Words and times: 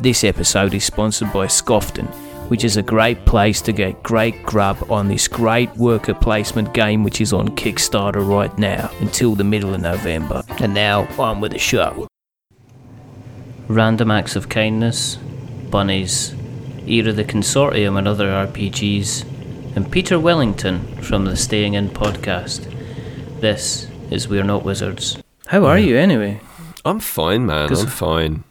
This 0.00 0.22
episode 0.22 0.74
is 0.74 0.84
sponsored 0.84 1.32
by 1.32 1.46
Scofton, 1.46 2.06
which 2.50 2.62
is 2.62 2.76
a 2.76 2.84
great 2.84 3.24
place 3.24 3.60
to 3.62 3.72
get 3.72 4.00
great 4.04 4.44
grub 4.44 4.88
on 4.92 5.08
this 5.08 5.26
great 5.26 5.76
worker 5.76 6.14
placement 6.14 6.72
game 6.72 7.02
which 7.02 7.20
is 7.20 7.32
on 7.32 7.48
Kickstarter 7.56 8.24
right 8.24 8.56
now 8.56 8.92
until 9.00 9.34
the 9.34 9.42
middle 9.42 9.74
of 9.74 9.80
November. 9.80 10.44
And 10.60 10.72
now 10.72 11.08
on 11.18 11.40
with 11.40 11.50
the 11.50 11.58
show. 11.58 12.06
Random 13.66 14.12
Acts 14.12 14.36
of 14.36 14.48
Kindness, 14.48 15.16
Bunnies, 15.68 16.32
Era 16.86 17.12
the 17.12 17.24
Consortium 17.24 17.98
and 17.98 18.06
other 18.06 18.28
RPGs, 18.28 19.74
and 19.74 19.90
Peter 19.90 20.20
Wellington 20.20 21.02
from 21.02 21.24
the 21.24 21.36
Staying 21.36 21.74
In 21.74 21.88
podcast. 21.88 22.72
This 23.40 23.88
is 24.12 24.28
We're 24.28 24.44
Not 24.44 24.64
Wizards. 24.64 25.20
How 25.48 25.64
are 25.64 25.78
you 25.78 25.96
anyway? 25.96 26.40
I'm 26.84 27.00
fine, 27.00 27.46
man. 27.46 27.74
I'm 27.74 27.86
fine. 27.88 28.44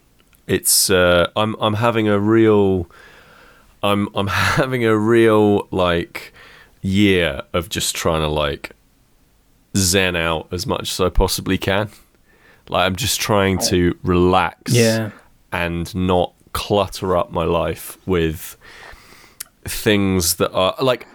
It's 0.48 0.89
uh, 0.89 1.29
I'm 1.36 1.55
I'm 1.59 1.75
having 1.75 2.07
a 2.07 2.20
real 2.20 2.89
I'm 3.84 4.08
I'm 4.16 4.27
having 4.58 4.85
a 4.85 4.98
real 4.98 5.67
like 5.72 6.34
year 6.81 7.41
of 7.53 7.70
just 7.70 7.95
trying 7.95 8.22
to 8.22 8.27
like 8.27 8.72
zen 9.75 10.16
out 10.16 10.48
as 10.52 10.66
much 10.66 10.91
as 10.94 10.99
I 11.02 11.09
possibly 11.09 11.58
can. 11.58 11.89
Like 12.70 12.86
I'm 12.86 12.95
just 12.95 13.20
trying 13.20 13.59
to 13.70 13.98
relax 14.03 14.73
Yeah. 14.73 15.12
and 15.52 15.94
not 15.95 16.34
clutter 16.53 17.16
up 17.16 17.31
my 17.31 17.44
life 17.44 17.98
with 18.08 18.58
things 19.66 20.36
that 20.36 20.52
are 20.53 20.75
like 20.81 21.08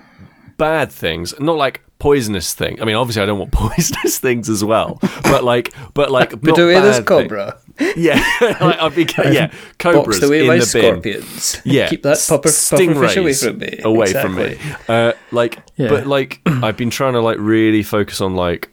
bad 0.56 0.92
things, 0.92 1.34
not 1.40 1.56
like 1.56 1.82
poisonous 1.98 2.54
things. 2.54 2.80
I 2.80 2.84
mean, 2.84 2.96
obviously, 2.96 3.22
I 3.22 3.26
don't 3.26 3.38
want 3.38 3.52
poisonous 3.52 4.18
things 4.18 4.48
as 4.48 4.64
well, 4.64 4.98
but 5.24 5.44
like, 5.44 5.72
but 5.94 6.10
like, 6.10 6.32
away 6.58 6.74
this 6.80 6.98
bad 6.98 7.06
thing- 7.06 7.28
cobra. 7.28 7.58
Yeah, 7.96 8.22
like, 8.40 8.78
I'd 8.80 8.94
be 8.94 9.06
yeah, 9.32 9.52
cobras 9.78 10.18
Boxed 10.18 10.22
away 10.22 10.40
in 10.40 10.46
by 10.46 10.56
the 10.58 10.70
bin. 10.72 10.82
scorpions. 10.82 11.60
Yeah, 11.64 11.88
Keep 11.88 12.02
that 12.02 12.18
pupper, 12.18 12.42
puffer 12.70 13.06
fish 13.06 13.16
away 13.16 13.34
from 13.34 13.58
me. 13.58 13.80
Away 13.82 14.12
from 14.12 14.34
me. 14.34 14.58
Uh, 14.88 15.12
like, 15.30 15.58
Yeah. 15.76 15.88
but 15.88 16.06
like, 16.06 16.40
I've 16.46 16.76
been 16.76 16.90
trying 16.90 17.14
to 17.14 17.20
like 17.20 17.38
really 17.38 17.82
focus 17.82 18.20
on 18.20 18.34
like, 18.34 18.68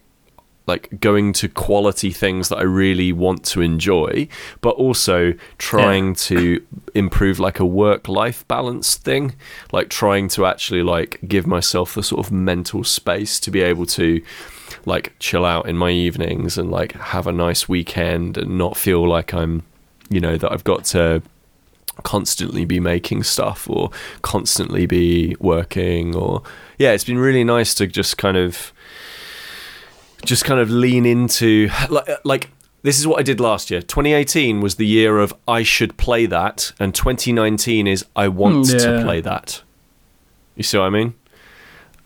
like 0.66 1.00
going 1.00 1.32
to 1.32 1.48
quality 1.48 2.12
things 2.12 2.48
that 2.50 2.58
I 2.58 2.62
really 2.62 3.12
want 3.12 3.44
to 3.46 3.60
enjoy, 3.60 4.28
but 4.60 4.70
also 4.76 5.34
trying 5.58 6.14
to 6.16 6.64
improve 6.94 7.40
like 7.40 7.58
a 7.58 7.64
work-life 7.66 8.46
balance 8.46 8.94
thing. 8.94 9.34
Like 9.72 9.88
trying 9.88 10.28
to 10.28 10.46
actually 10.46 10.82
like 10.84 11.18
give 11.26 11.44
myself 11.46 11.94
the 11.94 12.02
sort 12.04 12.24
of 12.24 12.30
mental 12.30 12.84
space 12.84 13.40
to 13.40 13.50
be 13.50 13.62
able 13.62 13.86
to 13.86 14.22
like 14.84 15.12
chill 15.18 15.44
out 15.44 15.68
in 15.68 15.76
my 15.76 15.90
evenings 15.90 16.56
and 16.58 16.70
like 16.70 16.92
have 16.92 17.26
a 17.26 17.32
nice 17.32 17.68
weekend 17.68 18.36
and 18.38 18.56
not 18.58 18.76
feel 18.76 19.06
like 19.08 19.32
I'm, 19.34 19.62
you 20.08 20.20
know, 20.20 20.36
that 20.36 20.50
I've 20.52 20.64
got 20.64 20.84
to 20.86 21.22
constantly 22.04 22.64
be 22.64 22.80
making 22.80 23.22
stuff 23.22 23.68
or 23.68 23.90
constantly 24.22 24.86
be 24.86 25.36
working 25.38 26.14
or 26.16 26.42
yeah 26.78 26.92
it's 26.92 27.04
been 27.04 27.18
really 27.18 27.44
nice 27.44 27.74
to 27.74 27.86
just 27.86 28.16
kind 28.16 28.38
of 28.38 28.72
just 30.24 30.44
kind 30.46 30.60
of 30.60 30.70
lean 30.70 31.04
into 31.04 31.68
like, 31.90 32.08
like 32.24 32.50
this 32.82 32.98
is 32.98 33.06
what 33.06 33.18
I 33.18 33.22
did 33.22 33.38
last 33.40 33.70
year. 33.70 33.82
2018 33.82 34.62
was 34.62 34.76
the 34.76 34.86
year 34.86 35.18
of 35.18 35.34
I 35.46 35.62
should 35.62 35.98
play 35.98 36.24
that 36.24 36.72
and 36.80 36.94
2019 36.94 37.86
is 37.86 38.06
I 38.16 38.28
want 38.28 38.64
Mm, 38.64 38.78
to 38.82 39.02
play 39.04 39.20
that. 39.20 39.62
You 40.56 40.62
see 40.62 40.78
what 40.78 40.84
I 40.84 40.90
mean? 40.90 41.14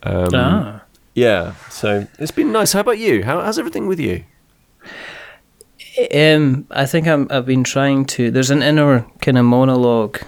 Um, 0.02 0.30
ah. 0.34 0.83
Yeah 1.14 1.54
so 1.70 2.06
it's 2.18 2.30
been 2.32 2.52
nice 2.52 2.72
how 2.72 2.80
about 2.80 2.98
you 2.98 3.22
how, 3.24 3.40
how's 3.40 3.58
everything 3.58 3.86
with 3.86 4.00
you 4.00 4.24
Um, 6.12 6.66
I 6.70 6.86
think 6.86 7.06
I'm, 7.06 7.28
I've 7.30 7.46
been 7.46 7.62
trying 7.62 8.04
to. 8.06 8.30
There's 8.32 8.50
an 8.50 8.62
inner 8.62 9.06
kind 9.20 9.38
of 9.38 9.44
monologue 9.44 10.18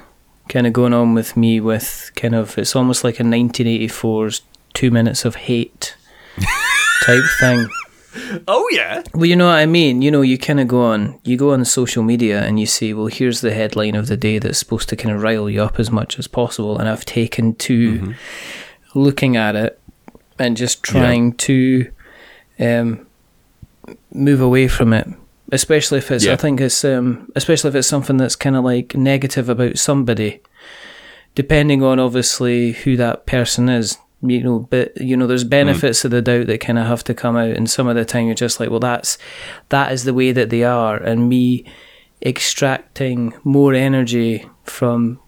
kind 0.48 0.64
of 0.64 0.72
going 0.72 0.94
on 0.94 1.12
with 1.14 1.36
me 1.36 1.60
with 1.60 2.12
kind 2.14 2.36
of. 2.36 2.56
It's 2.56 2.76
almost 2.76 3.02
like 3.02 3.18
a 3.18 3.24
1984's 3.24 4.42
Two 4.74 4.92
Minutes 4.92 5.24
of 5.24 5.34
Hate 5.34 5.96
type 7.04 7.24
thing. 7.40 7.66
oh 8.46 8.68
yeah 8.70 9.02
Well, 9.12 9.26
you 9.26 9.34
know 9.34 9.46
what 9.46 9.56
I 9.56 9.66
mean. 9.66 10.02
You 10.02 10.10
know, 10.12 10.22
you 10.22 10.38
kind 10.38 10.60
of 10.60 10.68
go 10.68 10.82
on, 10.84 11.18
you 11.24 11.36
go 11.36 11.52
on 11.52 11.64
social 11.64 12.04
media 12.04 12.42
and 12.44 12.60
you 12.60 12.66
say, 12.66 12.92
well, 12.92 13.06
here's 13.08 13.40
the 13.40 13.52
headline 13.52 13.96
of 13.96 14.06
the 14.06 14.16
day 14.16 14.38
that's 14.38 14.58
supposed 14.58 14.88
to 14.90 14.96
kind 14.96 15.14
of 15.14 15.20
rile 15.22 15.50
you 15.50 15.62
up 15.64 15.80
as 15.80 15.90
much 15.90 16.16
as 16.18 16.28
possible. 16.28 16.78
And 16.78 16.88
I've 16.88 17.04
taken 17.04 17.56
to 17.56 18.14
looking 18.94 19.36
at 19.36 19.56
it 19.56 19.80
and 20.38 20.56
just 20.56 20.82
trying 20.82 21.32
to 21.34 21.90
um, 22.58 23.06
move 24.12 24.40
away 24.40 24.68
from 24.68 24.92
it. 24.92 25.06
Especially 25.52 25.98
if 25.98 26.10
it's, 26.10 26.24
I 26.32 26.36
think 26.36 26.60
it's, 26.60 26.84
um, 26.84 27.30
especially 27.36 27.68
if 27.68 27.74
it's 27.76 27.86
something 27.88 28.16
that's 28.16 28.34
kind 28.36 28.56
of 28.56 28.64
like 28.64 28.96
negative 28.96 29.48
about 29.48 29.78
somebody, 29.78 30.40
depending 31.36 31.82
on 31.82 32.00
obviously 32.00 32.72
who 32.72 32.96
that 32.96 33.26
person 33.26 33.68
is. 33.68 33.98
You 34.22 34.42
know, 34.42 34.58
but 34.70 34.96
you 35.00 35.16
know, 35.16 35.26
there's 35.26 35.44
benefits 35.44 36.04
of 36.04 36.10
the 36.10 36.22
doubt 36.22 36.46
that 36.46 36.60
kind 36.60 36.78
of 36.78 36.86
have 36.86 37.04
to 37.04 37.14
come 37.14 37.36
out, 37.36 37.50
and 37.50 37.70
some 37.70 37.86
of 37.86 37.94
the 37.94 38.04
time 38.04 38.26
you're 38.26 38.34
just 38.34 38.58
like, 38.58 38.70
well, 38.70 38.80
that's 38.80 39.18
that 39.68 39.92
is 39.92 40.04
the 40.04 40.14
way 40.14 40.32
that 40.32 40.48
they 40.50 40.64
are, 40.64 40.96
and 40.96 41.28
me 41.28 41.64
extracting 42.24 43.34
more 43.44 43.74
energy 43.74 44.48
from 44.64 45.20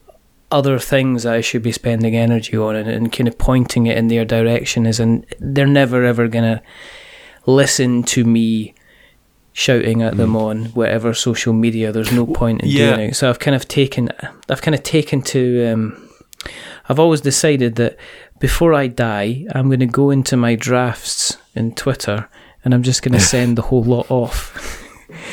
other 0.51 0.79
things 0.79 1.27
I 1.27 1.41
should 1.41 1.63
be 1.63 1.73
spending 1.73 2.17
energy 2.17 2.57
on, 2.57 2.77
and, 2.77 2.89
and 2.89 3.13
kind 3.13 3.29
of 3.29 3.39
pointing 3.39 3.87
it 3.87 3.99
in 3.99 4.09
their 4.09 4.25
direction 4.25 4.87
is, 4.87 5.01
and 5.01 5.27
they're 5.39 5.67
never 5.67 6.05
ever 6.05 6.29
gonna 6.29 6.63
listen 7.47 8.03
to 8.05 8.25
me 8.25 8.75
shouting 9.59 10.03
at 10.03 10.17
them 10.17 10.37
on 10.37 10.67
whatever 10.67 11.13
social 11.13 11.53
media. 11.53 11.91
There's 11.91 12.13
no 12.13 12.27
point 12.27 12.63
in 12.63 12.69
yeah. 12.69 12.95
doing 12.95 13.11
it. 13.11 13.15
So 13.15 13.29
I've 13.29 13.41
kind 13.41 13.57
of 13.57 13.67
taken, 13.67 14.09
I've 14.49 14.63
kind 14.63 14.75
of 14.75 14.85
taken 14.85 15.21
to. 15.23 15.67
Um, 15.67 16.11
I've 16.89 17.01
always 17.01 17.21
decided 17.21 17.75
that 17.75 17.97
before 18.39 18.73
I 18.73 18.87
die, 18.87 19.47
I'm 19.53 19.67
going 19.67 19.81
to 19.81 19.87
go 19.87 20.11
into 20.11 20.37
my 20.37 20.55
drafts 20.55 21.37
in 21.57 21.75
Twitter 21.75 22.29
and 22.65 22.73
I'm 22.73 22.85
just 22.85 23.03
going 23.03 23.13
to 23.19 23.21
send 23.21 23.59
the 23.59 23.63
whole 23.63 23.83
lot 23.83 24.09
off. 24.11 24.85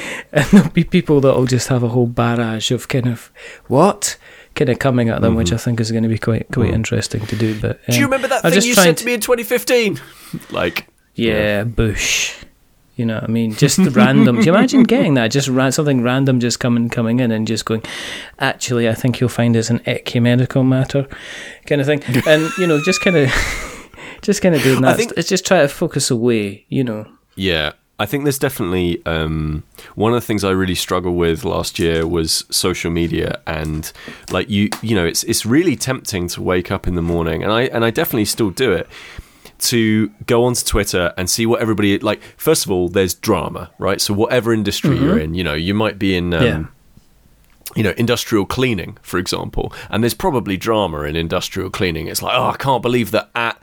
and 0.32 0.46
there'll 0.46 0.70
be 0.72 0.84
people 0.84 1.22
that'll 1.22 1.46
just 1.46 1.68
have 1.68 1.84
a 1.84 1.90
whole 1.90 2.08
barrage 2.08 2.72
of 2.72 2.88
kind 2.88 3.08
of 3.08 3.32
what 3.68 4.18
kind 4.56 4.70
of 4.70 4.80
coming 4.80 5.10
at 5.10 5.22
them, 5.22 5.36
which 5.36 5.52
I 5.52 5.58
think 5.58 5.80
is 5.80 5.92
going 5.92 6.04
to 6.04 6.10
be 6.10 6.18
quite 6.18 6.48
quite 6.52 6.74
interesting 6.74 7.26
to 7.28 7.36
do. 7.36 7.60
But 7.60 7.86
do 7.88 7.94
you 7.94 8.06
um, 8.06 8.12
remember 8.12 8.28
that 8.30 8.44
I'm 8.46 8.52
thing 8.52 8.58
just 8.58 8.68
you 8.68 8.74
sent 8.74 8.98
to 9.00 9.06
me 9.06 9.14
in 9.14 9.22
2015 9.22 10.00
like 10.52 10.88
yeah, 11.16 11.64
Bush. 11.64 12.36
You 12.96 13.06
know 13.06 13.16
what 13.16 13.26
I 13.26 13.28
mean? 13.28 13.54
Just 13.54 13.78
random. 13.78 14.38
Do 14.38 14.46
you 14.46 14.56
imagine 14.56 14.84
getting 14.96 15.16
that? 15.16 15.28
Just 15.28 15.50
ra- 15.50 15.70
something 15.70 16.02
random 16.02 16.40
just 16.40 16.62
coming 16.62 16.90
coming 16.90 17.20
in 17.20 17.32
and 17.32 17.46
just 17.46 17.66
going, 17.66 17.84
actually, 18.40 18.88
I 18.88 18.94
think 18.94 19.20
you'll 19.20 19.30
find 19.30 19.56
it's 19.56 19.70
an 19.70 19.82
ecumenical 19.86 20.64
matter 20.64 21.08
kind 21.66 21.82
of 21.82 21.88
thing. 21.88 22.02
And, 22.28 22.50
you 22.58 22.68
know, 22.68 22.82
just 22.82 23.02
kind 23.02 23.18
of 23.18 23.30
just 24.22 24.42
kind 24.42 24.56
of 24.56 24.62
doing 24.64 24.82
that. 24.82 24.96
think- 24.96 25.14
it's 25.18 25.28
just 25.28 25.46
try 25.46 25.62
to 25.62 25.68
focus 25.68 26.10
away, 26.10 26.66
you 26.70 26.84
know. 26.86 27.06
Yeah, 27.36 27.74
I 27.98 28.06
think 28.06 28.24
there's 28.26 28.38
definitely 28.40 29.02
um, 29.06 29.64
one 29.96 30.12
of 30.14 30.20
the 30.22 30.26
things 30.26 30.44
I 30.44 30.50
really 30.52 30.76
struggled 30.76 31.16
with 31.16 31.46
last 31.46 31.80
year 31.80 32.06
was 32.06 32.44
social 32.50 32.92
media, 32.92 33.40
and 33.48 33.90
like 34.32 34.50
you, 34.50 34.70
you 34.82 34.96
know, 34.96 35.06
it's 35.06 35.24
it's 35.24 35.46
really 35.46 35.76
tempting 35.78 36.28
to 36.30 36.42
wake 36.42 36.72
up 36.72 36.88
in 36.88 36.96
the 36.96 37.02
morning, 37.02 37.42
and 37.44 37.52
I 37.52 37.64
and 37.64 37.86
I 37.86 37.92
definitely 37.92 38.26
still 38.26 38.50
do 38.50 38.74
it 38.74 38.88
to 39.58 40.10
go 40.28 40.44
onto 40.44 40.66
Twitter 40.66 41.14
and 41.18 41.30
see 41.30 41.46
what 41.46 41.62
everybody 41.62 41.98
like. 42.00 42.22
First 42.36 42.66
of 42.66 42.72
all, 42.72 42.90
there's 42.90 43.14
drama, 43.14 43.72
right? 43.80 44.02
So 44.02 44.14
whatever 44.14 44.54
industry 44.54 44.98
you're 45.00 45.18
in, 45.18 45.34
you 45.34 45.44
know, 45.46 45.54
you 45.54 45.74
might 45.74 45.98
be 45.98 46.18
in. 46.18 46.34
Um, 46.34 46.44
Yeah. 46.44 46.64
you 47.78 47.84
know, 47.84 47.94
industrial 47.98 48.46
cleaning, 48.46 48.98
for 49.02 49.18
example, 49.18 49.74
and 49.90 50.04
there's 50.04 50.14
probably 50.14 50.56
drama 50.58 51.02
in 51.04 51.16
industrial 51.16 51.70
cleaning. 51.70 52.08
It's 52.08 52.22
like, 52.22 52.34
oh, 52.38 52.50
I 52.50 52.58
can't 52.58 52.82
believe 52.82 53.12
that 53.12 53.30
at 53.36 53.58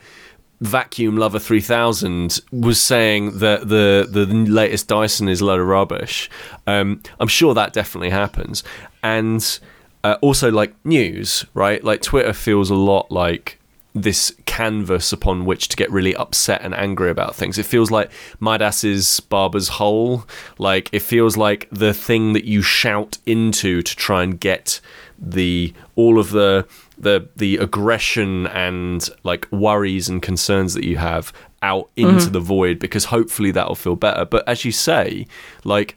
Vacuum 0.63 1.17
Lover 1.17 1.41
3000 1.41 2.41
was 2.53 2.81
saying 2.81 3.39
that 3.39 3.69
the 3.69 4.07
the 4.09 4.27
latest 4.27 4.87
Dyson 4.87 5.29
is 5.29 5.41
a 5.41 5.45
load 5.45 5.61
of 5.61 5.67
rubbish. 5.67 6.31
Um, 6.69 7.03
I'm 7.19 7.29
sure 7.29 7.53
that 7.53 7.73
definitely 7.73 8.11
happens, 8.11 8.63
and 9.03 9.59
uh, 10.05 10.19
also 10.21 10.53
like 10.53 10.73
news, 10.85 11.45
right? 11.53 11.83
Like 11.83 12.01
Twitter 12.01 12.33
feels 12.33 12.71
a 12.71 12.77
lot 12.77 13.11
like 13.11 13.59
this 13.95 14.35
canvas 14.47 15.13
upon 15.13 15.45
which 15.45 15.69
to 15.69 15.77
get 15.77 15.91
really 15.91 16.15
upset 16.15 16.63
and 16.63 16.75
angry 16.75 17.11
about 17.11 17.35
things. 17.35 17.59
It 17.59 17.67
feels 17.67 17.91
like 17.91 18.11
Midas' 18.39 19.19
Barber's 19.19 19.69
Hole. 19.69 20.25
Like 20.59 20.89
it 20.93 21.03
feels 21.03 21.37
like 21.37 21.69
the 21.73 21.93
thing 21.93 22.35
that 22.35 22.45
you 22.45 22.63
shout 22.63 23.19
into 23.27 23.83
to 23.83 23.97
try 23.97 24.23
and 24.23 24.39
get 24.39 24.81
the 25.19 25.75
all 25.97 26.19
of 26.21 26.31
the 26.31 26.67
the 27.03 27.29
the 27.37 27.59
aggression 27.59 28.47
and 28.49 29.09
like 29.23 29.47
worries 29.53 30.09
and 30.09 30.23
concerns 30.23 30.75
that 30.75 30.85
you 30.85 30.97
have 30.97 31.33
out 31.61 31.91
into 31.97 32.15
mm-hmm. 32.15 32.33
the 32.33 32.41
void 32.41 32.79
because 32.79 33.07
hopefully 33.07 33.51
that'll 33.51 33.75
feel 33.75 33.97
better. 33.97 34.25
But 34.25 34.49
as 34.49 34.65
you 34.65 34.73
say, 34.73 35.27
like 35.65 35.97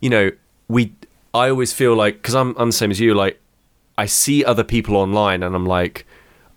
you 0.00 0.10
know, 0.10 0.30
we 0.68 0.92
I 1.34 1.50
always 1.50 1.72
feel 1.72 1.94
like 1.94 2.16
because 2.16 2.34
I'm 2.34 2.54
I'm 2.56 2.68
the 2.68 2.72
same 2.72 2.90
as 2.90 3.00
you. 3.00 3.14
Like 3.14 3.40
I 3.96 4.06
see 4.06 4.44
other 4.44 4.64
people 4.64 4.96
online 4.96 5.42
and 5.42 5.54
I'm 5.54 5.66
like, 5.66 6.06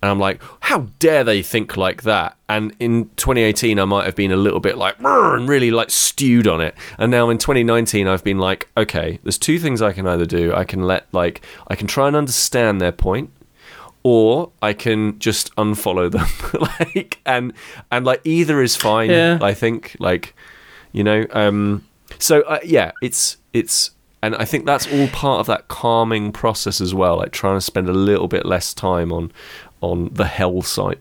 and 0.01 0.09
I'm 0.09 0.19
like, 0.19 0.41
how 0.61 0.87
dare 0.99 1.23
they 1.23 1.43
think 1.43 1.77
like 1.77 2.03
that? 2.03 2.35
And 2.49 2.75
in 2.79 3.09
2018, 3.17 3.79
I 3.79 3.85
might 3.85 4.05
have 4.05 4.15
been 4.15 4.31
a 4.31 4.35
little 4.35 4.59
bit 4.59 4.77
like, 4.77 4.95
and 4.99 5.47
really 5.47 5.69
like 5.69 5.91
stewed 5.91 6.47
on 6.47 6.59
it. 6.59 6.75
And 6.97 7.11
now 7.11 7.29
in 7.29 7.37
2019, 7.37 8.07
I've 8.07 8.23
been 8.23 8.39
like, 8.39 8.67
okay, 8.75 9.19
there's 9.23 9.37
two 9.37 9.59
things 9.59 9.81
I 9.81 9.93
can 9.93 10.07
either 10.07 10.25
do. 10.25 10.53
I 10.53 10.63
can 10.63 10.83
let, 10.83 11.05
like, 11.13 11.45
I 11.67 11.75
can 11.75 11.85
try 11.85 12.07
and 12.07 12.15
understand 12.15 12.81
their 12.81 12.91
point, 12.91 13.31
or 14.03 14.51
I 14.61 14.73
can 14.73 15.19
just 15.19 15.55
unfollow 15.55 16.11
them. 16.11 16.27
like, 16.79 17.19
and, 17.25 17.53
and 17.91 18.05
like, 18.05 18.21
either 18.23 18.61
is 18.61 18.75
fine, 18.75 19.09
Yeah. 19.09 19.37
I 19.41 19.53
think. 19.53 19.95
Like, 19.99 20.35
you 20.91 21.03
know, 21.03 21.25
um, 21.31 21.87
so 22.19 22.41
uh, 22.41 22.59
yeah, 22.63 22.91
it's, 23.01 23.37
it's, 23.53 23.91
and 24.23 24.35
I 24.35 24.45
think 24.45 24.65
that's 24.65 24.91
all 24.91 25.07
part 25.07 25.39
of 25.39 25.47
that 25.47 25.67
calming 25.67 26.31
process 26.31 26.79
as 26.81 26.93
well, 26.93 27.17
like 27.17 27.31
trying 27.31 27.57
to 27.57 27.61
spend 27.61 27.89
a 27.89 27.93
little 27.93 28.27
bit 28.27 28.45
less 28.45 28.73
time 28.73 29.11
on 29.11 29.31
on 29.81 30.09
the 30.13 30.25
hell 30.25 30.61
site. 30.61 30.99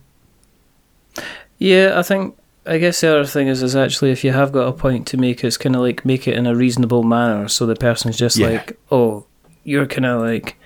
Yeah, 1.59 1.99
I 1.99 2.03
think 2.03 2.37
I 2.67 2.79
guess 2.79 3.01
the 3.01 3.11
other 3.15 3.27
thing 3.27 3.49
is 3.49 3.63
is 3.63 3.77
actually 3.77 4.11
if 4.11 4.25
you 4.25 4.33
have 4.33 4.53
got 4.53 4.69
a 4.69 4.73
point 4.73 5.07
to 5.09 5.17
make, 5.17 5.45
it's 5.45 5.57
kind 5.59 5.75
of 5.77 5.83
like 5.83 6.05
make 6.05 6.27
it 6.27 6.35
in 6.37 6.47
a 6.47 6.55
reasonable 6.55 7.03
manner, 7.03 7.49
so 7.49 7.67
the 7.67 7.75
person's 7.77 8.17
just 8.17 8.37
Yeah. 8.39 8.49
like, 8.49 8.79
oh, 8.91 9.27
you're 9.65 9.87
kind 9.87 10.07
of 10.07 10.23
like. 10.23 10.57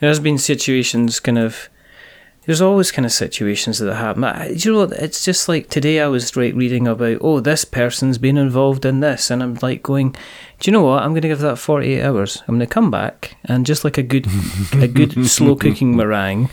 There's 0.00 0.20
been 0.20 0.38
situations, 0.38 1.20
kind 1.20 1.38
of. 1.38 1.68
There's 2.44 2.62
always 2.62 2.92
kind 2.92 3.04
of 3.04 3.10
situations 3.10 3.80
that 3.80 3.92
happen. 3.92 4.22
I, 4.22 4.54
do 4.54 4.68
you 4.68 4.72
know 4.72 4.86
what? 4.86 4.92
It's 4.92 5.24
just 5.24 5.48
like 5.48 5.68
today 5.68 6.00
I 6.00 6.06
was 6.06 6.36
right 6.36 6.54
reading 6.54 6.86
about, 6.86 7.18
oh, 7.20 7.40
this 7.40 7.64
person's 7.64 8.18
been 8.18 8.36
involved 8.36 8.84
in 8.84 9.00
this, 9.00 9.32
and 9.32 9.42
I'm 9.42 9.58
like 9.62 9.82
going, 9.82 10.12
do 10.12 10.70
you 10.70 10.72
know 10.72 10.84
what? 10.84 11.02
I'm 11.02 11.10
going 11.10 11.22
to 11.22 11.28
give 11.28 11.40
that 11.40 11.58
48 11.58 12.04
hours. 12.04 12.44
I'm 12.46 12.56
going 12.56 12.60
to 12.60 12.72
come 12.72 12.88
back 12.88 13.36
and 13.46 13.66
just 13.66 13.82
like 13.82 13.98
a 13.98 14.02
good, 14.04 14.28
a 14.74 14.86
good 14.86 15.26
slow 15.28 15.56
cooking 15.56 15.96
meringue, 15.96 16.48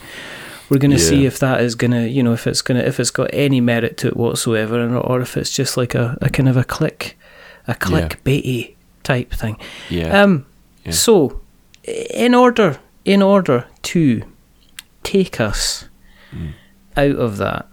we're 0.68 0.78
going 0.78 0.90
to 0.90 0.98
see 0.98 1.26
if 1.26 1.38
that 1.38 1.60
is 1.60 1.74
going 1.74 1.90
to, 1.92 2.08
you 2.08 2.22
know, 2.22 2.32
if 2.32 2.48
it's 2.48 2.62
going 2.62 2.80
to, 2.80 2.86
if 2.86 2.98
it's 2.98 3.10
got 3.12 3.30
any 3.32 3.60
merit 3.60 3.96
to 3.98 4.08
it 4.08 4.16
whatsoever, 4.16 4.80
and, 4.80 4.96
or 4.96 5.20
if 5.20 5.36
it's 5.36 5.50
just 5.54 5.76
like 5.76 5.94
a, 5.94 6.18
a 6.20 6.28
kind 6.28 6.48
of 6.48 6.56
a 6.56 6.64
click, 6.64 7.16
a 7.68 7.74
clickbaity 7.74 8.74
type 9.04 9.32
thing. 9.32 9.58
Yeah. 9.90 10.22
Um. 10.22 10.46
Yeah. 10.84 10.92
So, 10.92 11.40
in 11.84 12.34
order, 12.34 12.80
in 13.04 13.22
order 13.22 13.66
to 13.82 14.22
take 15.02 15.40
us 15.40 15.86
Mm. 16.34 16.52
out 16.96 17.16
of 17.16 17.36
that, 17.36 17.66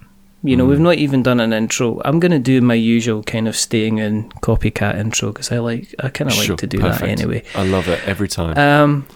you 0.43 0.55
know, 0.55 0.65
we've 0.65 0.79
not 0.79 0.95
even 0.95 1.23
done 1.23 1.39
an 1.39 1.53
intro. 1.53 2.01
I'm 2.05 2.19
going 2.19 2.31
to 2.31 2.39
do 2.39 2.61
my 2.61 2.73
usual 2.73 3.23
kind 3.23 3.47
of 3.47 3.55
staying 3.55 3.97
in 3.99 4.29
copycat 4.41 4.97
intro 4.99 5.31
because 5.31 5.51
I 5.51 5.59
like, 5.59 5.93
I 5.99 6.09
kind 6.09 6.29
of 6.31 6.37
like 6.37 6.57
to 6.57 6.67
do 6.67 6.77
that 6.79 7.01
anyway. 7.03 7.43
I 7.55 7.63
love 7.63 7.87
it 7.87 8.01
every 8.07 8.27
time. 8.27 8.57
Um, 8.57 9.07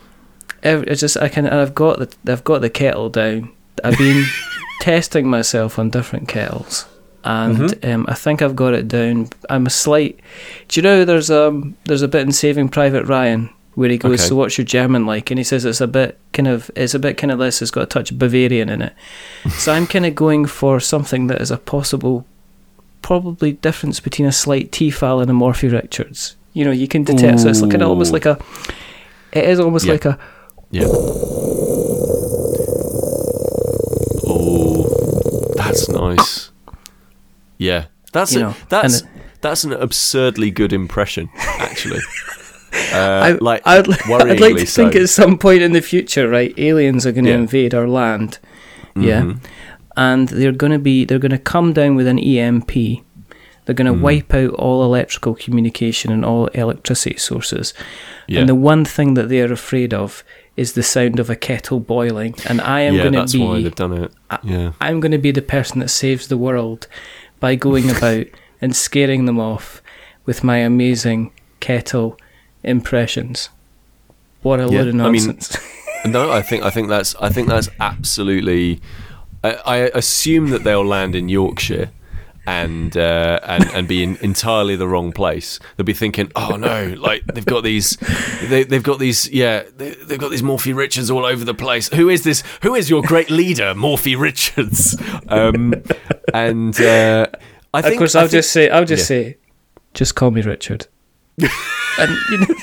ev- 0.63 0.83
it's 0.87 1.01
just 1.01 1.17
I 1.17 1.29
can. 1.29 1.47
I've 1.47 1.75
got 1.75 1.99
the 1.99 2.31
I've 2.31 2.43
got 2.43 2.61
the 2.61 2.69
kettle 2.69 3.09
down. 3.09 3.51
I've 3.83 3.97
been 3.97 4.25
testing 4.81 5.27
myself 5.29 5.77
on 5.79 5.89
different 5.89 6.27
kettles, 6.27 6.85
and 7.23 7.57
Mm-hmm. 7.57 7.89
um, 7.91 8.05
I 8.07 8.13
think 8.13 8.41
I've 8.41 8.55
got 8.55 8.73
it 8.73 8.87
down. 8.87 9.29
I'm 9.49 9.65
a 9.65 9.71
slight. 9.71 10.19
Do 10.69 10.79
you 10.79 10.83
know 10.83 11.05
there's 11.05 11.29
um 11.31 11.75
there's 11.85 12.01
a 12.03 12.07
bit 12.07 12.21
in 12.21 12.31
Saving 12.31 12.69
Private 12.69 13.05
Ryan 13.05 13.49
where 13.75 13.89
he 13.89 13.97
goes, 13.97 14.19
Okay. 14.21 14.29
"So 14.29 14.35
what's 14.35 14.57
your 14.57 14.65
German 14.65 15.05
like?" 15.05 15.29
And 15.31 15.37
he 15.37 15.43
says 15.43 15.63
it's 15.65 15.81
a 15.81 15.87
bit 15.87 16.17
kind 16.33 16.47
of 16.47 16.69
it's 16.75 16.93
a 16.93 16.99
bit 16.99 17.17
kind 17.17 17.31
of 17.31 17.39
this. 17.39 17.61
It's 17.61 17.71
got 17.71 17.83
a 17.83 17.85
touch 17.85 18.11
of 18.11 18.17
Bavarian 18.19 18.69
in 18.69 18.81
it. 18.81 18.93
so 19.51 19.73
I'm 19.73 19.85
kind 19.87 20.05
of 20.05 20.15
going 20.15 20.45
for 20.45 20.79
something 20.79 21.27
that 21.27 21.41
is 21.41 21.51
a 21.51 21.57
possible. 21.57 22.25
Probably 23.01 23.51
difference 23.51 23.99
between 23.99 24.27
a 24.27 24.31
slight 24.31 24.71
Tefal 24.71 25.21
and 25.21 25.29
a 25.29 25.33
Morphy 25.33 25.67
Richards. 25.67 26.35
You 26.53 26.65
know, 26.65 26.71
you 26.71 26.87
can 26.87 27.03
detect. 27.03 27.41
So 27.41 27.49
it's 27.49 27.61
kind 27.61 27.81
of 27.83 27.89
almost 27.89 28.11
like 28.11 28.25
a. 28.25 28.39
It 29.31 29.43
is 29.43 29.59
almost 29.59 29.85
Yeah. 29.85 29.91
like 29.91 30.05
a. 30.05 30.17
yeah. 30.71 30.85
Oh, 34.27 35.53
that's 35.55 35.87
nice. 35.89 36.51
Yeah, 37.57 37.85
that's 38.11 38.33
You 38.33 38.39
a, 38.39 38.43
know, 38.43 38.55
that's 38.69 39.01
and 39.01 39.09
that's 39.41 39.63
an 39.63 39.73
absurdly 39.73 40.49
good 40.51 40.73
impression, 40.73 41.29
actually. 41.59 41.99
Uh, 42.93 42.97
I, 43.23 43.31
like 43.33 43.61
I'd, 43.65 43.87
I'd 44.09 44.39
like 44.39 44.57
to 44.57 44.65
think 44.65 44.95
at 44.95 45.09
some 45.09 45.37
point 45.37 45.61
in 45.61 45.71
the 45.73 45.81
future, 45.81 46.27
right? 46.29 46.53
Aliens 46.57 47.05
are 47.05 47.11
going 47.11 47.25
to 47.25 47.31
Yeah. 47.31 47.37
invade 47.37 47.73
our 47.73 47.87
land, 47.87 48.39
yeah, 48.95 49.21
Mhm. 49.21 49.37
and 49.97 50.27
they're 50.29 50.51
going 50.51 50.71
to 50.73 50.79
be 50.79 51.05
they're 51.05 51.19
going 51.19 51.31
to 51.31 51.37
come 51.37 51.73
down 51.73 51.95
with 51.95 52.07
an 52.07 52.19
EMP. 52.19 53.01
They're 53.65 53.73
going 53.75 53.91
to 53.91 53.97
Mm. 53.97 54.01
wipe 54.01 54.33
out 54.33 54.51
all 54.51 54.83
electrical 54.83 55.33
communication 55.35 56.11
and 56.11 56.23
all 56.23 56.47
electricity 56.47 57.17
sources. 57.17 57.73
Yeah. 58.27 58.41
And 58.41 58.49
the 58.49 58.53
one 58.55 58.85
thing 58.85 59.15
that 59.15 59.27
they 59.29 59.41
are 59.41 59.51
afraid 59.51 59.91
of 59.93 60.23
is 60.55 60.73
the 60.73 60.83
sound 60.83 61.19
of 61.19 61.29
a 61.31 61.35
kettle 61.35 61.79
boiling. 61.79 62.35
And 62.47 62.61
I 62.61 62.81
am 62.81 62.93
yeah, 62.95 63.01
going 63.01 63.13
to 63.13 63.19
that's 63.19 63.33
be 63.33 63.39
why 63.39 63.61
they've 63.63 63.73
done 63.75 63.93
it. 63.93 64.11
I- 64.29 64.37
yeah. 64.43 64.71
I'm 64.79 64.99
going 64.99 65.11
to 65.13 65.17
be 65.17 65.31
the 65.31 65.41
person 65.41 65.79
that 65.79 65.89
saves 65.89 66.27
the 66.27 66.37
world 66.37 66.87
by 67.39 67.55
going 67.55 67.89
about 67.97 68.27
and 68.61 68.75
scaring 68.75 69.25
them 69.25 69.39
off 69.39 69.81
with 70.27 70.43
my 70.43 70.57
amazing 70.57 71.31
kettle 71.59 72.17
impressions. 72.65 73.49
What 74.41 74.59
a 74.59 74.63
Yeah, 74.63 74.79
load 74.83 74.87
of 74.89 74.95
I 75.01 75.09
mean- 75.09 75.25
nonsense. 75.25 75.57
No, 76.05 76.31
I 76.31 76.43
think 76.43 76.63
I 76.63 76.69
think 76.69 76.87
that's 76.87 77.15
I 77.15 77.29
think 77.29 77.47
that's 77.47 77.67
absolutely. 77.79 78.79
I, 79.43 79.55
I 79.65 79.75
assume 79.95 80.51
that 80.51 80.63
they'll 80.63 80.85
land 80.85 81.15
in 81.15 81.29
Yorkshire. 81.29 81.89
And, 82.47 82.95
uh, 82.95 83.39
and 83.41 83.63
and 83.73 83.87
be 83.87 84.03
in 84.03 84.17
entirely 84.17 84.75
the 84.75 84.87
wrong 84.87 85.11
place. 85.11 85.59
They'll 85.75 85.83
be 85.83 85.93
thinking, 85.93 86.31
"Oh 86.35 86.57
no! 86.57 86.93
Like 86.95 87.25
they've 87.25 87.43
got 87.43 87.63
these, 87.63 87.97
they, 88.47 88.63
they've 88.63 88.83
got 88.83 88.99
these, 88.99 89.27
yeah, 89.31 89.63
they, 89.77 89.95
they've 89.95 90.19
got 90.19 90.29
these 90.29 90.43
Morphy 90.43 90.71
Richards 90.71 91.09
all 91.09 91.25
over 91.25 91.43
the 91.43 91.55
place. 91.55 91.89
Who 91.89 92.07
is 92.07 92.23
this? 92.23 92.43
Who 92.61 92.75
is 92.75 92.87
your 92.87 93.01
great 93.01 93.31
leader, 93.31 93.73
Morphy 93.73 94.15
Richards?" 94.15 94.95
Um, 95.27 95.73
and 96.35 96.79
uh, 96.79 97.25
I 97.73 97.81
think, 97.81 97.93
of 97.95 97.97
course, 97.97 98.13
I'll 98.13 98.25
think- 98.25 98.31
just 98.33 98.51
say, 98.51 98.69
I'll 98.69 98.85
just 98.85 99.09
yeah. 99.09 99.31
say, 99.31 99.37
just 99.95 100.13
call 100.13 100.29
me 100.29 100.43
Richard. 100.43 100.85
And 101.39 102.17
you 102.31 102.37
know, 102.39 102.55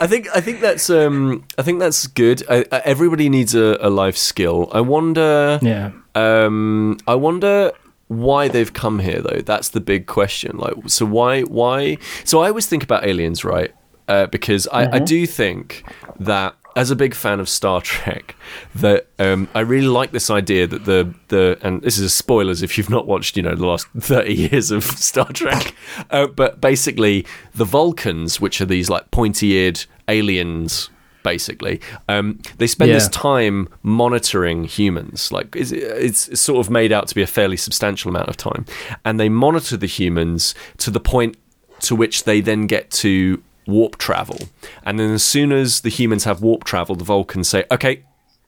I 0.00 0.06
think 0.06 0.28
I 0.34 0.40
think 0.40 0.60
that's 0.60 0.90
um 0.90 1.44
I 1.56 1.62
think 1.62 1.78
that's 1.78 2.06
good. 2.06 2.42
I, 2.50 2.64
I, 2.72 2.82
everybody 2.84 3.28
needs 3.28 3.54
a, 3.54 3.78
a 3.80 3.88
life 3.90 4.16
skill. 4.16 4.68
I 4.72 4.80
wonder. 4.80 5.58
yeah, 5.62 5.92
Um, 6.14 6.98
I 7.06 7.14
wonder 7.14 7.72
why 8.08 8.48
they've 8.48 8.72
come 8.72 8.98
here 8.98 9.20
though. 9.22 9.40
That's 9.40 9.70
the 9.70 9.80
big 9.80 10.06
question. 10.06 10.56
Like, 10.58 10.74
so 10.86 11.06
why 11.06 11.42
why? 11.42 11.98
So 12.24 12.40
I 12.42 12.48
always 12.48 12.66
think 12.66 12.82
about 12.82 13.06
aliens, 13.06 13.44
right? 13.44 13.72
Uh, 14.06 14.26
because 14.26 14.68
I, 14.68 14.96
I 14.96 14.98
do 14.98 15.26
think 15.26 15.84
that 16.20 16.54
as 16.76 16.90
a 16.90 16.96
big 16.96 17.14
fan 17.14 17.40
of 17.40 17.48
Star 17.48 17.80
Trek, 17.80 18.36
that 18.74 19.06
um, 19.18 19.48
I 19.54 19.60
really 19.60 19.86
like 19.86 20.10
this 20.10 20.30
idea 20.30 20.66
that 20.66 20.84
the 20.84 21.14
the 21.28 21.58
and 21.62 21.82
this 21.82 21.98
is 21.98 22.12
spoilers 22.14 22.62
if 22.62 22.76
you've 22.76 22.90
not 22.90 23.06
watched 23.06 23.36
you 23.36 23.42
know 23.42 23.54
the 23.54 23.66
last 23.66 23.86
thirty 23.98 24.34
years 24.34 24.70
of 24.70 24.84
Star 25.10 25.30
Trek, 25.32 25.74
uh, 26.10 26.26
but 26.26 26.60
basically 26.60 27.26
the 27.54 27.64
Vulcans, 27.64 28.40
which 28.40 28.60
are 28.60 28.66
these 28.66 28.90
like 28.90 29.10
pointy 29.10 29.48
eared 29.48 29.84
aliens. 30.08 30.90
Basically, 31.22 31.80
um, 32.06 32.38
they 32.58 32.66
spend 32.66 32.90
this 32.90 33.08
time 33.08 33.70
monitoring 33.82 34.64
humans. 34.64 35.32
Like 35.32 35.56
it's, 35.56 35.72
it's 35.72 36.38
sort 36.38 36.60
of 36.60 36.70
made 36.70 36.92
out 36.92 37.08
to 37.08 37.14
be 37.14 37.22
a 37.22 37.26
fairly 37.26 37.56
substantial 37.56 38.10
amount 38.10 38.28
of 38.28 38.36
time, 38.36 38.66
and 39.06 39.18
they 39.18 39.30
monitor 39.30 39.78
the 39.78 39.86
humans 39.86 40.54
to 40.76 40.90
the 40.90 41.00
point 41.00 41.38
to 41.80 41.96
which 41.96 42.24
they 42.24 42.42
then 42.42 42.66
get 42.66 42.90
to 42.90 43.42
warp 43.66 43.96
travel. 43.98 44.38
And 44.84 44.98
then 44.98 45.10
as 45.10 45.22
soon 45.24 45.52
as 45.52 45.80
the 45.80 45.88
humans 45.90 46.24
have 46.24 46.40
warp 46.42 46.64
travel, 46.64 46.94
the 46.96 47.04
Vulcans 47.04 47.48
say, 47.48 47.64
"Okay, 47.70 48.02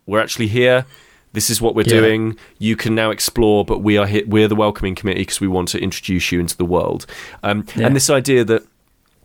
we're 0.06 0.20
actually 0.20 0.48
here. 0.48 0.84
This 1.32 1.50
is 1.50 1.60
what 1.60 1.74
we're 1.74 1.82
Yeah. 1.82 2.00
doing. 2.00 2.36
You 2.58 2.76
can 2.76 2.94
now 2.94 3.10
explore, 3.10 3.64
but 3.64 3.82
we 3.82 3.98
are 3.98 4.06
here, 4.06 4.22
we're 4.26 4.48
the 4.48 4.54
welcoming 4.56 4.94
committee 4.94 5.20
because 5.22 5.40
we 5.40 5.48
want 5.48 5.68
to 5.68 5.78
introduce 5.80 6.32
you 6.32 6.40
into 6.40 6.56
the 6.56 6.64
world." 6.64 7.06
Um, 7.42 7.64
Yeah. 7.74 7.86
And 7.86 7.96
this 7.96 8.08
idea 8.10 8.44
that 8.44 8.62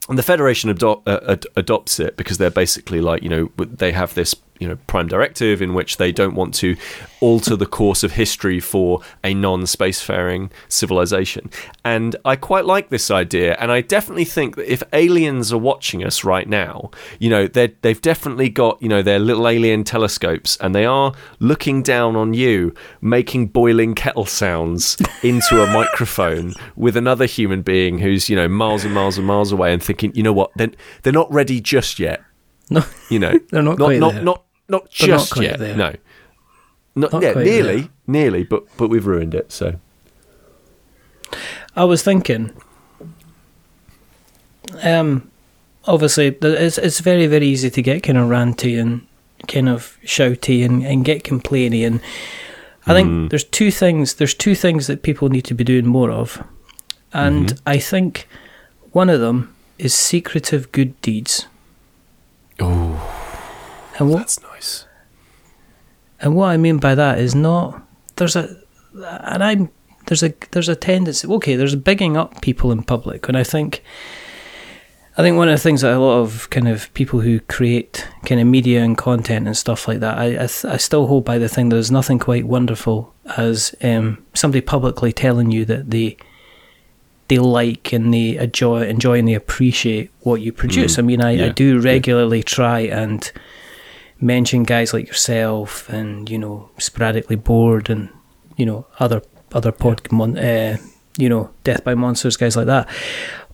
and 0.10 0.18
the 0.18 0.24
federation 0.24 0.70
uh, 0.70 1.20
ad- 1.28 1.46
adopts 1.56 2.00
it 2.00 2.18
because 2.18 2.38
they're 2.38 2.50
basically 2.50 3.00
like 3.02 3.24
you 3.24 3.30
know 3.30 3.50
they 3.58 3.92
have 3.92 4.14
this 4.14 4.36
you 4.62 4.68
know 4.68 4.78
prime 4.88 5.08
directive 5.08 5.62
in 5.62 5.74
which 5.74 5.98
they 5.98 6.12
don't 6.12 6.36
want 6.36 6.54
to 6.54 6.78
alter 7.20 7.56
the 7.56 7.66
course 7.66 8.04
of 8.04 8.14
history 8.14 8.60
for 8.60 9.02
a 9.24 9.34
non-spacefaring 9.34 10.50
civilization. 10.68 11.50
And 11.84 12.16
i 12.24 12.36
quite 12.36 12.66
like 12.66 12.90
this 12.90 13.12
idea 13.12 13.56
and 13.60 13.72
i 13.72 13.82
definitely 13.82 14.26
think 14.26 14.56
that 14.56 14.72
if 14.72 14.84
aliens 14.94 15.52
are 15.52 15.58
watching 15.58 16.04
us 16.04 16.24
right 16.24 16.48
now 16.48 16.92
you 17.20 17.30
know 17.30 17.48
they 17.48 17.74
they've 17.82 18.02
definitely 18.02 18.50
got 18.50 18.82
you 18.82 18.90
know 18.90 19.02
their 19.02 19.20
little 19.20 19.48
alien 19.48 19.84
telescopes 19.84 20.58
and 20.58 20.74
they 20.76 20.86
are 20.86 21.14
looking 21.40 21.82
down 21.82 22.16
on 22.16 22.34
you 22.34 22.74
making 23.02 23.48
boiling 23.48 23.96
kettle 23.96 24.26
sounds 24.26 24.98
into 25.24 25.62
a 25.62 25.68
microphone 25.74 26.54
with 26.76 26.96
another 26.96 27.26
human 27.26 27.62
being 27.62 27.98
who's 28.00 28.30
you 28.30 28.36
know 28.36 28.48
miles 28.48 28.84
and 28.86 28.94
miles 28.94 29.18
and 29.18 29.26
miles 29.26 29.52
away 29.52 29.74
and 29.74 29.84
thinking 29.84 30.12
you 30.16 30.24
know 30.24 30.34
what? 30.34 30.52
They're, 30.56 30.72
they're 31.04 31.14
not 31.14 31.32
ready 31.32 31.62
just 31.62 32.00
yet. 32.00 32.22
No, 32.70 32.84
you 33.10 33.20
know 33.20 33.38
They're 33.52 33.62
not 33.62 33.78
not 33.80 33.96
not, 33.96 34.24
not 34.24 34.46
not 34.72 34.84
not 34.84 34.90
just 34.92 35.34
quite 35.34 35.44
yet 35.50 35.60
there. 35.60 35.76
no 35.76 35.94
not, 36.96 37.12
Not 37.14 37.22
yeah 37.24 37.34
nearly 37.34 37.82
there. 37.82 37.90
nearly 38.08 38.44
but 38.44 38.64
but 38.78 38.88
we've 38.90 39.06
ruined 39.06 39.34
it 39.36 39.52
so 39.52 39.76
I 41.76 41.86
was 41.86 42.04
thinking. 42.04 42.52
Um, 44.84 45.30
obviously, 45.86 46.28
it's 46.42 46.78
it's 46.78 47.00
very 47.00 47.28
very 47.28 47.48
easy 47.48 47.70
to 47.70 47.82
get 47.82 48.04
kind 48.04 48.18
of 48.18 48.28
ranty 48.30 48.80
and 48.80 49.06
kind 49.48 49.70
of 49.70 49.98
shouty 50.06 50.64
and, 50.66 50.86
and 50.86 51.04
get 51.06 51.24
complainy 51.24 51.86
and 51.88 52.00
I 52.86 52.94
think 52.94 53.10
Mm. 53.10 53.30
there's 53.30 53.44
two 53.44 53.72
things 53.72 54.16
there's 54.16 54.34
two 54.34 54.56
things 54.56 54.88
that 54.88 55.02
people 55.04 55.30
need 55.30 55.46
to 55.46 55.54
be 55.54 55.64
doing 55.64 55.86
more 55.88 56.12
of. 56.12 56.44
And 57.14 57.48
Mm-hmm. 57.48 57.70
I 57.70 57.78
think 57.80 58.28
one 58.92 59.10
of 59.10 59.20
them 59.20 59.54
is 59.78 59.94
secretive 59.94 60.72
good 60.72 61.00
deeds. 61.02 61.48
And 64.02 64.10
what 64.10 64.20
that's 64.20 64.42
nice. 64.42 64.86
and 66.20 66.36
what 66.36 66.48
I 66.48 66.58
mean 66.58 66.78
by 66.78 66.96
that 66.96 67.20
is 67.20 67.34
not 67.36 67.82
there's 68.18 68.36
a 68.36 68.58
and 68.94 69.44
I'm 69.44 69.70
there's 70.08 70.24
a 70.24 70.34
there's 70.52 70.70
a 70.70 70.76
tendency 70.76 71.28
okay 71.28 71.56
there's 71.56 71.76
bigging 71.76 72.18
up 72.18 72.42
people 72.42 72.72
in 72.72 72.84
public 72.84 73.28
and 73.28 73.38
I 73.38 73.44
think 73.44 73.84
I 75.18 75.22
think 75.24 75.38
one 75.38 75.50
of 75.50 75.54
the 75.54 75.62
things 75.62 75.82
that 75.82 75.94
a 75.94 76.00
lot 76.00 76.20
of 76.20 76.50
kind 76.50 76.68
of 76.68 76.92
people 76.94 77.20
who 77.20 77.40
create 77.42 78.08
kind 78.26 78.40
of 78.42 78.48
media 78.48 78.82
and 78.84 78.98
content 78.98 79.46
and 79.46 79.56
stuff 79.56 79.88
like 79.88 80.00
that 80.00 80.18
I 80.18 80.26
I, 80.26 80.48
th- 80.48 80.66
I 80.66 80.78
still 80.78 81.08
hold 81.08 81.26
by 81.26 81.38
the 81.38 81.50
thing 81.50 81.70
that 81.70 81.76
there's 81.76 81.92
nothing 81.92 82.18
quite 82.20 82.46
wonderful 82.46 83.14
as 83.38 83.76
um, 83.84 84.26
somebody 84.34 84.62
publicly 84.62 85.12
telling 85.14 85.52
you 85.52 85.64
that 85.66 85.92
they 85.92 86.18
they 87.28 87.40
like 87.40 87.94
and 87.94 88.14
they 88.14 88.36
enjoy 88.38 88.82
enjoy 88.84 89.20
and 89.20 89.28
they 89.28 89.36
appreciate 89.36 90.12
what 90.22 90.42
you 90.42 90.52
produce. 90.52 90.96
Mm, 90.96 91.00
I 91.00 91.02
mean 91.04 91.22
I, 91.22 91.46
I 91.46 91.50
do 91.50 91.80
regularly 91.80 92.44
try 92.44 92.80
and 92.82 93.32
mention 94.22 94.64
guys 94.64 94.94
like 94.94 95.08
yourself 95.08 95.90
and 95.90 96.30
you 96.30 96.38
know 96.38 96.70
sporadically 96.78 97.36
bored 97.36 97.90
and 97.90 98.10
you 98.58 98.66
know 98.66 98.86
other 99.00 99.22
other 99.54 99.72
pod 99.72 100.10
mon- 100.12 100.38
uh, 100.38 100.78
you 101.18 101.28
know 101.28 101.50
death 101.64 101.84
by 101.84 101.96
monsters 101.96 102.38
guys 102.38 102.56
like 102.56 102.68
that. 102.68 102.88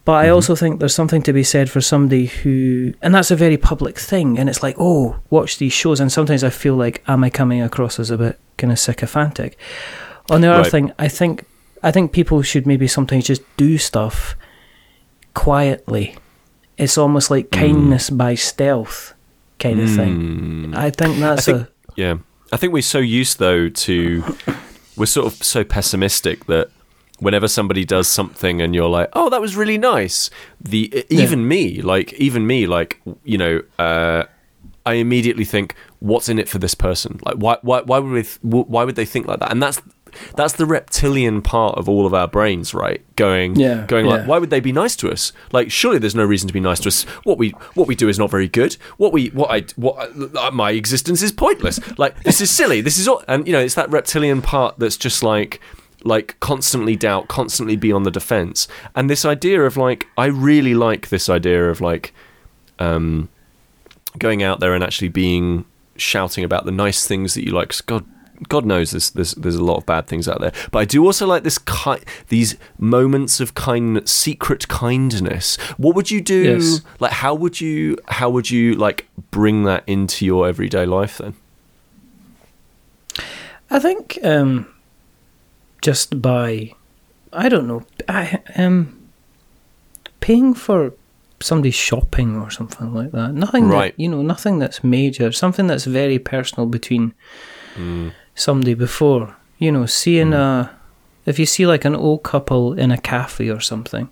But 0.05 0.25
i 0.25 0.29
also 0.29 0.55
think 0.55 0.79
there's 0.79 0.95
something 0.95 1.21
to 1.23 1.33
be 1.33 1.43
said 1.43 1.69
for 1.69 1.81
somebody 1.81 2.27
who 2.27 2.93
and 3.01 3.13
that's 3.13 3.29
a 3.31 3.35
very 3.35 3.57
public 3.57 3.99
thing 3.99 4.39
and 4.39 4.47
it's 4.49 4.63
like 4.63 4.75
oh 4.79 5.17
watch 5.29 5.57
these 5.57 5.73
shows 5.73 5.99
and 5.99 6.09
sometimes 6.09 6.45
i 6.45 6.49
feel 6.49 6.75
like 6.75 7.03
am 7.09 7.25
i 7.25 7.29
coming 7.29 7.61
across 7.61 7.99
as 7.99 8.09
a 8.09 8.17
bit 8.17 8.39
kind 8.57 8.71
of 8.71 8.79
sycophantic? 8.79 9.57
On 10.29 10.39
the 10.39 10.47
other 10.49 10.61
Right. 10.63 10.71
thing 10.71 10.91
i 10.97 11.09
think 11.09 11.43
i 11.83 11.91
think 11.91 12.13
people 12.13 12.41
should 12.41 12.65
maybe 12.65 12.87
sometimes 12.87 13.25
just 13.27 13.41
do 13.57 13.77
stuff 13.77 14.35
quietly. 15.33 16.15
It's 16.77 16.97
almost 16.97 17.29
like 17.31 17.51
kindness 17.51 18.09
by 18.09 18.35
stealth 18.35 19.13
kind 19.59 19.79
of 19.79 19.89
thing 19.89 20.17
Mm. 20.67 20.75
I 20.75 20.89
think 20.89 21.17
that's 21.19 21.47
I 21.47 21.51
think, 21.51 21.67
a 21.67 21.69
yeah. 21.95 22.17
I 22.51 22.57
think 22.57 22.73
we're 22.73 22.81
so 22.81 22.99
used 22.99 23.39
though 23.39 23.69
to 23.69 24.23
we're 24.97 25.05
sort 25.05 25.27
of 25.27 25.33
so 25.43 25.63
pessimistic 25.63 26.45
that 26.45 26.69
whenever 27.19 27.47
somebody 27.47 27.83
does 27.85 28.07
something 28.07 28.61
and 28.61 28.75
you're 28.75 28.89
like, 28.89 29.09
"Oh, 29.13 29.29
that 29.29 29.41
was 29.41 29.55
really 29.55 29.77
nice." 29.77 30.29
The 30.61 31.05
even 31.09 31.47
me, 31.47 31.81
like 31.81 32.13
even 32.13 32.45
me, 32.47 32.67
like 32.67 33.01
you 33.23 33.37
know, 33.37 33.61
uh, 33.79 34.23
I 34.85 34.93
immediately 34.93 35.45
think, 35.45 35.75
"What's 35.99 36.29
in 36.29 36.39
it 36.39 36.47
for 36.47 36.59
this 36.59 36.75
person?" 36.75 37.19
Like, 37.25 37.35
why, 37.35 37.57
why, 37.61 37.81
why 37.81 37.99
would 37.99 38.11
we, 38.11 38.23
th- 38.23 38.39
why 38.41 38.83
would 38.83 38.95
they 38.95 39.05
think 39.05 39.27
like 39.27 39.39
that? 39.39 39.51
And 39.51 39.61
that's 39.61 39.81
that's 40.35 40.53
the 40.53 40.65
reptilian 40.65 41.41
part 41.41 41.77
of 41.77 41.87
all 41.89 42.05
of 42.05 42.13
our 42.13 42.27
brains, 42.27 42.73
right? 42.73 43.03
Going, 43.15 43.55
Yeah, 43.55 43.85
going 43.87 44.05
like, 44.05 44.27
why 44.27 44.37
would 44.37 44.49
they 44.49 44.59
be 44.59 44.71
nice 44.71 44.95
to 44.97 45.09
us? 45.09 45.33
Like, 45.51 45.71
surely 45.71 45.97
there's 45.97 46.15
no 46.15 46.25
reason 46.25 46.47
to 46.47 46.53
be 46.53 46.59
nice 46.59 46.79
to 46.81 46.89
us. 46.89 47.03
What 47.23 47.37
we 47.37 47.49
what 47.73 47.87
we 47.87 47.95
do 47.95 48.09
is 48.09 48.19
not 48.19 48.29
very 48.29 48.47
good. 48.47 48.75
What 48.97 49.13
we 49.13 49.27
what 49.29 49.49
I 49.51 49.65
what 49.75 50.11
uh, 50.35 50.51
my 50.51 50.71
existence 50.71 51.21
is 51.21 51.31
pointless. 51.31 51.79
Like, 51.97 52.23
this 52.23 52.41
is 52.41 52.51
silly. 52.51 52.81
This 52.81 52.97
is 52.97 53.07
all, 53.07 53.23
and 53.27 53.45
you 53.47 53.53
know, 53.53 53.59
it's 53.59 53.75
that 53.75 53.89
reptilian 53.89 54.41
part 54.41 54.77
that's 54.79 54.97
just 54.97 55.23
like 55.23 55.59
like 56.03 56.39
constantly 56.39 56.95
doubt, 56.95 57.27
constantly 57.27 57.75
be 57.75 57.91
on 57.91 58.03
the 58.03 58.11
defense, 58.11 58.67
and 58.95 59.09
this 59.09 59.25
idea 59.25 59.63
of 59.63 59.77
like, 59.77 60.07
I 60.17 60.27
really 60.27 60.75
like 60.75 61.09
this 61.09 61.27
idea 61.27 61.69
of 61.69 61.81
like, 61.81 62.13
um, 62.79 63.29
going 64.17 64.43
out 64.43 64.59
there 64.59 64.73
and 64.73 64.83
actually 64.83 65.09
being 65.09 65.65
shouting 65.95 66.43
about 66.43 66.65
the 66.65 66.71
nice 66.71 67.07
things 67.07 67.33
that 67.33 67.45
you 67.45 67.51
like. 67.51 67.73
God, 67.87 68.05
God 68.49 68.65
knows 68.65 68.91
there's 68.91 69.11
there's 69.11 69.31
there's 69.33 69.55
a 69.55 69.63
lot 69.63 69.77
of 69.77 69.85
bad 69.85 70.07
things 70.07 70.27
out 70.27 70.39
there, 70.41 70.51
but 70.71 70.79
I 70.79 70.85
do 70.85 71.03
also 71.05 71.25
like 71.25 71.43
this 71.43 71.57
ki- 71.57 72.03
these 72.29 72.55
moments 72.77 73.39
of 73.39 73.55
kind 73.55 74.07
secret 74.07 74.67
kindness. 74.67 75.55
What 75.77 75.95
would 75.95 76.11
you 76.11 76.21
do? 76.21 76.43
Yes. 76.59 76.81
Like, 76.99 77.13
how 77.13 77.33
would 77.35 77.59
you 77.59 77.97
how 78.07 78.29
would 78.29 78.49
you 78.51 78.75
like 78.75 79.07
bring 79.31 79.63
that 79.63 79.83
into 79.87 80.25
your 80.25 80.47
everyday 80.47 80.85
life 80.85 81.17
then? 81.17 81.33
I 83.69 83.79
think 83.79 84.17
um, 84.23 84.67
just 85.81 86.21
by 86.21 86.71
I 87.33 87.49
don't 87.49 87.67
know 87.67 87.83
I 88.07 88.39
um 88.55 89.09
paying 90.19 90.53
for 90.53 90.93
somebody's 91.39 91.75
shopping 91.75 92.35
or 92.37 92.49
something 92.49 92.93
like 92.93 93.11
that. 93.11 93.33
Nothing 93.33 93.67
Right. 93.67 93.95
that 93.95 94.01
you 94.01 94.09
know, 94.09 94.21
nothing 94.21 94.59
that's 94.59 94.83
major. 94.83 95.31
Something 95.31 95.67
that's 95.67 95.85
very 95.85 96.19
personal 96.19 96.65
between 96.67 97.13
Mm. 97.75 98.11
Somebody 98.37 98.73
before. 98.73 99.35
You 99.57 99.71
know, 99.71 99.85
seeing 99.85 100.33
a 100.33 100.69
if 101.25 101.37
you 101.39 101.45
see 101.45 101.65
like 101.67 101.83
an 101.85 101.95
old 101.95 102.23
couple 102.23 102.73
in 102.73 102.91
a 102.91 102.97
cafe 102.97 103.49
or 103.49 103.59
something. 103.59 104.09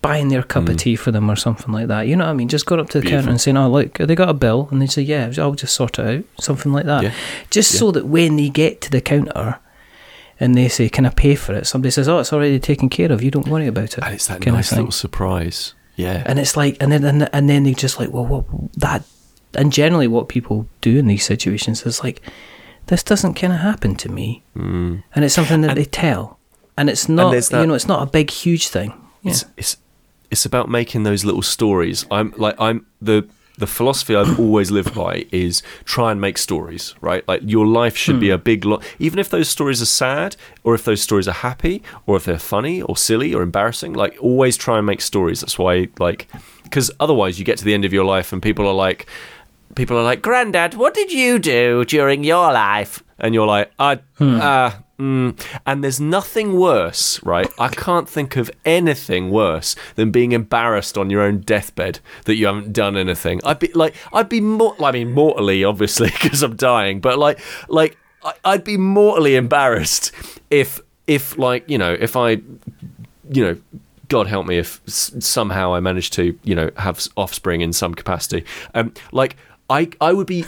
Buying 0.00 0.30
their 0.30 0.42
cup 0.42 0.68
of 0.68 0.74
Mm. 0.74 0.78
tea 0.78 0.96
for 0.96 1.12
them 1.12 1.30
or 1.30 1.36
something 1.36 1.72
like 1.72 1.86
that. 1.86 2.08
You 2.08 2.16
know 2.16 2.24
what 2.24 2.30
I 2.32 2.34
mean? 2.34 2.48
Just 2.48 2.66
going 2.66 2.80
up 2.80 2.88
to 2.90 2.98
the 2.98 3.02
Beautiful. 3.02 3.18
counter 3.20 3.30
and 3.30 3.40
saying, 3.40 3.56
"Oh, 3.56 3.70
look, 3.70 3.98
have 3.98 4.08
they 4.08 4.16
got 4.16 4.28
a 4.28 4.34
bill?" 4.34 4.66
And 4.72 4.82
they 4.82 4.86
say, 4.88 5.00
"Yeah, 5.02 5.30
I'll 5.38 5.52
just 5.54 5.74
sort 5.76 5.96
it 6.00 6.06
out." 6.06 6.24
Something 6.40 6.72
like 6.72 6.86
that 6.86 7.02
Yeah. 7.04 7.12
just 7.50 7.72
Yeah. 7.72 7.78
so 7.78 7.90
that 7.92 8.06
when 8.06 8.34
they 8.36 8.48
get 8.48 8.80
to 8.80 8.90
the 8.90 9.00
counter 9.00 9.58
and 10.40 10.56
they 10.56 10.66
say, 10.68 10.88
"Can 10.88 11.06
I 11.06 11.10
pay 11.10 11.36
for 11.36 11.54
it?" 11.54 11.68
Somebody 11.68 11.92
says, 11.92 12.08
"Oh, 12.08 12.18
it's 12.18 12.32
already 12.32 12.58
taken 12.58 12.88
care 12.88 13.12
of. 13.12 13.22
You 13.22 13.30
don't 13.30 13.46
worry 13.46 13.68
about 13.68 13.96
it." 13.96 14.02
And 14.02 14.12
it's 14.14 14.26
that 14.26 14.40
kind 14.40 14.56
nice 14.56 14.72
little 14.72 14.90
surprise. 14.90 15.74
Yeah. 15.94 16.24
And 16.26 16.40
it's 16.40 16.56
like, 16.56 16.76
and 16.80 16.90
then 16.90 17.04
and, 17.04 17.28
and 17.32 17.48
then 17.48 17.62
they 17.62 17.74
just 17.74 18.00
like, 18.00 18.12
well, 18.12 18.26
what 18.26 18.44
that, 18.78 19.04
and 19.54 19.72
generally 19.72 20.08
what 20.08 20.26
people 20.28 20.66
do 20.80 20.98
in 20.98 21.06
these 21.06 21.24
situations 21.24 21.86
is 21.86 22.02
like, 22.02 22.20
this 22.86 23.02
doesn't 23.02 23.34
kind 23.34 23.52
of 23.52 23.60
happen 23.60 23.94
to 23.96 24.08
me, 24.08 24.42
Mm. 24.56 25.02
and 25.14 25.24
it's 25.24 25.34
something 25.34 25.60
that 25.62 25.70
And- 25.70 25.78
they 25.78 25.84
tell, 25.84 26.38
and 26.76 26.88
it's 26.90 27.08
not, 27.08 27.30
there's 27.32 27.48
that- 27.50 27.60
you 27.60 27.66
know, 27.66 27.74
it's 27.74 27.88
not 27.88 28.02
a 28.02 28.06
big 28.06 28.30
huge 28.30 28.68
thing. 28.68 28.92
Yeah. 29.22 29.30
it's 29.32 29.44
it's 29.56 29.76
it's 30.32 30.44
about 30.46 30.68
making 30.68 31.02
those 31.04 31.24
little 31.24 31.42
stories. 31.42 32.04
I'm 32.10 32.32
like 32.36 32.56
I'm 32.58 32.86
the 33.00 33.24
the 33.58 33.66
philosophy 33.66 34.16
I've 34.16 34.40
always 34.40 34.70
lived 34.70 34.94
by 34.94 35.26
is 35.30 35.62
try 35.84 36.10
and 36.10 36.20
make 36.20 36.38
stories, 36.38 36.94
right? 37.02 37.22
Like 37.28 37.42
your 37.44 37.66
life 37.66 37.96
should 37.96 38.18
be 38.18 38.30
a 38.30 38.38
big 38.38 38.64
lot, 38.64 38.82
even 38.98 39.18
if 39.20 39.28
those 39.28 39.48
stories 39.48 39.80
are 39.82 39.86
sad, 40.04 40.36
or 40.64 40.74
if 40.74 40.84
those 40.84 41.02
stories 41.02 41.28
are 41.28 41.34
happy, 41.50 41.82
or 42.06 42.16
if 42.16 42.24
they're 42.24 42.38
funny, 42.38 42.80
or 42.82 42.96
silly, 42.96 43.32
or 43.34 43.42
embarrassing. 43.42 43.92
Like 43.92 44.16
always 44.20 44.56
try 44.56 44.78
and 44.78 44.86
make 44.86 45.02
stories. 45.02 45.40
That's 45.42 45.58
why, 45.58 45.88
like, 46.00 46.28
because 46.64 46.90
otherwise 46.98 47.38
you 47.38 47.44
get 47.44 47.58
to 47.58 47.64
the 47.64 47.74
end 47.74 47.84
of 47.84 47.92
your 47.92 48.04
life 48.06 48.32
and 48.32 48.42
people 48.42 48.66
are 48.66 48.74
like, 48.74 49.06
people 49.74 49.96
are 49.96 50.02
like, 50.02 50.22
Granddad, 50.22 50.74
what 50.74 50.94
did 50.94 51.12
you 51.12 51.38
do 51.38 51.84
during 51.84 52.24
your 52.24 52.52
life? 52.52 53.02
And 53.18 53.34
you're 53.34 53.46
like, 53.46 53.70
I, 53.78 54.00
uh, 54.18 54.72
mm. 54.98 55.60
and 55.64 55.84
there's 55.84 56.00
nothing 56.00 56.58
worse, 56.58 57.22
right? 57.22 57.48
I 57.58 57.68
can't 57.68 58.08
think 58.08 58.36
of 58.36 58.50
anything 58.64 59.30
worse 59.30 59.76
than 59.94 60.10
being 60.10 60.32
embarrassed 60.32 60.98
on 60.98 61.08
your 61.08 61.22
own 61.22 61.40
deathbed 61.40 62.00
that 62.24 62.34
you 62.34 62.46
haven't 62.46 62.72
done 62.72 62.96
anything. 62.96 63.40
I'd 63.44 63.60
be 63.60 63.72
like, 63.74 63.94
I'd 64.12 64.28
be 64.28 64.40
more, 64.40 64.74
I 64.82 64.90
mean, 64.90 65.12
mortally, 65.12 65.64
obviously, 65.64 66.10
because 66.22 66.42
I'm 66.42 66.56
dying, 66.56 67.00
but 67.00 67.18
like, 67.18 67.40
like, 67.68 67.96
I'd 68.44 68.64
be 68.64 68.76
mortally 68.76 69.36
embarrassed 69.36 70.12
if, 70.50 70.80
if, 71.06 71.38
like, 71.38 71.68
you 71.68 71.78
know, 71.78 71.96
if 71.98 72.16
I, 72.16 72.40
you 73.30 73.44
know, 73.44 73.56
God 74.08 74.26
help 74.26 74.46
me 74.46 74.58
if 74.58 74.80
s- 74.86 75.12
somehow 75.20 75.72
I 75.74 75.80
managed 75.80 76.12
to, 76.14 76.38
you 76.44 76.54
know, 76.54 76.70
have 76.76 77.06
offspring 77.16 77.62
in 77.62 77.72
some 77.72 77.94
capacity. 77.94 78.44
Um, 78.74 78.92
like 79.10 79.36
I, 79.72 79.88
I 80.00 80.12
would 80.12 80.26
be 80.26 80.44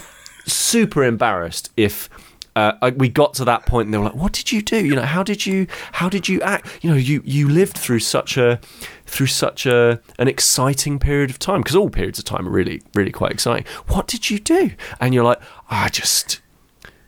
super 0.46 1.04
embarrassed 1.04 1.70
if. 1.76 2.08
Uh, 2.56 2.92
we 2.94 3.08
got 3.08 3.34
to 3.34 3.44
that 3.44 3.66
point 3.66 3.86
and 3.86 3.92
they 3.92 3.98
were 3.98 4.04
like, 4.04 4.14
"What 4.14 4.32
did 4.32 4.52
you 4.52 4.62
do? 4.62 4.86
You 4.86 4.94
know, 4.94 5.02
how 5.02 5.24
did 5.24 5.44
you, 5.44 5.66
how 5.90 6.08
did 6.08 6.28
you 6.28 6.40
act? 6.40 6.68
You 6.82 6.90
know, 6.90 6.96
you 6.96 7.20
you 7.24 7.48
lived 7.48 7.76
through 7.76 7.98
such 7.98 8.36
a, 8.36 8.60
through 9.06 9.26
such 9.26 9.66
a 9.66 10.00
an 10.20 10.28
exciting 10.28 11.00
period 11.00 11.30
of 11.30 11.40
time 11.40 11.62
because 11.62 11.74
all 11.74 11.90
periods 11.90 12.20
of 12.20 12.26
time 12.26 12.46
are 12.46 12.52
really, 12.52 12.80
really 12.94 13.10
quite 13.10 13.32
exciting. 13.32 13.66
What 13.88 14.06
did 14.06 14.30
you 14.30 14.38
do?" 14.38 14.70
And 15.00 15.12
you're 15.12 15.24
like, 15.24 15.40
"I 15.68 15.88
just, 15.88 16.40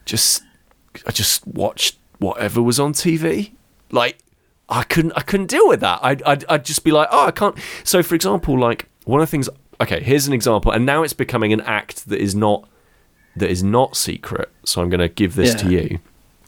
just, 0.03 0.43
I 1.05 1.11
just 1.11 1.47
watched 1.47 1.97
whatever 2.19 2.61
was 2.61 2.77
on 2.77 2.91
TV. 2.91 3.53
Like, 3.89 4.17
I 4.67 4.83
couldn't 4.83 5.13
I 5.15 5.21
couldn't 5.21 5.47
deal 5.47 5.67
with 5.67 5.79
that. 5.79 5.99
I'd, 6.03 6.21
I'd 6.23 6.43
I'd 6.49 6.65
just 6.65 6.83
be 6.83 6.91
like, 6.91 7.07
oh, 7.11 7.27
I 7.27 7.31
can't. 7.31 7.57
So, 7.85 8.03
for 8.03 8.15
example, 8.15 8.59
like 8.59 8.89
one 9.05 9.21
of 9.21 9.27
the 9.27 9.31
things. 9.31 9.47
Okay, 9.79 10.01
here's 10.01 10.27
an 10.27 10.33
example, 10.33 10.71
and 10.71 10.85
now 10.85 11.03
it's 11.03 11.13
becoming 11.13 11.53
an 11.53 11.61
act 11.61 12.09
that 12.09 12.19
is 12.19 12.33
not 12.35 12.67
that 13.35 13.49
is 13.49 13.63
not 13.63 13.95
secret. 13.95 14.49
So 14.65 14.81
I'm 14.81 14.89
going 14.89 14.99
to 14.99 15.09
give 15.09 15.35
this 15.35 15.53
to 15.55 15.69
you. 15.69 15.99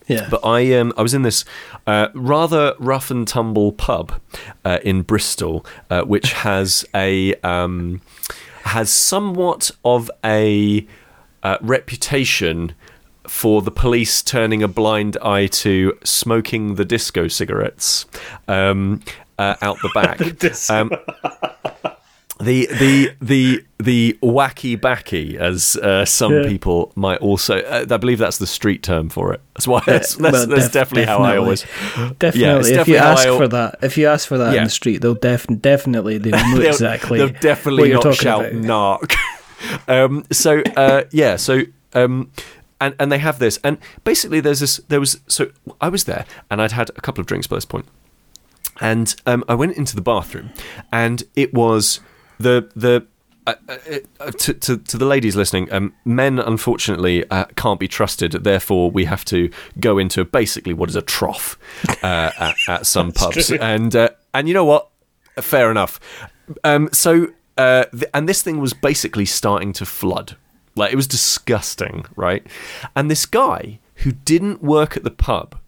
Yeah. 0.07 0.27
But 0.29 0.43
I 0.43 0.73
um 0.73 0.91
I 0.97 1.03
was 1.03 1.13
in 1.13 1.21
this 1.21 1.45
uh, 1.85 2.07
rather 2.15 2.73
rough 2.79 3.11
and 3.11 3.27
tumble 3.27 3.71
pub 3.71 4.19
uh, 4.65 4.79
in 4.83 5.03
Bristol, 5.03 5.65
uh, 5.89 6.01
which 6.01 6.33
has 6.47 6.83
a 6.95 7.35
um 7.35 8.01
has 8.63 8.89
somewhat 8.89 9.71
of 9.85 10.09
a 10.25 10.85
uh, 11.43 11.57
reputation 11.61 12.73
for 13.27 13.61
the 13.61 13.71
police 13.71 14.21
turning 14.23 14.63
a 14.63 14.67
blind 14.67 15.15
eye 15.21 15.45
to 15.47 15.97
smoking 16.03 16.75
the 16.75 16.85
disco 16.85 17.27
cigarettes 17.27 18.05
um, 18.47 19.01
uh, 19.37 19.55
out 19.61 19.77
the 19.81 19.89
back. 19.93 20.19
um, 20.71 20.91
the 22.41 22.67
the 22.67 23.11
the 23.21 23.65
the 23.79 24.17
wacky 24.23 24.79
backy, 24.79 25.37
as 25.37 25.75
uh, 25.77 26.05
some 26.05 26.33
Yeah. 26.33 26.47
people 26.47 26.91
might 26.95 27.19
also. 27.19 27.59
Uh, 27.59 27.85
I 27.89 27.97
believe 27.97 28.17
that's 28.17 28.37
the 28.37 28.47
street 28.47 28.81
term 28.81 29.09
for 29.09 29.33
it. 29.33 29.41
That's 29.55 29.67
why. 29.67 29.81
That's, 29.85 30.15
that's, 30.15 30.31
well, 30.33 30.47
that's 30.47 30.65
def- 30.65 30.71
definitely, 30.73 31.05
how 31.05 31.19
I 31.19 31.35
definitely. 31.35 31.37
always. 31.43 31.61
Definitely, 32.19 32.41
Yeah, 32.41 32.57
it's 32.59 32.67
if 32.69 32.87
you 32.87 32.97
ask 32.97 33.27
I- 33.27 33.37
for 33.37 33.47
that, 33.49 33.79
if 33.81 33.97
you 33.97 34.07
ask 34.07 34.27
for 34.27 34.37
that 34.37 34.53
Yeah. 34.53 34.59
in 34.59 34.63
the 34.65 34.69
street, 34.69 35.01
they'll 35.01 35.15
def- 35.15 35.47
definitely 35.61 36.17
they 36.17 36.29
know 36.31 36.57
They'll- 36.57 36.67
exactly. 36.67 37.17
They'll 37.19 37.27
what 37.27 37.41
definitely 37.41 37.91
not 37.93 38.15
shout 38.15 38.45
about. 38.53 39.01
narc. 39.01 39.15
um, 39.89 40.23
so 40.31 40.61
uh, 40.77 41.03
yeah, 41.11 41.35
so 41.35 41.63
um, 41.93 42.31
and 42.79 42.95
and 42.99 43.11
they 43.11 43.17
have 43.19 43.39
this, 43.39 43.59
and 43.65 43.77
basically 44.05 44.39
there's 44.39 44.61
this. 44.61 44.77
There 44.87 45.01
was 45.01 45.19
so 45.27 45.51
I 45.81 45.89
was 45.89 46.05
there, 46.05 46.25
and 46.49 46.61
I'd 46.61 46.71
had 46.71 46.89
a 46.95 47.01
couple 47.01 47.19
of 47.21 47.27
drinks 47.27 47.47
by 47.47 47.57
this 47.57 47.65
point, 47.65 47.85
and 48.79 49.13
um, 49.25 49.43
I 49.49 49.55
went 49.55 49.75
into 49.75 49.95
the 49.95 50.01
bathroom, 50.01 50.51
and 50.91 51.23
it 51.35 51.53
was 51.53 51.99
the 52.39 52.69
the. 52.75 53.05
Uh, 53.47 53.53
uh, 53.67 53.77
uh, 54.19 54.31
to, 54.31 54.53
to, 54.53 54.77
to 54.77 54.95
the 54.95 55.05
ladies 55.05 55.35
listening, 55.35 55.71
um, 55.73 55.91
men 56.05 56.37
unfortunately 56.37 57.27
uh, 57.31 57.45
can't 57.55 57.79
be 57.79 57.87
trusted. 57.87 58.31
Therefore, 58.33 58.91
we 58.91 59.05
have 59.05 59.25
to 59.25 59.49
go 59.79 59.97
into 59.97 60.23
basically 60.23 60.73
what 60.73 60.87
is 60.87 60.95
a 60.95 61.01
trough 61.01 61.57
uh, 62.03 62.31
at, 62.39 62.55
at 62.67 62.85
some 62.85 63.11
pubs. 63.11 63.47
true. 63.47 63.57
And 63.59 63.95
uh, 63.95 64.09
and 64.35 64.47
you 64.47 64.53
know 64.53 64.65
what? 64.65 64.89
Fair 65.41 65.71
enough. 65.71 65.99
Um, 66.63 66.89
so 66.91 67.29
uh, 67.57 67.85
th- 67.91 68.09
and 68.13 68.27
this 68.27 68.41
thing 68.41 68.59
was 68.59 68.73
basically 68.73 69.25
starting 69.25 69.73
to 69.73 69.85
flood. 69.85 70.37
Like 70.75 70.93
it 70.93 70.95
was 70.95 71.07
disgusting, 71.07 72.05
right? 72.15 72.45
And 72.95 73.11
this 73.11 73.25
guy 73.25 73.79
who 73.95 74.13
didn't 74.13 74.63
work 74.63 74.95
at 74.95 75.03
the 75.03 75.11
pub, 75.11 75.59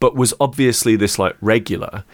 but 0.00 0.16
was 0.16 0.32
obviously 0.40 0.96
this 0.96 1.18
like 1.18 1.36
regular, 1.42 2.04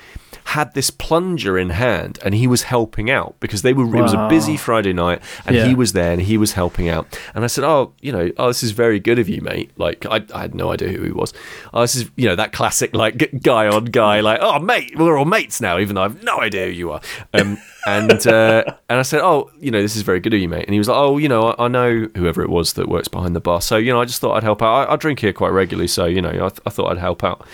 had 0.56 0.74
this 0.74 0.90
plunger 0.90 1.56
in 1.58 1.70
hand 1.70 2.18
and 2.24 2.34
he 2.34 2.46
was 2.46 2.62
helping 2.64 3.10
out 3.10 3.34
because 3.40 3.62
they 3.62 3.72
were. 3.72 3.84
It 3.96 4.02
was 4.02 4.14
a 4.14 4.28
busy 4.28 4.56
Friday 4.56 4.92
night 4.92 5.20
and 5.46 5.54
Yeah. 5.56 5.66
he 5.66 5.74
was 5.74 5.92
there 5.92 6.12
and 6.12 6.22
he 6.22 6.36
was 6.38 6.52
helping 6.52 6.88
out. 6.88 7.06
And 7.34 7.44
I 7.44 7.46
said, 7.46 7.64
"Oh, 7.64 7.92
you 8.00 8.12
know, 8.12 8.30
oh, 8.36 8.48
this 8.48 8.62
is 8.62 8.70
very 8.72 8.98
good 9.00 9.18
of 9.18 9.28
you, 9.28 9.40
mate." 9.42 9.70
Like 9.76 10.06
I, 10.06 10.24
I 10.34 10.40
had 10.42 10.54
no 10.54 10.72
idea 10.72 10.88
who 10.90 11.02
he 11.04 11.12
was. 11.12 11.32
Oh, 11.74 11.80
this 11.82 11.94
is 11.94 12.10
you 12.16 12.26
know 12.28 12.36
that 12.36 12.52
classic 12.52 12.94
like 12.94 13.42
guy 13.42 13.68
on 13.68 13.84
guy 13.86 14.20
like, 14.20 14.38
"Oh, 14.42 14.58
mate, 14.58 14.92
we're 14.98 15.16
all 15.18 15.24
mates 15.24 15.60
now," 15.60 15.78
even 15.78 15.94
though 15.94 16.02
I've 16.02 16.22
no 16.22 16.40
idea 16.40 16.66
who 16.66 16.72
you 16.72 16.92
are. 16.92 17.00
Um, 17.34 17.58
and 17.86 18.26
uh, 18.26 18.64
and 18.88 18.98
I 18.98 19.02
said, 19.02 19.20
"Oh, 19.22 19.50
you 19.60 19.70
know, 19.70 19.80
this 19.82 19.96
is 19.96 20.02
very 20.02 20.20
good 20.20 20.34
of 20.34 20.40
you, 20.40 20.48
mate." 20.48 20.64
And 20.66 20.72
he 20.74 20.78
was 20.78 20.88
like, 20.88 20.98
"Oh, 20.98 21.16
you 21.18 21.28
know, 21.28 21.50
I, 21.52 21.64
I 21.64 21.68
know 21.68 22.08
whoever 22.16 22.42
it 22.42 22.50
was 22.50 22.72
that 22.74 22.88
works 22.88 23.08
behind 23.08 23.34
the 23.36 23.40
bar, 23.40 23.60
so 23.62 23.76
you 23.76 23.92
know, 23.92 24.00
I 24.00 24.04
just 24.04 24.20
thought 24.20 24.34
I'd 24.36 24.42
help 24.42 24.62
out. 24.62 24.88
I, 24.88 24.92
I 24.92 24.96
drink 24.96 25.20
here 25.20 25.32
quite 25.32 25.50
regularly, 25.52 25.88
so 25.88 26.06
you 26.06 26.20
know, 26.22 26.30
I, 26.30 26.48
th- 26.50 26.60
I 26.66 26.70
thought 26.70 26.90
I'd 26.90 26.98
help 26.98 27.22
out." 27.24 27.46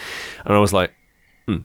And 0.44 0.54
I 0.54 0.58
was 0.58 0.72
like, 0.72 0.92
"Hmm." 1.46 1.58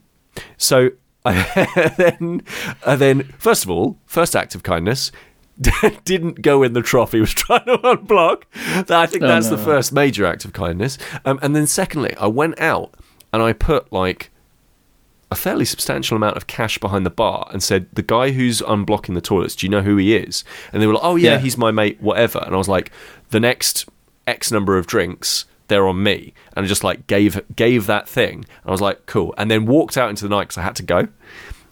So 0.58 0.90
I 1.24 1.92
then, 1.96 2.42
and 2.86 3.00
then, 3.00 3.22
first 3.38 3.64
of 3.64 3.70
all, 3.70 3.96
first 4.06 4.34
act 4.36 4.54
of 4.54 4.62
kindness. 4.62 5.12
didn't 6.04 6.40
go 6.42 6.62
in 6.62 6.72
the 6.72 6.82
trough 6.82 7.12
he 7.12 7.20
was 7.20 7.30
trying 7.34 7.64
to 7.66 7.76
unblock. 7.78 8.42
That- 8.86 8.90
I 8.90 9.06
think 9.06 9.22
Oh, 9.22 9.28
that's 9.28 9.50
no. 9.50 9.56
the 9.56 9.62
first 9.62 9.92
major 9.92 10.24
act 10.24 10.44
of 10.44 10.52
kindness. 10.52 10.98
Um, 11.24 11.38
and 11.42 11.54
then, 11.54 11.66
secondly, 11.66 12.16
I 12.16 12.26
went 12.26 12.58
out 12.58 12.94
and 13.32 13.42
I 13.42 13.52
put 13.52 13.92
like 13.92 14.30
a 15.30 15.34
fairly 15.34 15.64
substantial 15.64 16.16
amount 16.16 16.36
of 16.36 16.46
cash 16.46 16.78
behind 16.78 17.06
the 17.06 17.10
bar 17.10 17.48
and 17.52 17.62
said, 17.62 17.86
The 17.92 18.02
guy 18.02 18.30
who's 18.32 18.60
unblocking 18.62 19.14
the 19.14 19.20
toilets, 19.20 19.54
do 19.54 19.66
you 19.66 19.70
know 19.70 19.82
who 19.82 19.96
he 19.98 20.16
is? 20.16 20.42
And 20.72 20.82
they 20.82 20.86
were 20.86 20.94
like, 20.94 21.04
Oh, 21.04 21.16
yeah, 21.16 21.32
Yeah. 21.32 21.38
he's 21.38 21.56
my 21.58 21.70
mate, 21.70 22.00
whatever. 22.00 22.40
And 22.44 22.54
I 22.54 22.58
was 22.58 22.68
like, 22.68 22.90
The 23.30 23.38
next 23.40 23.88
X 24.26 24.50
number 24.50 24.76
of 24.78 24.86
drinks, 24.86 25.44
they're 25.72 25.88
on 25.88 26.02
me. 26.02 26.34
And 26.54 26.64
I 26.64 26.68
just 26.68 26.84
like 26.84 27.06
gave 27.06 27.40
gave 27.56 27.86
that 27.86 28.08
thing. 28.08 28.34
And 28.34 28.66
I 28.66 28.70
was 28.70 28.80
like, 28.82 29.06
Cool. 29.06 29.34
And 29.38 29.50
then 29.50 29.66
walked 29.66 29.96
out 29.96 30.10
into 30.10 30.22
the 30.24 30.28
night 30.28 30.44
because 30.44 30.58
I 30.58 30.62
had 30.62 30.76
to 30.76 30.82
go. 30.82 31.08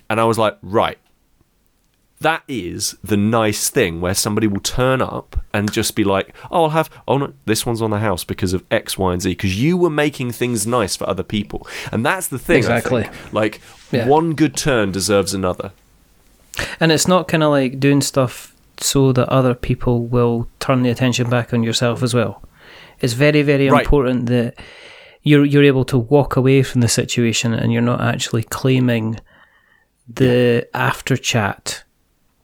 And 0.08 0.18
I 0.20 0.24
was 0.24 0.38
like, 0.38 0.56
Right. 0.62 0.98
That 2.20 2.42
is 2.48 2.96
the 3.02 3.16
nice 3.16 3.70
thing 3.70 4.02
where 4.02 4.12
somebody 4.12 4.46
will 4.46 4.60
turn 4.60 5.00
up 5.00 5.40
and 5.54 5.72
just 5.72 5.96
be 5.96 6.04
like, 6.04 6.34
"Oh, 6.50 6.64
I'll 6.64 6.68
have. 6.70 6.90
Oh 7.08 7.16
no, 7.16 7.32
this 7.46 7.64
one's 7.64 7.80
on 7.80 7.88
the 7.88 7.98
house 8.00 8.24
because 8.24 8.52
of 8.52 8.62
X, 8.70 8.98
Y, 8.98 9.10
and 9.14 9.22
Z." 9.22 9.30
Because 9.30 9.58
you 9.58 9.78
were 9.78 9.88
making 9.88 10.32
things 10.32 10.66
nice 10.66 10.94
for 10.96 11.08
other 11.08 11.22
people, 11.22 11.66
and 11.90 12.04
that's 12.04 12.28
the 12.28 12.38
thing. 12.38 12.58
Exactly. 12.58 13.08
Like 13.32 13.62
Yeah. 13.90 14.06
one 14.06 14.34
good 14.34 14.54
turn 14.54 14.92
deserves 14.92 15.32
another. 15.32 15.72
And 16.78 16.92
it's 16.92 17.08
not 17.08 17.26
kind 17.26 17.42
of 17.42 17.50
like 17.52 17.80
doing 17.80 18.02
stuff 18.02 18.54
so 18.76 19.12
that 19.12 19.26
other 19.30 19.54
people 19.54 20.04
will 20.04 20.46
turn 20.58 20.82
the 20.82 20.90
attention 20.90 21.30
back 21.30 21.54
on 21.54 21.62
yourself 21.62 22.02
as 22.02 22.12
well. 22.12 22.42
It's 23.00 23.12
very, 23.14 23.42
very 23.42 23.68
Right. 23.70 23.82
important 23.84 24.26
that 24.26 24.54
you're 25.22 25.44
you're 25.44 25.64
able 25.64 25.84
to 25.86 25.98
walk 25.98 26.36
away 26.36 26.62
from 26.62 26.80
the 26.80 26.88
situation 26.88 27.52
and 27.54 27.72
you're 27.72 27.82
not 27.92 28.00
actually 28.00 28.42
claiming 28.44 29.18
the 30.12 30.66
after 30.74 31.16
chat 31.16 31.84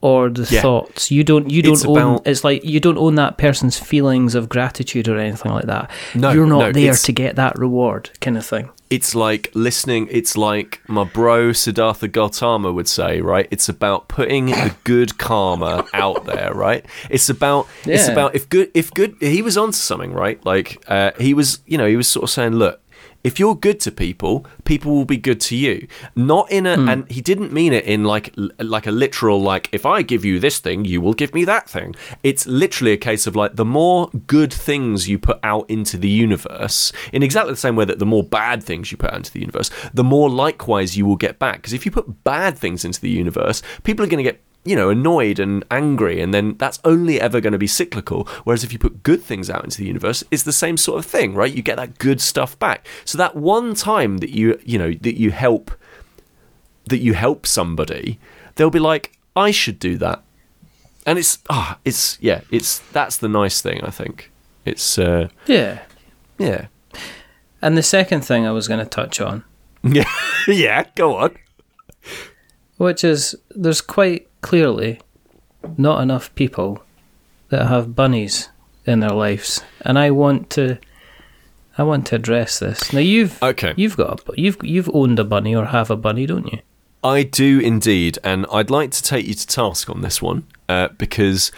or 0.00 0.28
the 0.28 0.46
Yeah. 0.50 0.60
thoughts. 0.62 1.10
You 1.10 1.24
don't 1.24 1.50
you 1.50 1.62
don't 1.62 1.72
It's 1.72 1.84
own 1.84 1.96
about- 1.98 2.26
it's 2.26 2.44
like 2.44 2.64
you 2.64 2.80
don't 2.80 2.98
own 2.98 3.14
that 3.16 3.38
person's 3.38 3.78
feelings 3.78 4.34
of 4.34 4.48
gratitude 4.48 5.08
or 5.08 5.18
anything 5.18 5.52
like 5.52 5.66
that. 5.66 5.90
No, 6.14 6.30
you're 6.32 6.46
not 6.46 6.58
no, 6.58 6.72
there 6.72 6.94
to 6.94 7.12
get 7.12 7.36
that 7.36 7.58
reward 7.58 8.10
kind 8.20 8.36
of 8.36 8.44
thing. 8.46 8.68
It's 8.88 9.14
like 9.14 9.50
listening. 9.54 10.08
It's 10.10 10.36
like 10.36 10.80
my 10.88 11.04
bro 11.04 11.52
Siddhartha 11.52 12.08
Gautama 12.08 12.72
would 12.72 12.88
say, 12.88 13.20
right? 13.20 13.48
It's 13.50 13.68
about 13.68 14.08
putting 14.08 14.46
the 14.46 14.74
good 14.84 15.18
karma 15.18 15.84
out 15.92 16.24
there, 16.24 16.52
right? 16.54 16.84
It's 17.10 17.28
about 17.28 17.66
it's 17.84 18.08
about 18.08 18.34
if 18.34 18.48
good 18.48 18.70
if 18.74 18.90
good. 18.92 19.16
He 19.20 19.42
was 19.42 19.56
onto 19.56 19.76
something, 19.76 20.12
right? 20.12 20.44
Like 20.44 20.84
uh, 20.88 21.12
he 21.18 21.34
was, 21.34 21.60
you 21.66 21.78
know, 21.78 21.86
he 21.86 21.96
was 21.96 22.08
sort 22.08 22.24
of 22.24 22.30
saying, 22.30 22.52
look. 22.52 22.80
If 23.26 23.40
you're 23.40 23.56
good 23.56 23.80
to 23.80 23.90
people, 23.90 24.46
people 24.62 24.94
will 24.94 25.04
be 25.04 25.16
good 25.16 25.40
to 25.40 25.56
you. 25.56 25.88
Not 26.14 26.48
in 26.48 26.64
a, 26.64 26.76
hmm. 26.76 26.88
and 26.88 27.10
he 27.10 27.20
didn't 27.20 27.52
mean 27.52 27.72
it 27.72 27.84
in 27.84 28.04
like 28.04 28.32
like 28.60 28.86
a 28.86 28.92
literal 28.92 29.42
like 29.42 29.68
if 29.72 29.84
I 29.84 30.02
give 30.02 30.24
you 30.24 30.38
this 30.38 30.60
thing, 30.60 30.84
you 30.84 31.00
will 31.00 31.12
give 31.12 31.34
me 31.34 31.44
that 31.44 31.68
thing. 31.68 31.96
It's 32.22 32.46
literally 32.46 32.92
a 32.92 32.96
case 32.96 33.26
of 33.26 33.34
like 33.34 33.56
the 33.56 33.64
more 33.64 34.10
good 34.28 34.52
things 34.52 35.08
you 35.08 35.18
put 35.18 35.40
out 35.42 35.68
into 35.68 35.96
the 35.96 36.08
universe, 36.08 36.92
in 37.12 37.24
exactly 37.24 37.52
the 37.52 37.56
same 37.58 37.74
way 37.74 37.84
that 37.84 37.98
the 37.98 38.06
more 38.06 38.22
bad 38.22 38.62
things 38.62 38.92
you 38.92 38.96
put 38.96 39.10
out 39.10 39.16
into 39.16 39.32
the 39.32 39.40
universe, 39.40 39.72
the 39.92 40.04
more 40.04 40.30
likewise 40.30 40.96
you 40.96 41.04
will 41.04 41.16
get 41.16 41.40
back. 41.40 41.56
Because 41.56 41.72
if 41.72 41.84
you 41.84 41.90
put 41.90 42.22
bad 42.22 42.56
things 42.56 42.84
into 42.84 43.00
the 43.00 43.10
universe, 43.10 43.60
people 43.82 44.04
are 44.04 44.08
going 44.08 44.24
to 44.24 44.30
get 44.30 44.40
you 44.66 44.76
know, 44.76 44.90
annoyed 44.90 45.38
and 45.38 45.64
angry, 45.70 46.20
and 46.20 46.34
then 46.34 46.56
that's 46.58 46.80
only 46.84 47.20
ever 47.20 47.40
going 47.40 47.52
to 47.52 47.58
be 47.58 47.66
cyclical. 47.66 48.24
Whereas 48.44 48.64
if 48.64 48.72
you 48.72 48.78
put 48.78 49.02
good 49.02 49.22
things 49.22 49.48
out 49.48 49.64
into 49.64 49.78
the 49.78 49.86
universe, 49.86 50.24
it's 50.30 50.42
the 50.42 50.52
same 50.52 50.76
sort 50.76 50.98
of 50.98 51.06
thing, 51.06 51.34
right? 51.34 51.54
You 51.54 51.62
get 51.62 51.76
that 51.76 51.98
good 51.98 52.20
stuff 52.20 52.58
back. 52.58 52.86
So 53.04 53.16
that 53.18 53.36
one 53.36 53.74
time 53.74 54.18
that 54.18 54.30
you, 54.30 54.58
you 54.64 54.78
know, 54.78 54.92
that 54.92 55.18
you 55.18 55.30
help, 55.30 55.70
that 56.86 56.98
you 56.98 57.14
help 57.14 57.46
somebody, 57.46 58.18
they'll 58.56 58.70
be 58.70 58.78
like, 58.80 59.16
I 59.36 59.50
should 59.52 59.78
do 59.78 59.96
that, 59.98 60.22
and 61.06 61.18
it's 61.18 61.38
ah, 61.48 61.78
it's 61.84 62.18
yeah, 62.20 62.40
it's 62.50 62.80
that's 62.92 63.18
the 63.18 63.28
nice 63.28 63.60
thing. 63.60 63.80
I 63.84 63.90
think 63.90 64.30
it's 64.64 64.98
uh, 64.98 65.28
Yeah. 65.46 65.82
yeah, 66.38 66.66
And 67.62 67.76
the 67.78 67.82
second 67.82 68.22
thing 68.22 68.46
I 68.46 68.50
was 68.50 68.66
going 68.66 68.80
to 68.80 68.86
touch 68.90 69.20
on 69.20 69.44
yeah, 69.84 70.10
yeah. 70.48 70.84
Go 70.96 71.14
on. 71.16 71.36
which 72.76 73.04
is 73.04 73.34
there's 73.50 73.80
quite 73.80 74.26
clearly 74.46 75.00
not 75.76 76.00
enough 76.00 76.32
people 76.34 76.82
that 77.48 77.66
have 77.66 77.94
bunnies 77.96 78.50
in 78.84 79.00
their 79.00 79.10
lives, 79.10 79.62
and 79.80 79.98
I 79.98 80.10
want 80.12 80.50
to, 80.50 80.78
I 81.76 81.82
want 81.82 82.06
to 82.08 82.16
address 82.16 82.60
this. 82.60 82.92
Now 82.92 83.00
you've 83.00 83.42
Okay. 83.42 83.74
you've 83.76 83.96
got 83.96 84.08
a, 84.20 84.40
you've 84.40 84.58
you've 84.62 84.90
owned 84.94 85.18
a 85.18 85.24
bunny 85.24 85.54
or 85.56 85.64
have 85.66 85.90
a 85.90 85.96
bunny, 85.96 86.26
don't 86.26 86.46
you? 86.52 86.60
I 87.02 87.22
do 87.24 87.58
indeed, 87.60 88.18
and 88.22 88.46
I'd 88.52 88.70
like 88.70 88.90
to 88.92 89.02
take 89.02 89.26
you 89.26 89.34
to 89.34 89.46
task 89.46 89.90
on 89.90 90.00
this 90.02 90.22
one 90.22 90.44
uh, 90.68 90.88
because 90.98 91.50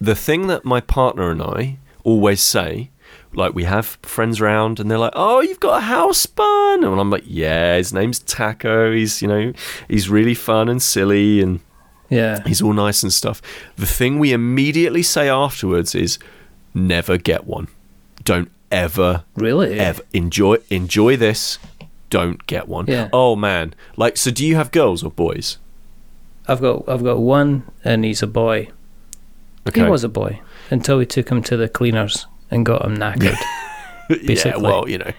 the 0.00 0.14
thing 0.16 0.48
that 0.48 0.64
my 0.64 0.80
partner 0.80 1.30
and 1.30 1.40
I 1.42 1.78
always 2.02 2.40
say, 2.42 2.90
like 3.32 3.54
we 3.54 3.64
have 3.64 3.98
friends 4.02 4.40
around, 4.40 4.80
and 4.80 4.90
they're 4.90 4.98
like, 5.06 5.14
"Oh, 5.16 5.40
you've 5.40 5.60
got 5.68 5.78
a 5.78 5.86
house 5.86 6.26
bun," 6.26 6.82
and 6.84 7.00
I'm 7.00 7.10
like, 7.10 7.24
"Yeah, 7.26 7.76
his 7.76 7.92
name's 7.92 8.18
Taco. 8.18 8.92
He's 8.92 9.22
you 9.22 9.28
know, 9.28 9.52
he's 9.88 10.08
really 10.10 10.34
fun 10.34 10.68
and 10.68 10.82
silly, 10.82 11.40
and 11.40 11.60
Yeah, 12.10 12.42
he's 12.46 12.62
all 12.62 12.72
nice 12.72 13.02
and 13.02 13.12
stuff." 13.12 13.40
The 13.76 13.86
thing 13.86 14.18
we 14.18 14.32
immediately 14.32 15.02
say 15.02 15.28
afterwards 15.28 15.94
is, 15.94 16.18
"Never 16.74 17.18
get 17.18 17.46
one. 17.46 17.68
Don't 18.24 18.50
ever 18.70 19.24
really. 19.36 19.78
ever 19.78 20.02
enjoy 20.12 20.56
enjoy 20.70 21.16
this. 21.16 21.58
Don't 22.10 22.46
get 22.46 22.68
one. 22.68 22.86
Yeah. 22.86 23.08
Oh 23.12 23.36
man, 23.36 23.74
like 23.96 24.16
so. 24.16 24.30
Do 24.30 24.46
you 24.46 24.56
have 24.56 24.70
girls 24.70 25.02
or 25.02 25.10
boys? 25.10 25.58
I've 26.46 26.60
got 26.60 26.88
I've 26.88 27.02
got 27.02 27.18
one, 27.18 27.64
and 27.84 28.04
he's 28.04 28.22
a 28.22 28.26
boy. 28.26 28.68
Okay. 29.66 29.82
He 29.82 29.90
was 29.90 30.04
a 30.04 30.08
boy 30.08 30.40
until 30.70 30.98
we 30.98 31.06
took 31.06 31.28
him 31.30 31.42
to 31.42 31.56
the 31.56 31.68
cleaners 31.68 32.26
and 32.50 32.66
got 32.66 32.84
him 32.84 32.96
knackered. 32.96 33.38
yeah. 34.44 34.56
Well, 34.56 34.88
you 34.88 34.98
know, 34.98 35.10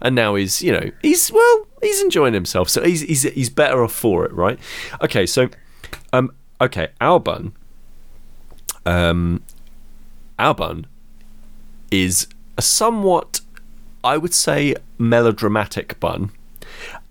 and 0.00 0.14
now 0.14 0.34
he's 0.34 0.62
you 0.62 0.72
know 0.72 0.90
he's 1.02 1.30
well 1.30 1.66
he's 1.82 2.02
enjoying 2.02 2.34
himself, 2.34 2.68
so 2.68 2.82
he's 2.82 3.02
he's 3.02 3.22
he's 3.22 3.50
better 3.50 3.84
off 3.84 3.92
for 3.92 4.24
it, 4.24 4.32
right? 4.32 4.58
Okay, 5.02 5.26
so 5.26 5.48
um 6.12 6.32
okay, 6.60 6.88
Albun 7.00 7.52
um 8.86 9.42
Albun 10.38 10.84
is 11.90 12.26
a 12.56 12.62
somewhat 12.62 13.40
I 14.04 14.16
would 14.16 14.34
say 14.34 14.74
melodramatic 14.98 16.00
bun 16.00 16.32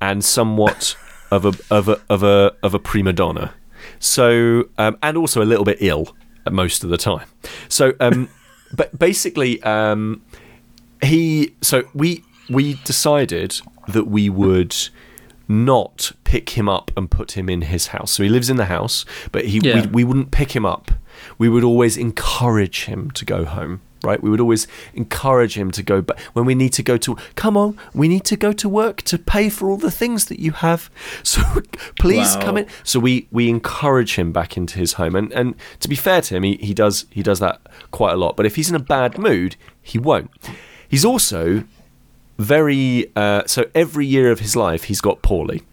and 0.01 0.23
somewhat 0.23 0.95
of 1.31 1.45
a 1.45 1.53
of 1.69 1.87
a 1.87 2.01
of 2.09 2.23
a 2.23 2.53
of 2.61 2.73
a 2.73 2.79
prima 2.79 3.13
donna. 3.13 3.53
So, 3.99 4.69
um, 4.77 4.97
and 5.01 5.17
also 5.17 5.41
a 5.41 5.45
little 5.45 5.65
bit 5.65 5.77
ill 5.79 6.15
most 6.49 6.83
of 6.83 6.89
the 6.89 6.97
time. 6.97 7.27
So, 7.69 7.93
um, 7.99 8.29
but 8.73 8.97
basically, 8.97 9.61
um, 9.63 10.21
he. 11.01 11.55
So 11.61 11.83
we 11.93 12.23
we 12.49 12.75
decided 12.83 13.61
that 13.87 14.05
we 14.05 14.29
would 14.29 14.75
not 15.51 16.11
pick 16.23 16.51
him 16.51 16.67
up 16.69 16.91
and 16.97 17.09
put 17.11 17.33
him 17.33 17.49
in 17.49 17.61
his 17.63 17.87
house. 17.87 18.11
So 18.11 18.23
he 18.23 18.29
lives 18.29 18.49
in 18.49 18.57
the 18.57 18.65
house, 18.65 19.05
but 19.31 19.45
he 19.45 19.59
Yeah. 19.59 19.81
we, 19.81 19.87
we 19.87 20.03
wouldn't 20.03 20.31
pick 20.31 20.55
him 20.55 20.65
up. 20.65 20.91
We 21.37 21.49
would 21.49 21.63
always 21.63 21.97
encourage 21.97 22.85
him 22.85 23.11
to 23.11 23.25
go 23.25 23.45
home. 23.45 23.81
Right, 24.03 24.19
we 24.23 24.31
would 24.31 24.39
always 24.41 24.65
encourage 24.95 25.55
him 25.55 25.69
to 25.71 25.83
go. 25.83 26.01
But 26.01 26.19
when 26.33 26.43
we 26.45 26.55
need 26.55 26.73
to 26.73 26.81
go 26.81 26.97
to, 26.97 27.15
come 27.35 27.55
on, 27.55 27.77
we 27.93 28.07
need 28.07 28.23
to 28.25 28.35
go 28.35 28.51
to 28.51 28.67
work 28.67 29.03
to 29.03 29.19
pay 29.19 29.47
for 29.47 29.69
all 29.69 29.77
the 29.77 29.91
things 29.91 30.25
that 30.25 30.39
you 30.39 30.53
have. 30.53 30.89
So 31.23 31.41
please 31.99 32.35
Wow. 32.35 32.41
come 32.41 32.57
in. 32.57 32.65
So 32.83 32.99
we 32.99 33.27
we 33.31 33.47
encourage 33.47 34.15
him 34.15 34.31
back 34.31 34.57
into 34.57 34.79
his 34.79 34.93
home. 34.93 35.15
And 35.15 35.31
and 35.33 35.53
to 35.81 35.87
be 35.87 35.95
fair 35.95 36.19
to 36.21 36.35
him, 36.35 36.41
he, 36.41 36.55
he 36.57 36.73
does 36.73 37.05
he 37.11 37.21
does 37.21 37.39
that 37.41 37.61
quite 37.91 38.13
a 38.13 38.17
lot. 38.17 38.35
But 38.35 38.47
if 38.47 38.55
he's 38.55 38.69
in 38.71 38.75
a 38.75 38.79
bad 38.79 39.19
mood, 39.19 39.55
he 39.83 39.99
won't. 39.99 40.31
He's 40.89 41.05
also 41.05 41.63
very 42.41 43.11
uh, 43.15 43.43
so 43.45 43.65
every 43.75 44.05
year 44.05 44.31
of 44.31 44.39
his 44.39 44.55
life 44.55 44.83
he's 44.85 45.01
got 45.01 45.21
poorly. 45.21 45.63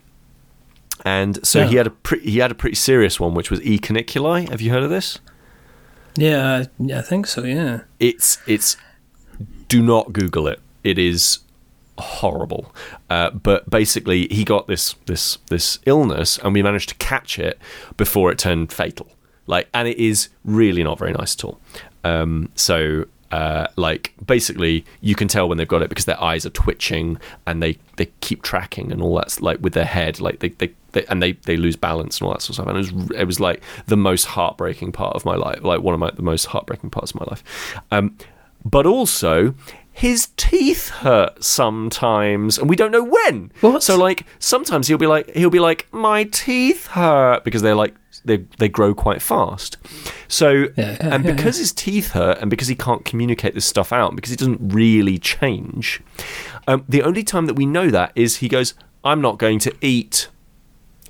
And 1.05 1.45
so 1.47 1.67
he 1.67 1.77
had 1.77 1.87
a 1.87 1.91
pre- 1.91 2.21
he 2.21 2.39
had 2.39 2.51
a 2.51 2.55
pretty 2.55 2.77
serious 2.77 3.19
one 3.21 3.35
which 3.35 3.51
was 3.51 3.61
e 3.63 3.79
caniculi 3.79 4.49
have 4.51 4.61
you 4.61 4.71
heard 4.71 4.83
of 4.83 4.91
this? 4.91 5.19
Yeah, 6.17 6.57
I- 6.63 6.69
yeah, 6.79 6.99
I 6.99 7.03
think 7.03 7.27
so. 7.27 7.45
Yeah. 7.45 7.81
it's 7.99 8.39
it's 8.47 8.77
do 9.69 9.83
not 9.83 10.13
google 10.13 10.49
it. 10.49 10.61
It 10.83 10.99
is 10.99 11.39
horrible. 11.99 12.75
Uh, 13.11 13.31
but 13.31 13.69
basically 13.71 14.29
he 14.29 14.45
got 14.45 14.67
this 14.67 14.95
this 15.07 15.39
this 15.49 15.79
illness 15.87 16.39
and 16.39 16.53
we 16.55 16.63
managed 16.63 16.89
to 16.91 16.95
catch 16.97 17.39
it 17.39 17.59
before 17.97 18.31
it 18.33 18.39
turned 18.39 18.73
fatal. 18.73 19.09
Like 19.47 19.69
and 19.73 19.87
it 19.89 19.97
is 19.99 20.29
really 20.45 20.83
not 20.83 20.99
very 20.99 21.13
nice 21.13 21.35
at 21.35 21.45
all. 21.45 21.61
Um, 22.05 22.51
so 22.55 23.05
uh, 23.31 23.67
like 23.77 24.15
basically 24.25 24.85
you 25.01 25.15
can 25.15 25.29
tell 25.29 25.49
when 25.49 25.59
they've 25.59 25.69
got 25.69 25.83
it 25.83 25.89
because 25.89 26.07
their 26.07 26.21
eyes 26.23 26.47
are 26.47 26.51
twitching 26.51 27.19
and 27.47 27.63
they 27.63 27.77
they 27.97 28.07
keep 28.21 28.43
tracking 28.43 28.91
and 28.91 29.03
all 29.03 29.15
that's 29.17 29.41
like 29.41 29.59
with 29.61 29.75
their 29.75 29.85
head 29.85 30.19
like 30.21 30.39
they, 30.39 30.49
they, 30.49 30.73
they 30.93 31.05
and 31.07 31.23
they 31.23 31.33
they 31.33 31.57
lose 31.57 31.77
balance 31.77 32.19
and 32.19 32.27
all 32.27 32.33
that 32.33 32.41
sort 32.41 32.51
of 32.51 32.55
stuff. 32.55 32.69
And 32.69 32.79
it 32.79 32.93
was 32.93 33.11
it 33.21 33.25
was 33.25 33.41
like 33.41 33.63
the 33.87 33.97
most 33.97 34.25
heartbreaking 34.25 34.93
part 34.93 35.15
of 35.15 35.25
my 35.25 35.35
life 35.35 35.63
like 35.63 35.81
one 35.81 35.95
of 35.95 36.01
my 36.01 36.11
the 36.11 36.23
most 36.23 36.47
heartbreaking 36.47 36.91
parts 36.91 37.11
of 37.11 37.21
my 37.21 37.27
life. 37.29 37.81
Um, 37.91 38.17
but 38.65 38.87
also 38.87 39.55
his 39.93 40.29
teeth 40.37 40.91
hurt 40.91 41.43
sometimes 41.43 42.57
and 42.57 42.71
we 42.71 42.77
don't 42.77 42.93
know 42.93 43.05
when. 43.05 43.53
What? 43.61 43.83
so 43.83 43.99
like 43.99 44.25
sometimes 44.39 44.87
he'll 44.87 44.97
be 44.97 45.07
like 45.07 45.29
he'll 45.35 45.51
be 45.51 45.59
like 45.59 45.87
my 45.93 46.25
teeth 46.25 46.87
hurt 46.87 47.45
because 47.45 47.63
they're 47.63 47.75
like 47.75 47.95
they 48.25 48.39
they 48.59 48.69
grow 48.69 48.95
quite 48.95 49.21
fast 49.23 49.77
so 50.29 50.51
Yeah, 50.51 50.69
yeah, 50.77 50.97
and 51.15 51.25
yeah, 51.25 51.33
because 51.33 51.59
his 51.59 51.73
teeth 51.73 52.13
hurt 52.13 52.39
and 52.39 52.51
because 52.51 52.69
he 52.69 52.75
can't 52.75 53.05
communicate 53.05 53.55
this 53.55 53.67
stuff 53.67 53.93
out 53.93 54.15
because 54.17 54.31
he 54.31 54.37
doesn't 54.37 54.61
really 54.73 55.19
change 55.19 56.01
um, 56.67 56.85
the 56.89 57.03
only 57.03 57.23
time 57.23 57.47
that 57.47 57.55
we 57.55 57.65
know 57.67 57.91
that 57.91 58.13
is 58.15 58.37
he 58.37 58.49
goes 58.49 58.75
i'm 59.05 59.21
not 59.21 59.39
going 59.39 59.59
to 59.59 59.75
eat 59.81 60.29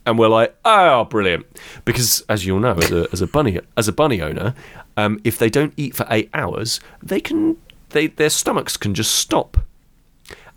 and 0.06 0.18
we're 0.18 0.28
like, 0.28 0.56
oh, 0.64 1.04
brilliant! 1.04 1.44
Because 1.84 2.22
as 2.30 2.46
you'll 2.46 2.60
know, 2.60 2.72
as 2.72 2.90
a 2.90 3.06
as 3.12 3.20
a 3.20 3.26
bunny 3.26 3.60
as 3.76 3.88
a 3.88 3.92
bunny 3.92 4.22
owner, 4.22 4.54
um, 4.96 5.20
if 5.22 5.36
they 5.36 5.50
don't 5.50 5.74
eat 5.76 5.94
for 5.94 6.06
eight 6.08 6.30
hours, 6.32 6.80
they 7.02 7.20
can 7.20 7.58
they 7.90 8.06
their 8.06 8.30
stomachs 8.30 8.78
can 8.78 8.94
just 8.94 9.14
stop, 9.16 9.58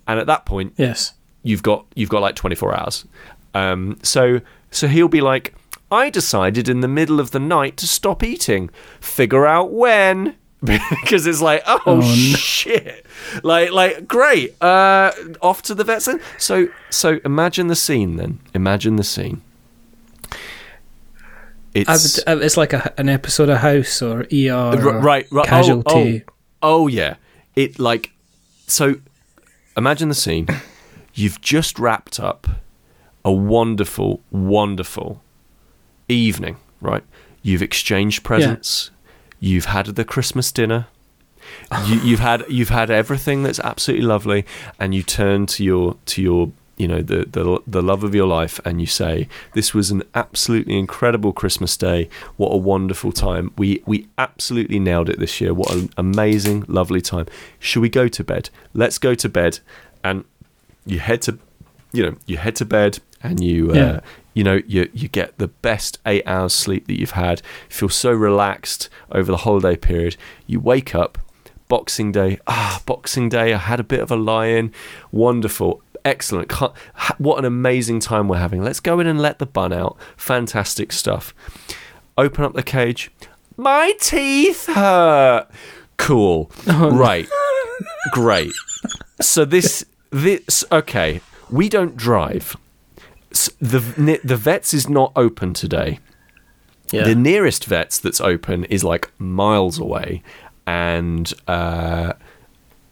and 0.07 0.21
at 0.21 0.27
that 0.27 0.45
point, 0.45 0.73
Yes. 0.77 1.15
you've 1.43 1.63
got 1.63 1.85
you've 1.95 2.07
got 2.07 2.21
like 2.21 2.35
24 2.35 2.73
hours. 2.79 3.05
Um, 3.53 3.97
so 4.03 4.39
so 4.69 4.87
he'll 4.87 5.09
be 5.09 5.19
like, 5.19 5.53
I 5.91 6.09
decided 6.09 6.69
in 6.69 6.79
the 6.79 6.87
middle 6.87 7.19
of 7.19 7.31
the 7.31 7.39
night 7.39 7.75
to 7.77 7.87
stop 7.87 8.23
eating. 8.23 8.69
Figure 9.01 9.45
out 9.45 9.71
when. 9.71 10.35
because 10.61 11.25
it's 11.25 11.41
like, 11.41 11.63
oh, 11.65 11.81
Oh, 11.87 11.95
no. 11.97 12.01
shit, 12.03 13.03
like, 13.41 13.71
like, 13.71 14.07
great. 14.07 14.61
Uh, 14.61 15.11
off 15.41 15.63
to 15.63 15.73
the 15.73 15.83
vets 15.83 16.05
then. 16.05 16.21
So, 16.37 16.67
so 16.91 17.19
imagine 17.25 17.65
the 17.67 17.75
scene 17.75 18.15
then. 18.17 18.39
Imagine 18.53 18.95
the 18.95 19.03
scene. 19.03 19.41
It's 21.73 22.17
would, 22.25 22.27
uh, 22.27 22.39
it's 22.43 22.57
like 22.57 22.73
a, 22.73 22.93
an 22.99 23.09
episode 23.09 23.49
of 23.49 23.59
House 23.59 24.01
or 24.01 24.27
ER. 24.31 24.51
R- 24.51 24.87
or 24.87 24.99
right, 24.99 25.25
right. 25.31 25.47
Casualty. 25.47 26.23
Oh, 26.27 26.33
oh, 26.61 26.83
oh, 26.83 26.87
yeah. 26.87 27.15
It 27.55 27.79
like 27.79 28.11
so. 28.67 28.95
Imagine 29.77 30.09
the 30.09 30.15
scene. 30.15 30.47
You've 31.13 31.41
just 31.41 31.79
wrapped 31.79 32.19
up 32.19 32.47
a 33.25 33.31
wonderful, 33.31 34.21
wonderful 34.31 35.21
evening. 36.13 36.57
Right. 36.79 37.03
You've 37.43 37.61
exchanged 37.61 38.23
presents. 38.23 38.91
You've 39.39 39.65
had 39.65 39.87
the 39.87 40.05
Christmas 40.05 40.51
dinner. 40.51 40.87
You, 41.85 41.95
you've 42.03 42.19
had 42.19 42.45
you've 42.49 42.69
had 42.69 42.89
everything 42.89 43.43
that's 43.43 43.59
absolutely 43.59 44.05
lovely, 44.05 44.45
and 44.79 44.93
you 44.93 45.03
turn 45.03 45.45
to 45.47 45.63
your 45.63 45.97
to 46.05 46.21
your 46.21 46.51
you 46.77 46.87
know 46.87 47.01
the, 47.01 47.25
the 47.25 47.61
the 47.67 47.81
love 47.81 48.03
of 48.03 48.15
your 48.15 48.27
life, 48.27 48.59
and 48.65 48.79
you 48.79 48.87
say, 48.87 49.27
"This 49.53 49.73
was 49.73 49.91
an 49.91 50.03
absolutely 50.15 50.77
incredible 50.77 51.33
Christmas 51.33 51.75
day. 51.77 52.09
What 52.37 52.49
a 52.49 52.57
wonderful 52.57 53.11
time. 53.11 53.51
We 53.57 53.83
we 53.85 54.07
absolutely 54.17 54.79
nailed 54.79 55.09
it 55.09 55.19
this 55.19 55.41
year. 55.41 55.53
What 55.53 55.71
an 55.73 55.89
amazing, 55.97 56.65
lovely 56.67 57.01
time. 57.01 57.27
Should 57.59 57.81
we 57.81 57.89
go 57.89 58.07
to 58.07 58.23
bed? 58.23 58.49
Let's 58.73 58.97
go 58.97 59.15
to 59.15 59.29
bed." 59.29 59.59
And 60.03 60.25
you 60.85 60.97
head 60.99 61.21
to 61.23 61.37
you 61.91 62.03
know 62.03 62.15
you 62.25 62.37
head 62.37 62.55
to 62.55 62.65
bed, 62.65 62.99
and 63.23 63.43
you 63.43 63.71
uh, 63.71 63.75
Yeah. 63.75 63.99
you 64.33 64.43
know 64.43 64.61
you 64.67 64.89
you 64.93 65.07
get 65.07 65.37
the 65.37 65.47
best 65.47 65.99
eight 66.05 66.23
hours 66.25 66.53
sleep 66.53 66.87
that 66.87 66.99
you've 66.99 67.11
had. 67.11 67.41
Feel 67.69 67.89
so 67.89 68.11
relaxed 68.11 68.89
over 69.11 69.31
the 69.31 69.37
holiday 69.37 69.75
period. 69.75 70.15
You 70.47 70.59
wake 70.59 70.93
up. 70.95 71.17
Boxing 71.67 72.11
Day. 72.11 72.37
Ah, 72.47 72.81
Boxing 72.85 73.29
Day. 73.29 73.53
I 73.53 73.57
had 73.57 73.79
a 73.79 73.83
bit 73.83 74.01
of 74.01 74.11
a 74.11 74.17
lie 74.17 74.47
in. 74.47 74.73
Wonderful. 75.13 75.81
Excellent. 76.03 76.49
Can't- 76.49 76.73
What 77.17 77.39
an 77.39 77.45
amazing 77.45 78.01
time 78.01 78.27
we're 78.27 78.39
having. 78.39 78.61
Let's 78.61 78.81
go 78.81 78.99
in 78.99 79.07
and 79.07 79.21
let 79.21 79.39
the 79.39 79.45
bun 79.45 79.71
out. 79.71 79.95
Fantastic 80.17 80.91
stuff. 80.91 81.33
Open 82.17 82.43
up 82.43 82.53
the 82.55 82.63
cage. 82.63 83.09
My 83.55 83.93
teeth 84.01 84.65
hurt. 84.65 85.47
Cool. 85.95 86.51
Right. 86.67 87.29
Great. 88.11 88.51
So 89.21 89.45
this 89.45 89.85
this 90.09 90.65
okay. 90.71 91.21
We 91.49 91.69
don't 91.69 91.95
drive. 91.95 92.57
The 93.59 94.19
the 94.23 94.37
vets 94.37 94.73
is 94.73 94.89
not 94.89 95.11
open 95.15 95.53
today. 95.53 95.99
Yeah. 96.91 97.05
The 97.05 97.15
nearest 97.15 97.65
vets 97.65 97.99
that's 97.99 98.19
open 98.19 98.65
is 98.65 98.83
like 98.83 99.11
miles 99.17 99.79
away, 99.79 100.23
and 100.67 101.31
uh, 101.47 102.13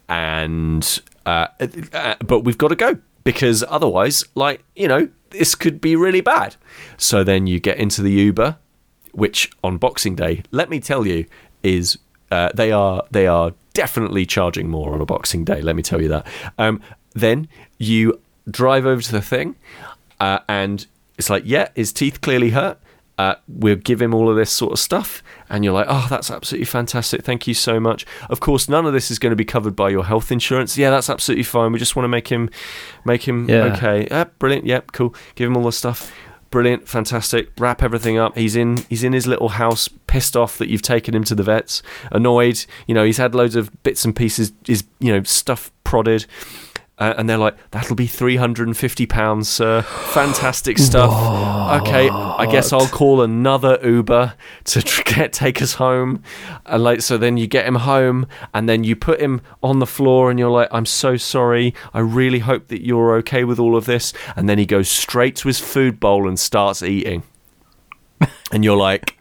and 0.08 1.00
uh, 1.26 1.46
uh, 1.92 2.14
but 2.24 2.40
we've 2.40 2.58
got 2.58 2.68
to 2.68 2.76
go 2.76 2.98
because 3.24 3.62
otherwise, 3.68 4.24
like 4.34 4.64
you 4.74 4.88
know, 4.88 5.08
this 5.30 5.54
could 5.54 5.80
be 5.80 5.96
really 5.96 6.20
bad. 6.20 6.56
So 6.96 7.22
then 7.22 7.46
you 7.46 7.60
get 7.60 7.78
into 7.78 8.02
the 8.02 8.10
Uber, 8.10 8.56
which 9.12 9.50
on 9.62 9.76
Boxing 9.76 10.14
Day, 10.14 10.42
let 10.50 10.70
me 10.70 10.80
tell 10.80 11.06
you, 11.06 11.26
is 11.62 11.98
uh, 12.30 12.50
they 12.54 12.72
are 12.72 13.04
they 13.10 13.26
are 13.26 13.52
definitely 13.74 14.26
charging 14.26 14.68
more 14.68 14.92
on 14.94 15.00
a 15.00 15.06
Boxing 15.06 15.44
Day. 15.44 15.60
Let 15.60 15.76
me 15.76 15.82
tell 15.82 16.00
you 16.00 16.08
that. 16.08 16.26
Um, 16.58 16.80
then 17.12 17.48
you 17.78 18.20
drive 18.50 18.86
over 18.86 19.02
to 19.02 19.12
the 19.12 19.22
thing, 19.22 19.56
uh, 20.20 20.40
and 20.48 20.86
it's 21.18 21.28
like, 21.30 21.42
yeah, 21.46 21.68
his 21.74 21.92
teeth 21.92 22.20
clearly 22.20 22.50
hurt. 22.50 22.78
Uh, 23.18 23.34
we'll 23.48 23.76
give 23.76 24.00
him 24.00 24.14
all 24.14 24.30
of 24.30 24.36
this 24.36 24.50
sort 24.50 24.72
of 24.72 24.78
stuff, 24.78 25.22
and 25.50 25.62
you're 25.62 25.74
like, 25.74 25.84
oh, 25.90 26.06
that's 26.08 26.30
absolutely 26.30 26.64
fantastic. 26.64 27.22
Thank 27.22 27.46
you 27.46 27.52
so 27.52 27.78
much. 27.78 28.06
Of 28.30 28.40
course, 28.40 28.66
none 28.66 28.86
of 28.86 28.94
this 28.94 29.10
is 29.10 29.18
going 29.18 29.30
to 29.30 29.36
be 29.36 29.44
covered 29.44 29.76
by 29.76 29.90
your 29.90 30.04
health 30.06 30.32
insurance. 30.32 30.78
Yeah, 30.78 30.88
that's 30.88 31.10
absolutely 31.10 31.42
fine. 31.42 31.70
We 31.72 31.78
just 31.78 31.94
want 31.96 32.04
to 32.04 32.08
make 32.08 32.28
him, 32.28 32.48
make 33.04 33.28
him 33.28 33.46
Yeah. 33.50 33.74
okay. 33.74 34.08
Yeah, 34.10 34.24
brilliant. 34.38 34.64
Yep, 34.64 34.92
cool. 34.92 35.14
Give 35.34 35.48
him 35.50 35.56
all 35.58 35.64
the 35.64 35.72
stuff. 35.72 36.10
Brilliant, 36.50 36.88
fantastic. 36.88 37.50
Wrap 37.58 37.82
everything 37.82 38.16
up. 38.16 38.36
He's 38.38 38.56
in. 38.56 38.78
He's 38.88 39.04
in 39.04 39.12
his 39.12 39.26
little 39.26 39.50
house, 39.50 39.86
pissed 40.06 40.34
off 40.34 40.56
that 40.56 40.68
you've 40.70 40.80
taken 40.82 41.14
him 41.14 41.22
to 41.24 41.34
the 41.34 41.42
vets. 41.42 41.82
Annoyed. 42.10 42.64
You 42.86 42.94
know, 42.94 43.04
he's 43.04 43.18
had 43.18 43.34
loads 43.34 43.54
of 43.54 43.70
bits 43.82 44.04
and 44.06 44.16
pieces. 44.16 44.52
His 44.66 44.84
you 44.98 45.12
know 45.12 45.22
stuff 45.24 45.70
prodded. 45.84 46.24
Uh, 47.00 47.14
and 47.16 47.28
they're 47.28 47.38
like, 47.38 47.56
"That'll 47.70 47.96
be 47.96 48.06
three 48.06 48.36
hundred 48.36 48.68
and 48.68 48.76
fifty 48.76 49.06
pounds, 49.06 49.48
sir. 49.48 49.80
Fantastic 49.82 50.76
stuff. 50.76 51.10
Okay, 51.80 52.10
I 52.10 52.46
guess 52.50 52.74
I'll 52.74 52.88
call 52.88 53.22
another 53.22 53.78
Uber 53.82 54.34
to 54.64 54.82
tr- 54.82 55.02
get 55.06 55.32
take 55.32 55.62
us 55.62 55.74
home." 55.74 56.22
And 56.66 56.84
like, 56.84 57.00
so 57.00 57.16
then 57.16 57.38
you 57.38 57.46
get 57.46 57.64
him 57.66 57.76
home, 57.76 58.26
and 58.52 58.68
then 58.68 58.84
you 58.84 58.96
put 58.96 59.18
him 59.18 59.40
on 59.62 59.78
the 59.78 59.86
floor, 59.86 60.30
and 60.30 60.38
you're 60.38 60.50
like, 60.50 60.68
"I'm 60.70 60.86
so 60.86 61.16
sorry. 61.16 61.74
I 61.94 62.00
really 62.00 62.40
hope 62.40 62.68
that 62.68 62.84
you're 62.84 63.16
okay 63.16 63.44
with 63.44 63.58
all 63.58 63.76
of 63.76 63.86
this." 63.86 64.12
And 64.36 64.46
then 64.46 64.58
he 64.58 64.66
goes 64.66 64.88
straight 64.88 65.36
to 65.36 65.48
his 65.48 65.58
food 65.58 65.98
bowl 66.00 66.28
and 66.28 66.38
starts 66.38 66.82
eating, 66.82 67.22
and 68.52 68.62
you're 68.62 68.76
like. 68.76 69.16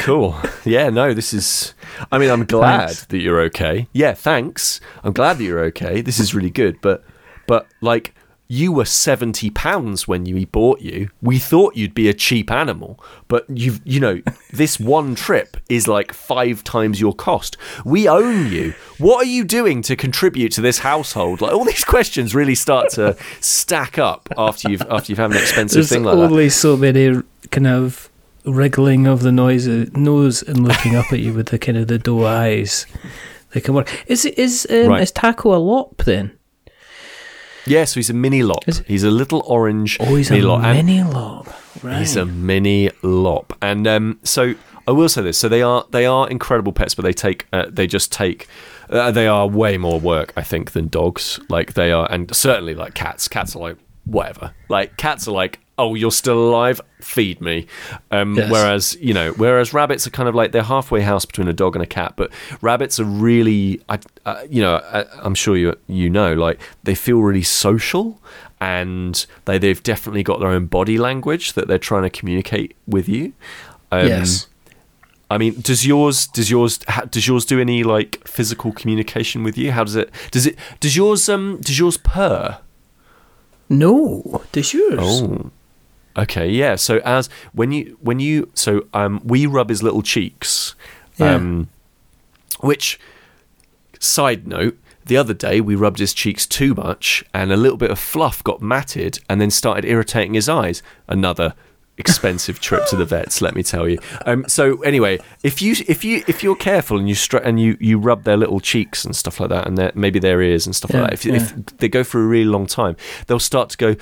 Cool. 0.00 0.36
Yeah, 0.64 0.90
no, 0.90 1.14
this 1.14 1.32
is. 1.34 1.74
I 2.12 2.18
mean, 2.18 2.30
I'm 2.30 2.44
glad 2.44 2.86
Thanks. 2.86 3.06
that 3.06 3.18
you're 3.18 3.40
okay. 3.42 3.88
Yeah, 3.92 4.14
thanks. 4.14 4.80
I'm 5.02 5.12
glad 5.12 5.38
that 5.38 5.44
you're 5.44 5.64
okay. 5.66 6.00
This 6.00 6.20
is 6.20 6.34
really 6.34 6.50
good. 6.50 6.80
But, 6.80 7.04
but 7.46 7.66
like, 7.80 8.14
you 8.48 8.70
were 8.70 8.84
seventy 8.84 9.50
pounds 9.50 10.06
when 10.06 10.22
we 10.22 10.44
bought 10.44 10.80
you. 10.80 11.10
We 11.20 11.40
thought 11.40 11.76
you'd 11.76 11.94
be 11.94 12.08
a 12.08 12.14
cheap 12.14 12.52
animal, 12.52 13.02
but 13.26 13.44
you've 13.48 13.80
you 13.84 13.98
know 13.98 14.22
this 14.52 14.78
one 14.78 15.16
trip 15.16 15.56
is 15.68 15.88
like 15.88 16.12
five 16.12 16.62
times 16.62 17.00
your 17.00 17.12
cost. 17.12 17.56
We 17.84 18.06
own 18.08 18.52
you. 18.52 18.74
What 18.98 19.24
are 19.26 19.28
you 19.28 19.42
doing 19.44 19.82
to 19.82 19.96
contribute 19.96 20.52
to 20.52 20.60
this 20.60 20.78
household? 20.78 21.40
Like 21.40 21.52
all 21.52 21.64
these 21.64 21.84
questions 21.96 22.34
really 22.36 22.54
start 22.54 22.90
to 22.90 23.16
stack 23.40 23.98
up 23.98 24.28
after 24.38 24.70
you've 24.70 24.82
after 24.82 25.10
you've 25.10 25.18
had 25.18 25.32
an 25.32 25.38
expensive 25.38 25.74
There's 25.78 25.88
thing 25.88 26.04
like 26.04 26.14
that. 26.16 26.22
only 26.30 26.48
so 26.48 26.76
many 26.76 27.20
kind 27.50 27.66
of 27.66 28.08
wriggling 28.46 29.06
of 29.06 29.22
the 29.22 29.32
noise, 29.32 29.66
nose 29.66 30.42
and 30.42 30.66
looking 30.66 30.94
up 30.96 31.12
at 31.12 31.20
you 31.20 31.32
with 31.32 31.48
the 31.48 31.58
kind 31.58 31.76
of 31.78 31.88
the 31.88 31.98
doe 31.98 32.24
eyes. 32.26 32.86
They 33.52 33.60
can 33.60 33.74
work. 33.74 34.04
Is 34.06 34.24
is 34.24 34.66
um, 34.70 34.86
Right. 34.88 35.02
is 35.02 35.12
Taco 35.12 35.54
a 35.54 35.58
lop 35.58 36.02
then? 36.04 36.32
Yeah, 37.66 37.84
so 37.84 37.96
he's 37.96 38.10
a 38.10 38.14
mini 38.14 38.42
lop. 38.42 38.66
Is- 38.68 38.82
He's 38.86 39.02
a 39.02 39.10
little 39.10 39.42
orange 39.46 39.96
Oh, 40.00 40.14
he's 40.14 40.30
mini 40.30 40.44
a 40.44 40.48
lop. 40.48 40.62
Mini 40.62 41.02
lop. 41.02 41.48
Right. 41.82 41.98
He's 41.98 42.16
a 42.16 42.24
mini 42.24 42.90
lop, 43.02 43.52
and 43.60 43.86
um, 43.86 44.18
so 44.22 44.54
I 44.88 44.92
will 44.92 45.08
say 45.08 45.22
this: 45.22 45.36
so 45.38 45.48
they 45.48 45.62
are 45.62 45.84
they 45.90 46.06
are 46.06 46.28
incredible 46.28 46.72
pets, 46.72 46.94
but 46.94 47.04
they 47.04 47.12
take 47.12 47.46
uh, 47.52 47.66
they 47.68 47.86
just 47.86 48.12
take 48.12 48.46
uh, 48.88 49.10
they 49.10 49.26
are 49.26 49.46
way 49.48 49.76
more 49.78 49.98
work, 50.00 50.32
I 50.36 50.42
think, 50.42 50.72
than 50.72 50.88
dogs. 50.88 51.38
Like 51.48 51.74
they 51.74 51.92
are, 51.92 52.10
and 52.10 52.34
certainly 52.34 52.74
like 52.74 52.94
cats. 52.94 53.28
Cats 53.28 53.54
are 53.56 53.58
like 53.58 53.76
whatever. 54.04 54.52
Like 54.68 54.96
cats 54.96 55.26
are 55.28 55.32
like, 55.32 55.58
oh, 55.78 55.94
you're 55.94 56.10
still 56.10 56.38
alive, 56.38 56.80
feed 57.00 57.40
me. 57.40 57.66
Um, 58.10 58.34
Yes. 58.34 58.50
Whereas 58.50 58.96
you 59.00 59.12
know, 59.14 59.32
whereas 59.32 59.72
rabbits 59.74 60.06
are 60.06 60.10
kind 60.10 60.28
of 60.28 60.34
like 60.34 60.52
they're 60.52 60.62
halfway 60.62 61.02
house 61.02 61.24
between 61.24 61.48
a 61.48 61.52
dog 61.52 61.76
and 61.76 61.82
a 61.82 61.86
cat. 61.86 62.14
But 62.16 62.30
rabbits 62.60 62.98
are 62.98 63.04
really, 63.04 63.82
I, 63.88 63.98
uh, 64.24 64.42
you 64.48 64.62
know, 64.62 64.76
I, 64.76 65.04
I'm 65.22 65.34
sure 65.34 65.56
you 65.56 65.74
you 65.86 66.08
know, 66.10 66.34
like 66.34 66.60
they 66.84 66.94
feel 66.94 67.20
really 67.20 67.42
social. 67.42 68.20
And 68.58 69.26
they 69.44 69.58
they've 69.58 69.82
definitely 69.82 70.22
got 70.22 70.40
their 70.40 70.48
own 70.48 70.64
body 70.64 70.96
language 70.96 71.52
that 71.52 71.68
they're 71.68 71.78
trying 71.78 72.04
to 72.04 72.10
communicate 72.10 72.74
with 72.86 73.06
you. 73.06 73.34
Um, 73.92 74.06
yes. 74.06 74.46
I 75.30 75.36
mean, 75.36 75.60
does 75.60 75.86
yours 75.86 76.26
does 76.28 76.50
yours 76.50 76.78
does 77.10 77.26
yours 77.26 77.44
do 77.44 77.60
any 77.60 77.82
like 77.84 78.26
physical 78.26 78.72
communication 78.72 79.42
with 79.42 79.58
you? 79.58 79.72
How 79.72 79.84
does 79.84 79.94
it 79.96 80.10
does 80.30 80.46
it 80.46 80.56
does 80.80 80.96
yours 80.96 81.28
um 81.28 81.58
does 81.60 81.78
yours 81.78 81.98
purr? 81.98 82.60
No. 83.68 84.42
Does 84.52 84.72
yours? 84.72 84.98
Oh, 85.00 85.50
okay, 86.16 86.48
yeah. 86.48 86.76
So 86.76 86.98
as 87.04 87.28
when 87.52 87.72
you 87.72 87.96
when 88.00 88.20
you 88.20 88.50
so 88.54 88.86
um 88.94 89.20
we 89.24 89.46
rub 89.46 89.68
his 89.68 89.82
little 89.82 90.02
cheeks, 90.02 90.74
Yeah. 91.18 91.34
um, 91.34 91.68
which 92.60 92.98
side 94.00 94.46
note. 94.46 94.78
The 95.04 95.16
other 95.16 95.34
day, 95.34 95.60
we 95.60 95.76
rubbed 95.76 96.00
his 96.00 96.12
cheeks 96.12 96.46
too 96.48 96.74
much, 96.74 97.24
and 97.32 97.52
a 97.52 97.56
little 97.56 97.76
bit 97.78 97.92
of 97.92 97.98
fluff 97.98 98.42
got 98.42 98.60
matted, 98.60 99.20
and 99.28 99.40
then 99.40 99.52
started 99.52 99.84
irritating 99.84 100.34
his 100.34 100.48
eyes. 100.48 100.82
Another 101.06 101.54
expensive 101.98 102.60
trip 102.60 102.86
to 102.86 102.96
the 102.96 103.04
vets, 103.04 103.40
let 103.40 103.54
me 103.54 103.62
tell 103.62 103.88
you. 103.88 103.98
Um, 104.26 104.44
so 104.48 104.80
anyway, 104.82 105.18
if 105.42 105.62
you 105.62 105.74
if 105.88 106.04
you 106.04 106.22
if 106.26 106.42
you're 106.42 106.56
careful 106.56 106.98
and 106.98 107.08
you 107.08 107.14
stra- 107.14 107.40
and 107.42 107.58
you 107.60 107.76
you 107.80 107.98
rub 107.98 108.24
their 108.24 108.36
little 108.36 108.60
cheeks 108.60 109.04
and 109.04 109.14
stuff 109.16 109.40
like 109.40 109.48
that, 109.50 109.66
and 109.66 109.78
their, 109.78 109.92
maybe 109.94 110.18
their 110.18 110.40
ears 110.42 110.66
and 110.66 110.76
stuff 110.76 110.90
Yeah, 110.92 111.02
like 111.02 111.20
that, 111.20 111.26
if, 111.26 111.52
if 111.56 111.66
they 111.78 111.88
go 111.88 112.04
for 112.04 112.20
a 112.22 112.26
really 112.26 112.44
long 112.50 112.66
time, 112.66 112.96
they'll 113.26 113.38
start 113.38 113.70
to 113.70 113.76
go. 113.76 113.96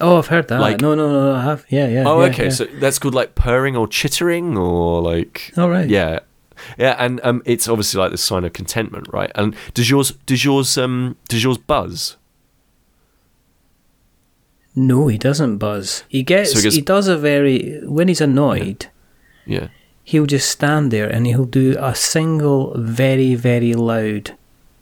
Oh, 0.00 0.18
I've 0.18 0.26
heard 0.26 0.48
that. 0.48 0.60
Like- 0.60 0.80
no, 0.80 0.94
no, 0.94 1.10
no, 1.10 1.34
I 1.34 1.42
have. 1.42 1.64
Yeah, 1.68 1.86
yeah. 1.88 2.04
Oh, 2.06 2.20
yeah, 2.20 2.30
okay. 2.30 2.44
yeah. 2.44 2.50
So 2.50 2.64
that's 2.64 2.98
called 2.98 3.14
like 3.14 3.34
purring 3.34 3.76
or 3.76 3.86
chittering 3.86 4.56
or 4.56 5.00
like. 5.00 5.52
All 5.56 5.70
right. 5.70 5.88
Yeah, 5.88 6.20
yeah, 6.78 6.96
and 6.98 7.20
um, 7.24 7.42
it's 7.44 7.68
obviously 7.68 8.00
like 8.00 8.10
the 8.10 8.18
sign 8.18 8.44
of 8.44 8.52
contentment, 8.52 9.08
right? 9.12 9.30
And 9.34 9.54
does 9.74 9.90
yours 9.90 10.12
does 10.26 10.44
yours 10.44 10.76
um 10.78 11.16
does 11.28 11.42
yours 11.44 11.58
buzz? 11.58 12.16
No, 14.76 15.06
he 15.08 15.18
doesn't 15.18 15.58
buzz. 15.58 16.04
He 16.08 16.22
gets. 16.22 16.52
So 16.52 16.60
he 16.68 16.76
he, 16.76 16.80
does 16.80 17.06
a 17.08 17.16
very. 17.16 17.80
When 17.84 18.08
he's 18.08 18.20
annoyed, 18.20 18.86
Yeah. 19.46 19.68
he'll 20.02 20.26
just 20.26 20.50
stand 20.50 20.90
there 20.90 21.08
and 21.08 21.26
he'll 21.26 21.44
do 21.44 21.76
a 21.78 21.94
single, 21.94 22.74
very, 22.76 23.34
very 23.36 23.74
loud 23.74 24.36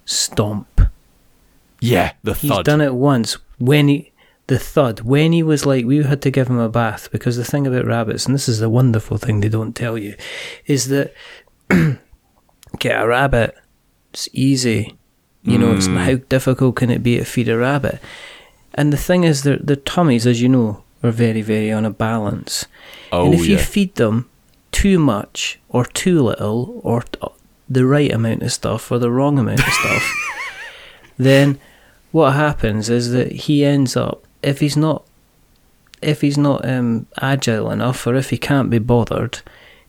stomp. 0.07 0.81
Yeah, 1.81 2.13
the 2.23 2.33
He's 2.35 2.59
done 2.63 2.81
it 2.81 2.95
once 2.95 3.37
when 3.59 3.89
he 3.89 4.09
the 4.49 4.59
thud 4.59 5.01
when 5.01 5.33
he 5.33 5.43
was 5.43 5.65
like 5.65 5.85
we 5.87 6.03
had 6.03 6.21
to 6.23 6.31
give 6.31 6.49
him 6.49 6.59
a 6.59 6.69
bath 6.69 7.09
because 7.13 7.37
the 7.37 7.45
thing 7.45 7.65
about 7.67 7.87
rabbits 7.87 8.27
and 8.27 8.35
this 8.35 8.49
is 8.49 8.59
the 8.59 8.69
wonderful 8.69 9.17
thing 9.17 9.41
they 9.41 9.49
don't 9.49 9.75
tell 9.77 9.97
you 9.97 10.15
is 10.67 10.89
that 10.89 11.15
get 12.79 13.01
a 13.01 13.07
rabbit 13.07 13.55
it's 14.13 14.29
easy 14.33 14.97
you 15.45 15.57
know 15.59 15.73
it's 15.73 15.87
Mm. 15.89 16.05
how 16.05 16.15
difficult 16.29 16.77
can 16.77 16.91
it 16.91 17.03
be 17.03 17.17
to 17.19 17.25
feed 17.25 17.49
a 17.49 17.57
rabbit 17.57 18.01
and 18.75 18.93
the 18.93 18.97
thing 18.97 19.25
is 19.25 19.43
their 19.43 19.57
their 19.57 19.77
tummies 19.77 20.27
as 20.27 20.41
you 20.41 20.49
know 20.49 20.83
are 21.03 21.11
very 21.11 21.43
very 21.43 21.71
on 21.73 21.85
a 21.85 21.91
balance 21.91 22.67
oh 23.11 23.25
and 23.25 23.35
if 23.35 23.47
you 23.47 23.59
feed 23.59 23.95
them 23.97 24.29
too 24.73 24.99
much 24.99 25.61
or 25.69 25.85
too 25.85 26.23
little 26.23 26.81
or 26.83 27.03
t- 27.03 27.21
the 27.69 27.87
right 27.87 28.13
amount 28.13 28.43
of 28.43 28.53
stuff 28.53 28.91
or 28.91 28.99
the 28.99 29.11
wrong 29.11 29.39
amount 29.39 29.61
of 29.61 29.73
stuff, 29.73 30.13
then 31.17 31.59
what 32.11 32.33
happens 32.33 32.91
is 32.91 33.13
that 33.13 33.33
he 33.33 33.65
ends 33.65 33.97
up 33.97 34.25
if 34.43 34.61
he's 34.61 34.77
not 34.77 35.05
if 36.01 36.21
he's 36.21 36.37
not 36.37 36.69
um, 36.69 37.07
agile 37.21 37.71
enough 37.71 38.07
or 38.07 38.17
if 38.17 38.31
he 38.31 38.37
can't 38.37 38.71
be 38.71 38.81
bothered, 38.81 39.41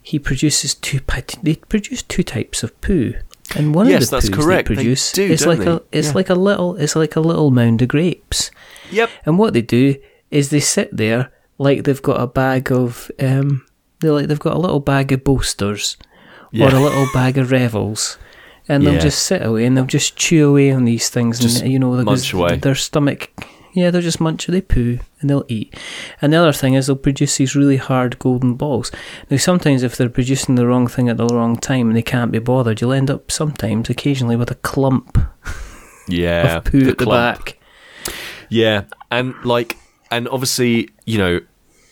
he 0.01 0.19
produces 0.19 0.75
two 0.75 0.99
they 1.41 1.55
produce 1.55 2.03
two 2.03 2.23
types 2.23 2.61
of 2.61 2.79
poo. 2.81 3.15
And 3.55 3.75
one 3.75 3.87
Yes, 3.87 4.03
of 4.03 4.09
the 4.09 4.15
that's 4.17 4.29
poos 4.29 4.33
correct. 4.43 4.67
they 4.69 4.75
They 4.75 4.83
do, 4.83 4.91
is 5.33 5.45
like 5.45 5.59
a 5.59 5.81
it's 5.91 6.07
Yeah. 6.09 6.13
like 6.13 6.29
a 6.29 6.35
little 6.35 6.75
it's 6.75 6.95
like 6.95 7.15
a 7.15 7.19
little 7.21 7.51
mound 7.51 7.81
of 7.81 7.87
grapes. 7.87 8.51
Yep. 8.91 9.09
And 9.25 9.37
what 9.37 9.53
they 9.53 9.61
do 9.61 9.95
is 10.31 10.49
they 10.49 10.59
sit 10.59 10.95
there 10.95 11.31
like 11.57 11.83
they've 11.83 12.01
got 12.01 12.19
a 12.21 12.27
bag 12.27 12.71
of 12.71 13.11
um 13.19 13.63
they 14.01 14.09
like 14.09 14.27
they've 14.27 14.39
got 14.39 14.55
a 14.55 14.59
little 14.59 14.79
bag 14.79 15.11
of 15.11 15.23
boasters 15.23 15.97
Yeah. 16.51 16.65
or 16.71 16.75
a 16.75 16.79
little 16.79 17.07
bag 17.13 17.37
of 17.37 17.51
revels. 17.51 18.17
And 18.69 18.85
they'll 18.87 18.99
just 19.01 19.23
sit 19.23 19.45
away 19.45 19.65
and 19.65 19.75
they'll 19.75 19.85
just 19.85 20.15
chew 20.15 20.49
away 20.49 20.71
on 20.71 20.85
these 20.85 21.09
things 21.09 21.37
Just 21.39 21.61
and 21.61 21.71
you 21.71 21.79
know 21.79 21.91
munch 22.01 22.31
away. 22.33 22.55
their 22.55 22.75
stomach 22.75 23.29
yeah, 23.73 23.89
they'll 23.91 24.01
just 24.01 24.21
munch 24.21 24.47
they 24.47 24.61
poo 24.61 24.99
and 25.19 25.29
they'll 25.29 25.45
eat. 25.47 25.75
And 26.21 26.31
the 26.33 26.37
other 26.37 26.53
thing 26.53 26.73
is 26.75 26.87
they'll 26.87 26.95
produce 26.95 27.37
these 27.37 27.55
really 27.55 27.77
hard 27.77 28.19
golden 28.19 28.53
balls. 28.55 28.91
Now 29.29 29.37
sometimes 29.37 29.83
if 29.83 29.95
they're 29.97 30.09
producing 30.09 30.55
the 30.55 30.67
wrong 30.67 30.87
thing 30.87 31.09
at 31.09 31.17
the 31.17 31.27
wrong 31.27 31.55
time 31.57 31.87
and 31.87 31.95
they 31.95 32.01
can't 32.03 32.31
be 32.31 32.39
bothered, 32.39 32.81
you'll 32.81 32.93
end 32.93 33.09
up 33.11 33.31
sometimes 33.31 33.89
occasionally 33.89 34.35
with 34.35 34.51
a 34.51 34.55
clump 34.55 35.17
Yeah. 36.07 36.57
of 36.57 36.65
poo 36.65 36.89
at 36.89 36.97
the 36.97 37.05
back. 37.05 37.57
Yeah, 38.49 38.83
and 39.09 39.33
like, 39.43 39.77
and 40.11 40.27
obviously, 40.27 40.89
you 41.05 41.17
know, 41.17 41.39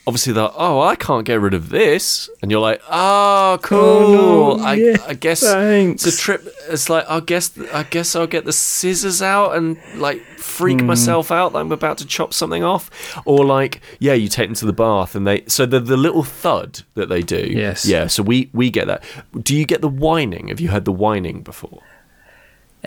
obviously 0.07 0.33
that. 0.33 0.51
Oh, 0.55 0.81
I 0.81 0.95
can't 0.95 1.25
get 1.25 1.39
rid 1.39 1.53
of 1.53 1.69
this, 1.69 2.29
and 2.41 2.49
you're 2.51 2.59
like, 2.61 2.81
oh, 2.89 3.59
cool. 3.61 4.57
no, 4.57 4.63
I, 4.63 4.73
yeah, 4.75 4.97
I 5.07 5.13
guess 5.13 5.41
thanks. 5.41 6.05
it's 6.05 6.17
a 6.17 6.19
trip. 6.19 6.47
It's 6.69 6.89
like 6.89 7.05
I 7.09 7.19
guess 7.19 7.57
I 7.73 7.83
guess 7.83 8.15
I'll 8.15 8.27
get 8.27 8.45
the 8.45 8.53
scissors 8.53 9.21
out 9.21 9.55
and 9.55 9.77
like 9.95 10.21
freak 10.37 10.79
Hmm. 10.81 10.87
myself 10.87 11.31
out 11.31 11.53
that 11.53 11.59
I'm 11.59 11.71
about 11.71 11.97
to 11.99 12.05
chop 12.05 12.33
something 12.33 12.63
off, 12.63 12.89
or 13.25 13.45
like, 13.45 13.81
yeah, 13.99 14.13
you 14.13 14.27
take 14.27 14.47
them 14.49 14.55
to 14.55 14.65
the 14.65 14.73
bath 14.73 15.15
and 15.15 15.25
they. 15.27 15.43
So 15.47 15.65
the 15.65 15.79
the 15.79 15.97
little 15.97 16.23
thud 16.23 16.81
that 16.95 17.09
they 17.09 17.21
do. 17.21 17.47
Yes. 17.49 17.85
Yeah. 17.85 18.07
So 18.07 18.23
we 18.23 18.49
we 18.53 18.69
get 18.69 18.87
that. 18.87 19.03
Do 19.41 19.55
you 19.55 19.65
get 19.65 19.81
the 19.81 19.87
whining? 19.89 20.47
Have 20.49 20.59
you 20.59 20.69
heard 20.69 20.85
the 20.85 20.91
whining 20.91 21.41
before? 21.41 21.81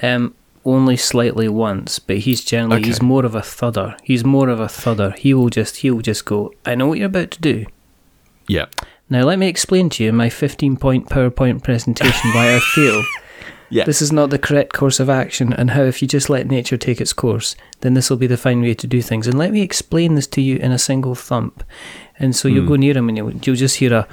Um, 0.03 0.35
only 0.64 0.96
slightly 0.96 1.48
once, 1.48 1.98
but 1.98 2.18
he's 2.18 2.42
generally 2.44 2.77
Okay. 2.81 2.87
he's 2.87 3.03
more 3.03 3.24
of 3.24 3.35
a 3.35 3.42
thudder. 3.42 3.96
He's 4.03 4.24
more 4.24 4.48
of 4.48 4.61
a 4.61 4.68
thudder. 4.68 5.14
He 5.18 5.35
will 5.35 5.48
just 5.50 5.77
he 5.79 5.90
will 5.90 6.03
just 6.03 6.24
go. 6.24 6.53
I 6.64 6.74
know 6.74 6.87
what 6.88 6.98
you're 6.98 7.07
about 7.07 7.31
to 7.33 7.40
do. 7.40 7.66
Yeah. 8.48 8.66
Now 9.11 9.22
let 9.24 9.38
me 9.38 9.48
explain 9.48 9.88
to 9.90 10.03
you 10.03 10.09
in 10.11 10.16
my 10.16 10.31
15 10.31 10.77
point 10.77 11.09
PowerPoint 11.09 11.62
presentation 11.62 12.31
why 12.33 12.55
I 12.57 12.61
feel 12.61 13.03
Yeah. 13.70 13.85
this 13.85 14.00
is 14.03 14.12
not 14.12 14.31
the 14.31 14.38
correct 14.38 14.72
course 14.72 15.00
of 15.00 15.11
action 15.11 15.53
and 15.53 15.70
how 15.70 15.83
if 15.83 16.00
you 16.00 16.07
just 16.09 16.31
let 16.31 16.46
nature 16.46 16.77
take 16.77 17.00
its 17.00 17.12
course, 17.12 17.57
then 17.81 17.94
this 17.94 18.09
will 18.09 18.16
be 18.18 18.27
the 18.29 18.37
fine 18.37 18.61
way 18.62 18.74
to 18.74 18.87
do 18.87 19.03
things. 19.03 19.27
And 19.27 19.37
let 19.38 19.50
me 19.53 19.62
explain 19.62 20.14
this 20.14 20.27
to 20.29 20.40
you 20.40 20.57
in 20.57 20.70
a 20.70 20.79
single 20.79 21.14
thump. 21.14 21.64
And 22.18 22.37
so 22.37 22.46
you'll 22.48 22.62
Hmm. 22.62 22.68
go 22.68 22.77
near 22.77 22.96
him 22.96 23.09
and 23.09 23.16
you'll, 23.18 23.33
you'll 23.33 23.57
just 23.57 23.77
hear 23.77 23.92
a 23.94 24.07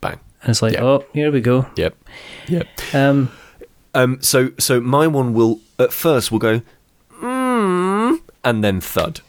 Bang. 0.00 0.18
and 0.42 0.50
it's 0.50 0.60
like, 0.62 0.74
Yeah. 0.74 0.84
oh, 0.84 1.04
here 1.14 1.30
we 1.32 1.40
go. 1.40 1.66
Yep. 1.76 1.96
Yep. 2.48 2.66
Um, 2.92 3.30
Um, 3.94 4.20
so 4.20 4.50
so 4.58 4.80
my 4.80 5.06
one 5.06 5.34
will 5.34 5.60
at 5.78 5.92
first 5.92 6.32
will 6.32 6.38
go, 6.40 6.62
mm, 7.22 8.20
and 8.42 8.64
then 8.64 8.80
thud. 8.80 9.20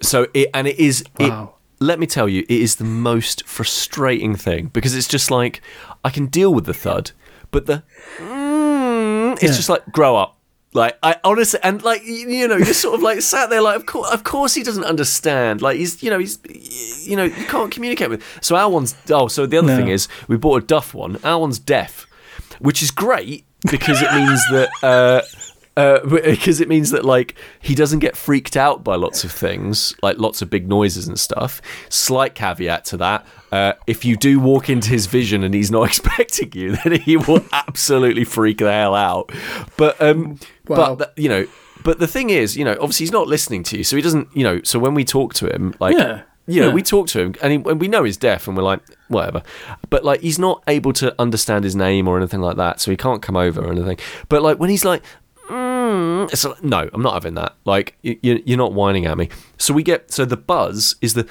So 0.00 0.26
it 0.34 0.48
and 0.54 0.66
it 0.66 0.78
is 0.78 1.04
Wow. 1.18 1.54
it. 1.78 1.84
Let 1.84 1.98
me 1.98 2.06
tell 2.06 2.28
you, 2.28 2.42
it 2.42 2.50
is 2.60 2.76
the 2.76 2.84
most 2.84 3.44
frustrating 3.46 4.36
thing 4.36 4.66
because 4.72 4.94
it's 4.94 5.08
just 5.08 5.30
like 5.30 5.60
I 6.04 6.10
can 6.10 6.26
deal 6.26 6.54
with 6.54 6.64
the 6.64 6.74
thud, 6.74 7.10
but 7.50 7.66
the 7.66 7.82
mm, 8.18 9.32
it's 9.34 9.42
Yeah. 9.42 9.48
just 9.52 9.68
like 9.68 9.84
grow 9.92 10.16
up. 10.16 10.38
Like 10.74 10.96
I 11.02 11.16
honestly 11.22 11.60
and 11.62 11.82
like 11.82 12.02
you, 12.06 12.48
know 12.48 12.56
you're 12.56 12.72
sort 12.72 12.94
of 12.94 13.02
like 13.02 13.20
sat 13.20 13.50
there 13.50 13.60
like 13.60 13.76
of 13.76 13.84
course 13.84 14.10
of 14.10 14.24
course 14.24 14.54
he 14.54 14.62
doesn't 14.62 14.84
understand 14.84 15.60
like 15.60 15.76
he's 15.76 16.02
you 16.02 16.08
know 16.08 16.18
he's 16.18 16.38
you 17.06 17.14
know 17.14 17.24
you 17.24 17.44
can't 17.44 17.70
communicate 17.70 18.08
with 18.08 18.22
so 18.40 18.56
our 18.56 18.70
one's 18.70 18.94
oh 19.10 19.28
so 19.28 19.44
the 19.44 19.58
other 19.58 19.66
No. 19.66 19.76
thing 19.76 19.88
is 19.88 20.08
we 20.28 20.38
bought 20.38 20.62
a 20.62 20.66
duff 20.66 20.94
one 20.94 21.18
our 21.24 21.38
one's 21.38 21.58
deaf 21.58 22.06
which 22.58 22.82
is 22.82 22.90
great 22.90 23.44
because 23.70 24.02
it 24.02 24.12
means 24.14 24.40
that 24.50 24.68
uh, 24.82 25.22
uh, 25.80 26.00
because 26.06 26.60
it 26.60 26.68
means 26.68 26.90
that 26.90 27.04
like 27.04 27.34
he 27.60 27.74
doesn't 27.74 28.00
get 28.00 28.16
freaked 28.16 28.56
out 28.56 28.84
by 28.84 28.94
lots 28.96 29.24
of 29.24 29.32
things, 29.32 29.94
like 30.02 30.18
lots 30.18 30.42
of 30.42 30.50
big 30.50 30.68
noises 30.68 31.08
and 31.08 31.18
stuff. 31.18 31.62
Slight 31.88 32.34
caveat 32.34 32.84
to 32.86 32.96
that: 32.98 33.26
uh, 33.52 33.72
if 33.86 34.04
you 34.04 34.16
do 34.16 34.38
walk 34.40 34.68
into 34.68 34.90
his 34.90 35.06
vision 35.06 35.42
and 35.44 35.54
he's 35.54 35.70
not 35.70 35.82
expecting 35.88 36.50
you, 36.54 36.76
then 36.76 37.00
he 37.00 37.16
will 37.16 37.44
absolutely 37.52 38.24
freak 38.24 38.58
the 38.58 38.70
hell 38.72 38.94
out. 38.94 39.32
But 39.76 40.00
um, 40.00 40.38
Wow. 40.68 40.94
but 40.94 40.98
th- 40.98 41.10
you 41.24 41.28
know, 41.28 41.46
but 41.84 41.98
the 41.98 42.06
thing 42.06 42.30
is, 42.30 42.56
you 42.56 42.64
know, 42.64 42.72
obviously 42.80 43.04
he's 43.04 43.12
not 43.12 43.26
listening 43.26 43.62
to 43.64 43.78
you, 43.78 43.84
so 43.84 43.96
he 43.96 44.02
doesn't, 44.02 44.28
you 44.36 44.44
know. 44.44 44.60
So 44.62 44.78
when 44.78 44.94
we 44.94 45.04
talk 45.04 45.34
to 45.34 45.52
him, 45.52 45.74
like, 45.80 45.96
Yeah. 45.96 46.22
You 46.46 46.60
know, 46.60 46.68
Yeah. 46.68 46.74
we 46.74 46.82
talk 46.82 47.06
to 47.08 47.20
him, 47.20 47.34
and, 47.42 47.52
he, 47.52 47.70
and 47.70 47.80
we 47.80 47.88
know 47.88 48.04
he's 48.04 48.16
deaf, 48.16 48.48
and 48.48 48.56
we're 48.56 48.62
like, 48.62 48.80
whatever. 49.08 49.42
But 49.90 50.04
like, 50.04 50.20
he's 50.20 50.38
not 50.38 50.62
able 50.68 50.92
to 50.94 51.14
understand 51.20 51.64
his 51.64 51.76
name 51.76 52.08
or 52.08 52.16
anything 52.18 52.40
like 52.40 52.56
that, 52.56 52.80
so 52.80 52.90
he 52.90 52.96
can't 52.96 53.22
come 53.22 53.36
over 53.36 53.60
or 53.62 53.70
anything. 53.72 53.98
But 54.28 54.42
like, 54.42 54.58
when 54.58 54.70
he's 54.70 54.84
like, 54.84 55.02
mm, 55.48 56.32
it's 56.32 56.44
like, 56.44 56.62
no, 56.64 56.88
I'm 56.92 57.02
not 57.02 57.14
having 57.14 57.34
that. 57.34 57.54
Like, 57.64 57.96
you, 58.02 58.18
you're 58.22 58.58
not 58.58 58.72
whining 58.72 59.06
at 59.06 59.16
me. 59.18 59.28
So 59.58 59.72
we 59.74 59.82
get, 59.82 60.10
so 60.12 60.24
the 60.24 60.36
buzz 60.36 60.96
is 61.00 61.14
the, 61.14 61.26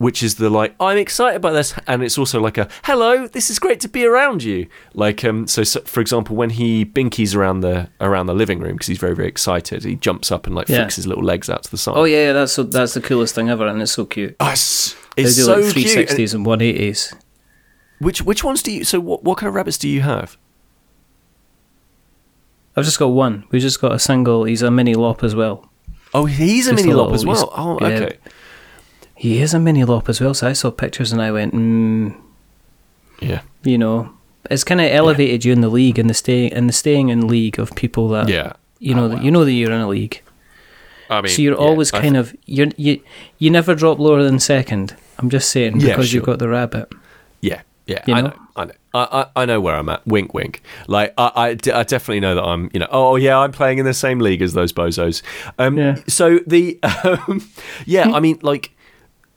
which 0.00 0.22
is 0.22 0.36
the 0.36 0.48
like, 0.48 0.74
I'm 0.80 0.96
excited 0.96 1.36
about 1.36 1.52
this, 1.52 1.74
and 1.86 2.02
it's 2.02 2.16
also 2.16 2.40
like 2.40 2.56
a, 2.56 2.70
hello, 2.84 3.26
this 3.28 3.50
is 3.50 3.58
great 3.58 3.80
to 3.80 3.88
be 3.88 4.06
around 4.06 4.42
you. 4.42 4.66
Like, 4.94 5.22
um, 5.26 5.46
so, 5.46 5.62
so 5.62 5.82
for 5.82 6.00
example, 6.00 6.34
when 6.36 6.48
he 6.48 6.86
binkies 6.86 7.36
around 7.36 7.60
the 7.60 7.90
around 8.00 8.24
the 8.24 8.32
living 8.34 8.60
room 8.60 8.72
because 8.76 8.86
he's 8.86 8.96
very 8.98 9.14
very 9.14 9.28
excited, 9.28 9.84
he 9.84 9.96
jumps 9.96 10.32
up 10.32 10.46
and 10.46 10.56
like 10.56 10.70
Yeah. 10.70 10.76
flicks 10.78 10.96
his 10.96 11.06
little 11.06 11.22
legs 11.22 11.50
out 11.50 11.64
to 11.64 11.70
the 11.70 11.76
side. 11.76 11.96
Oh 11.98 12.04
yeah, 12.04 12.28
yeah, 12.28 12.32
that's 12.32 12.52
so, 12.54 12.62
that's 12.62 12.94
the 12.94 13.02
coolest 13.02 13.34
thing 13.34 13.50
ever, 13.50 13.66
and 13.66 13.82
it's 13.82 13.92
so 13.92 14.06
cute. 14.06 14.36
Oh, 14.40 14.48
it's, 14.52 14.94
They 15.16 15.24
do 15.24 15.28
so 15.28 15.56
like 15.60 15.74
cute. 15.74 15.86
360s 16.08 16.34
and 16.34 16.46
180s. 16.46 17.14
Which 17.98 18.22
which 18.22 18.42
ones 18.42 18.62
do 18.62 18.72
you? 18.72 18.84
So 18.84 19.00
what 19.00 19.22
what 19.22 19.36
kind 19.36 19.48
of 19.48 19.54
rabbits 19.54 19.76
do 19.76 19.86
you 19.86 20.00
have? 20.00 20.38
I've 22.74 22.86
just 22.86 22.98
got 22.98 23.08
one. 23.08 23.44
We've 23.50 23.60
just 23.60 23.82
got 23.82 23.92
a 23.92 23.98
single. 23.98 24.44
He's 24.44 24.62
a 24.62 24.70
mini 24.70 24.94
lop 24.94 25.22
as 25.22 25.34
well. 25.34 25.70
Oh, 26.14 26.24
he's 26.24 26.66
a 26.66 26.70
Just 26.72 26.82
mini 26.84 26.94
lop 26.94 27.12
as 27.12 27.26
well. 27.26 27.52
Oh, 27.54 27.78
yeah. 27.82 28.10
He 29.20 29.42
is 29.44 29.52
a 29.52 29.60
mini 29.60 29.84
lop 29.84 30.08
as 30.08 30.18
well. 30.20 30.32
So 30.32 30.48
I 30.48 30.54
saw 30.54 30.70
pictures 30.70 31.12
and 31.12 31.20
I 31.20 31.30
went, 31.30 31.52
mm, 31.52 32.14
Yeah, 33.20 33.42
you 33.62 33.76
know, 33.76 34.10
it's 34.50 34.64
kind 34.64 34.80
of 34.80 34.86
elevated 34.90 35.44
you 35.44 35.52
in 35.52 35.60
the 35.60 35.68
league 35.68 35.98
and 35.98 36.08
the 36.08 36.14
staying 36.14 36.52
and 36.54 36.68
the 36.68 36.72
staying 36.72 37.10
in 37.10 37.28
league 37.28 37.58
of 37.58 37.74
people 37.76 38.08
that 38.16 38.28
yeah. 38.30 38.54
you 38.78 38.94
know 38.94 39.04
Oh, 39.04 39.14
wow. 39.16 39.20
you 39.20 39.30
know 39.30 39.44
that 39.44 39.52
you're 39.52 39.72
in 39.72 39.80
a 39.80 39.88
league. 39.88 40.22
I 41.10 41.20
mean, 41.20 41.32
so 41.32 41.42
you're 41.42 41.54
yeah, 41.60 41.66
always 41.68 41.92
I 41.92 42.00
kind 42.00 42.16
of 42.16 42.34
you're 42.46 42.68
you 42.78 43.02
you 43.38 43.50
never 43.50 43.74
drop 43.74 43.98
lower 43.98 44.22
than 44.22 44.38
second. 44.38 44.96
I'm 45.18 45.28
just 45.28 45.50
saying 45.50 45.80
Yeah, 45.80 45.88
because 45.88 46.14
you've 46.14 46.24
got 46.24 46.38
the 46.38 46.48
rabbit. 46.48 46.88
Yeah, 47.42 47.60
yeah, 47.86 48.02
You 48.06 48.14
I 48.14 48.20
know? 48.22 48.28
know, 48.28 48.36
I 48.56 48.64
know, 48.64 48.72
I, 48.94 49.02
I, 49.36 49.42
I 49.42 49.44
know 49.44 49.60
where 49.60 49.74
I'm 49.76 49.88
at. 49.90 50.06
Wink, 50.06 50.32
wink. 50.32 50.62
Like 50.88 51.12
I, 51.18 51.32
I, 51.36 51.54
d- 51.54 51.72
I 51.72 51.82
definitely 51.82 52.20
know 52.20 52.34
that 52.36 52.42
I'm, 52.44 52.70
you 52.72 52.80
know, 52.80 52.88
oh 52.90 53.16
yeah, 53.16 53.38
I'm 53.38 53.52
playing 53.52 53.78
in 53.78 53.84
the 53.84 53.92
same 53.94 54.18
league 54.20 54.40
as 54.40 54.54
those 54.54 54.72
bozos. 54.72 55.20
Um, 55.58 55.76
Yeah. 55.76 55.96
So 56.08 56.38
the, 56.46 56.78
um, 57.04 57.46
yeah, 57.84 58.10
I 58.12 58.20
mean, 58.20 58.38
like, 58.42 58.70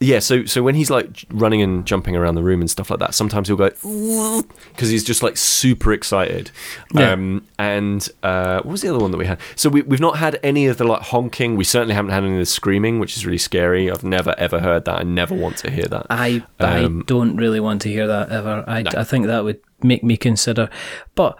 yeah. 0.04 0.18
So 0.18 0.44
so 0.44 0.62
when 0.62 0.74
he's 0.74 0.90
like 0.90 1.24
running 1.30 1.62
and 1.62 1.86
jumping 1.86 2.14
around 2.16 2.34
the 2.34 2.42
room 2.42 2.60
and 2.60 2.70
stuff 2.70 2.90
like 2.90 3.00
that, 3.00 3.14
sometimes 3.14 3.48
he'll 3.48 3.56
go 3.56 3.70
because 4.72 4.90
he's 4.90 5.04
just 5.04 5.22
like 5.22 5.36
super 5.36 5.92
excited. 5.92 6.50
Yeah. 6.94 7.12
Um, 7.12 7.46
and 7.58 8.08
uh, 8.22 8.56
what 8.62 8.72
was 8.72 8.82
the 8.82 8.88
other 8.88 8.98
one 8.98 9.10
that 9.10 9.18
we 9.18 9.26
had? 9.26 9.40
So 9.56 9.68
we, 9.68 9.82
we've 9.82 10.00
not 10.00 10.18
had 10.18 10.38
any 10.42 10.66
of 10.66 10.76
the 10.76 10.84
like 10.84 11.02
honking. 11.02 11.56
We 11.56 11.64
certainly 11.64 11.94
haven't 11.94 12.10
had 12.12 12.24
any 12.24 12.34
of 12.34 12.38
the 12.38 12.46
screaming, 12.46 12.98
which 12.98 13.16
is 13.16 13.24
really 13.24 13.38
scary. 13.38 13.90
I've 13.90 14.04
never 14.04 14.34
ever 14.38 14.60
heard 14.60 14.84
that. 14.84 15.00
I 15.00 15.02
never 15.02 15.34
want 15.34 15.56
to 15.58 15.70
hear 15.70 15.86
that. 15.86 16.06
I 16.10 16.44
Um, 16.60 17.00
I 17.00 17.02
don't 17.06 17.36
really 17.36 17.60
want 17.60 17.82
to 17.82 17.88
hear 17.88 18.06
that 18.06 18.30
ever. 18.30 18.64
I, 18.66 18.82
No. 18.82 18.90
I 18.96 19.04
think 19.04 19.26
that 19.26 19.44
would 19.44 19.60
make 19.82 20.04
me 20.04 20.16
consider. 20.16 20.68
But 21.14 21.38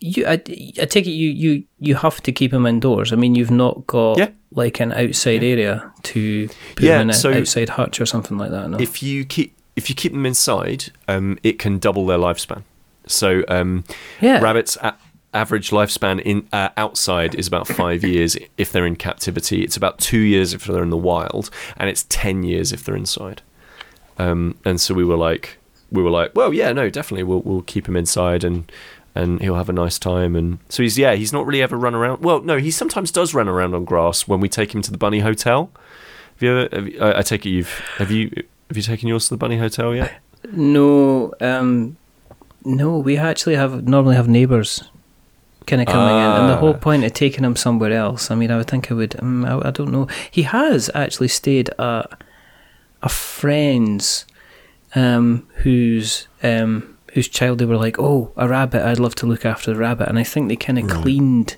you, 0.00 0.26
I, 0.26 0.32
I 0.32 0.86
take 0.86 1.06
it 1.06 1.10
you, 1.10 1.30
you 1.30 1.64
you 1.78 1.94
have 1.94 2.20
to 2.22 2.32
keep 2.32 2.52
him 2.52 2.66
indoors. 2.66 3.12
I 3.12 3.16
mean, 3.16 3.34
you've 3.34 3.50
not 3.50 3.86
got 3.86 4.18
Yeah. 4.18 4.30
like 4.50 4.80
an 4.80 4.92
outside 4.92 5.44
area 5.44 5.92
to 6.04 6.48
put 6.76 6.84
Yeah, 6.84 7.00
in 7.00 7.10
an 7.10 7.14
so- 7.14 7.32
outside 7.32 7.68
hutch 7.70 8.00
or 8.00 8.06
something 8.06 8.38
like 8.38 8.50
that. 8.50 8.70
No. 8.70 8.78
if 8.80 9.02
you 9.02 9.24
keep 9.24 9.56
if 9.76 9.88
you 9.88 9.94
keep 9.94 10.12
them 10.12 10.26
inside, 10.26 10.86
um, 11.08 11.38
it 11.42 11.58
can 11.58 11.78
double 11.78 12.04
their 12.06 12.18
lifespan. 12.18 12.62
So 13.06 13.44
um, 13.48 13.84
yeah. 14.20 14.40
rabbits' 14.40 14.76
a- 14.82 14.96
average 15.32 15.70
lifespan 15.70 16.20
in 16.20 16.46
uh, 16.52 16.70
outside 16.76 17.34
is 17.36 17.46
about 17.46 17.68
five 17.68 18.02
years 18.02 18.36
if 18.58 18.72
they're 18.72 18.86
in 18.86 18.96
captivity. 18.96 19.62
It's 19.62 19.76
about 19.76 19.98
two 19.98 20.18
years 20.18 20.52
if 20.54 20.64
they're 20.64 20.82
in 20.82 20.90
the 20.90 20.96
wild, 20.96 21.50
and 21.76 21.88
it's 21.88 22.04
ten 22.08 22.42
years 22.42 22.72
if 22.72 22.84
they're 22.84 22.96
inside. 22.96 23.42
Um, 24.18 24.56
and 24.64 24.80
so 24.80 24.92
we 24.94 25.04
were 25.04 25.16
like, 25.16 25.56
we 25.90 26.02
were 26.02 26.10
like, 26.10 26.34
well, 26.34 26.52
yeah, 26.52 26.72
no, 26.72 26.90
definitely, 26.90 27.22
we'll 27.24 27.42
we'll 27.42 27.62
keep 27.62 27.86
him 27.88 27.96
inside 27.96 28.44
and. 28.44 28.70
And 29.14 29.40
he'll 29.40 29.56
have 29.56 29.68
a 29.68 29.72
nice 29.72 29.98
time, 29.98 30.36
and 30.36 30.58
so 30.68 30.82
he's 30.84 30.96
yeah, 30.96 31.14
he's 31.16 31.32
not 31.32 31.44
really 31.44 31.62
ever 31.62 31.76
run 31.76 31.94
around. 31.96 32.22
Well, 32.22 32.40
no, 32.42 32.58
he 32.58 32.70
sometimes 32.70 33.10
does 33.10 33.34
run 33.34 33.48
around 33.48 33.74
on 33.74 33.84
grass 33.84 34.28
when 34.28 34.38
we 34.38 34.48
take 34.48 34.72
him 34.72 34.82
to 34.82 34.92
the 34.92 34.98
bunny 34.98 35.18
hotel. 35.18 35.70
Have 36.36 36.42
you 36.42 36.58
ever? 36.58 36.76
Have 36.76 36.88
you, 36.88 37.00
I, 37.00 37.18
I 37.18 37.22
take 37.22 37.44
it 37.44 37.50
you've 37.50 37.70
have 37.98 38.10
you 38.12 38.30
have 38.68 38.76
you 38.76 38.82
taken 38.84 39.08
yours 39.08 39.24
to 39.28 39.34
the 39.34 39.38
bunny 39.38 39.58
hotel 39.58 39.94
yet? 39.94 40.12
No, 40.52 41.34
um, 41.42 41.98
no. 42.64 42.96
We 42.98 43.18
actually 43.18 43.56
have 43.56 43.86
normally 43.86 44.16
have 44.16 44.26
neighbours 44.26 44.82
kind 45.66 45.82
of 45.82 45.86
coming 45.88 46.16
in, 46.16 46.22
and 46.40 46.48
the 46.48 46.56
whole 46.56 46.74
Ah. 46.74 46.78
point 46.78 47.04
of 47.04 47.12
taking 47.12 47.44
him 47.44 47.56
somewhere 47.56 47.92
else. 47.92 48.30
I 48.30 48.34
mean, 48.36 48.50
I 48.50 48.56
would 48.56 48.66
think 48.68 48.90
I 48.90 48.94
would. 48.94 49.20
Um, 49.20 49.44
I, 49.44 49.68
I 49.68 49.70
don't 49.70 49.92
know. 49.92 50.06
He 50.30 50.42
has 50.44 50.88
actually 50.94 51.28
stayed 51.28 51.68
at 51.78 52.22
a 53.02 53.08
friend's, 53.10 54.24
um, 54.94 55.46
whose 55.56 56.26
um, 56.42 56.96
whose 57.12 57.28
child 57.28 57.58
they 57.58 57.64
were 57.64 57.76
like, 57.76 57.98
oh, 57.98 58.32
a 58.36 58.48
rabbit. 58.48 58.82
I'd 58.82 58.98
love 58.98 59.14
to 59.16 59.26
look 59.26 59.44
after 59.44 59.72
the 59.72 59.78
rabbit, 59.78 60.08
and 60.08 60.18
I 60.18 60.24
think 60.24 60.48
they 60.48 60.56
kind 60.56 60.78
of 60.78 60.88
cleaned. 60.88 61.56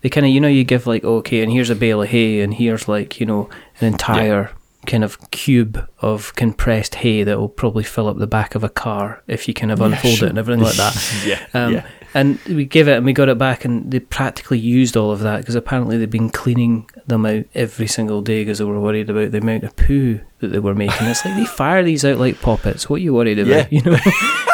They 0.00 0.08
kind 0.08 0.26
of, 0.26 0.32
you 0.32 0.40
know, 0.40 0.48
you 0.48 0.64
give 0.64 0.86
like, 0.86 1.04
okay, 1.04 1.42
and 1.42 1.52
here's 1.52 1.70
a 1.70 1.76
bale 1.76 2.02
of 2.02 2.08
hay, 2.08 2.40
and 2.40 2.54
here's 2.54 2.88
like, 2.88 3.20
you 3.20 3.26
know, 3.26 3.48
an 3.80 3.86
entire 3.86 4.50
kind 4.86 5.04
of 5.04 5.30
cube 5.30 5.88
of 6.00 6.34
compressed 6.34 6.96
hay 6.96 7.22
that 7.22 7.38
will 7.38 7.48
probably 7.48 7.84
fill 7.84 8.08
up 8.08 8.18
the 8.18 8.26
back 8.26 8.56
of 8.56 8.64
a 8.64 8.68
car 8.68 9.22
if 9.28 9.46
you 9.46 9.54
kind 9.54 9.70
of 9.70 9.80
unfold 9.80 10.16
sure. 10.16 10.26
it 10.26 10.30
and 10.30 10.38
everything 10.38 10.62
like 10.62 10.74
that. 10.74 11.22
Yeah, 11.24 11.46
Um, 11.54 11.74
yeah. 11.74 11.86
And 12.14 12.38
we 12.44 12.66
give 12.66 12.88
it 12.88 12.96
and 12.98 13.06
we 13.06 13.14
got 13.14 13.30
it 13.30 13.38
back, 13.38 13.64
and 13.64 13.90
they 13.90 14.00
practically 14.00 14.58
used 14.58 14.98
all 14.98 15.12
of 15.12 15.20
that 15.20 15.38
because 15.38 15.54
apparently 15.54 15.96
they've 15.96 16.10
been 16.10 16.28
cleaning 16.28 16.90
them 17.06 17.24
out 17.24 17.44
every 17.54 17.86
single 17.86 18.20
day 18.20 18.42
because 18.42 18.58
they 18.58 18.64
were 18.64 18.80
worried 18.80 19.08
about 19.08 19.30
the 19.30 19.38
amount 19.38 19.64
of 19.64 19.74
poo 19.76 20.20
that 20.40 20.48
they 20.48 20.58
were 20.58 20.74
making. 20.74 21.06
It's 21.06 21.24
like 21.24 21.36
they 21.36 21.46
fire 21.46 21.82
these 21.82 22.04
out 22.04 22.18
like 22.18 22.42
poppets. 22.42 22.90
What 22.90 22.96
are 22.96 23.04
you 23.04 23.14
worried 23.14 23.38
about? 23.38 23.72
Yeah. 23.72 23.78
You 23.80 23.82
know? 23.82 23.96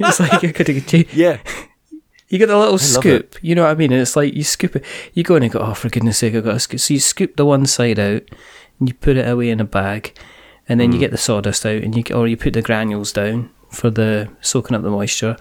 it's 0.08 0.20
like 0.20 0.42
you 0.42 0.52
to 0.52 1.04
Yeah, 1.16 1.38
you 2.28 2.38
get 2.38 2.50
a 2.50 2.58
little 2.58 2.78
scoop, 2.78 3.36
you 3.42 3.54
know 3.54 3.62
what 3.64 3.70
I 3.70 3.74
mean? 3.74 3.92
And 3.92 4.00
it's 4.00 4.16
like 4.16 4.34
you 4.34 4.44
scoop 4.44 4.76
it, 4.76 4.84
you 5.14 5.22
go 5.22 5.36
in 5.36 5.42
and 5.42 5.52
go, 5.52 5.58
oh, 5.60 5.74
for 5.74 5.88
goodness 5.88 6.18
sake, 6.18 6.34
I've 6.34 6.44
got 6.44 6.56
a 6.56 6.60
scoop. 6.60 6.80
So 6.80 6.94
you 6.94 7.00
scoop 7.00 7.36
the 7.36 7.44
one 7.44 7.66
side 7.66 7.98
out 7.98 8.22
and 8.78 8.88
you 8.88 8.94
put 8.94 9.16
it 9.16 9.28
away 9.28 9.50
in 9.50 9.60
a 9.60 9.64
bag, 9.64 10.16
and 10.68 10.80
then 10.80 10.92
you 10.92 10.98
Mm. 10.98 11.00
get 11.00 11.10
the 11.10 11.18
sawdust 11.18 11.66
out, 11.66 11.82
and 11.82 11.94
you 11.96 12.02
or 12.14 12.26
you 12.26 12.36
put 12.36 12.52
the 12.54 12.62
granules 12.62 13.12
down 13.12 13.50
for 13.70 13.90
the 13.90 14.28
soaking 14.40 14.76
up 14.76 14.82
the 14.82 14.90
moisture. 14.90 15.36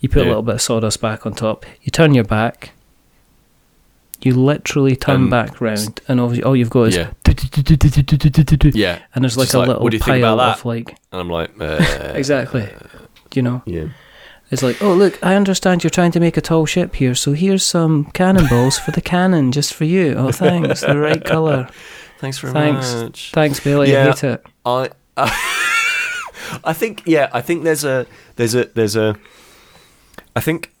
You 0.00 0.08
put 0.08 0.22
a 0.22 0.28
little 0.28 0.42
bit 0.42 0.54
of 0.56 0.62
sawdust 0.62 1.00
back 1.02 1.26
on 1.26 1.34
top. 1.34 1.66
You 1.82 1.90
turn 1.90 2.14
your 2.14 2.24
back. 2.24 2.70
You 4.22 4.34
literally 4.34 4.96
turn 4.96 5.22
Um, 5.24 5.30
back 5.30 5.60
round, 5.60 6.00
and 6.08 6.20
all, 6.20 6.42
all 6.44 6.54
you've 6.56 6.68
got 6.70 6.88
is 6.88 6.96
Yeah. 6.96 7.10
yeah. 8.74 8.98
and 9.14 9.24
there's 9.24 9.36
like 9.36 9.52
a 9.54 9.58
little 9.58 9.82
what 9.82 9.90
do 9.90 9.96
you 9.96 10.02
think 10.02 10.22
pile 10.24 10.40
of 10.40 10.64
like 10.64 10.90
And 11.12 11.20
I'm 11.20 11.30
like, 11.30 11.50
uh, 11.60 12.12
exactly, 12.14 12.68
you 13.36 13.42
know. 13.42 13.62
Yeah, 13.66 13.88
It's 14.50 14.62
like, 14.62 14.82
oh 14.82 14.94
look, 14.94 15.18
I 15.24 15.34
understand 15.34 15.82
you're 15.84 15.90
trying 15.90 16.12
to 16.12 16.20
make 16.20 16.36
a 16.36 16.40
tall 16.40 16.66
ship 16.66 16.94
here, 16.96 17.14
so 17.14 17.32
here's 17.32 17.64
some 17.64 18.06
cannonballs 18.12 18.78
for 18.78 18.90
the 18.90 19.00
cannon, 19.00 19.52
just 19.52 19.74
for 19.74 19.84
you. 19.84 20.14
Oh, 20.14 20.32
thanks, 20.32 20.80
the 20.80 20.98
right 20.98 21.24
color. 21.24 21.68
thanks 22.18 22.38
very 22.38 22.52
Thanks. 22.52 22.94
much. 22.94 23.30
Thanks, 23.32 23.60
Billy. 23.60 23.92
Yeah. 23.92 24.02
I 24.02 24.10
hate 24.10 24.24
it. 24.24 24.46
I, 24.64 24.90
I 26.64 26.72
think 26.72 27.02
yeah, 27.06 27.28
I 27.32 27.40
think 27.40 27.64
there's 27.64 27.84
a 27.84 28.06
there's 28.36 28.54
a 28.54 28.64
there's 28.66 28.96
a 28.96 29.16
I 30.34 30.40
think 30.40 30.72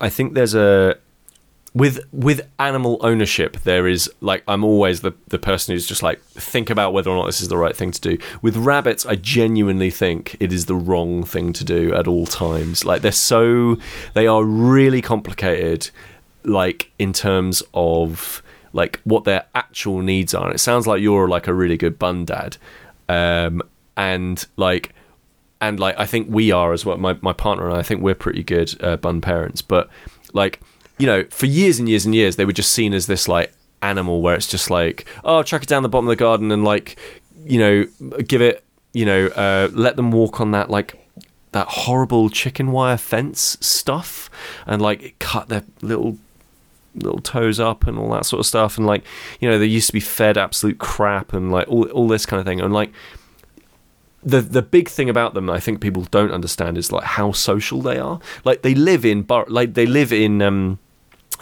I 0.00 0.08
think 0.08 0.34
there's 0.34 0.54
a 0.54 0.96
with 1.72 2.00
with 2.12 2.48
animal 2.58 2.98
ownership 3.00 3.56
there 3.60 3.86
is 3.86 4.10
like 4.20 4.42
I'm 4.48 4.64
always 4.64 5.02
the 5.02 5.12
the 5.28 5.38
person 5.38 5.72
who's 5.72 5.86
just 5.86 6.02
like 6.02 6.20
think 6.22 6.68
about 6.68 6.92
whether 6.92 7.10
or 7.10 7.16
not 7.16 7.26
this 7.26 7.40
is 7.40 7.48
the 7.48 7.56
right 7.56 7.76
thing 7.76 7.92
to 7.92 8.00
do. 8.00 8.18
With 8.42 8.56
rabbits 8.56 9.06
I 9.06 9.14
genuinely 9.14 9.90
think 9.90 10.36
it 10.40 10.52
is 10.52 10.66
the 10.66 10.74
wrong 10.74 11.22
thing 11.22 11.52
to 11.54 11.64
do 11.64 11.94
at 11.94 12.08
all 12.08 12.26
times. 12.26 12.84
Like 12.84 13.02
they're 13.02 13.12
so 13.12 13.78
they 14.14 14.26
are 14.26 14.42
really 14.42 15.00
complicated 15.00 15.90
like 16.42 16.90
in 16.98 17.12
terms 17.12 17.62
of 17.72 18.42
like 18.72 19.00
what 19.04 19.24
their 19.24 19.44
actual 19.54 20.00
needs 20.00 20.34
are. 20.34 20.46
And 20.46 20.54
it 20.54 20.58
sounds 20.58 20.86
like 20.86 21.00
you're 21.00 21.28
like 21.28 21.46
a 21.46 21.54
really 21.54 21.76
good 21.76 21.98
bun 21.98 22.24
dad. 22.24 22.56
Um 23.08 23.62
and 23.96 24.44
like 24.56 24.92
and 25.60 25.78
like 25.78 25.94
I 25.98 26.06
think 26.06 26.26
we 26.30 26.50
are 26.50 26.72
as 26.72 26.84
well. 26.84 26.96
My 26.96 27.16
my 27.20 27.32
partner 27.32 27.66
and 27.68 27.76
I, 27.76 27.80
I 27.80 27.82
think 27.82 28.02
we're 28.02 28.14
pretty 28.16 28.42
good 28.42 28.74
uh, 28.82 28.96
bun 28.96 29.20
parents. 29.20 29.62
But 29.62 29.88
like 30.32 30.60
you 31.00 31.06
know, 31.06 31.24
for 31.30 31.46
years 31.46 31.78
and 31.78 31.88
years 31.88 32.04
and 32.04 32.14
years, 32.14 32.36
they 32.36 32.44
were 32.44 32.52
just 32.52 32.72
seen 32.72 32.92
as 32.92 33.06
this 33.06 33.26
like 33.28 33.52
animal 33.82 34.20
where 34.20 34.34
it's 34.34 34.46
just 34.46 34.68
like 34.70 35.06
oh, 35.24 35.42
chuck 35.42 35.62
it 35.62 35.68
down 35.68 35.82
the 35.82 35.88
bottom 35.88 36.06
of 36.06 36.10
the 36.10 36.16
garden 36.16 36.52
and 36.52 36.64
like 36.64 36.98
you 37.44 37.58
know 37.58 37.84
give 38.22 38.42
it 38.42 38.62
you 38.92 39.06
know 39.06 39.26
uh, 39.28 39.68
let 39.72 39.96
them 39.96 40.10
walk 40.10 40.40
on 40.40 40.50
that 40.50 40.68
like 40.68 40.96
that 41.52 41.66
horrible 41.66 42.28
chicken 42.28 42.70
wire 42.70 42.96
fence 42.96 43.56
stuff 43.60 44.30
and 44.66 44.80
like 44.80 45.16
cut 45.18 45.48
their 45.48 45.64
little 45.82 46.18
little 46.94 47.20
toes 47.20 47.60
up 47.60 47.86
and 47.86 47.98
all 47.98 48.10
that 48.10 48.26
sort 48.26 48.40
of 48.40 48.46
stuff. 48.46 48.76
And 48.76 48.86
like, 48.86 49.04
you 49.40 49.48
know, 49.48 49.58
they 49.58 49.66
used 49.66 49.86
to 49.88 49.92
be 49.92 50.00
fed 50.00 50.36
absolute 50.36 50.78
crap 50.78 51.32
and 51.32 51.50
like 51.50 51.68
all 51.68 51.88
all 51.90 52.08
this 52.08 52.26
kind 52.26 52.40
of 52.40 52.46
thing. 52.46 52.60
And 52.60 52.72
like, 52.72 52.92
the 54.22 54.40
the 54.40 54.62
big 54.62 54.88
thing 54.88 55.08
about 55.08 55.34
them 55.34 55.48
I 55.48 55.60
think 55.60 55.80
people 55.80 56.02
don't 56.10 56.30
understand 56.30 56.76
is 56.76 56.92
like 56.92 57.04
how 57.04 57.32
social 57.32 57.80
they 57.80 57.98
are. 57.98 58.20
Like 58.44 58.62
they 58.62 58.74
live 58.74 59.04
in 59.04 59.22
bar- 59.22 59.46
like 59.48 59.74
they 59.74 59.86
live 59.86 60.12
in 60.12 60.42
um, 60.42 60.78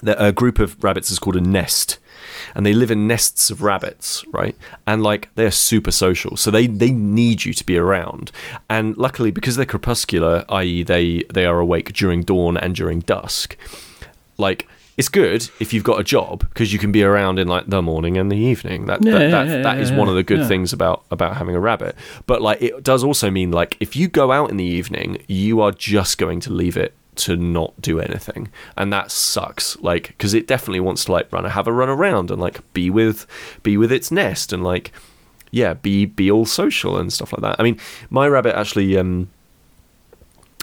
a 0.02 0.32
group 0.32 0.58
of 0.58 0.82
rabbits 0.82 1.10
is 1.10 1.18
called 1.18 1.36
a 1.36 1.40
nest. 1.40 1.98
And 2.54 2.64
they 2.64 2.72
live 2.72 2.90
in 2.90 3.06
nests 3.06 3.50
of 3.50 3.62
rabbits, 3.62 4.24
right? 4.28 4.56
And 4.86 5.02
like 5.02 5.28
they're 5.34 5.50
super 5.50 5.90
social, 5.90 6.36
so 6.36 6.50
they 6.50 6.66
they 6.66 6.90
need 6.90 7.44
you 7.44 7.52
to 7.52 7.64
be 7.64 7.76
around. 7.76 8.32
And 8.68 8.96
luckily, 8.96 9.30
because 9.30 9.56
they're 9.56 9.66
crepuscular, 9.66 10.44
i.e., 10.48 10.82
they 10.82 11.24
they 11.32 11.46
are 11.46 11.58
awake 11.58 11.92
during 11.92 12.22
dawn 12.22 12.56
and 12.56 12.74
during 12.74 13.00
dusk. 13.00 13.56
Like 14.36 14.68
it's 14.98 15.08
good 15.08 15.48
if 15.60 15.72
you've 15.72 15.84
got 15.84 16.00
a 16.00 16.04
job 16.04 16.40
because 16.48 16.72
you 16.72 16.78
can 16.78 16.90
be 16.90 17.04
around 17.04 17.38
in 17.38 17.46
like 17.46 17.66
the 17.68 17.80
morning 17.80 18.18
and 18.18 18.32
the 18.32 18.36
evening. 18.36 18.86
That 18.86 19.04
Yeah, 19.04 19.12
that, 19.12 19.20
yeah, 19.20 19.30
that, 19.30 19.46
yeah, 19.46 19.62
that 19.62 19.78
is 19.78 19.92
one 19.92 20.08
of 20.08 20.16
the 20.16 20.24
good 20.24 20.46
things 20.48 20.72
about 20.72 21.04
about 21.10 21.36
having 21.36 21.54
a 21.54 21.60
rabbit. 21.60 21.94
But 22.26 22.42
like 22.42 22.60
it 22.60 22.82
does 22.82 23.04
also 23.04 23.30
mean 23.30 23.52
like 23.52 23.76
if 23.78 23.94
you 23.94 24.08
go 24.08 24.32
out 24.32 24.50
in 24.50 24.56
the 24.56 24.64
evening, 24.64 25.22
you 25.28 25.60
are 25.60 25.70
just 25.70 26.18
going 26.18 26.40
to 26.40 26.52
leave 26.52 26.76
it 26.76 26.94
to 27.18 27.36
not 27.36 27.80
do 27.80 28.00
anything, 28.00 28.48
and 28.76 28.92
that 28.92 29.10
sucks. 29.10 29.76
Like 29.80 30.08
because 30.08 30.34
it 30.34 30.46
definitely 30.46 30.80
wants 30.80 31.04
to 31.06 31.12
like 31.12 31.32
run 31.32 31.44
have 31.44 31.66
a 31.66 31.72
run 31.72 31.88
around 31.88 32.30
and 32.30 32.40
like 32.40 32.60
be 32.72 32.90
with 32.90 33.26
be 33.62 33.76
with 33.76 33.92
its 33.92 34.10
nest 34.10 34.52
and 34.52 34.64
like 34.64 34.92
yeah 35.50 35.74
be 35.74 36.04
be 36.04 36.30
all 36.30 36.46
social 36.46 36.96
and 36.98 37.12
stuff 37.12 37.32
like 37.32 37.42
that. 37.42 37.56
I 37.58 37.62
mean, 37.62 37.78
my 38.10 38.26
rabbit 38.28 38.54
actually 38.56 38.96
um 38.96 39.28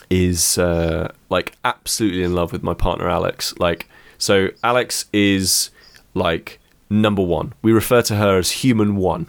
is 0.10 0.58
uh, 0.58 1.12
like 1.30 1.54
absolutely 1.64 2.24
in 2.24 2.36
love 2.36 2.52
with 2.52 2.64
my 2.64 2.74
partner 2.74 3.10
Alex. 3.10 3.54
Like, 3.58 3.88
so 4.18 4.50
Alex 4.64 5.06
is 5.14 5.72
like 6.14 6.60
number 6.90 7.22
one. 7.22 7.54
We 7.62 7.72
refer 7.72 8.02
to 8.04 8.16
her 8.16 8.38
as 8.38 8.52
human 8.52 8.96
one. 8.98 9.28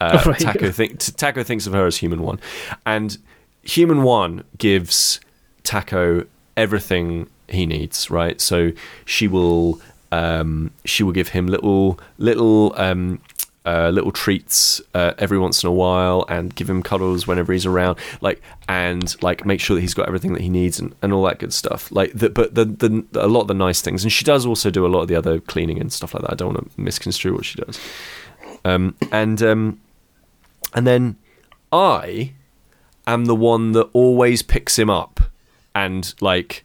Uh, 0.00 0.22
Right. 0.26 0.38
Taco, 0.38 0.70
think, 0.70 0.98
Taco 0.98 1.42
thinks 1.42 1.66
of 1.66 1.72
her 1.72 1.86
as 1.86 1.98
human 1.98 2.22
one, 2.22 2.40
and 2.84 3.16
human 3.62 4.02
one 4.02 4.44
gives 4.58 5.20
Taco 5.62 6.26
everything 6.56 7.28
he 7.48 7.66
needs. 7.66 8.10
Right, 8.10 8.40
so 8.40 8.72
she 9.04 9.28
will 9.28 9.80
um, 10.12 10.70
she 10.84 11.02
will 11.02 11.12
give 11.12 11.28
him 11.28 11.46
little 11.46 11.98
little 12.18 12.74
um, 12.76 13.20
uh, 13.66 13.90
little 13.90 14.12
treats 14.12 14.80
uh, 14.94 15.12
every 15.18 15.38
once 15.38 15.64
in 15.64 15.68
a 15.68 15.72
while 15.72 16.24
and 16.28 16.54
give 16.54 16.70
him 16.70 16.82
cuddles 16.82 17.26
whenever 17.26 17.52
he's 17.52 17.66
around 17.66 17.98
like 18.20 18.40
and 18.68 19.20
like 19.22 19.44
make 19.44 19.60
sure 19.60 19.74
that 19.74 19.80
he's 19.80 19.92
got 19.92 20.06
everything 20.06 20.32
that 20.32 20.40
he 20.40 20.48
needs 20.48 20.78
and, 20.78 20.94
and 21.02 21.12
all 21.12 21.24
that 21.24 21.40
good 21.40 21.52
stuff. 21.52 21.90
Like 21.90 22.12
the, 22.12 22.30
but 22.30 22.54
the, 22.54 22.64
the 22.64 23.04
a 23.14 23.26
lot 23.26 23.42
of 23.42 23.48
the 23.48 23.54
nice 23.54 23.82
things 23.82 24.04
and 24.04 24.12
she 24.12 24.24
does 24.24 24.46
also 24.46 24.70
do 24.70 24.86
a 24.86 24.88
lot 24.88 25.00
of 25.00 25.08
the 25.08 25.16
other 25.16 25.40
cleaning 25.40 25.80
and 25.80 25.92
stuff 25.92 26.14
like 26.14 26.22
that. 26.22 26.32
I 26.32 26.34
don't 26.36 26.54
want 26.54 26.72
to 26.72 26.80
misconstrue 26.80 27.34
what 27.34 27.44
she 27.44 27.60
does. 27.60 27.80
Um, 28.64 28.94
and 29.10 29.42
um, 29.42 29.80
and 30.74 30.86
then 30.86 31.16
i 31.72 32.32
am 33.06 33.24
the 33.24 33.34
one 33.34 33.72
that 33.72 33.88
always 33.92 34.42
picks 34.42 34.78
him 34.78 34.88
up 34.88 35.20
and 35.76 36.14
like 36.20 36.64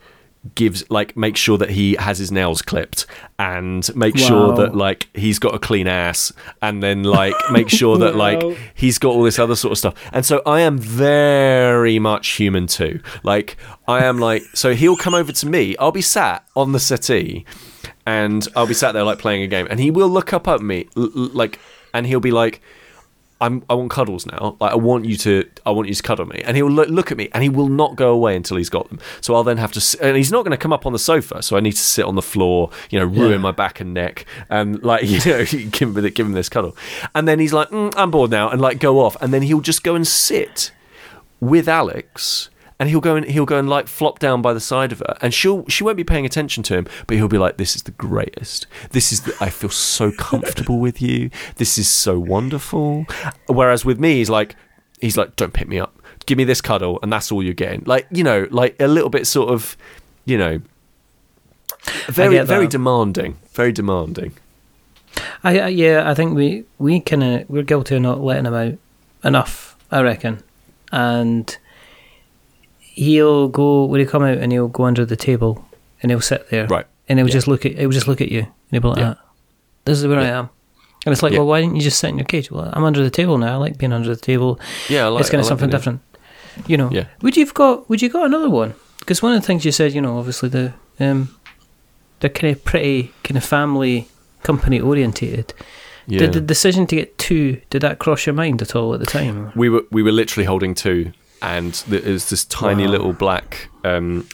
gives 0.55 0.89
like 0.89 1.15
make 1.15 1.37
sure 1.37 1.55
that 1.57 1.69
he 1.69 1.95
has 1.99 2.17
his 2.17 2.31
nails 2.31 2.63
clipped 2.63 3.05
and 3.37 3.95
make 3.95 4.17
sure 4.17 4.55
that 4.55 4.75
like 4.75 5.07
he's 5.15 5.37
got 5.37 5.53
a 5.53 5.59
clean 5.59 5.85
ass 5.87 6.33
and 6.63 6.81
then 6.81 7.03
like 7.03 7.35
make 7.51 7.69
sure 7.69 7.95
that 7.99 8.15
like 8.25 8.41
he's 8.73 8.97
got 8.97 9.09
all 9.09 9.21
this 9.21 9.37
other 9.37 9.55
sort 9.55 9.71
of 9.73 9.77
stuff. 9.77 9.93
And 10.11 10.25
so 10.25 10.41
i 10.47 10.61
am 10.61 10.79
very 10.79 11.99
much 11.99 12.29
human 12.29 12.65
too. 12.65 13.01
Like 13.21 13.55
i 13.87 14.03
am 14.03 14.17
like 14.17 14.41
so 14.55 14.73
he'll 14.73 14.97
come 14.97 15.13
over 15.13 15.31
to 15.31 15.45
me 15.47 15.75
i'll 15.77 15.91
be 15.91 16.01
sat 16.01 16.43
on 16.55 16.71
the 16.71 16.79
settee 16.79 17.45
and 18.07 18.47
i'll 18.55 18.65
be 18.67 18.73
sat 18.73 18.93
there 18.93 19.03
like 19.03 19.19
playing 19.19 19.43
a 19.43 19.47
game 19.47 19.67
and 19.69 19.79
he 19.79 19.91
will 19.91 20.09
look 20.09 20.33
up 20.33 20.47
at 20.47 20.61
me 20.61 20.87
l- 20.97 21.11
l- 21.15 21.29
like 21.33 21.59
and 21.93 22.07
he'll 22.07 22.19
be 22.19 22.31
like 22.31 22.61
I'm, 23.41 23.63
I 23.69 23.73
want 23.73 23.91
cuddles 23.91 24.25
now. 24.25 24.55
Like 24.61 24.71
I 24.71 24.75
want 24.75 25.05
you 25.05 25.17
to, 25.17 25.49
I 25.65 25.71
want 25.71 25.87
you 25.89 25.93
to 25.95 26.03
cuddle 26.03 26.25
me. 26.27 26.41
And 26.45 26.55
he'll 26.55 26.69
look, 26.69 26.87
look 26.89 27.11
at 27.11 27.17
me, 27.17 27.27
and 27.33 27.43
he 27.43 27.49
will 27.49 27.67
not 27.67 27.95
go 27.95 28.11
away 28.13 28.35
until 28.35 28.55
he's 28.57 28.69
got 28.69 28.87
them. 28.89 28.99
So 29.19 29.33
I'll 29.35 29.43
then 29.43 29.57
have 29.57 29.71
to, 29.73 29.97
and 30.01 30.15
he's 30.15 30.31
not 30.31 30.43
going 30.45 30.51
to 30.51 30.57
come 30.57 30.71
up 30.71 30.85
on 30.85 30.93
the 30.93 30.99
sofa. 30.99 31.41
So 31.41 31.57
I 31.57 31.59
need 31.59 31.71
to 31.73 31.77
sit 31.79 32.05
on 32.05 32.15
the 32.15 32.21
floor, 32.21 32.69
you 32.91 32.99
know, 32.99 33.05
ruin 33.05 33.31
Yeah. 33.31 33.37
my 33.39 33.51
back 33.51 33.79
and 33.79 33.93
neck, 33.93 34.25
and 34.49 34.81
like 34.83 35.03
you 35.05 35.17
know, 35.31 35.43
give 35.45 35.95
him, 35.97 36.09
give 36.09 36.25
him 36.27 36.33
this 36.33 36.47
cuddle. 36.49 36.77
And 37.15 37.27
then 37.27 37.39
he's 37.39 37.51
like, 37.51 37.69
mm, 37.71 37.91
I'm 37.97 38.11
bored 38.11 38.29
now, 38.31 38.49
and 38.49 38.61
like 38.61 38.79
go 38.79 38.99
off. 38.99 39.17
And 39.21 39.33
then 39.33 39.41
he'll 39.41 39.59
just 39.61 39.83
go 39.83 39.95
and 39.95 40.07
sit 40.07 40.71
with 41.39 41.67
Alex. 41.67 42.50
And 42.81 42.89
he'll 42.89 42.99
go 42.99 43.15
and 43.15 43.27
he'll 43.27 43.45
go 43.45 43.59
and 43.59 43.69
like 43.69 43.87
flop 43.87 44.17
down 44.17 44.41
by 44.41 44.55
the 44.55 44.59
side 44.59 44.91
of 44.91 45.03
her, 45.05 45.15
and 45.21 45.35
she'll 45.35 45.67
she 45.67 45.83
won't 45.83 45.97
be 45.97 46.03
paying 46.03 46.25
attention 46.25 46.63
to 46.63 46.73
him, 46.73 46.87
but 47.05 47.15
he'll 47.15 47.27
be 47.27 47.37
like, 47.37 47.57
"This 47.57 47.75
is 47.75 47.83
the 47.83 47.91
greatest. 47.91 48.65
This 48.89 49.11
is 49.11 49.21
the, 49.21 49.35
I 49.39 49.51
feel 49.51 49.69
so 49.69 50.11
comfortable 50.11 50.79
with 50.79 50.99
you. 50.99 51.29
This 51.57 51.77
is 51.77 51.87
so 51.87 52.17
wonderful." 52.17 53.05
Whereas 53.45 53.85
with 53.85 53.99
me, 53.99 54.15
he's 54.15 54.31
like, 54.31 54.55
he's 54.99 55.15
like, 55.15 55.35
"Don't 55.35 55.53
pick 55.53 55.67
me 55.67 55.77
up. 55.79 55.93
Give 56.25 56.39
me 56.39 56.43
this 56.43 56.59
cuddle, 56.59 56.97
and 57.03 57.13
that's 57.13 57.31
all 57.31 57.43
you're 57.43 57.53
getting." 57.53 57.83
Like 57.85 58.07
you 58.09 58.23
know, 58.23 58.47
like 58.49 58.75
a 58.81 58.87
little 58.87 59.11
bit 59.11 59.27
sort 59.27 59.49
of, 59.51 59.77
you 60.25 60.39
know, 60.39 60.59
very 62.07 62.39
very 62.39 62.65
demanding, 62.67 63.37
very 63.51 63.71
demanding. 63.71 64.33
I, 65.43 65.59
I 65.59 65.67
yeah, 65.67 66.09
I 66.09 66.15
think 66.15 66.35
we 66.35 66.63
we 66.79 66.99
kind 66.99 67.23
of 67.23 67.41
uh, 67.41 67.43
we're 67.47 67.61
guilty 67.61 67.95
of 67.97 68.01
not 68.01 68.21
letting 68.21 68.47
him 68.47 68.55
out 68.55 68.77
enough. 69.23 69.77
I 69.91 70.01
reckon, 70.01 70.41
and 70.91 71.55
he'll 72.93 73.47
go 73.47 73.85
when 73.85 73.99
he 73.99 74.05
come 74.05 74.23
out 74.23 74.37
and 74.37 74.51
he'll 74.51 74.67
go 74.67 74.85
under 74.85 75.05
the 75.05 75.15
table 75.15 75.65
and 76.01 76.11
he'll 76.11 76.21
sit 76.21 76.49
there, 76.49 76.67
Right. 76.67 76.85
And 77.09 77.19
he'll 77.19 77.27
Yeah. 77.27 77.33
just 77.33 77.47
look 77.47 77.65
at 77.65 77.77
he'll 77.77 77.89
just 77.89 78.07
look 78.07 78.21
at 78.21 78.31
you 78.31 78.39
and 78.41 78.47
he'll 78.71 78.81
be 78.81 78.87
like, 78.89 78.97
Yeah. 78.97 79.15
"Ah, 79.17 79.23
"This 79.85 79.99
is 79.99 80.07
where 80.07 80.19
I 80.19 80.25
am." 80.27 80.49
And 81.05 81.11
it's 81.13 81.23
like, 81.23 81.33
Yeah. 81.33 81.39
well, 81.39 81.47
why 81.47 81.61
didn't 81.61 81.75
you 81.75 81.81
just 81.81 81.99
sit 81.99 82.09
in 82.09 82.17
your 82.17 82.25
cage? 82.25 82.51
Well, 82.51 82.69
I'm 82.73 82.83
under 82.83 83.03
the 83.03 83.09
table 83.09 83.37
now. 83.37 83.53
I 83.53 83.55
like 83.57 83.77
being 83.77 83.91
under 83.91 84.09
the 84.09 84.21
table. 84.21 84.59
Yeah, 84.87 85.05
I 85.05 85.07
like, 85.09 85.21
it's 85.21 85.29
kind 85.29 85.39
of 85.39 85.45
like 85.45 85.49
something 85.49 85.69
that. 85.71 85.77
different, 85.77 86.01
you 86.67 86.77
know. 86.77 86.89
Yeah. 86.91 87.05
Would 87.21 87.35
you've 87.37 87.53
got? 87.53 87.89
Would 87.89 88.01
you 88.01 88.09
got 88.09 88.25
another 88.25 88.49
one? 88.49 88.73
Because 88.99 89.21
one 89.23 89.33
of 89.33 89.41
the 89.41 89.47
things 89.47 89.65
you 89.65 89.71
said, 89.71 89.93
you 89.93 90.01
know, 90.01 90.17
obviously 90.19 90.49
the 90.49 90.73
um, 90.99 91.29
they're 92.19 92.29
kind 92.29 92.55
of 92.55 92.63
pretty 92.63 93.11
kind 93.23 93.35
of 93.37 93.43
family 93.43 94.07
company 94.43 94.79
orientated. 94.79 95.53
Yeah. 96.07 96.19
Did 96.19 96.33
the 96.33 96.41
decision 96.41 96.85
to 96.87 96.95
get 96.95 97.17
two 97.17 97.61
did 97.71 97.81
that 97.81 97.97
cross 97.99 98.25
your 98.25 98.35
mind 98.35 98.61
at 98.61 98.75
all 98.75 98.93
at 98.93 98.99
the 98.99 99.05
time? 99.05 99.51
we 99.55 99.69
were 99.69 99.83
we 99.91 100.03
were 100.03 100.11
literally 100.11 100.45
holding 100.45 100.75
two, 100.75 101.13
and 101.41 101.73
there 101.87 102.01
was 102.01 102.29
this 102.29 102.45
tiny 102.45 102.85
Wow. 102.85 102.91
little 102.91 103.13
black, 103.13 103.69
um, 103.83 104.27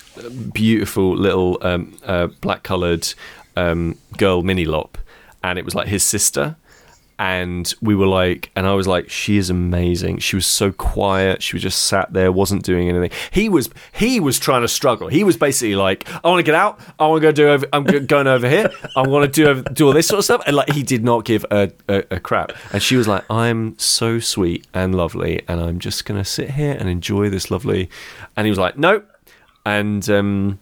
beautiful 0.53 1.15
little 1.15 1.57
um, 1.61 1.97
uh, 2.05 2.27
black 2.41 2.63
coloured 2.63 3.13
um, 3.55 3.97
girl 4.17 4.43
mini 4.43 4.65
lop, 4.65 4.97
and 5.43 5.57
it 5.59 5.65
was 5.65 5.75
like 5.75 5.87
his 5.87 6.03
sister. 6.03 6.55
And 7.19 7.73
we 7.81 7.95
were 7.95 8.05
like, 8.05 8.51
and 8.55 8.67
I 8.67 8.73
was 8.73 8.87
like, 8.87 9.09
she 9.09 9.37
is 9.37 9.49
amazing. 9.49 10.19
She 10.19 10.35
was 10.35 10.45
so 10.45 10.71
quiet. 10.71 11.41
She 11.41 11.55
was 11.55 11.63
just 11.63 11.85
sat 11.85 12.13
there, 12.13 12.31
wasn't 12.31 12.63
doing 12.63 12.89
anything. 12.89 13.09
He 13.31 13.49
was, 13.49 13.71
he 13.91 14.19
was 14.19 14.37
trying 14.37 14.61
to 14.61 14.67
struggle. 14.67 15.07
He 15.07 15.23
was 15.23 15.35
basically 15.35 15.75
like, 15.75 16.07
I 16.23 16.29
want 16.29 16.39
to 16.39 16.43
get 16.43 16.53
out. 16.53 16.79
I 16.99 17.07
want 17.07 17.21
to 17.23 17.27
go 17.27 17.31
do 17.31 17.47
over. 17.49 17.65
I'm 17.73 17.85
go- 17.85 17.99
going 18.01 18.27
over 18.27 18.47
here. 18.47 18.69
I 18.95 19.01
want 19.07 19.33
to 19.33 19.53
do 19.53 19.63
do 19.73 19.87
all 19.87 19.93
this 19.93 20.07
sort 20.07 20.19
of 20.19 20.25
stuff. 20.25 20.43
And 20.45 20.55
like, 20.55 20.69
he 20.69 20.83
did 20.83 21.03
not 21.03 21.25
give 21.25 21.43
a, 21.49 21.71
a, 21.89 22.03
a 22.11 22.19
crap. 22.19 22.51
And 22.71 22.83
she 22.83 22.95
was 22.95 23.07
like, 23.07 23.23
I'm 23.31 23.77
so 23.79 24.19
sweet 24.19 24.67
and 24.73 24.93
lovely, 24.93 25.41
and 25.47 25.59
I'm 25.59 25.79
just 25.79 26.05
gonna 26.05 26.25
sit 26.25 26.51
here 26.51 26.75
and 26.79 26.87
enjoy 26.87 27.29
this 27.29 27.49
lovely. 27.49 27.89
And 28.35 28.45
he 28.45 28.51
was 28.51 28.59
like, 28.59 28.77
nope 28.77 29.09
And 29.65 30.07
um, 30.09 30.59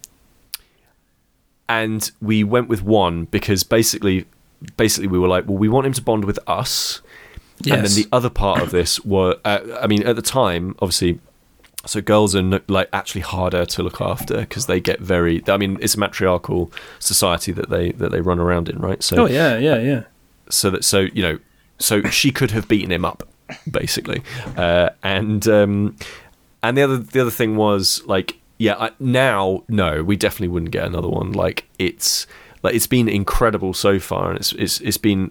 and 1.68 2.12
we 2.22 2.44
went 2.44 2.70
with 2.70 2.84
one 2.84 3.26
because 3.26 3.64
basically 3.64 4.26
basically 4.78 5.08
we 5.08 5.20
were 5.20 5.28
like 5.28 5.46
well 5.48 5.58
we 5.58 5.70
want 5.70 5.86
him 5.88 5.94
to 5.94 6.02
bond 6.02 6.26
with 6.26 6.40
us 6.48 7.02
Yes. 7.62 7.78
and 7.78 7.86
then 7.88 7.96
the 7.96 8.08
other 8.12 8.30
part 8.30 8.62
of 8.62 8.72
this 8.72 9.00
were 9.06 9.38
uh, 9.46 9.60
i 9.82 9.88
mean 9.88 10.04
at 10.06 10.16
the 10.18 10.22
time 10.22 10.76
obviously 10.82 11.20
so 11.86 12.02
girls 12.02 12.36
are 12.36 12.42
no- 12.42 12.60
like 12.68 12.90
actually 12.92 13.22
harder 13.22 13.66
to 13.66 13.82
look 13.84 14.02
after 14.02 14.40
because 14.42 14.66
they 14.66 14.82
get 14.82 15.00
very 15.00 15.42
i 15.48 15.56
mean 15.56 15.78
it's 15.82 15.96
a 15.96 16.00
matriarchal 16.00 16.70
society 17.00 17.54
that 17.54 17.70
they 17.70 17.92
that 17.94 18.12
they 18.12 18.20
run 18.20 18.40
around 18.40 18.68
in 18.68 18.78
right 18.80 19.02
so 19.02 19.24
Oh 19.24 19.26
yeah, 19.28 19.58
yeah, 19.58 19.80
yeah. 19.80 20.04
so 20.50 20.70
that 20.72 20.84
so 20.84 21.00
you 21.14 21.22
know 21.22 21.40
so 21.80 22.02
she 22.04 22.32
could 22.32 22.52
have 22.52 22.68
beaten 22.68 22.92
him 22.92 23.06
up 23.06 23.24
basically 23.72 24.22
uh, 24.58 24.90
and 25.04 25.48
um, 25.48 25.96
and 26.62 26.76
the 26.78 26.82
other 26.82 26.98
the 26.98 27.22
other 27.22 27.32
thing 27.32 27.56
was 27.56 28.02
like 28.06 28.38
yeah 28.58 28.76
I, 28.78 28.92
now 29.00 29.64
no 29.70 30.04
we 30.04 30.18
definitely 30.18 30.48
wouldn't 30.50 30.72
get 30.72 30.84
another 30.86 31.08
one 31.10 31.32
like 31.32 31.66
it's 31.80 32.26
like 32.66 32.74
it's 32.74 32.88
been 32.88 33.08
incredible 33.08 33.74
so 33.74 34.00
far 34.00 34.32
and 34.32 34.40
it's 34.40 34.52
it's 34.54 34.82
it's 34.82 34.98
been 34.98 35.28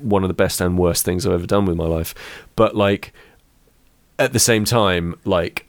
one 0.00 0.24
of 0.24 0.28
the 0.28 0.34
best 0.34 0.58
and 0.60 0.78
worst 0.78 1.04
things 1.04 1.26
I've 1.26 1.34
ever 1.34 1.46
done 1.46 1.66
with 1.66 1.76
my 1.76 1.84
life. 1.84 2.14
But 2.56 2.74
like 2.74 3.12
at 4.18 4.32
the 4.32 4.38
same 4.38 4.64
time 4.64 5.14
like 5.24 5.66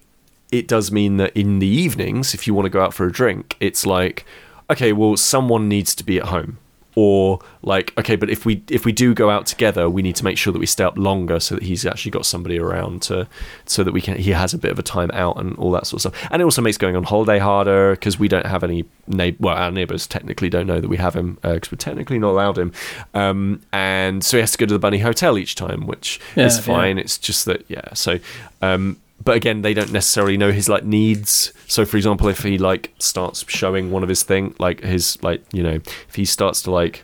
it 0.49 0.65
does 0.67 0.91
mean 0.91 1.17
that 1.17 1.35
in 1.35 1.59
the 1.59 1.67
evenings 1.67 2.33
if 2.33 2.47
you 2.47 2.53
want 2.53 2.65
to 2.65 2.69
go 2.69 2.81
out 2.81 2.93
for 2.93 3.05
a 3.05 3.11
drink 3.11 3.55
it's 3.59 3.85
like 3.85 4.25
okay 4.71 4.91
well 4.91 5.15
someone 5.15 5.69
needs 5.69 5.93
to 5.93 6.03
be 6.03 6.17
at 6.17 6.25
home 6.25 6.57
or 6.95 7.39
like 7.61 7.93
okay 7.97 8.15
but 8.15 8.29
if 8.29 8.45
we 8.45 8.63
if 8.69 8.83
we 8.83 8.91
do 8.91 9.13
go 9.13 9.29
out 9.29 9.45
together 9.45 9.89
we 9.89 10.01
need 10.01 10.15
to 10.15 10.23
make 10.23 10.37
sure 10.37 10.51
that 10.51 10.59
we 10.59 10.65
stay 10.65 10.83
up 10.83 10.97
longer 10.97 11.39
so 11.39 11.55
that 11.55 11.63
he's 11.63 11.85
actually 11.85 12.09
got 12.11 12.25
somebody 12.25 12.57
around 12.57 13.01
to 13.01 13.27
so 13.65 13.83
that 13.83 13.91
we 13.93 14.01
can 14.01 14.17
he 14.17 14.31
has 14.31 14.53
a 14.53 14.57
bit 14.57 14.71
of 14.71 14.79
a 14.79 14.83
time 14.83 15.09
out 15.13 15.39
and 15.39 15.55
all 15.57 15.71
that 15.71 15.85
sort 15.85 16.03
of 16.05 16.11
stuff. 16.13 16.27
And 16.31 16.41
it 16.41 16.45
also 16.45 16.61
makes 16.61 16.77
going 16.77 16.95
on 16.95 17.03
holiday 17.03 17.37
harder 17.39 17.91
because 17.91 18.17
we 18.17 18.27
don't 18.27 18.45
have 18.45 18.63
any 18.63 18.85
na- 19.07 19.31
well 19.39 19.55
our 19.55 19.71
neighbors 19.71 20.07
technically 20.07 20.49
don't 20.49 20.65
know 20.67 20.79
that 20.79 20.87
we 20.87 20.97
have 20.97 21.15
him 21.15 21.35
because 21.41 21.67
uh, 21.67 21.71
we're 21.71 21.77
technically 21.77 22.17
not 22.19 22.31
allowed 22.31 22.57
him. 22.57 22.71
Um, 23.13 23.61
and 23.71 24.23
so 24.23 24.37
he 24.37 24.41
has 24.41 24.51
to 24.53 24.57
go 24.57 24.65
to 24.65 24.73
the 24.73 24.79
bunny 24.79 24.99
hotel 24.99 25.37
each 25.37 25.55
time 25.55 25.85
which 25.85 26.19
Yeah, 26.35 26.45
is 26.47 26.59
fine. 26.59 26.97
Yeah. 26.97 27.03
it's 27.03 27.17
just 27.17 27.45
that 27.45 27.65
yeah 27.69 27.93
so 27.93 28.19
um, 28.61 28.97
but 29.23 29.35
again 29.35 29.61
they 29.61 29.73
don't 29.73 29.91
necessarily 29.91 30.37
know 30.37 30.51
his 30.51 30.69
like 30.69 30.83
needs 30.83 31.53
so 31.67 31.85
for 31.85 31.97
example 31.97 32.27
if 32.27 32.43
he 32.43 32.57
like 32.57 32.91
starts 32.99 33.45
showing 33.49 33.91
one 33.91 34.03
of 34.03 34.09
his 34.09 34.23
thing 34.23 34.55
like 34.59 34.81
his 34.81 35.21
like 35.23 35.43
you 35.51 35.63
know 35.63 35.79
if 36.07 36.15
he 36.15 36.25
starts 36.25 36.61
to 36.61 36.71
like 36.71 37.03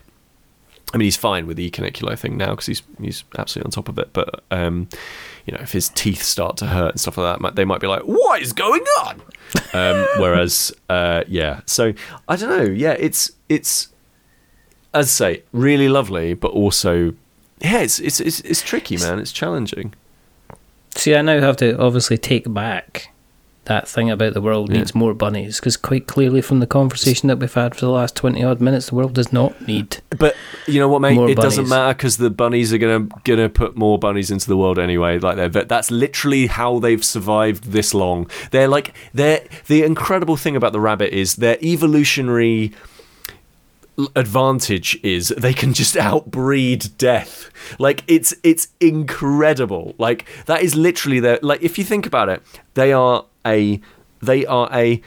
I 0.94 0.98
mean, 0.98 1.06
he's 1.06 1.16
fine 1.16 1.46
with 1.46 1.56
the 1.56 1.68
ecanicular 1.68 2.18
thing 2.18 2.36
now 2.36 2.50
because 2.50 2.66
he's 2.66 2.82
he's 3.00 3.24
absolutely 3.36 3.66
on 3.66 3.70
top 3.72 3.88
of 3.88 3.98
it. 3.98 4.12
But 4.12 4.44
um, 4.50 4.88
you 5.44 5.52
know, 5.52 5.58
if 5.60 5.72
his 5.72 5.88
teeth 5.90 6.22
start 6.22 6.56
to 6.58 6.66
hurt 6.66 6.92
and 6.92 7.00
stuff 7.00 7.18
like 7.18 7.40
that, 7.40 7.54
they 7.56 7.64
might 7.64 7.80
be 7.80 7.88
like, 7.88 8.02
"What 8.02 8.40
is 8.40 8.52
going 8.52 8.84
on?" 9.00 9.20
Um, 9.74 10.06
whereas, 10.18 10.72
uh, 10.88 11.24
yeah. 11.26 11.60
So 11.66 11.92
I 12.28 12.36
don't 12.36 12.48
know. 12.48 12.72
Yeah, 12.72 12.92
it's 12.92 13.32
it's 13.48 13.88
as 14.94 15.06
I 15.06 15.08
say, 15.08 15.42
really 15.52 15.88
lovely, 15.88 16.34
but 16.34 16.52
also, 16.52 17.14
yeah, 17.60 17.80
it's 17.80 17.98
it's 17.98 18.20
it's, 18.20 18.40
it's 18.40 18.62
tricky, 18.62 18.96
man. 18.96 19.18
It's 19.18 19.32
challenging. 19.32 19.92
See, 20.96 21.14
I 21.14 21.22
now 21.22 21.40
have 21.40 21.56
to 21.58 21.78
obviously 21.78 22.18
take 22.18 22.52
back 22.52 23.08
that 23.66 23.88
thing 23.88 24.08
about 24.08 24.32
the 24.32 24.40
world 24.40 24.70
Yeah. 24.70 24.78
needs 24.78 24.94
more 24.94 25.12
bunnies 25.12 25.58
because 25.58 25.76
quite 25.76 26.06
clearly 26.06 26.40
from 26.40 26.60
the 26.60 26.68
conversation 26.68 27.26
that 27.26 27.40
we've 27.40 27.52
had 27.52 27.74
for 27.74 27.80
the 27.80 27.90
last 27.90 28.14
20 28.14 28.42
odd 28.44 28.60
minutes, 28.60 28.90
the 28.90 28.94
world 28.94 29.12
does 29.14 29.32
not 29.32 29.66
need. 29.66 29.96
But 30.16 30.36
you 30.68 30.78
know 30.78 30.86
what, 30.88 31.00
mate? 31.00 31.18
It 31.30 31.36
doesn't 31.36 31.64
bunnies. 31.64 31.70
matter 31.70 31.94
because 31.94 32.16
the 32.18 32.30
bunnies 32.30 32.72
are 32.72 32.78
gonna 32.78 33.08
gonna 33.24 33.48
put 33.48 33.76
more 33.76 33.98
bunnies 33.98 34.30
into 34.30 34.46
the 34.46 34.56
world 34.56 34.78
anyway. 34.78 35.18
Like 35.18 35.36
they're, 35.36 35.64
that's 35.64 35.90
literally 35.90 36.46
how 36.46 36.78
they've 36.78 37.04
survived 37.04 37.72
this 37.72 37.92
long. 37.92 38.30
They're 38.52 38.68
like 38.68 38.94
they're 39.12 39.42
the 39.66 39.82
incredible 39.82 40.36
thing 40.36 40.54
about 40.54 40.72
the 40.72 40.80
rabbit 40.80 41.12
is 41.12 41.34
their 41.36 41.58
evolutionary 41.60 42.70
advantage 44.14 44.98
is 45.02 45.28
they 45.36 45.54
can 45.54 45.72
just 45.72 45.96
outbreed 46.10 46.96
death. 46.98 47.50
Like 47.78 48.04
it's 48.06 48.34
it's 48.42 48.68
incredible. 48.80 49.94
Like 49.98 50.26
that 50.46 50.62
is 50.62 50.74
literally 50.74 51.20
their 51.20 51.38
like 51.42 51.62
if 51.62 51.78
you 51.78 51.84
think 51.84 52.06
about 52.06 52.28
it 52.28 52.42
they 52.74 52.92
are 52.92 53.24
a 53.46 53.80
they 54.22 54.46
are 54.46 54.68
a 54.72 55.00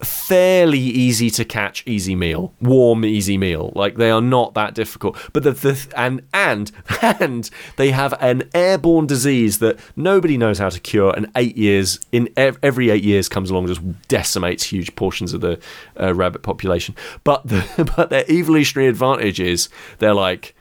fairly 0.00 0.78
easy 0.78 1.28
to 1.28 1.44
catch 1.44 1.82
easy 1.84 2.14
meal 2.14 2.54
warm 2.60 3.04
easy 3.04 3.36
meal. 3.36 3.72
Like 3.74 3.96
they 3.96 4.10
are 4.10 4.20
not 4.20 4.54
that 4.54 4.74
difficult. 4.74 5.18
But 5.32 5.42
the, 5.42 5.52
the 5.52 5.92
and 5.96 6.22
and 6.32 6.70
and 7.02 7.50
they 7.76 7.90
have 7.90 8.14
an 8.20 8.48
airborne 8.54 9.06
disease 9.06 9.58
that 9.58 9.78
nobody 9.96 10.36
knows 10.36 10.58
how 10.58 10.68
to 10.68 10.80
cure 10.80 11.12
and 11.16 11.30
8 11.34 11.56
years 11.56 12.00
in 12.12 12.28
every 12.36 12.90
8 12.90 13.02
years 13.02 13.28
comes 13.28 13.50
along 13.50 13.66
just 13.66 13.80
decimates 14.08 14.64
huge 14.64 14.94
portions 14.94 15.32
of 15.32 15.40
the 15.40 15.58
uh, 16.00 16.14
rabbit 16.14 16.42
population. 16.42 16.94
But 17.24 17.46
the 17.46 17.92
but 17.96 18.10
their 18.10 18.24
evolutionary 18.30 18.88
advantage 18.88 19.40
is 19.40 19.68
they're 19.98 20.14
like 20.14 20.54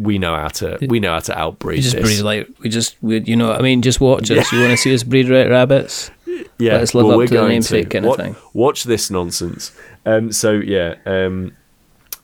we 0.00 0.18
know 0.18 0.34
how 0.34 0.48
to 0.48 0.78
we 0.88 1.00
know 1.00 1.12
how 1.12 1.20
to 1.20 1.38
outbreed 1.38 1.78
We 1.78 1.82
just 1.82 1.96
this. 1.96 2.04
breed 2.04 2.22
like, 2.22 2.48
we 2.60 2.68
just, 2.68 2.96
we, 3.02 3.20
you 3.20 3.36
know 3.36 3.48
what 3.48 3.58
I 3.58 3.62
mean? 3.62 3.82
Just 3.82 4.00
watch 4.00 4.30
us. 4.30 4.50
You 4.52 4.60
want 4.60 4.70
to 4.72 4.76
see 4.76 4.94
us 4.94 5.02
breed 5.02 5.28
right 5.28 5.48
rabbits? 5.48 6.10
yeah, 6.58 6.76
Let's 6.78 6.94
live 6.94 7.06
well, 7.06 7.20
up 7.20 7.28
to 7.28 7.34
the 7.34 7.48
namesake 7.48 7.90
kind 7.90 8.06
of 8.06 8.16
thing. 8.16 8.36
Watch 8.52 8.84
this 8.84 9.10
nonsense. 9.10 9.72
Um, 10.06 10.32
so 10.32 10.52
yeah, 10.52 10.96
um, 11.06 11.56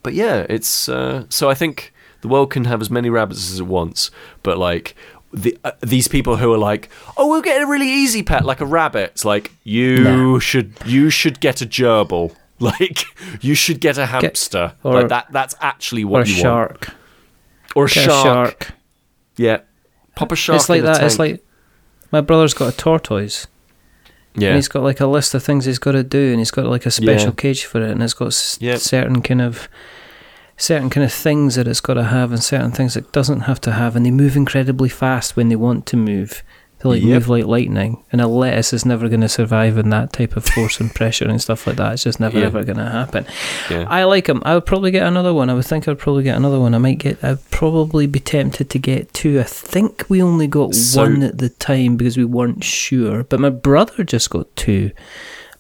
but 0.03 0.15
yeah, 0.15 0.47
it's 0.49 0.89
uh, 0.89 1.25
so 1.29 1.51
I 1.51 1.55
think 1.55 1.93
the 2.23 2.29
world 2.29 2.51
can 2.51 2.65
have 2.65 2.81
as 2.81 2.91
many 2.91 3.11
rabbits 3.11 3.51
as 3.53 3.61
it 3.61 3.67
wants, 3.67 4.11
but 4.43 4.59
like. 4.59 4.95
The, 5.33 5.59
uh, 5.65 5.73
these 5.83 6.09
people 6.09 6.37
who 6.37 6.51
are 6.55 6.57
like, 6.57 6.89
oh, 7.19 7.29
we'll 7.29 7.43
get 7.43 7.61
a 7.61 7.67
really 7.67 7.89
easy 7.89 8.23
pet 8.23 8.47
like 8.47 8.63
a 8.63 8.65
rabbit. 8.65 9.11
It's 9.11 9.25
like 9.25 9.51
you 9.65 10.41
should 10.41 10.73
you 10.87 11.11
should 11.11 11.41
get 11.41 11.61
a 11.61 11.67
gerbil. 11.67 12.35
Like 12.59 13.05
you 13.43 13.55
should 13.55 13.81
get 13.83 13.99
a 13.99 14.07
hamster. 14.07 14.73
or- 14.83 14.95
like 14.95 15.09
that. 15.09 15.27
That's 15.31 15.55
actually 15.61 16.05
Or 16.05 16.09
what 16.09 16.27
a 16.27 16.31
you 16.31 16.43
want. 16.43 16.87
Shark? 17.77 17.83
Or 17.83 17.85
a 17.85 17.89
Get 17.89 17.97
a 17.97 18.01
shark. 18.07 18.25
shark. 18.65 18.73
Yeah, 19.37 19.59
pop 20.15 20.33
a 20.33 20.37
shark. 20.37 20.57
It's 20.61 20.69
like 20.69 20.81
in 20.81 20.87
a 20.87 20.93
that. 20.93 21.03
It's 21.05 21.19
like 21.19 21.45
my 22.13 22.21
brother's 22.21 22.55
got 22.55 22.73
a 22.73 22.77
tortoise. 22.77 23.47
yeah, 24.35 24.49
And 24.49 24.57
he's 24.57 24.69
got 24.69 24.83
like 24.83 25.01
a 25.01 25.07
list 25.07 25.35
of 25.35 25.43
things 25.43 25.65
he's 25.65 25.79
got 25.79 25.93
to 25.93 26.03
do, 26.03 26.31
and 26.31 26.39
he's 26.39 26.51
got 26.51 26.67
like 26.67 26.87
a 26.87 26.91
special 26.91 27.29
Yeah. 27.31 27.35
cage 27.37 27.65
for 27.65 27.83
it, 27.83 27.91
and 27.91 28.03
it's 28.03 28.15
got 28.15 28.29
s- 28.29 28.59
Yep. 28.61 28.79
certain 28.79 29.23
kind 29.23 29.41
of 29.43 29.69
certain 30.59 30.89
kind 30.89 31.05
of 31.05 31.13
things 31.13 31.55
that 31.57 31.69
it's 31.69 31.81
got 31.81 31.95
to 31.95 32.05
have, 32.05 32.33
and 32.33 32.43
certain 32.43 32.71
things 32.73 32.97
it 32.97 33.13
doesn't 33.13 33.41
have 33.41 33.61
to 33.63 33.73
have, 33.73 33.95
and 33.97 34.07
they 34.07 34.11
move 34.11 34.37
incredibly 34.37 34.89
fast 34.89 35.37
when 35.37 35.49
they 35.51 35.57
want 35.57 35.85
to 35.87 35.97
move. 35.99 36.43
They 36.81 36.89
like 36.91 37.03
Yep. 37.03 37.09
move 37.11 37.29
like 37.31 37.47
lightning, 37.47 38.03
and 38.13 38.21
a 38.21 38.27
lettuce 38.27 38.73
is 38.75 38.85
never 38.85 39.09
going 39.09 39.23
to 39.23 39.31
survive 39.31 39.79
in 39.79 39.89
that 39.91 40.13
type 40.13 40.37
of 40.37 40.45
force 40.45 40.79
and 40.79 40.95
pressure 40.95 41.27
and 41.27 41.41
stuff 41.41 41.67
like 41.67 41.77
that. 41.77 41.95
It's 41.95 42.05
just 42.05 42.21
never 42.21 42.39
Yeah. 42.39 42.47
ever 42.47 42.65
going 42.65 42.77
to 42.77 42.85
happen. 42.91 43.25
yeah. 43.71 43.87
I 43.89 44.05
like 44.05 44.27
them. 44.27 44.43
I 44.45 44.55
would 44.55 44.67
probably 44.67 44.91
get 44.91 45.07
another 45.07 45.33
one. 45.33 45.49
I 45.49 45.55
would 45.55 45.65
think 45.65 45.89
I'd 45.89 45.99
probably 45.99 46.23
get 46.25 46.37
another 46.37 46.61
one. 46.61 46.75
I 46.75 46.79
might 46.79 46.99
get. 46.99 47.23
I'd 47.25 47.51
probably 47.51 48.07
be 48.07 48.21
tempted 48.21 48.69
to 48.71 48.79
get 48.79 49.15
two. 49.15 49.41
I 49.41 49.45
think 49.45 50.05
we 50.11 50.21
only 50.23 50.47
got 50.47 50.75
So- 50.75 51.03
one 51.03 51.23
at 51.23 51.39
the 51.39 51.49
time 51.49 51.97
because 51.97 52.19
we 52.19 52.27
weren't 52.27 52.63
sure. 52.63 53.25
But 53.25 53.41
my 53.41 53.51
brother 53.51 54.05
just 54.05 54.29
got 54.29 54.55
two, 54.55 54.91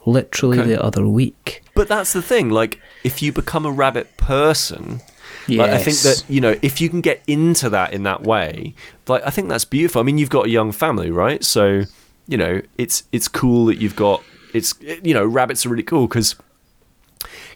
literally 0.04 0.58
Okay. 0.60 0.68
the 0.68 0.82
other 0.82 1.06
week. 1.06 1.62
But 1.74 1.88
that's 1.88 2.12
the 2.12 2.22
thing. 2.22 2.50
Like, 2.50 2.78
if 3.04 3.22
you 3.22 3.32
become 3.32 3.64
a 3.66 3.70
rabbit 3.70 4.16
person, 4.16 5.00
like, 5.48 5.70
I 5.70 5.78
think 5.78 5.98
that 5.98 6.24
you 6.28 6.40
know, 6.40 6.56
if 6.62 6.80
you 6.80 6.88
can 6.88 7.00
get 7.00 7.22
into 7.26 7.68
that 7.70 7.92
in 7.92 8.02
that 8.04 8.22
way, 8.22 8.74
like, 9.06 9.22
I 9.26 9.30
think 9.30 9.48
that's 9.48 9.64
beautiful. 9.64 10.00
I 10.00 10.04
mean, 10.04 10.18
you've 10.18 10.30
got 10.30 10.46
a 10.46 10.50
young 10.50 10.72
family, 10.72 11.10
right? 11.10 11.42
So, 11.44 11.82
you 12.26 12.36
know, 12.36 12.62
it's 12.78 13.04
it's 13.12 13.28
cool 13.28 13.66
that 13.66 13.76
you've 13.76 13.96
got. 13.96 14.22
It's 14.52 14.74
you 14.80 15.14
know, 15.14 15.24
rabbits 15.24 15.66
are 15.66 15.68
really 15.68 15.82
cool 15.82 16.06
because, 16.06 16.36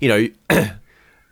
you 0.01 0.09
know. 0.09 0.66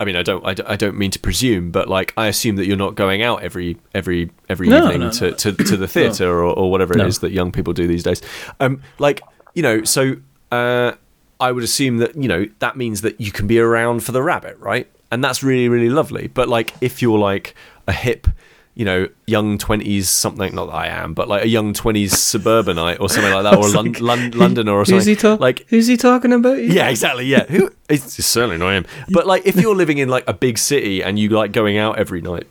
I 0.01 0.05
mean, 0.05 0.15
I 0.15 0.23
don't, 0.23 0.47
I 0.47 0.55
don't, 0.55 0.69
I 0.69 0.77
don't 0.77 0.97
mean 0.97 1.11
to 1.11 1.19
presume, 1.19 1.73
but 1.73 1.89
like, 1.89 2.15
I 2.17 2.29
assume 2.29 2.55
that 2.55 2.67
you're 2.67 2.77
not 2.77 2.95
going 2.95 3.21
out 3.21 3.43
every, 3.43 3.79
every, 3.93 4.31
every 4.49 4.69
No, 4.69 4.85
evening 4.85 5.01
no, 5.01 5.11
to, 5.11 5.31
no. 5.31 5.37
to, 5.37 5.53
to 5.53 5.77
the 5.77 5.89
theatre 5.89 6.39
or, 6.39 6.45
or 6.57 6.71
whatever 6.71 6.97
it 6.97 7.05
is 7.05 7.19
that 7.19 7.33
young 7.33 7.51
people 7.51 7.73
do 7.73 7.89
these 7.89 8.05
days. 8.05 8.23
Um, 8.61 8.81
like, 9.01 9.23
you 9.55 9.63
know, 9.65 9.83
so 9.83 10.15
uh, 10.53 10.93
I 11.41 11.51
would 11.51 11.65
assume 11.65 11.99
that 11.99 12.15
you 12.15 12.29
know 12.29 12.47
that 12.61 12.77
means 12.77 13.01
that 13.01 13.21
you 13.21 13.33
can 13.33 13.49
be 13.49 13.59
around 13.59 14.05
for 14.05 14.13
the 14.13 14.23
rabbit, 14.23 14.57
right? 14.59 14.89
And 15.11 15.25
that's 15.25 15.43
really, 15.43 15.69
really 15.69 15.89
lovely. 15.89 16.27
But 16.29 16.49
like, 16.49 16.75
if 16.81 17.01
you're 17.01 17.19
like 17.19 17.55
a 17.87 17.93
hip, 17.93 18.27
you 18.75 18.85
know, 18.85 19.09
young 19.27 19.59
twenties 19.59 20.09
something, 20.09 20.55
not 20.55 20.67
that 20.67 20.75
I 20.75 20.87
am, 20.89 21.15
but 21.15 21.27
like 21.29 21.45
a 21.45 21.49
young 21.49 21.73
twenties 21.73 22.17
suburbanite 22.19 23.01
or 23.01 23.09
something 23.09 23.33
like 23.33 23.43
that, 23.45 23.57
or 23.57 23.69
Lon- 23.71 23.93
Lon- 23.95 24.31
Londoner 24.33 24.73
or 24.73 24.85
something. 24.85 24.97
Who's 24.99 25.07
he 25.07 25.17
talking? 25.17 25.41
Like, 25.41 25.67
who's 25.69 25.87
he 25.87 25.97
talking 25.97 26.33
about? 26.33 26.59
yeah, 26.63 26.89
exactly. 26.89 27.25
Yeah, 27.27 27.45
who? 27.47 27.71
It's 27.89 28.23
certainly 28.25 28.59
not 28.59 28.71
him. 28.75 28.87
But 29.11 29.27
like, 29.27 29.47
if 29.47 29.57
you're 29.57 29.75
living 29.75 29.99
in 29.99 30.09
like 30.09 30.25
a 30.29 30.35
big 30.35 30.59
city 30.59 31.03
and 31.03 31.19
you 31.19 31.31
like 31.31 31.53
going 31.53 31.79
out 31.79 31.99
every 31.99 32.21
night, 32.21 32.47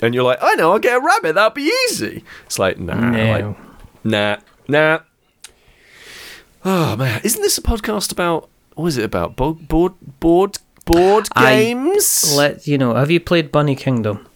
and 0.00 0.14
you're 0.14 0.24
like, 0.24 0.38
I 0.42 0.54
know, 0.54 0.72
I'll 0.72 0.78
get 0.80 0.96
a 0.96 1.00
rabbit. 1.00 1.34
That'll 1.34 1.50
be 1.50 1.70
easy. 1.90 2.24
It's 2.46 2.58
like, 2.58 2.78
nah, 2.80 2.94
No. 3.10 3.30
like, 3.30 3.56
nah, 4.04 4.36
nah. 4.66 4.98
Oh 6.64 6.96
man, 6.96 7.20
isn't 7.24 7.40
this 7.42 7.58
a 7.58 7.62
podcast 7.62 8.12
about? 8.12 8.48
What 8.74 8.86
is 8.88 8.96
it 8.96 9.04
about? 9.04 9.36
Board, 9.36 9.68
board, 9.68 9.92
board, 10.20 10.58
board 10.84 11.28
I- 11.34 11.56
games. 11.56 12.34
Let 12.36 12.66
you 12.66 12.78
know. 12.78 12.94
Have 12.94 13.10
you 13.10 13.20
played 13.20 13.50
Bunny 13.52 13.74
Kingdom? 13.76 14.26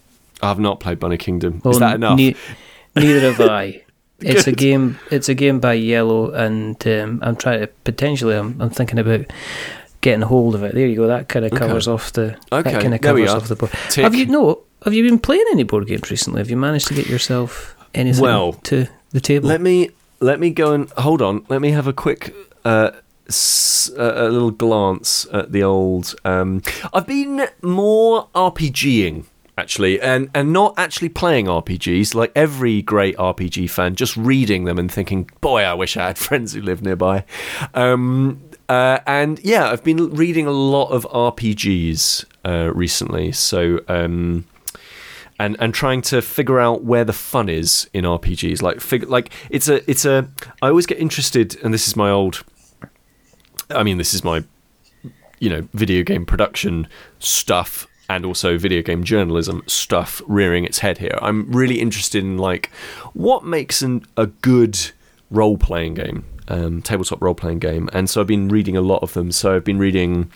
I've 0.41 0.59
not 0.59 0.79
played 0.79 0.99
Bunny 0.99 1.17
Kingdom. 1.17 1.61
Well, 1.63 1.73
is 1.73 1.79
that 1.79 1.95
enough? 1.95 2.17
ne- 2.17 2.35
neither 2.95 3.31
have 3.31 3.41
I. 3.41 3.83
It's 4.19 4.47
a 4.47 4.51
game. 4.51 4.97
It's 5.11 5.29
a 5.29 5.35
game 5.35 5.59
by 5.59 5.77
Iello, 5.77 6.33
and 6.33 6.75
um, 6.87 7.19
I'm 7.21 7.35
trying 7.35 7.59
to 7.59 7.67
potentially. 7.83 8.33
I'm, 8.35 8.59
I'm 8.59 8.71
thinking 8.71 8.97
about 8.97 9.27
getting 10.01 10.23
a 10.23 10.25
hold 10.25 10.55
of 10.55 10.63
it. 10.63 10.73
There 10.73 10.87
you 10.87 10.95
go. 10.95 11.05
That 11.05 11.29
kind 11.29 11.45
of 11.45 11.51
Okay. 11.53 11.59
covers 11.59 11.87
off 11.87 12.13
the. 12.13 12.35
Okay, 12.51 12.71
That 12.71 12.81
kind 12.81 12.95
of 12.95 12.99
there 13.01 13.13
covers 13.13 13.29
off 13.29 13.47
the 13.47 13.55
board. 13.55 13.71
Tick. 13.91 14.01
Have 14.03 14.15
you 14.15 14.25
no? 14.25 14.61
Have 14.85 14.95
you 14.95 15.03
been 15.03 15.19
playing 15.19 15.45
any 15.51 15.61
board 15.61 15.85
games 15.85 16.09
recently? 16.09 16.39
Have 16.39 16.49
you 16.49 16.57
managed 16.57 16.87
to 16.87 16.95
get 16.95 17.05
yourself 17.05 17.75
anything 17.93 18.23
Well, 18.23 18.53
to 18.63 18.87
the 19.11 19.21
table? 19.21 19.49
Let 19.49 19.61
me 19.61 19.91
let 20.19 20.39
me 20.39 20.49
go 20.49 20.73
and 20.73 20.89
hold 20.93 21.21
on. 21.21 21.45
Let 21.47 21.61
me 21.61 21.69
have 21.69 21.85
a 21.85 21.93
quick 21.93 22.33
uh, 22.65 22.89
s- 22.93 23.01
a 23.29 24.29
little 24.29 24.51
glance 24.51 25.27
at 25.31 25.51
the 25.51 25.63
old. 25.63 26.15
Um, 26.23 26.61
I've 26.93 27.07
been 27.07 27.47
more 27.61 28.29
RPGing 28.33 29.25
actually, 29.57 29.99
and 29.99 30.29
and 30.33 30.53
not 30.53 30.73
actually 30.77 31.09
playing 31.09 31.47
RPGs 31.47 32.13
like 32.13 32.31
every 32.35 32.81
great 32.81 33.17
RPG 33.17 33.69
fan. 33.69 33.95
Just 33.95 34.15
reading 34.15 34.65
them 34.65 34.77
and 34.77 34.91
thinking, 34.91 35.29
boy, 35.41 35.63
I 35.63 35.73
wish 35.73 35.97
I 35.97 36.07
had 36.07 36.17
friends 36.27 36.53
who 36.53 36.61
live 36.61 36.81
nearby. 36.81 37.25
Um, 37.73 38.41
uh, 38.69 38.99
and 39.07 39.39
yeah, 39.43 39.69
I've 39.69 39.83
been 39.83 40.13
reading 40.15 40.45
a 40.45 40.51
lot 40.51 40.89
of 40.89 41.05
RPGs 41.05 42.25
uh, 42.45 42.71
recently. 42.73 43.31
So. 43.31 43.79
Um, 43.87 44.45
and 45.39 45.55
and 45.59 45.71
trying 45.71 46.01
to 46.01 46.19
figure 46.23 46.59
out 46.59 46.83
where 46.83 47.05
the 47.05 47.13
fun 47.13 47.47
is 47.47 47.87
in 47.93 48.05
RPGs. 48.05 48.63
Like 48.63 48.81
fig- 48.81 49.07
like 49.07 49.31
it's 49.51 49.67
a 49.69 49.87
it's 49.87 50.03
a 50.03 50.27
I 50.63 50.69
always 50.69 50.87
get 50.87 50.97
interested, 50.97 51.63
and 51.63 51.71
this 51.71 51.87
is 51.87 51.95
my 51.95 52.09
old. 52.09 52.43
I 53.69 53.83
mean, 53.83 53.97
this 53.97 54.13
is 54.13 54.23
my 54.23 54.43
you 55.39 55.49
know 55.49 55.67
video 55.73 56.03
game 56.03 56.25
production 56.25 56.87
stuff. 57.19 57.87
and 58.09 58.25
also 58.25 58.57
video 58.57 58.81
game 58.81 59.03
journalism 59.03 59.61
stuff 59.67 60.21
rearing 60.27 60.63
its 60.63 60.79
head 60.79 60.97
here. 60.99 61.17
I'm 61.21 61.51
really 61.51 61.81
interested 61.81 62.23
in 62.23 62.37
like 62.37 62.67
what 63.13 63.43
makes 63.43 63.81
an, 63.81 64.05
a 64.15 64.27
good 64.27 64.79
role 65.29 65.57
playing 65.57 65.95
game, 65.95 66.23
um, 66.47 66.81
tabletop 66.81 67.21
role 67.21 67.35
playing 67.35 67.59
game, 67.59 67.89
and 67.91 68.09
so 68.09 68.21
I've 68.21 68.27
been 68.27 68.47
reading 68.47 68.77
a 68.77 68.81
lot 68.81 69.03
of 69.03 69.11
them. 69.13 69.31
So 69.31 69.55
I've 69.55 69.65
been 69.65 69.79
reading. 69.79 70.31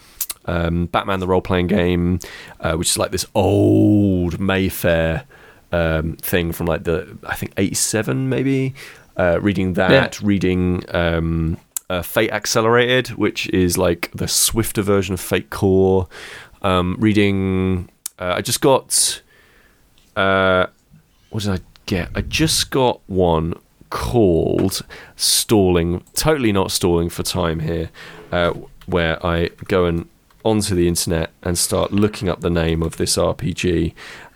Um, 0.46 0.88
Batman 0.88 1.20
the 1.20 1.28
role 1.28 1.40
playing 1.42 1.68
game, 1.68 2.18
uh, 2.62 2.74
which 2.76 2.90
is 2.90 2.98
like 2.98 3.12
this 3.12 3.28
old 3.36 4.40
Mayfair 4.40 5.26
um, 5.72 6.16
thing 6.18 6.52
from 6.52 6.66
like 6.66 6.84
the 6.84 7.16
I 7.24 7.36
think 7.36 7.54
eighty 7.58 7.76
seven 7.76 8.28
maybe. 8.28 8.74
Uh, 9.16 9.38
reading 9.40 9.74
that, 9.74 9.92
Yeah. 10.20 10.28
reading 10.28 10.84
um, 10.96 11.58
uh, 11.92 12.02
Fate 12.02 12.32
Accelerated, 12.32 13.10
which 13.18 13.48
is 13.50 13.78
like 13.78 14.10
the 14.14 14.28
swifter 14.28 14.82
version 14.82 15.14
of 15.14 15.20
Fate 15.20 15.50
Core. 15.50 16.08
Um, 16.62 16.96
reading, 17.00 17.90
uh, 18.20 18.36
I 18.38 18.42
just 18.42 18.62
got. 18.62 19.22
Uh, 20.16 20.68
what 21.30 21.44
did 21.44 21.52
I 21.54 21.60
get? 21.86 22.10
I 22.16 22.22
just 22.22 22.72
got 22.72 23.02
one 23.08 23.56
called 23.90 24.82
Stalling. 25.16 26.04
Totally 26.14 26.52
not 26.52 26.72
stalling 26.72 27.10
for 27.10 27.24
time 27.24 27.60
here, 27.60 27.90
uh, 28.32 28.54
where 28.86 29.24
I 29.26 29.50
go 29.68 29.86
and 29.86 30.08
onto 30.44 30.76
the 30.76 30.88
internet 30.88 31.30
and 31.44 31.58
start 31.58 31.92
looking 31.92 32.28
up 32.30 32.42
the 32.42 32.50
name 32.50 32.82
of 32.82 32.98
this 32.98 33.18
RPG, 33.18 33.94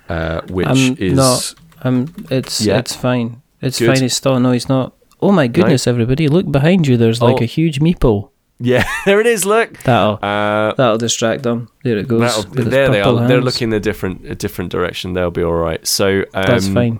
uh, 0.09 0.41
which 0.49 0.67
I'm 0.67 0.95
is 0.97 1.13
not. 1.13 1.55
Um, 1.83 2.13
it's 2.29 2.61
Yeah. 2.61 2.79
it's 2.79 2.95
fine. 2.95 3.41
It's 3.61 3.79
Good. 3.79 3.87
fine. 3.95 4.03
It's 4.03 4.15
still 4.15 4.39
no. 4.39 4.51
He's 4.51 4.69
not. 4.69 4.93
Oh 5.21 5.31
my 5.31 5.47
goodness! 5.47 5.87
Everybody, 5.87 6.27
look 6.27 6.51
behind 6.51 6.87
you. 6.87 6.97
There's 6.97 7.21
like 7.21 7.37
Oh. 7.41 7.43
a 7.43 7.45
huge 7.45 7.79
meeple. 7.79 8.29
yeah. 8.59 8.83
There 9.05 9.19
it 9.19 9.27
is. 9.27 9.45
Look. 9.45 9.81
That'll 9.83 10.19
Uh, 10.21 10.73
that'll 10.75 10.97
distract 10.97 11.43
them. 11.43 11.69
There 11.83 11.97
it 11.97 12.07
goes. 12.07 12.21
That'll- 12.21 12.49
with 12.51 12.59
its 12.59 12.69
there 12.69 12.89
they 12.89 13.01
are. 13.01 13.27
They're 13.27 13.41
looking 13.41 13.73
a 13.73 13.79
different 13.79 14.25
a 14.25 14.35
different 14.35 14.71
direction. 14.71 15.13
They'll 15.13 15.31
be 15.31 15.43
all 15.43 15.53
right. 15.53 15.85
So 15.87 16.21
um, 16.33 16.45
That's 16.47 16.67
fine. 16.67 16.99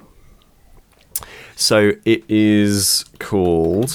So 1.55 1.91
it 2.05 2.24
is 2.30 3.05
called. 3.20 3.91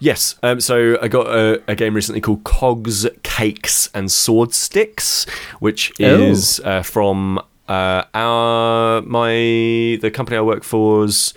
Yes. 0.00 0.36
Um, 0.42 0.60
so 0.60 0.96
I 1.02 1.08
got 1.08 1.26
a, 1.26 1.60
a 1.68 1.74
game 1.74 1.92
recently 1.94 2.20
called 2.20 2.44
Cogs, 2.44 3.06
Cakes, 3.24 3.90
and 3.94 4.10
Sword 4.10 4.54
Sticks, 4.54 5.26
which 5.58 5.92
Oh. 6.00 6.04
is 6.04 6.60
uh, 6.64 6.82
from 6.82 7.38
uh, 7.68 8.04
our 8.14 9.02
my 9.02 9.98
the 10.00 10.10
company 10.14 10.36
I 10.36 10.40
work 10.40 10.62
for's 10.64 11.34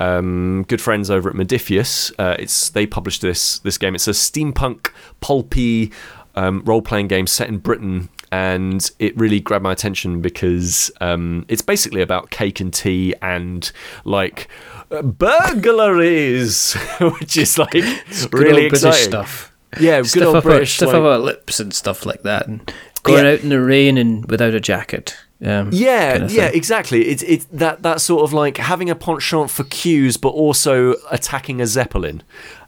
um, 0.00 0.64
good 0.68 0.80
friends 0.80 1.10
over 1.10 1.28
at 1.30 1.34
Modiphius. 1.36 2.12
Uh, 2.18 2.36
it's 2.38 2.70
they 2.70 2.86
published 2.86 3.20
this 3.22 3.58
this 3.60 3.78
game. 3.78 3.94
It's 3.94 4.08
a 4.08 4.12
steampunk 4.12 4.90
pulpy 5.20 5.92
um, 6.34 6.62
role 6.64 6.82
playing 6.82 7.08
game 7.08 7.26
set 7.26 7.48
in 7.48 7.58
Britain. 7.58 8.08
And 8.30 8.90
it 8.98 9.16
really 9.16 9.40
grabbed 9.40 9.62
my 9.62 9.72
attention 9.72 10.20
because 10.20 10.90
um, 11.00 11.46
it's 11.48 11.62
basically 11.62 12.02
about 12.02 12.28
cake 12.28 12.60
and 12.60 12.74
tea 12.74 13.14
and 13.22 13.72
like 14.04 14.48
uh, 14.90 15.00
burglaries, 15.00 16.74
which 17.00 17.36
is 17.38 17.58
like 17.58 17.70
Good 17.70 17.84
really 18.32 18.64
old 18.64 18.70
British 18.70 18.72
exciting. 18.72 19.08
stuff. 19.08 19.52
Yeah, 19.80 20.00
good 20.00 20.08
Stiff 20.08 20.22
old 20.26 20.36
up, 20.36 20.44
British. 20.44 20.74
stiff 20.74 20.88
like- 20.88 20.96
up 20.96 21.02
our 21.04 21.18
lips 21.18 21.58
and 21.60 21.72
stuff 21.74 22.04
like 22.06 22.22
that, 22.22 22.46
and 22.46 22.72
going 23.02 23.24
Yeah. 23.24 23.32
out 23.32 23.40
in 23.40 23.48
the 23.48 23.60
rain 23.60 23.96
and 23.98 24.28
without 24.30 24.54
a 24.54 24.60
jacket. 24.60 25.16
Um, 25.44 25.70
Yeah, 25.72 26.12
kind 26.12 26.24
of 26.24 26.32
yeah, 26.32 26.50
exactly. 26.52 27.06
It's 27.08 27.22
it's 27.22 27.44
that 27.52 27.82
that 27.82 28.00
sort 28.00 28.22
of 28.24 28.32
like 28.32 28.56
having 28.56 28.90
a 28.90 28.94
penchant 28.94 29.50
for 29.50 29.64
queues, 29.64 30.16
but 30.16 30.30
also 30.30 30.94
attacking 31.10 31.60
a 31.60 31.66
zeppelin. 31.66 32.22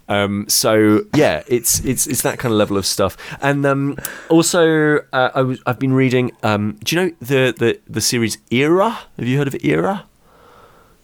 Um, 0.09 0.47
so 0.49 1.03
yeah, 1.15 1.43
it's 1.47 1.81
it's 1.85 2.07
it's 2.07 2.23
that 2.23 2.39
kind 2.39 2.53
of 2.53 2.59
level 2.59 2.77
of 2.77 2.85
stuff. 2.87 3.17
And 3.41 3.65
um, 3.67 3.97
also, 4.29 4.99
uh, 5.13 5.31
I 5.35 5.43
was 5.43 5.61
I've 5.67 5.79
been 5.79 5.93
reading. 5.93 6.33
Um, 6.43 6.79
do 6.85 6.97
you 6.97 7.03
know 7.03 7.15
the 7.21 7.55
the 7.57 7.81
the 7.89 8.01
series 8.01 8.39
Era? 8.51 8.91
Have 9.19 9.27
you 9.29 9.39
heard 9.39 9.49
of 9.49 9.57
Era? 9.65 10.05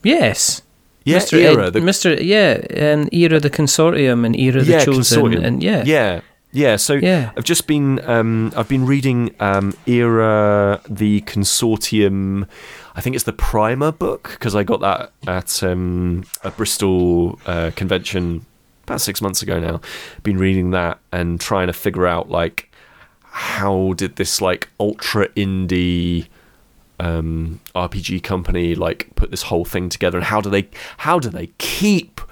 Yes. 0.03 0.63
Yeah, 1.05 1.19
Mr. 1.19 1.39
Era. 1.39 1.71
The, 1.71 1.81
Mr. 1.81 2.19
Yeah, 2.21 2.65
and 2.71 3.09
Era 3.13 3.39
the 3.39 3.51
Consortium 3.51 4.27
and 4.27 4.35
Era 4.37 4.63
the 4.63 4.73
yeah, 4.73 4.85
Chosen, 4.85 5.23
consortium. 5.23 5.45
and 5.45 5.63
yeah, 5.63 5.85
yeah. 5.87 6.21
Yeah, 6.57 6.77
so 6.77 6.95
Yeah. 6.95 7.33
I've 7.37 7.45
just 7.45 7.67
been 7.67 8.01
um, 8.09 8.51
I've 8.57 8.69
been 8.69 8.87
reading 8.87 9.35
um, 9.41 9.75
Era 9.87 10.81
the 10.89 11.21
Consortium. 11.23 12.49
I 12.95 13.03
think 13.03 13.15
it's 13.15 13.27
the 13.27 13.35
Primer 13.35 13.93
book 13.93 14.31
because 14.33 14.57
I 14.57 14.63
got 14.63 14.81
that 14.81 15.13
at 15.27 15.63
um, 15.63 16.25
a 16.43 16.51
Bristol 16.51 17.39
uh, 17.45 17.73
convention 17.77 18.47
about 18.85 19.03
six 19.03 19.21
months 19.21 19.43
ago 19.43 19.61
now. 19.61 19.83
Been 20.23 20.39
reading 20.39 20.71
that 20.71 20.99
and 21.13 21.39
trying 21.39 21.67
to 21.67 21.75
figure 21.75 22.07
out 22.07 22.31
like 22.31 22.71
how 23.25 23.93
did 23.93 24.17
this 24.17 24.41
like 24.41 24.71
ultra 24.81 25.29
indie 25.31 26.27
um, 26.99 27.61
RPG 27.75 28.23
company 28.23 28.75
like 28.75 29.15
put 29.15 29.31
this 29.31 29.43
whole 29.43 29.67
thing 29.67 29.91
together 29.91 30.17
and 30.17 30.25
how 30.25 30.41
do 30.41 30.49
they 30.49 30.71
how 30.97 31.19
do 31.19 31.29
they 31.29 31.49
keep 31.59 32.23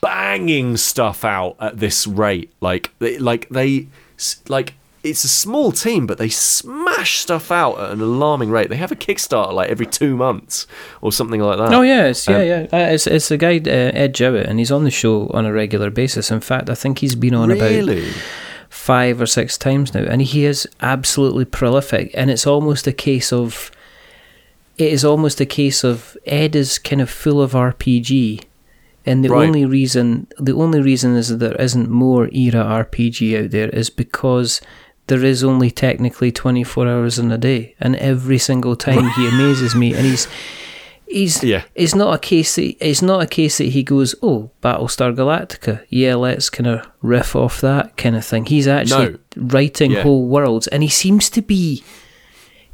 banging 0.00 0.76
stuff 0.76 1.24
out 1.24 1.56
at 1.60 1.78
this 1.78 2.06
rate 2.06 2.50
like 2.60 2.90
they, 3.00 3.18
like 3.18 3.48
they 3.50 3.86
like 4.48 4.74
it's 5.02 5.24
a 5.24 5.28
small 5.28 5.72
team 5.72 6.06
but 6.06 6.18
they 6.18 6.28
smash 6.28 7.20
stuff 7.20 7.50
out 7.50 7.78
at 7.80 7.90
an 7.90 8.00
alarming 8.00 8.50
rate 8.50 8.68
they 8.68 8.76
have 8.76 8.92
a 8.92 8.96
kickstarter 8.96 9.52
like 9.52 9.68
every 9.70 9.86
two 9.86 10.16
months 10.16 10.66
or 11.00 11.10
something 11.12 11.40
like 11.40 11.58
that 11.58 11.72
Oh 11.72 11.82
yeah, 11.82 12.06
it's, 12.06 12.26
yeah, 12.28 12.36
Um, 12.36 12.46
yeah. 12.46 12.66
Uh, 12.72 12.92
it's 12.92 13.06
it's 13.06 13.28
the 13.28 13.36
guy 13.38 13.56
uh, 13.58 13.70
Ed 13.94 14.14
Jowett, 14.14 14.46
and 14.46 14.58
he's 14.58 14.70
on 14.70 14.84
the 14.84 14.90
show 14.90 15.28
on 15.28 15.46
a 15.46 15.52
regular 15.52 15.90
basis. 15.90 16.30
In 16.30 16.40
fact, 16.40 16.68
I 16.68 16.74
think 16.74 16.98
he's 16.98 17.14
been 17.14 17.34
on 17.34 17.50
about 17.50 17.70
five 18.68 19.20
or 19.20 19.26
six 19.26 19.56
times 19.56 19.94
now, 19.94 20.02
and 20.02 20.20
he 20.22 20.44
is 20.44 20.68
absolutely 20.80 21.44
prolific. 21.46 22.10
And 22.14 22.30
it's 22.30 22.46
almost 22.46 22.86
a 22.86 22.92
case 22.92 23.32
of, 23.32 23.70
it 24.76 24.92
is 24.92 25.04
almost 25.04 25.40
a 25.40 25.46
case 25.46 25.82
of 25.82 26.16
Ed 26.26 26.54
is 26.54 26.78
kind 26.78 27.00
of 27.00 27.08
full 27.10 27.40
of 27.40 27.52
RPG, 27.52 28.44
and 29.10 29.24
the 29.24 29.28
Right. 29.30 29.46
only 29.46 29.64
reason 29.78 30.26
the 30.48 30.54
only 30.64 30.80
reason 30.90 31.16
is 31.20 31.26
that 31.28 31.40
there 31.44 31.60
isn't 31.66 31.90
more 31.90 32.28
era 32.32 32.62
RPG 32.82 33.20
out 33.38 33.50
there 33.50 33.70
is 33.80 33.90
because 33.90 34.60
there 35.08 35.24
is 35.32 35.42
only 35.44 35.70
technically 35.70 36.30
twenty 36.32 36.64
four 36.64 36.86
hours 36.92 37.18
in 37.18 37.32
a 37.32 37.38
day, 37.38 37.74
and 37.80 37.96
every 37.96 38.38
single 38.38 38.76
time 38.76 39.04
he 39.16 39.22
amazes 39.34 39.74
me, 39.74 39.88
and 39.96 40.04
he's. 40.06 40.26
He's 41.12 41.42
Yeah. 41.42 41.62
it's 41.74 41.94
not 42.02 42.14
a 42.14 42.18
case 42.18 42.54
that 42.54 42.76
it's 42.88 43.02
not 43.02 43.20
a 43.20 43.26
case 43.26 43.58
that 43.58 43.70
he 43.76 43.82
goes, 43.82 44.14
oh, 44.22 44.50
Battlestar 44.62 45.10
Galactica, 45.12 45.80
yeah, 45.88 46.14
let's 46.14 46.48
kind 46.48 46.68
of 46.68 46.86
riff 47.02 47.34
off 47.34 47.60
that 47.62 47.96
kind 47.96 48.14
of 48.14 48.24
thing. 48.24 48.44
He's 48.46 48.68
actually 48.68 49.08
No. 49.14 49.18
writing 49.56 49.90
Yeah. 49.90 50.02
whole 50.04 50.24
worlds, 50.28 50.68
and 50.68 50.84
he 50.84 50.88
seems 50.88 51.28
to 51.30 51.42
be 51.42 51.82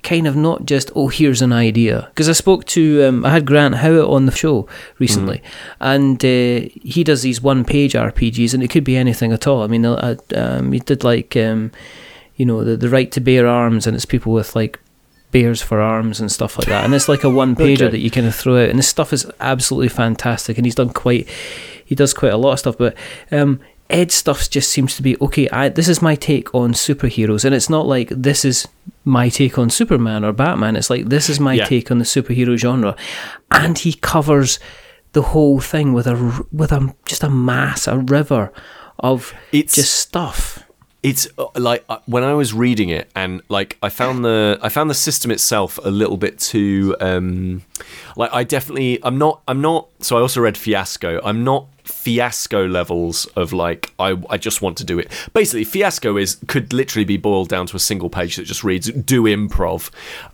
kind 0.06 0.26
of 0.26 0.36
not 0.36 0.64
just 0.64 0.90
oh, 0.94 1.08
here's 1.08 1.42
an 1.42 1.52
idea. 1.52 2.06
Because 2.10 2.28
I 2.28 2.32
spoke 2.32 2.64
to 2.76 3.04
um, 3.04 3.24
I 3.26 3.30
had 3.30 3.44
Grant 3.44 3.74
Howitt 3.76 4.08
on 4.08 4.26
the 4.26 4.32
show 4.32 4.68
recently, 4.98 5.42
and 5.80 6.24
uh, 6.24 6.68
he 6.94 7.02
does 7.04 7.22
these 7.22 7.42
one-page 7.42 7.92
RPGs, 7.94 8.54
and 8.54 8.62
it 8.62 8.70
could 8.70 8.84
be 8.84 8.96
anything 8.96 9.32
at 9.32 9.46
all. 9.46 9.62
I 9.62 9.66
mean, 9.66 9.84
uh, 9.84 10.16
um, 10.34 10.72
he 10.72 10.78
did 10.78 11.04
like 11.04 11.36
um, 11.36 11.72
you 12.36 12.46
know 12.46 12.64
the 12.64 12.76
the 12.76 12.88
right 12.88 13.10
to 13.12 13.20
bear 13.20 13.46
arms, 13.46 13.86
and 13.86 13.94
it's 13.96 14.06
people 14.06 14.32
with 14.32 14.56
like 14.56 14.78
bears 15.32 15.60
for 15.60 15.80
arms 15.80 16.20
and 16.20 16.30
stuff 16.30 16.56
like 16.58 16.68
that. 16.68 16.84
And 16.84 16.94
it's 16.94 17.08
like 17.08 17.24
a 17.24 17.28
one 17.30 17.54
pager 17.56 17.82
Okay. 17.82 17.88
that 17.88 17.98
you 17.98 18.10
kind 18.10 18.26
of 18.26 18.34
throw 18.34 18.62
out. 18.62 18.70
And 18.70 18.78
this 18.78 18.88
stuff 18.88 19.12
is 19.12 19.26
absolutely 19.40 19.88
fantastic. 19.88 20.56
And 20.56 20.64
he's 20.64 20.76
done 20.76 20.90
quite, 20.90 21.28
he 21.84 21.94
does 21.94 22.14
quite 22.14 22.32
a 22.32 22.36
lot 22.36 22.52
of 22.52 22.58
stuff. 22.60 22.78
But 22.78 22.94
um, 23.32 23.60
Ed's 23.90 24.14
stuff 24.14 24.48
just 24.48 24.70
seems 24.70 24.96
to 24.96 25.02
be 25.02 25.16
okay. 25.20 25.48
I, 25.50 25.68
this 25.68 25.88
is 25.88 26.00
my 26.00 26.14
take 26.14 26.54
on 26.54 26.72
superheroes, 26.72 27.44
and 27.44 27.54
it's 27.54 27.68
not 27.68 27.86
like 27.86 28.08
this 28.10 28.44
is 28.44 28.66
my 29.06 29.30
take 29.30 29.56
on 29.58 29.70
Superman 29.70 30.22
or 30.24 30.32
Batman. 30.32 30.76
It's 30.76 30.90
like 30.90 31.06
this 31.06 31.30
is 31.30 31.40
my 31.40 31.54
Yeah. 31.54 31.64
take 31.64 31.90
on 31.90 31.98
the 31.98 32.04
superhero 32.04 32.56
genre, 32.58 32.94
and 33.50 33.78
he 33.78 33.94
covers 33.94 34.58
the 35.12 35.22
whole 35.22 35.60
thing 35.60 35.94
with 35.94 36.06
a 36.06 36.44
with 36.52 36.72
a 36.72 36.94
just 37.06 37.22
a 37.22 37.30
mass, 37.30 37.86
a 37.86 37.96
river 37.98 38.52
of 38.98 39.32
It's- 39.52 39.76
just 39.76 39.94
stuff. 39.94 40.62
It's 41.06 41.28
uh, 41.38 41.46
like 41.54 41.84
uh, 41.88 41.98
when 42.06 42.24
I 42.24 42.34
was 42.34 42.52
reading 42.52 42.88
it, 42.88 43.08
and 43.14 43.40
like 43.48 43.78
I 43.80 43.90
found 43.90 44.24
the 44.24 44.58
I 44.60 44.68
found 44.68 44.90
the 44.90 44.94
system 44.94 45.30
itself 45.30 45.78
a 45.84 45.90
little 45.90 46.16
bit 46.16 46.40
too 46.40 46.96
um, 47.00 47.62
like 48.16 48.32
I 48.32 48.42
definitely 48.42 48.98
I'm 49.04 49.16
not 49.16 49.40
I'm 49.46 49.60
not 49.60 49.86
so 50.00 50.18
I 50.18 50.20
also 50.20 50.40
read 50.40 50.58
Fiasco. 50.58 51.20
I'm 51.22 51.44
not 51.44 51.68
fiasco 51.84 52.66
levels 52.66 53.26
of 53.36 53.52
like 53.52 53.92
I 54.00 54.16
I 54.28 54.36
just 54.36 54.62
want 54.62 54.76
to 54.78 54.84
do 54.84 54.98
it. 54.98 55.08
Basically, 55.32 55.62
fiasco 55.62 56.16
is 56.16 56.38
could 56.48 56.72
literally 56.72 57.04
be 57.04 57.16
boiled 57.16 57.48
down 57.48 57.68
to 57.68 57.76
a 57.76 57.80
single 57.80 58.10
page 58.10 58.34
that 58.34 58.44
just 58.44 58.64
reads 58.64 58.90
do 58.90 59.22
improv, 59.22 59.90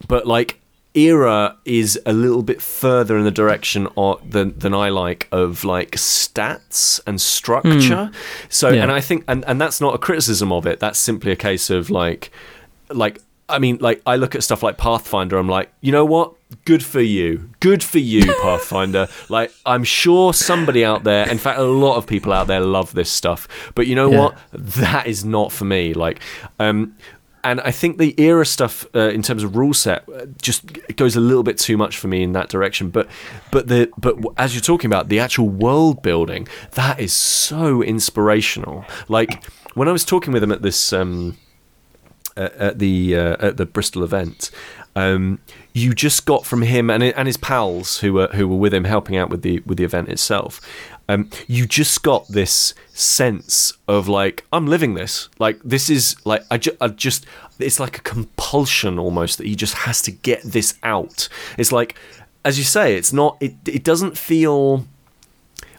but 0.09 0.27
like 0.27 0.59
era 0.95 1.57
is 1.64 1.99
a 2.05 2.12
little 2.12 2.43
bit 2.43 2.61
further 2.61 3.16
in 3.16 3.24
the 3.24 3.30
direction 3.30 3.88
of, 3.97 4.30
than 4.30 4.59
than 4.59 4.74
I 4.74 4.90
like 4.90 5.26
of 5.32 5.64
like 5.64 5.93
stats 5.93 7.01
and 7.07 7.20
structure. 7.20 8.11
So 8.49 8.68
Yeah. 8.70 8.82
and 8.82 8.93
I 8.93 9.01
think 9.01 9.24
and, 9.28 9.45
and 9.47 9.61
that's 9.61 9.80
not 9.80 9.95
a 9.95 9.99
criticism 9.99 10.53
of 10.53 10.66
it. 10.66 10.80
That's 10.80 10.99
simply 10.99 11.32
a 11.32 11.36
case 11.36 11.70
of 11.70 11.90
like 11.90 12.30
like 12.90 13.20
I 13.49 13.59
mean 13.59 13.78
like 13.80 14.03
I 14.07 14.16
look 14.16 14.34
at 14.34 14.43
stuff 14.45 14.62
like 14.62 14.76
Pathfinder 14.78 15.36
I'm 15.38 15.49
like, 15.49 15.72
you 15.80 15.93
know 15.93 16.05
what? 16.05 16.34
Good 16.66 16.84
for 16.84 17.01
you. 17.01 17.49
Good 17.61 17.82
for 17.82 17.99
you, 17.99 18.26
Pathfinder. 18.43 19.09
like 19.30 19.51
I'm 19.64 19.84
sure 19.84 20.34
somebody 20.34 20.84
out 20.84 21.05
there, 21.05 21.26
in 21.28 21.38
fact 21.38 21.59
a 21.59 21.62
lot 21.64 21.97
of 21.97 22.07
people 22.07 22.32
out 22.32 22.47
there 22.47 22.61
love 22.61 22.93
this 22.93 23.11
stuff. 23.11 23.49
But 23.74 23.86
you 23.86 23.95
know 23.95 24.11
Yeah. 24.11 24.18
what? 24.20 24.38
That 24.53 25.07
is 25.07 25.24
not 25.24 25.53
for 25.53 25.64
me. 25.64 25.95
Like 25.95 26.20
um 26.59 26.97
and 27.45 27.61
I 27.61 27.70
think 27.70 27.99
the 27.99 28.14
era 28.20 28.47
stuff 28.47 28.86
uh, 28.95 29.09
in 29.09 29.22
terms 29.22 29.43
of 29.43 29.57
rule 29.57 29.74
set 29.74 30.09
uh, 30.09 30.26
just 30.40 30.64
goes 30.97 31.16
a 31.16 31.20
little 31.20 31.43
bit 31.43 31.59
too 31.59 31.76
much 31.76 31.97
for 31.97 32.09
me 32.09 32.22
in 32.22 32.32
that 32.32 32.49
direction. 32.49 32.90
But 32.90 33.09
but 33.51 33.68
the 33.68 33.90
but 33.99 34.16
as 34.36 34.55
you're 34.55 34.62
talking 34.62 34.88
about 34.88 35.09
the 35.09 35.18
actual 35.18 35.49
world 35.49 36.03
building, 36.03 36.47
that 36.72 37.01
is 37.01 37.12
so 37.12 37.82
inspirational. 37.82 38.84
Like 39.09 39.45
when 39.74 39.88
I 39.88 39.93
was 39.93 40.05
talking 40.05 40.32
with 40.32 40.43
him 40.43 40.53
at 40.53 40.62
this 40.62 40.93
um, 40.93 41.36
at 42.36 42.78
the 42.78 43.16
uh, 43.16 43.36
at 43.40 43.57
the 43.57 43.66
Bristol 43.66 44.05
event. 44.05 44.51
Um, 44.95 45.40
you 45.72 45.95
just 45.95 46.26
got 46.26 46.45
from 46.45 46.61
him 46.61 46.90
and 46.90 47.03
and 47.03 47.26
his 47.26 47.38
pals 47.38 48.01
who 48.01 48.12
were 48.12 48.26
who 48.28 48.47
were 48.47 48.57
with 48.57 48.74
him 48.74 48.84
helping 48.84 49.16
out 49.16 49.30
with 49.30 49.40
the 49.40 49.61
with 49.61 49.78
the 49.78 49.84
event 49.84 50.11
itself. 50.11 50.61
Um, 51.13 51.31
you 51.47 51.67
just 51.67 52.03
got 52.03 52.27
this 52.29 52.75
sense 52.89 53.73
of 53.87 54.09
like 54.09 54.45
I'm 54.53 54.67
living 54.67 54.95
this. 54.95 55.29
Like 55.39 55.61
this 55.63 55.91
is 55.91 56.17
like 56.25 56.43
I, 56.51 56.59
ju- 56.59 56.77
I 56.81 56.89
just 56.89 57.27
it's 57.59 57.79
like 57.79 57.99
a 57.99 58.03
compulsion 58.03 58.99
almost 58.99 59.39
that 59.39 59.47
he 59.47 59.55
just 59.55 59.75
has 59.75 60.03
to 60.03 60.11
get 60.11 60.43
this 60.43 60.79
out. 60.83 61.29
It's 61.59 61.73
like 61.73 61.97
as 62.45 62.59
you 62.59 62.65
say, 62.65 62.97
it's 62.97 63.13
not. 63.13 63.37
It 63.41 63.55
it 63.67 63.85
doesn't 63.85 64.19
feel 64.19 64.87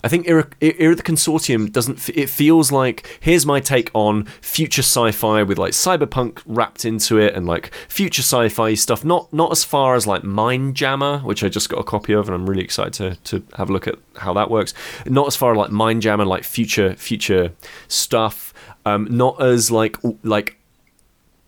I 0.04 0.10
think 0.10 0.28
Era, 0.28 0.47
Era 0.60 0.95
the 0.95 1.04
Consortium 1.04 1.72
doesn't. 1.72 2.10
It 2.10 2.30
feels 2.30 2.72
like 2.72 3.20
here's 3.22 3.45
my 3.45 3.62
take 3.62 3.89
on 3.93 4.26
future 4.41 4.82
sci-fi 4.82 5.43
with 5.43 5.58
like 5.58 5.72
cyberpunk 5.72 6.41
wrapped 6.45 6.84
into 6.84 7.18
it 7.18 7.34
and 7.34 7.45
like 7.45 7.74
future 7.88 8.22
sci-fi 8.22 8.74
stuff. 8.74 9.06
Not 9.06 9.32
not 9.32 9.51
as 9.51 9.64
far 9.64 9.95
as 9.95 10.06
like 10.06 10.24
Mindjammer, 10.24 11.24
which 11.24 11.43
I 11.43 11.49
just 11.49 11.70
got 11.70 11.80
a 11.80 11.84
copy 11.84 12.14
of 12.14 12.28
and 12.28 12.36
I'm 12.36 12.45
really 12.49 12.64
excited 12.64 12.93
to 12.93 13.16
to 13.39 13.45
have 13.58 13.70
a 13.70 13.74
look 13.74 13.88
at 13.88 13.95
how 14.18 14.34
that 14.34 14.49
works. 14.49 14.74
Not 15.06 15.28
as 15.28 15.36
far 15.36 15.56
like 15.56 15.72
Mindjammer, 15.72 16.28
like 16.28 16.43
future 16.43 16.95
future 16.95 17.54
stuff. 17.88 18.54
Um, 18.86 19.08
not 19.10 19.41
as 19.41 19.72
like 19.72 19.97
like 20.24 20.58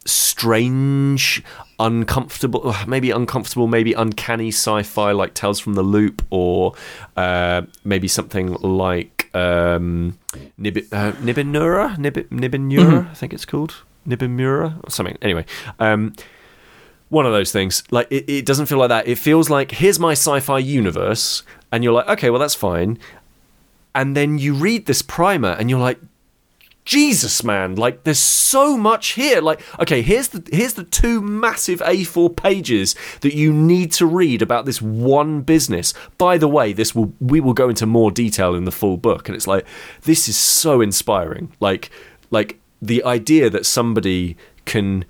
strange, 0.06 1.44
uncomfortable, 1.80 2.76
maybe 2.88 3.12
uncomfortable, 3.12 3.68
maybe 3.68 3.94
uncanny 3.94 4.50
sci-fi 4.50 5.12
like 5.12 5.34
Tales 5.34 5.60
from 5.60 5.74
the 5.74 5.82
Loop, 5.82 6.24
or 6.30 6.74
uh, 7.18 7.64
maybe 7.84 8.08
something 8.08 8.54
like 8.54 9.30
um, 9.36 10.18
Nib- 10.58 10.88
uh, 10.92 11.12
Nibinura, 11.14 11.98
Nib- 11.98 12.30
Nibinura, 12.30 13.02
mm-hmm. 13.02 13.12
I 13.12 13.14
think 13.14 13.34
it's 13.34 13.46
called 13.46 13.84
Nibinura 14.08 14.84
or 14.84 14.90
something. 14.90 15.18
Anyway. 15.22 15.46
Um, 15.80 16.14
one 17.10 17.26
of 17.26 17.32
those 17.32 17.52
things. 17.52 17.84
Like 17.92 18.08
it, 18.12 18.30
it 18.30 18.46
doesn't 18.46 18.66
feel 18.66 18.78
like 18.78 18.90
that. 18.90 19.08
It 19.08 19.18
feels 19.18 19.50
like 19.50 19.72
here's 19.72 20.00
my 20.00 20.14
sci-fi 20.14 20.58
universe, 20.60 21.44
and 21.72 21.84
you're 21.84 21.94
like, 21.94 22.08
okay, 22.10 22.30
well 22.30 22.40
that's 22.40 22.56
fine. 22.56 22.98
And 23.94 24.18
then 24.18 24.38
you 24.38 24.54
read 24.54 24.88
this 24.88 25.02
primer, 25.02 25.52
and 25.52 25.70
you're 25.70 25.80
like, 25.80 26.00
Jesus, 26.86 27.44
man! 27.44 27.76
Like, 27.76 28.04
there's 28.04 28.20
so 28.20 28.78
much 28.78 29.10
here. 29.10 29.42
Like, 29.42 29.62
okay, 29.80 30.04
here's 30.04 30.30
the 30.30 30.48
here's 30.56 30.74
the 30.74 30.84
two 30.84 31.20
massive 31.20 31.80
A4 31.80 32.36
pages 32.36 32.96
that 33.22 33.36
you 33.36 33.52
need 33.52 33.92
to 33.94 34.06
read 34.06 34.44
about 34.44 34.66
this 34.66 34.82
one 34.82 35.42
business. 35.42 35.94
By 36.20 36.38
the 36.38 36.48
way, 36.48 36.74
this 36.74 36.94
will 36.94 37.12
we 37.20 37.40
will 37.40 37.54
go 37.54 37.70
into 37.70 37.88
more 37.88 38.12
detail 38.12 38.54
in 38.54 38.66
the 38.66 38.72
full 38.72 38.98
book, 38.98 39.28
and 39.28 39.36
it's 39.36 39.48
like 39.48 39.66
this 40.04 40.28
is 40.28 40.38
so 40.38 40.80
inspiring. 40.80 41.52
Like, 41.60 41.90
like 42.30 42.60
the 42.82 43.04
idea 43.04 43.50
that 43.50 43.66
somebody 43.66 44.38
can 44.66 45.06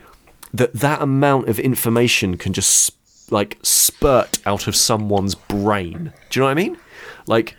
that 0.54 0.74
that 0.74 1.02
amount 1.02 1.50
of 1.50 1.60
information 1.60 2.38
can 2.38 2.54
just 2.54 2.94
like 3.32 3.58
spurt 3.64 4.40
out 4.46 4.68
of 4.68 4.76
someone's 4.76 5.36
brain. 5.36 6.14
Do 6.30 6.40
you 6.40 6.42
know 6.42 6.46
what 6.46 6.52
I 6.52 6.54
mean? 6.54 6.78
Like 7.28 7.56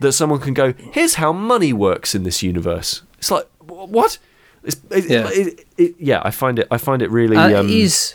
that 0.00 0.12
someone 0.12 0.40
can 0.40 0.54
go, 0.54 0.72
here's 0.92 1.14
how 1.14 1.32
money 1.32 1.72
works 1.72 2.14
in 2.14 2.24
this 2.24 2.42
universe. 2.42 3.02
It's 3.24 3.30
like 3.30 3.48
what? 3.58 4.18
It's, 4.64 4.76
it, 4.90 5.08
yeah. 5.08 5.30
It, 5.32 5.66
it, 5.78 5.94
yeah, 5.98 6.20
I 6.22 6.30
find 6.30 6.58
it. 6.58 6.68
I 6.70 6.76
find 6.76 7.00
it 7.00 7.10
really. 7.10 7.38
Uh, 7.38 7.60
um, 7.60 7.68
he's. 7.68 8.14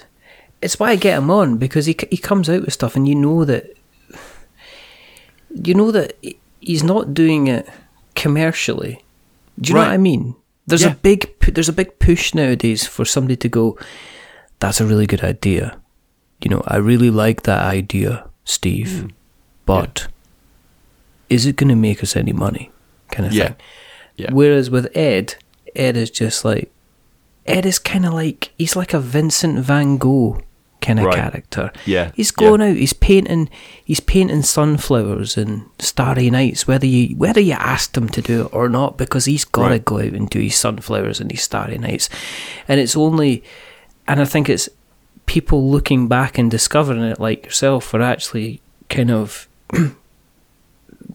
It's 0.61 0.79
why 0.79 0.91
I 0.91 0.97
get 0.97 1.17
him 1.17 1.31
on 1.31 1.57
because 1.57 1.87
he 1.87 1.97
he 2.11 2.17
comes 2.17 2.47
out 2.47 2.61
with 2.61 2.73
stuff, 2.73 2.95
and 2.95 3.07
you 3.07 3.15
know 3.15 3.43
that. 3.43 3.75
You 5.51 5.73
know 5.73 5.89
that 5.89 6.13
he's 6.59 6.83
not 6.83 7.15
doing 7.15 7.47
it 7.47 7.67
commercially. 8.13 9.03
Do 9.59 9.71
you 9.71 9.75
right. 9.77 9.81
know 9.81 9.87
what 9.89 9.93
I 9.95 9.97
mean? 9.97 10.35
There's 10.67 10.83
yeah. 10.83 10.91
a 10.91 10.95
big 10.95 11.33
there's 11.55 11.69
a 11.69 11.73
big 11.73 11.97
push 11.97 12.35
nowadays 12.35 12.85
for 12.85 13.03
somebody 13.03 13.35
to 13.37 13.49
go. 13.49 13.79
That's 14.59 14.79
a 14.79 14.85
really 14.85 15.07
good 15.07 15.23
idea. 15.23 15.79
You 16.43 16.51
know, 16.51 16.61
I 16.67 16.75
really 16.75 17.09
like 17.09 17.43
that 17.43 17.65
idea, 17.65 18.29
Steve. 18.43 19.05
Mm. 19.05 19.11
But 19.65 20.01
yeah. 20.01 21.35
is 21.35 21.47
it 21.47 21.55
going 21.55 21.69
to 21.69 21.75
make 21.75 22.03
us 22.03 22.15
any 22.15 22.31
money? 22.31 22.69
Kind 23.09 23.25
of 23.25 23.33
yeah. 23.33 23.47
thing. 23.47 23.55
Yeah. 24.19 24.31
Whereas 24.31 24.69
with 24.69 24.95
Ed, 24.95 25.35
Ed 25.75 25.97
is 25.97 26.11
just 26.11 26.43
like 26.43 26.71
Ed 27.45 27.65
is 27.65 27.79
kind 27.79 28.05
of 28.05 28.13
like 28.13 28.51
he's 28.57 28.75
like 28.75 28.93
a 28.93 28.99
Vincent 28.99 29.59
Van 29.59 29.97
Gogh 29.97 30.41
kind 30.81 30.99
of 30.99 31.05
right. 31.05 31.15
character. 31.15 31.71
Yeah, 31.85 32.11
he's 32.15 32.31
going 32.31 32.61
yeah. 32.61 32.67
out. 32.67 32.75
He's 32.75 32.93
painting. 32.93 33.49
He's 33.83 33.99
painting 33.99 34.43
sunflowers 34.43 35.37
and 35.37 35.69
starry 35.79 36.29
nights, 36.29 36.67
whether 36.67 36.85
you 36.85 37.15
whether 37.15 37.41
you 37.41 37.53
asked 37.53 37.97
him 37.97 38.09
to 38.09 38.21
do 38.21 38.45
it 38.45 38.53
or 38.53 38.69
not, 38.69 38.97
because 38.97 39.25
he's 39.25 39.45
got 39.45 39.69
to 39.69 39.69
right. 39.75 39.85
go 39.85 39.97
out 39.97 40.13
and 40.13 40.29
do 40.29 40.39
his 40.39 40.55
sunflowers 40.55 41.19
and 41.19 41.31
his 41.31 41.41
starry 41.41 41.77
nights. 41.77 42.09
And 42.67 42.79
it's 42.79 42.95
only, 42.95 43.43
and 44.07 44.21
I 44.21 44.25
think 44.25 44.49
it's 44.49 44.69
people 45.25 45.69
looking 45.69 46.07
back 46.07 46.37
and 46.37 46.49
discovering 46.49 47.01
it, 47.01 47.19
like 47.19 47.45
yourself, 47.45 47.93
are 47.93 48.01
actually 48.01 48.61
kind 48.89 49.11
of 49.11 49.47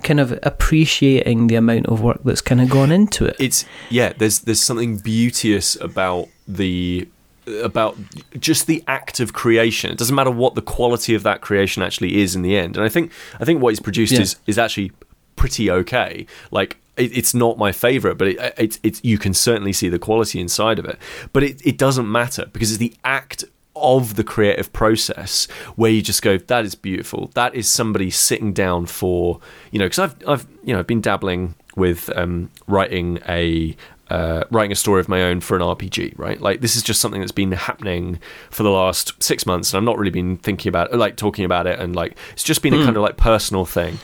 kind 0.03 0.21
of 0.21 0.39
appreciating 0.43 1.47
the 1.47 1.55
amount 1.55 1.87
of 1.87 2.01
work 2.01 2.21
that's 2.25 2.41
kind 2.41 2.61
of 2.61 2.69
gone 2.69 2.91
into 2.91 3.25
it. 3.25 3.37
It's 3.39 3.65
yeah, 3.91 4.13
there's 4.13 4.41
there's 4.41 4.63
something 4.63 4.99
beauteous 4.99 5.77
about 5.81 6.29
the 6.49 7.09
about 7.47 7.97
just 8.39 8.67
the 8.67 8.83
act 8.89 9.21
of 9.21 9.33
creation. 9.33 9.91
It 9.91 9.99
doesn't 9.99 10.15
matter 10.15 10.31
what 10.31 10.55
the 10.55 10.63
quality 10.63 11.15
of 11.15 11.23
that 11.25 11.41
creation 11.41 11.83
actually 11.83 12.21
is 12.21 12.35
in 12.35 12.43
the 12.43 12.57
end. 12.57 12.77
And 12.77 12.85
I 12.85 12.89
think 12.89 13.13
I 13.41 13.45
think 13.45 13.63
what 13.63 13.71
he's 13.71 13.81
produced 13.81 14.13
yeah. 14.13 14.21
is 14.21 14.37
is 14.47 14.59
actually 14.59 14.93
pretty 15.37 15.71
okay. 15.71 16.27
Like 16.51 16.79
it, 16.97 17.17
it's 17.17 17.35
not 17.35 17.59
my 17.59 17.73
favorite, 17.73 18.17
but 18.17 18.29
it, 18.29 18.55
it, 18.57 18.81
it, 18.83 19.05
you 19.05 19.19
can 19.19 19.35
certainly 19.35 19.73
see 19.73 19.89
the 19.89 19.99
quality 19.99 20.41
inside 20.41 20.79
of 20.79 20.85
it. 20.85 20.99
But 21.33 21.43
it, 21.43 21.67
it 21.67 21.79
doesn't 21.79 22.11
matter 22.11 22.47
because 22.53 22.71
it's 22.71 22.79
the 22.79 22.95
act 23.05 23.45
of 23.77 24.15
the 24.15 24.25
creative 24.25 24.73
process 24.73 25.47
where 25.77 25.91
you 25.91 26.01
just 26.01 26.23
go 26.23 26.39
that 26.39 26.65
is 26.65 26.75
beautiful 26.75 27.31
that 27.35 27.55
is 27.55 27.69
somebody 27.69 28.11
sitting 28.11 28.53
down 28.53 28.87
for 28.87 29.41
you 29.73 29.79
know 29.79 29.87
because 29.87 29.99
i've 29.99 30.29
i've 30.29 30.47
you 30.63 30.73
know 30.73 30.79
i've 30.79 30.87
been 30.87 31.01
dabbling 31.01 31.55
with 31.77 32.11
um, 32.17 32.51
writing 32.67 33.19
a 33.29 33.77
uh, 34.11 34.45
writing 34.51 34.73
a 34.73 34.77
story 34.77 35.01
of 35.01 35.09
my 35.09 35.23
own 35.23 35.41
for 35.41 35.57
an 35.57 35.63
RPG, 35.63 36.19
right? 36.19 36.41
Like 36.41 36.61
this 36.61 36.77
is 36.77 36.83
just 36.83 37.01
something 37.01 37.21
that's 37.21 37.33
been 37.33 37.53
happening 37.53 38.21
for 38.51 38.63
the 38.63 38.71
last 38.71 39.21
six 39.23 39.47
months, 39.47 39.73
and 39.73 39.79
I've 39.79 39.85
not 39.85 39.99
really 39.99 40.11
been 40.11 40.37
thinking 40.37 40.69
about, 40.69 40.93
it, 40.93 40.97
like 40.97 41.17
talking 41.17 41.45
about 41.45 41.67
it, 41.67 41.79
and 41.79 41.97
like 41.97 42.17
it's 42.33 42.43
just 42.43 42.63
been 42.63 42.75
mm. 42.75 42.77
a 42.77 42.81
hmm. 42.81 42.85
kind 42.85 42.97
of 42.97 43.03
like 43.03 43.17
personal 43.17 43.65
thing, 43.65 43.99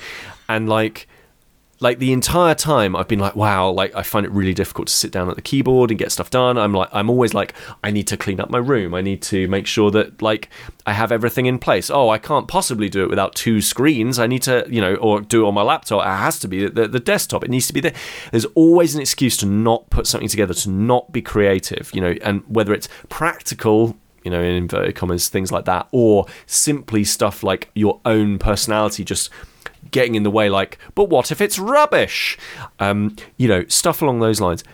and 0.48 0.68
like 0.68 1.06
like 1.82 1.98
the 1.98 2.12
entire 2.12 2.54
time 2.54 2.94
I've 2.94 3.08
been 3.08 3.18
like, 3.18 3.34
wow, 3.34 3.70
like 3.70 3.94
I 3.94 4.02
find 4.02 4.26
it 4.26 4.32
really 4.32 4.52
difficult 4.52 4.88
to 4.88 4.94
sit 4.94 5.10
down 5.10 5.30
at 5.30 5.36
the 5.36 5.42
keyboard 5.42 5.90
and 5.90 5.98
get 5.98 6.12
stuff 6.12 6.28
done. 6.28 6.58
I'm 6.58 6.74
like, 6.74 6.90
I'm 6.92 7.08
always 7.08 7.32
like, 7.32 7.54
I 7.82 7.90
need 7.90 8.06
to 8.08 8.18
clean 8.18 8.38
up 8.38 8.50
my 8.50 8.58
room. 8.58 8.94
I 8.94 9.00
need 9.00 9.22
to 9.22 9.48
make 9.48 9.66
sure 9.66 9.90
that 9.92 10.20
like 10.20 10.50
I 10.84 10.92
have 10.92 11.10
everything 11.10 11.46
in 11.46 11.58
place. 11.58 11.90
Oh, 11.90 12.10
I 12.10 12.18
can't 12.18 12.46
possibly 12.46 12.90
do 12.90 13.02
it 13.02 13.08
without 13.08 13.34
two 13.34 13.62
screens. 13.62 14.18
I 14.18 14.26
need 14.26 14.42
to, 14.42 14.66
you 14.68 14.82
know, 14.82 14.94
or 14.96 15.22
do 15.22 15.44
it 15.44 15.48
on 15.48 15.54
my 15.54 15.62
laptop. 15.62 16.04
It 16.04 16.08
has 16.08 16.38
to 16.40 16.48
be 16.48 16.68
the, 16.68 16.86
the 16.86 17.00
desktop. 17.00 17.44
It 17.44 17.50
needs 17.50 17.66
to 17.68 17.72
be 17.72 17.80
there. 17.80 17.94
There's 18.30 18.46
always 18.54 18.94
an 18.94 19.00
excuse 19.00 19.38
to 19.38 19.46
not 19.46 19.88
put 19.88 20.06
something 20.06 20.28
together, 20.28 20.52
to 20.52 20.70
not 20.70 21.12
be 21.12 21.22
creative, 21.22 21.90
you 21.94 22.02
know, 22.02 22.14
and 22.22 22.42
whether 22.46 22.74
it's 22.74 22.88
practical 23.08 23.96
you 24.22 24.30
know, 24.30 24.42
in 24.42 24.54
inverted 24.54 24.94
commas, 24.94 25.30
things 25.30 25.50
like 25.50 25.64
that, 25.64 25.88
or 25.92 26.26
simply 26.44 27.04
stuff 27.04 27.42
like 27.42 27.70
your 27.74 28.02
own 28.04 28.38
personality 28.38 29.02
just 29.02 29.30
getting 29.90 30.14
in 30.14 30.22
the 30.22 30.30
way, 30.30 30.48
like, 30.48 30.78
but 30.94 31.04
what 31.04 31.30
if 31.30 31.40
it's 31.40 31.58
rubbish? 31.58 32.38
Um, 32.78 33.16
you 33.36 33.48
know, 33.48 33.64
stuff 33.68 34.02
along 34.02 34.20
those 34.20 34.40
lines. 34.40 34.64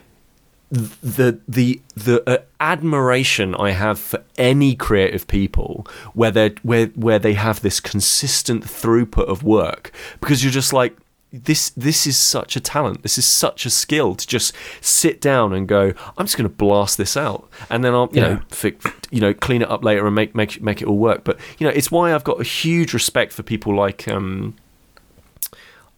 The 0.70 1.38
the 1.46 1.80
the 1.94 2.28
uh, 2.28 2.38
admiration 2.59 3.54
I 3.54 3.70
have 3.70 4.00
for 4.00 4.24
any 4.36 4.74
creative 4.74 5.28
people 5.28 5.86
where 6.12 6.32
they 6.32 6.48
where 6.64 6.86
where 6.86 7.20
they 7.20 7.34
have 7.34 7.61
this 7.61 7.78
consistent 7.78 8.64
throughput 8.64 9.28
of 9.28 9.44
work 9.44 9.92
because 10.20 10.42
you're 10.42 10.52
just 10.52 10.72
like 10.72 10.96
this 11.32 11.70
this 11.70 12.07
is 12.07 12.16
such 12.16 12.57
a 12.57 12.61
talent 12.61 13.02
this 13.02 13.18
is 13.18 13.26
such 13.26 13.66
a 13.66 13.70
skill 13.70 14.14
to 14.14 14.26
just 14.26 14.54
sit 14.80 15.20
down 15.20 15.52
and 15.52 15.66
go 15.66 15.92
i'm 16.16 16.26
just 16.26 16.36
going 16.36 16.48
to 16.48 16.54
blast 16.54 16.96
this 16.98 17.16
out 17.16 17.48
and 17.68 17.84
then 17.84 17.92
i'll 17.92 18.09
you 18.12 18.22
yeah. 18.22 18.28
know 18.28 18.40
fi- 18.48 18.76
you 19.11 19.20
know 19.20 19.34
clean 19.34 19.62
it 19.62 19.70
up 19.70 19.84
later 19.84 20.07
and 20.07 20.14
make 20.14 20.34
make 20.34 20.62
make 20.62 20.80
it 20.80 20.86
all 20.88 20.96
work 20.96 21.24
but 21.24 21.38
you 21.59 21.66
know 21.66 21.72
it's 21.72 21.90
why 21.90 22.14
i've 22.14 22.24
got 22.24 22.40
a 22.40 22.44
huge 22.44 22.94
respect 22.94 23.32
for 23.32 23.42
people 23.42 23.74
like 23.74 24.07
um 24.09 24.54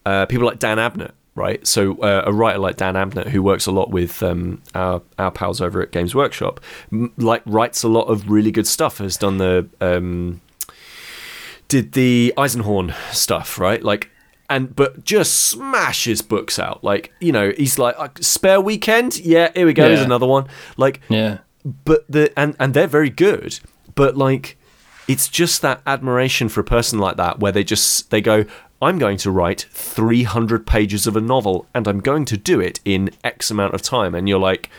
uh, 0.09 0.27
people 0.27 0.47
like 0.47 0.59
Dan 0.59 0.79
Abnett, 0.79 1.13
right? 1.35 1.67
So 1.67 1.99
uh, 1.99 2.23
a 2.27 2.33
writer 2.33 2.59
like 2.59 2.77
Dan 2.77 2.95
Abnett, 2.95 3.29
who 3.29 3.43
works 3.43 3.67
a 3.67 3.71
lot 3.71 3.91
with 3.91 4.23
um, 4.23 4.63
our 4.75 5.03
our 5.19 5.31
pals 5.31 5.61
over 5.61 5.83
at 5.83 5.93
Games 5.93 6.15
Workshop, 6.15 6.61
m- 6.91 7.13
like 7.19 7.43
writes 7.45 7.83
a 7.83 7.89
lot 7.89 8.05
of 8.05 8.31
really 8.31 8.51
good 8.51 8.67
stuff. 8.67 8.99
Has 8.99 9.19
done 9.19 9.37
the 9.37 9.69
um, 9.83 10.41
did 11.69 11.93
the 11.93 12.33
Eisenhorn 12.39 12.95
stuff, 13.13 13.59
right? 13.59 13.83
Like 13.83 14.11
and 14.49 14.75
but 14.75 15.05
just 15.05 15.35
smashes 15.35 16.23
books 16.23 16.59
out. 16.59 16.83
Like 16.83 17.13
you 17.21 17.33
know, 17.33 17.53
he's 17.57 17.79
like 17.79 17.97
spare 18.23 18.63
weekend. 18.63 19.19
Yeah, 19.19 19.51
here 19.55 19.67
we 19.67 19.75
go. 19.75 19.83
Yeah. 19.83 19.89
Here's 19.91 20.03
another 20.03 20.27
one. 20.27 20.49
Like 20.79 21.03
yeah. 21.11 21.39
but 21.65 22.11
the 22.11 22.33
and 22.35 22.57
and 22.59 22.73
they're 22.73 22.87
very 22.87 23.11
good, 23.11 23.61
but 23.95 24.17
like 24.17 24.57
it's 25.07 25.29
just 25.29 25.63
that 25.63 25.81
admiration 25.87 26.49
for 26.49 26.61
a 26.61 26.65
person 26.65 26.99
like 26.99 27.17
that 27.17 27.41
where 27.41 27.53
they 27.53 27.65
just 27.65 28.11
they 28.11 28.21
go 28.21 28.45
I'm 28.81 28.99
going 28.99 29.17
to 29.19 29.31
write 29.31 29.67
300 29.73 30.67
pages 30.67 31.07
of 31.07 31.17
a 31.17 31.21
novel 31.21 31.67
and 31.75 31.89
I'm 31.89 31.99
going 32.01 32.25
to 32.27 32.37
do 32.37 32.61
it 32.61 32.79
in 32.85 33.11
X 33.25 33.51
amount 33.51 33.75
of 33.75 33.83
time. 33.83 34.15
And 34.15 34.29
you're 34.29 34.39
like, 34.39 34.71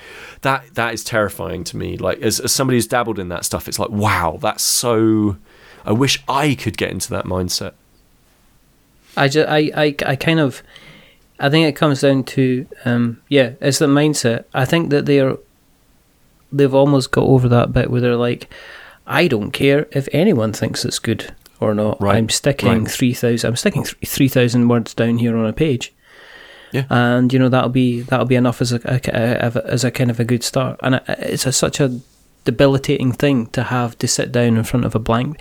that 0.42 0.74
that 0.76 0.94
is 0.94 1.04
terrifying 1.04 1.66
to 1.66 1.78
me. 1.78 1.98
Like, 1.98 2.22
as, 2.22 2.40
as 2.40 2.54
somebody 2.54 2.78
who's 2.78 2.88
dabbled 2.88 3.20
in 3.20 3.28
that 3.30 3.44
stuff, 3.44 3.68
it's 3.68 3.80
like, 3.80 3.90
wow, 3.90 4.38
that's 4.42 4.64
so. 4.64 5.38
I 5.86 5.92
wish 5.92 6.24
I 6.30 6.56
could 6.56 6.78
get 6.78 6.92
into 6.92 7.10
that 7.10 7.26
mindset. 7.26 7.74
I, 9.18 9.28
just, 9.28 9.50
I, 9.50 9.72
I, 9.76 9.96
I 10.06 10.16
kind 10.16 10.40
of. 10.40 10.64
I 11.42 11.50
think 11.50 11.68
it 11.68 11.78
comes 11.78 12.02
down 12.02 12.26
to, 12.26 12.68
um, 12.84 13.22
yeah, 13.30 13.54
it's 13.62 13.80
the 13.80 13.88
mindset. 13.88 14.46
I 14.54 14.66
think 14.66 14.92
that 14.92 15.06
they're. 15.06 15.38
They've 16.52 16.74
almost 16.74 17.12
got 17.12 17.26
over 17.26 17.48
that 17.50 17.74
bit 17.74 17.92
where 17.92 18.02
they're 18.02 18.16
like, 18.16 18.52
I 19.06 19.28
don't 19.28 19.52
care 19.52 19.88
if 19.92 20.08
anyone 20.14 20.52
thinks 20.52 20.84
it's 20.84 21.00
good 21.00 21.34
or 21.60 21.74
not. 21.74 22.02
Right. 22.02 22.16
I'm 22.18 22.30
sticking 22.30 22.84
Right. 22.84 22.92
three 22.92 23.14
thousand. 23.14 23.50
I'm 23.50 23.56
sticking 23.56 23.84
three 23.84 24.28
thousand 24.28 24.68
words 24.68 24.94
down 24.94 25.18
here 25.18 25.38
on 25.38 25.46
a 25.46 25.54
page. 25.54 25.94
Yeah. 26.72 26.84
and 26.92 27.34
you 27.34 27.40
know 27.40 27.50
that'll 27.50 27.70
be 27.72 28.02
that'll 28.02 28.28
be 28.28 28.36
enough 28.36 28.62
as 28.62 28.72
a, 28.72 28.80
a- 28.86 29.02
a- 29.12 29.66
as 29.66 29.84
a 29.84 29.90
kind 29.90 30.12
of 30.12 30.20
a 30.20 30.24
good 30.24 30.44
start. 30.44 30.80
And 30.84 31.02
it's 31.08 31.48
a, 31.48 31.52
such 31.52 31.80
a 31.80 32.00
debilitating 32.46 33.12
thing 33.12 33.48
to 33.48 33.64
have 33.64 33.98
to 33.98 34.08
sit 34.08 34.32
down 34.32 34.56
in 34.56 34.64
front 34.64 34.86
of 34.86 34.94
a 34.94 35.00
blank. 35.00 35.40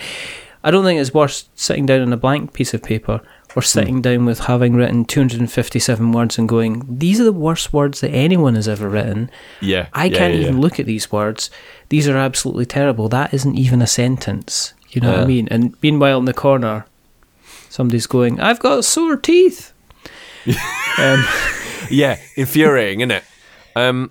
I 0.64 0.70
don't 0.70 0.84
think 0.84 1.00
it's 1.00 1.14
worse 1.14 1.48
sitting 1.54 1.86
down 1.86 2.00
on 2.00 2.12
a 2.12 2.16
blank 2.16 2.52
piece 2.52 2.74
of 2.74 2.82
paper 2.82 3.20
or 3.56 3.62
hmm. 3.62 3.66
sitting 3.66 4.02
down 4.02 4.24
with 4.24 4.40
having 4.40 4.74
written 4.74 5.04
257 5.04 6.12
words 6.12 6.38
and 6.38 6.48
going, 6.48 6.82
these 6.88 7.20
are 7.20 7.24
the 7.24 7.32
worst 7.32 7.72
words 7.72 8.00
that 8.00 8.10
anyone 8.10 8.54
has 8.54 8.68
ever 8.68 8.88
written. 8.88 9.30
Yeah. 9.60 9.88
I 9.92 10.06
yeah, 10.06 10.18
can't 10.18 10.34
yeah, 10.34 10.40
even 10.40 10.56
yeah. 10.56 10.60
look 10.60 10.80
at 10.80 10.86
these 10.86 11.12
words. 11.12 11.50
These 11.88 12.08
are 12.08 12.16
absolutely 12.16 12.66
terrible. 12.66 13.08
That 13.08 13.32
isn't 13.32 13.56
even 13.56 13.80
a 13.80 13.86
sentence. 13.86 14.74
You 14.90 15.00
know 15.00 15.12
what 15.12 15.20
I 15.20 15.26
mean? 15.26 15.48
And 15.50 15.76
meanwhile, 15.82 16.18
in 16.18 16.24
the 16.24 16.32
corner, 16.32 16.86
somebody's 17.68 18.06
going, 18.06 18.40
I've 18.40 18.58
got 18.58 18.84
sore 18.84 19.16
teeth. 19.16 19.72
um, 20.98 21.24
yeah, 21.90 22.18
infuriating, 22.36 23.00
isn't 23.00 23.10
it? 23.10 23.24
Um, 23.76 24.10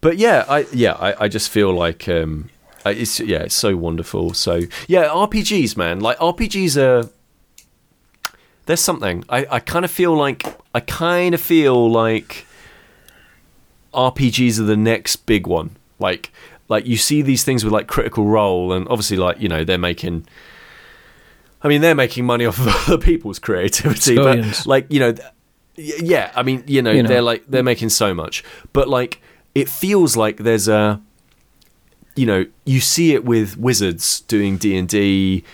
but 0.00 0.16
yeah, 0.16 0.46
I 0.48 0.64
yeah, 0.72 0.92
I, 0.92 1.24
I 1.24 1.28
just 1.28 1.50
feel 1.50 1.70
like 1.70 2.08
um, 2.08 2.48
it's 2.86 3.20
yeah, 3.20 3.40
it's 3.40 3.54
so 3.54 3.76
wonderful. 3.76 4.32
So 4.32 4.62
yeah, 4.88 5.04
RPGs, 5.08 5.76
man, 5.76 6.00
like 6.00 6.16
RPGs 6.18 6.80
are. 6.80 7.10
There's 8.64 8.80
something 8.80 9.22
I, 9.28 9.46
I 9.50 9.60
kind 9.60 9.84
of 9.84 9.90
feel 9.90 10.14
like 10.16 10.46
I 10.74 10.80
kind 10.80 11.34
of 11.34 11.42
feel 11.42 11.90
like 11.90 12.46
RPGs 13.92 14.58
are 14.60 14.64
the 14.64 14.76
next 14.76 15.26
big 15.26 15.46
one. 15.46 15.76
Like 15.98 16.32
like 16.68 16.86
you 16.86 16.96
see 16.96 17.22
these 17.22 17.44
things 17.44 17.64
with 17.64 17.72
like 17.72 17.86
Critical 17.86 18.26
Role, 18.26 18.72
and 18.72 18.86
obviously 18.88 19.16
like 19.16 19.40
you 19.40 19.48
know 19.48 19.64
they're 19.64 19.78
making. 19.78 20.26
I 21.62 21.68
mean, 21.68 21.80
they're 21.80 21.94
making 21.94 22.26
money 22.26 22.44
off 22.50 22.58
of 22.58 22.68
other 22.68 22.98
people's 22.98 23.38
creativity, 23.38 24.14
Billions. 24.16 24.58
but 24.58 24.66
like 24.66 24.86
you 24.90 25.00
know, 25.00 25.14
yeah. 25.76 26.30
I 26.34 26.42
mean, 26.42 26.64
you 26.66 26.82
know, 26.82 26.92
You 26.92 27.02
know. 27.02 27.08
they're 27.08 27.22
like 27.22 27.44
they're 27.48 27.62
making 27.62 27.88
so 27.90 28.14
much, 28.14 28.44
but 28.72 28.88
like 28.88 29.20
it 29.54 29.68
feels 29.68 30.16
like 30.16 30.38
there's 30.38 30.68
a, 30.68 31.00
you 32.14 32.26
know, 32.26 32.44
you 32.64 32.80
see 32.80 33.14
it 33.14 33.24
with 33.24 33.56
Wizards 33.56 34.20
doing 34.20 34.58
D 34.58 34.76
and 34.76 34.86
D, 34.88 35.44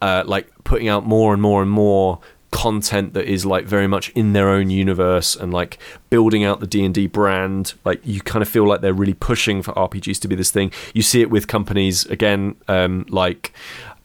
uh, 0.00 0.24
like 0.26 0.48
putting 0.64 0.88
out 0.88 1.06
more 1.06 1.32
and 1.32 1.40
more 1.40 1.62
and 1.62 1.70
more 1.70 2.18
content 2.52 3.14
that 3.14 3.24
is 3.24 3.44
like 3.44 3.64
very 3.64 3.88
much 3.88 4.10
in 4.10 4.34
their 4.34 4.48
own 4.48 4.70
universe 4.70 5.34
and 5.34 5.52
like 5.52 5.78
building 6.10 6.44
out 6.44 6.60
the 6.60 6.66
D&D 6.66 7.08
brand 7.08 7.74
like 7.84 8.00
you 8.04 8.20
kind 8.20 8.42
of 8.42 8.48
feel 8.48 8.64
like 8.68 8.82
they're 8.82 8.92
really 8.92 9.14
pushing 9.14 9.62
for 9.62 9.72
RPGs 9.72 10.20
to 10.20 10.28
be 10.28 10.36
this 10.36 10.52
thing. 10.52 10.70
You 10.94 11.02
see 11.02 11.22
it 11.22 11.30
with 11.30 11.48
companies 11.48 12.04
again 12.06 12.54
um, 12.68 13.06
like 13.08 13.52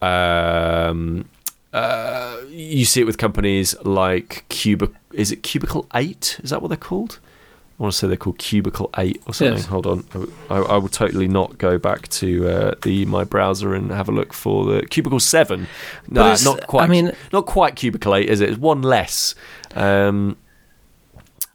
um, 0.01 1.29
uh, 1.73 2.37
you 2.47 2.85
see 2.85 3.01
it 3.01 3.05
with 3.05 3.17
companies 3.17 3.75
like 3.83 4.45
Cubic 4.49 4.91
is 5.11 5.31
it 5.31 5.43
Cubicle 5.43 5.85
8 5.93 6.39
is 6.43 6.49
that 6.49 6.61
what 6.61 6.69
they're 6.69 6.77
called 6.77 7.19
I 7.79 7.83
want 7.83 7.93
to 7.93 7.97
say 7.99 8.07
they're 8.07 8.17
called 8.17 8.39
Cubicle 8.39 8.89
8 8.97 9.21
or 9.27 9.33
something. 9.35 9.57
Yes. 9.57 9.65
Hold 9.67 9.85
on. 9.85 10.03
I, 10.49 10.55
I 10.57 10.77
will 10.77 10.87
totally 10.89 11.27
not 11.27 11.59
go 11.59 11.77
back 11.77 12.07
to 12.07 12.47
uh, 12.49 12.75
the 12.81 13.05
my 13.05 13.23
browser 13.23 13.75
and 13.75 13.91
have 13.91 14.09
a 14.09 14.11
look 14.11 14.33
for 14.33 14.65
the 14.65 14.81
Cubicle 14.87 15.19
7. 15.19 15.67
No, 16.09 16.21
it's- 16.21 16.43
not 16.43 16.65
quite. 16.65 16.85
I 16.85 16.87
mean- 16.87 17.11
not 17.31 17.45
quite 17.45 17.75
Cubicle 17.75 18.15
8, 18.15 18.27
is 18.27 18.41
it? 18.41 18.49
It's 18.49 18.57
one 18.57 18.81
less. 18.81 19.35
Um, 19.75 20.37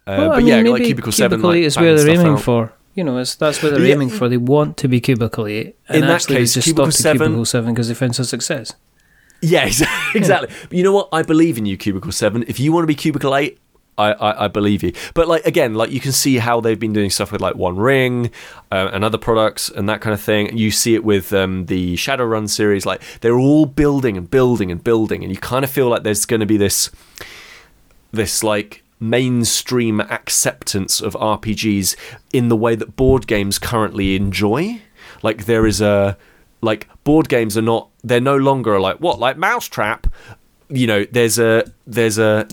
uh, 0.06 0.14
well, 0.18 0.24
I 0.32 0.34
but 0.34 0.36
mean, 0.38 0.46
yeah, 0.46 0.56
maybe 0.58 0.70
like 0.70 0.82
Cubicle 0.84 1.12
7. 1.12 1.30
Cubicle 1.40 1.50
like, 1.50 1.58
8 1.58 1.64
is 1.64 1.76
where 1.76 1.96
they're 1.96 2.08
aiming 2.10 2.26
out. 2.34 2.42
for. 2.42 2.72
You 2.94 3.04
know, 3.04 3.18
it's, 3.18 3.34
that's 3.36 3.62
where 3.62 3.72
they're 3.72 3.84
Yeah. 3.84 3.94
aiming 3.94 4.10
for. 4.10 4.28
They 4.28 4.36
want 4.36 4.76
to 4.78 4.88
be 4.88 5.00
Cubicle 5.00 5.46
8. 5.46 5.76
And 5.88 5.96
In 5.96 6.00
that 6.02 6.10
actually, 6.10 6.36
case, 6.36 6.54
they 6.54 6.58
just 6.58 6.66
Cubicle 6.66 6.90
stopped 6.92 7.06
at 7.06 7.18
7 7.18 7.26
Cubicle 7.28 7.44
7 7.46 7.74
because 7.74 7.88
they 7.88 7.94
found 7.94 8.14
some 8.14 8.26
success. 8.26 8.74
Yeah, 9.40 9.66
exa- 9.66 9.88
exactly. 10.14 10.50
But 10.68 10.72
you 10.78 10.84
know 10.84 10.92
what? 10.92 11.08
I 11.12 11.22
believe 11.22 11.58
in 11.58 11.66
you, 11.66 11.76
Cubicle 11.76 12.12
Seven. 12.12 12.44
If 12.46 12.60
you 12.60 12.70
want 12.72 12.84
to 12.84 12.86
be 12.86 12.94
Cubicle 12.94 13.34
Eight, 13.34 13.58
I, 13.98 14.12
I, 14.12 14.44
I 14.44 14.48
believe 14.48 14.82
you. 14.82 14.92
But 15.14 15.28
like 15.28 15.44
again, 15.46 15.74
like 15.74 15.90
you 15.90 16.00
can 16.00 16.12
see 16.12 16.38
how 16.38 16.60
they've 16.60 16.78
been 16.78 16.92
doing 16.92 17.10
stuff 17.10 17.32
with 17.32 17.40
like 17.40 17.56
One 17.56 17.76
Ring 17.76 18.30
uh, 18.70 18.90
and 18.92 19.04
other 19.04 19.18
products 19.18 19.68
and 19.68 19.88
that 19.88 20.00
kind 20.00 20.14
of 20.14 20.20
thing. 20.20 20.56
You 20.56 20.70
see 20.70 20.94
it 20.94 21.04
with 21.04 21.32
um, 21.32 21.66
the 21.66 21.94
Shadowrun 21.94 22.48
series. 22.48 22.86
Like 22.86 23.02
they're 23.20 23.38
all 23.38 23.66
building 23.66 24.16
and 24.16 24.30
building 24.30 24.70
and 24.70 24.82
building, 24.82 25.22
and 25.22 25.32
you 25.32 25.38
kind 25.38 25.64
of 25.64 25.70
feel 25.70 25.88
like 25.88 26.02
there's 26.02 26.24
going 26.24 26.40
to 26.40 26.46
be 26.46 26.56
this 26.56 26.90
this 28.12 28.42
like 28.42 28.82
mainstream 29.00 30.00
acceptance 30.00 31.00
of 31.00 31.14
RPGs 31.14 31.96
in 32.32 32.48
the 32.48 32.56
way 32.56 32.76
that 32.76 32.94
board 32.94 33.26
games 33.26 33.58
currently 33.58 34.14
enjoy. 34.14 34.80
Like 35.22 35.46
there 35.46 35.66
is 35.66 35.80
a 35.80 36.16
like 36.60 36.88
board 37.04 37.28
games 37.28 37.58
are 37.58 37.62
not 37.62 37.88
they're 38.04 38.20
no 38.20 38.36
longer 38.36 38.80
like 38.80 38.98
what 38.98 39.18
like 39.18 39.36
Mousetrap. 39.36 40.06
You 40.68 40.86
know, 40.86 41.04
there's 41.04 41.38
a 41.38 41.70
there's 41.86 42.18
a 42.18 42.48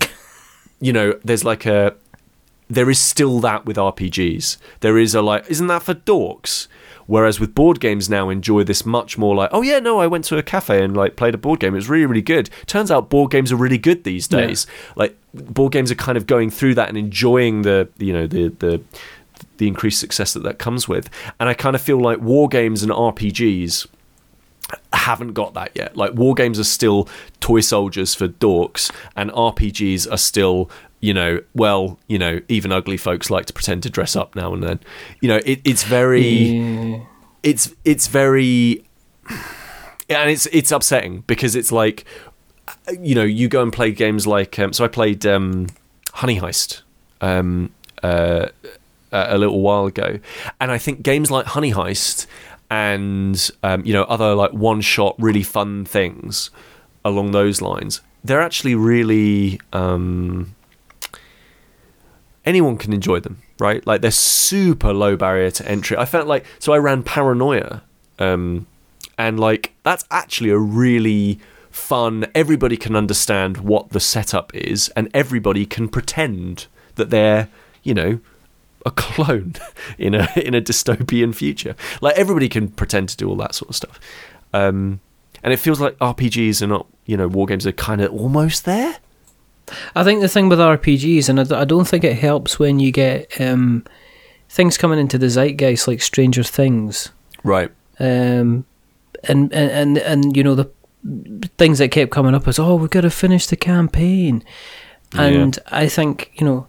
you 0.80 0.92
know, 0.92 1.18
there's 1.24 1.44
like 1.44 1.66
a 1.66 1.94
there 2.68 2.88
is 2.88 2.98
still 3.00 3.40
that 3.40 3.66
with 3.66 3.76
RPGs. 3.76 4.56
There 4.80 4.96
is 4.98 5.14
a 5.14 5.22
like 5.22 5.44
isn't 5.50 5.66
that 5.68 5.82
for 5.82 5.94
dorks? 5.94 6.68
Whereas 7.06 7.40
with 7.40 7.56
board 7.56 7.80
games 7.80 8.08
now 8.08 8.28
enjoy 8.28 8.62
this 8.62 8.86
much 8.86 9.18
more 9.18 9.34
like, 9.34 9.50
oh 9.52 9.62
yeah, 9.62 9.80
no, 9.80 9.98
I 9.98 10.06
went 10.06 10.24
to 10.26 10.38
a 10.38 10.44
cafe 10.44 10.84
and 10.84 10.96
like 10.96 11.16
played 11.16 11.34
a 11.34 11.38
board 11.38 11.58
game. 11.58 11.74
It 11.74 11.78
was 11.78 11.88
really, 11.88 12.06
really 12.06 12.22
good. 12.22 12.48
Turns 12.66 12.88
out 12.88 13.10
board 13.10 13.32
games 13.32 13.50
are 13.50 13.56
really 13.56 13.78
good 13.78 14.04
these 14.04 14.28
Yeah. 14.30 14.46
days. 14.46 14.66
Like 14.94 15.16
board 15.34 15.72
games 15.72 15.90
are 15.90 15.96
kind 15.96 16.16
of 16.16 16.28
going 16.28 16.50
through 16.50 16.76
that 16.76 16.88
and 16.88 16.96
enjoying 16.96 17.62
the 17.62 17.88
you 17.98 18.12
know 18.12 18.26
the 18.28 18.48
the 18.60 18.80
the 19.56 19.66
increased 19.66 19.98
success 19.98 20.34
that 20.34 20.44
that 20.44 20.58
comes 20.60 20.86
with. 20.86 21.10
And 21.40 21.48
I 21.48 21.54
kind 21.54 21.74
of 21.74 21.82
feel 21.82 21.98
like 21.98 22.20
war 22.20 22.48
games 22.48 22.82
and 22.84 22.92
RPGs 22.92 23.86
haven't 24.92 25.32
got 25.32 25.54
that 25.54 25.70
yet. 25.74 25.96
Like 25.96 26.14
war 26.14 26.34
games 26.34 26.58
are 26.58 26.64
still 26.64 27.08
toy 27.40 27.60
soldiers 27.60 28.14
for 28.14 28.28
dorks, 28.28 28.90
and 29.16 29.30
RPGs 29.32 30.10
are 30.10 30.16
still, 30.18 30.70
you 31.00 31.14
know, 31.14 31.40
well, 31.54 31.98
you 32.06 32.18
know, 32.18 32.40
even 32.48 32.72
ugly 32.72 32.96
folks 32.96 33.30
like 33.30 33.46
to 33.46 33.52
pretend 33.52 33.82
to 33.84 33.90
dress 33.90 34.14
up 34.16 34.34
now 34.36 34.52
and 34.54 34.62
then. 34.62 34.80
You 35.20 35.28
know, 35.28 35.40
it, 35.44 35.60
it's 35.64 35.84
very, 35.84 36.22
Yeah. 36.22 36.98
it's 37.42 37.74
it's 37.84 38.06
very, 38.08 38.84
and 40.08 40.30
it's 40.30 40.46
it's 40.46 40.70
upsetting 40.72 41.22
because 41.26 41.54
it's 41.56 41.72
like, 41.72 42.04
you 43.00 43.14
know, 43.14 43.24
you 43.24 43.48
go 43.48 43.62
and 43.62 43.72
play 43.72 43.92
games 43.92 44.26
like, 44.26 44.58
um, 44.58 44.72
so 44.72 44.84
I 44.84 44.88
played 44.88 45.24
um, 45.26 45.68
Honey 46.14 46.38
Heist. 46.40 46.82
Um, 47.22 47.70
uh, 48.02 48.48
a 49.12 49.34
a 49.34 49.38
little 49.38 49.60
while 49.60 49.84
ago, 49.86 50.20
and 50.60 50.70
I 50.70 50.78
think 50.78 51.02
games 51.02 51.30
like 51.30 51.44
Honey 51.46 51.72
Heist 51.72 52.26
and 52.70 53.50
um, 53.62 53.84
you 53.84 53.92
know 53.92 54.04
other 54.04 54.34
like 54.34 54.52
one-shot 54.52 55.16
really 55.18 55.42
fun 55.42 55.84
things 55.84 56.50
along 57.04 57.32
those 57.32 57.60
lines, 57.60 58.00
they're 58.22 58.40
actually 58.40 58.74
really 58.74 59.60
um, 59.72 60.54
anyone 62.44 62.76
can 62.76 62.92
enjoy 62.92 63.20
them, 63.20 63.42
right? 63.58 63.86
Like 63.86 64.00
they're 64.00 64.10
super 64.10 64.92
low 64.92 65.16
barrier 65.16 65.50
to 65.52 65.68
entry. 65.68 65.96
I 65.96 66.04
felt 66.04 66.26
like 66.26 66.44
so 66.58 66.72
I 66.72 66.78
ran 66.78 67.02
Paranoia, 67.02 67.82
um, 68.18 68.66
and 69.18 69.38
like 69.40 69.72
that's 69.82 70.04
actually 70.10 70.50
a 70.50 70.58
really 70.58 71.40
fun. 71.70 72.26
Everybody 72.34 72.76
can 72.76 72.94
understand 72.94 73.58
what 73.58 73.90
the 73.90 74.00
setup 74.00 74.54
is, 74.54 74.88
and 74.90 75.10
everybody 75.12 75.66
can 75.66 75.88
pretend 75.88 76.66
that 76.94 77.10
they're 77.10 77.48
you 77.82 77.94
know 77.94 78.20
a 78.86 78.90
clone 78.90 79.54
in 79.98 80.14
a 80.14 80.28
in 80.36 80.54
a 80.54 80.60
dystopian 80.60 81.34
future. 81.34 81.74
Like 82.00 82.16
everybody 82.16 82.48
can 82.48 82.68
pretend 82.68 83.08
to 83.10 83.16
do 83.16 83.28
all 83.28 83.36
that 83.36 83.54
sort 83.54 83.70
of 83.70 83.76
stuff. 83.76 84.00
Um, 84.52 85.00
and 85.42 85.52
it 85.52 85.58
feels 85.58 85.80
like 85.80 85.96
RPGs 85.98 86.60
are 86.60 86.66
not, 86.66 86.86
you 87.06 87.16
know, 87.16 87.26
war 87.28 87.46
games 87.46 87.66
are 87.66 87.72
kind 87.72 88.00
of 88.02 88.12
almost 88.12 88.64
there. 88.64 88.96
I 89.94 90.02
think 90.04 90.20
the 90.20 90.28
thing 90.28 90.48
with 90.48 90.58
RPGs, 90.58 91.28
and 91.28 91.40
I 91.52 91.64
don't 91.64 91.86
think 91.86 92.02
it 92.04 92.18
helps 92.18 92.58
when 92.58 92.80
you 92.80 92.90
get 92.90 93.40
um, 93.40 93.84
things 94.48 94.76
coming 94.76 94.98
into 94.98 95.16
the 95.16 95.28
zeitgeist 95.28 95.86
like 95.86 96.02
Stranger 96.02 96.42
Things, 96.42 97.10
Right. 97.44 97.70
um, 98.00 98.64
and, 99.28 99.52
and 99.52 99.70
and 99.70 99.98
and 99.98 100.36
you 100.36 100.42
know 100.42 100.54
the 100.56 100.68
things 101.56 101.78
that 101.78 101.90
kept 101.90 102.10
coming 102.10 102.34
up 102.34 102.46
is 102.48 102.58
oh 102.58 102.74
we've 102.74 102.90
got 102.90 103.02
to 103.02 103.10
finish 103.10 103.46
the 103.46 103.56
campaign, 103.56 104.42
and 105.12 105.56
I 105.70 105.86
think 105.88 106.32
you 106.34 106.44
know, 106.44 106.66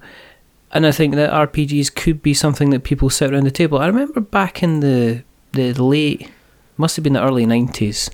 and 0.74 0.86
I 0.86 0.92
think 0.92 1.16
that 1.16 1.32
RPGs 1.32 1.94
could 1.96 2.22
be 2.22 2.34
something 2.34 2.70
that 2.72 2.84
people 2.84 3.10
sit 3.10 3.32
around 3.32 3.44
the 3.44 3.52
table. 3.52 3.78
I 3.80 3.88
remember 3.88 4.20
back 4.22 4.64
in 4.64 4.80
the 4.80 5.24
the 5.54 5.74
late, 5.84 6.30
must 6.78 6.96
have 6.96 7.04
been 7.04 7.14
the 7.14 7.22
early 7.24 7.46
nineties, 7.46 8.10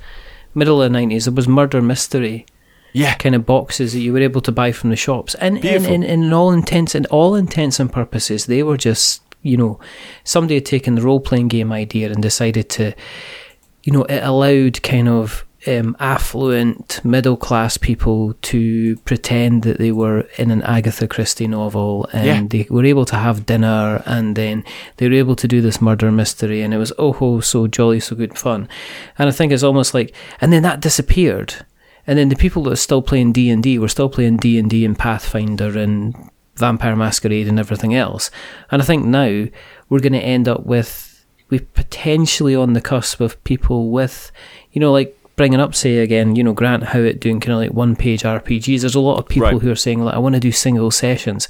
middle 0.56 0.82
of 0.82 0.86
the 0.92 1.00
nineties. 1.00 1.26
There 1.26 1.34
was 1.34 1.48
murder 1.48 1.82
mystery 1.82 2.46
Yeah. 2.94 3.14
kind 3.16 3.36
of 3.36 3.46
boxes 3.46 3.94
that 3.94 4.00
you 4.00 4.12
were 4.14 4.22
able 4.22 4.42
to 4.42 4.52
buy 4.52 4.72
from 4.72 4.90
the 4.90 4.96
shops, 4.96 5.36
and 5.36 5.64
in, 5.64 5.86
in, 5.86 6.04
in 6.04 6.34
all 6.34 6.52
intents 6.52 6.96
and 6.96 7.06
all 7.08 7.36
intents 7.36 7.80
and 7.80 7.92
purposes, 7.92 8.46
they 8.48 8.64
were 8.64 8.78
just 8.78 9.22
you 9.44 9.56
know 9.58 9.80
somebody 10.24 10.56
had 10.56 10.66
taken 10.66 10.96
the 10.96 11.02
role 11.02 11.20
playing 11.20 11.48
game 11.48 11.72
idea 11.72 12.12
and 12.12 12.22
decided 12.24 12.70
to, 12.70 12.94
you 13.84 13.94
know, 13.94 14.04
it 14.06 14.24
allowed 14.24 14.82
kind 14.84 15.08
of 15.08 15.46
um, 15.66 15.96
affluent 16.00 17.04
middle 17.04 17.36
class 17.38 17.78
people 17.78 18.34
to 18.44 18.96
pretend 18.98 19.64
that 19.64 19.80
they 19.80 19.92
were 19.92 20.22
in 20.38 20.52
an 20.52 20.62
Agatha 20.62 21.08
Christie 21.08 21.48
novel 21.48 22.08
and 22.14 22.26
Yeah. 22.26 22.44
they 22.64 22.68
were 22.70 22.86
able 22.86 23.06
to 23.06 23.16
have 23.16 23.46
dinner 23.46 24.04
and 24.06 24.36
then 24.36 24.64
they 24.98 25.08
were 25.10 25.16
able 25.16 25.36
to 25.36 25.48
do 25.48 25.62
this 25.62 25.82
murder 25.82 26.12
mystery 26.12 26.62
and 26.62 26.74
it 26.74 26.78
was 26.78 26.94
oh 27.00 27.14
ho 27.14 27.40
so 27.40 27.68
jolly 27.68 28.00
so 28.00 28.16
good 28.16 28.38
fun. 28.38 28.68
And 29.18 29.28
I 29.30 29.32
think 29.32 29.52
it's 29.52 29.64
almost 29.64 29.94
like 29.94 30.14
and 30.42 30.54
then 30.54 30.64
that 30.64 30.80
disappeared. 30.80 31.56
And 32.06 32.18
then 32.18 32.30
the 32.30 32.36
people 32.36 32.64
that 32.64 32.74
are 32.74 32.76
still 32.78 33.02
playing 33.02 33.34
D 33.34 33.50
and 33.50 33.62
D 33.64 33.78
were 33.80 33.90
still 33.90 34.10
playing 34.10 34.38
D 34.38 34.58
and 34.60 34.70
D 34.70 34.86
and 34.86 34.98
Pathfinder 34.98 35.78
and 35.78 36.16
Vampire 36.56 36.96
Masquerade 36.96 37.48
and 37.48 37.60
everything 37.60 37.94
else. 37.96 38.32
And 38.72 38.82
I 38.82 38.86
think 38.86 39.06
now 39.06 39.46
we're 39.90 40.00
going 40.00 40.14
to 40.14 40.20
end 40.20 40.48
up 40.48 40.66
with 40.66 41.26
we 41.50 41.60
potentially 41.60 42.56
on 42.56 42.74
the 42.74 42.82
cusp 42.82 43.22
of 43.22 43.42
people 43.46 43.90
with 43.92 44.32
you 44.74 44.82
know 44.82 44.92
like 44.92 45.17
bringing 45.38 45.62
up 45.62 45.74
say 45.74 46.00
again 46.00 46.36
you 46.36 46.44
know 46.44 46.52
Grant 46.52 46.84
Howitt 46.84 47.22
doing 47.22 47.40
kind 47.40 47.54
of 47.54 47.60
like 47.60 47.72
one 47.72 47.96
page 47.96 48.24
RPGs 48.24 48.82
there's 48.82 48.96
a 48.96 49.00
lot 49.00 49.20
of 49.20 49.30
people 49.30 49.50
Right. 49.50 49.62
who 49.62 49.72
are 49.72 49.76
saying 49.76 50.04
like 50.04 50.16
I 50.16 50.18
want 50.18 50.36
to 50.36 50.42
do 50.42 50.52
single 50.52 50.92
sessions. 50.92 51.48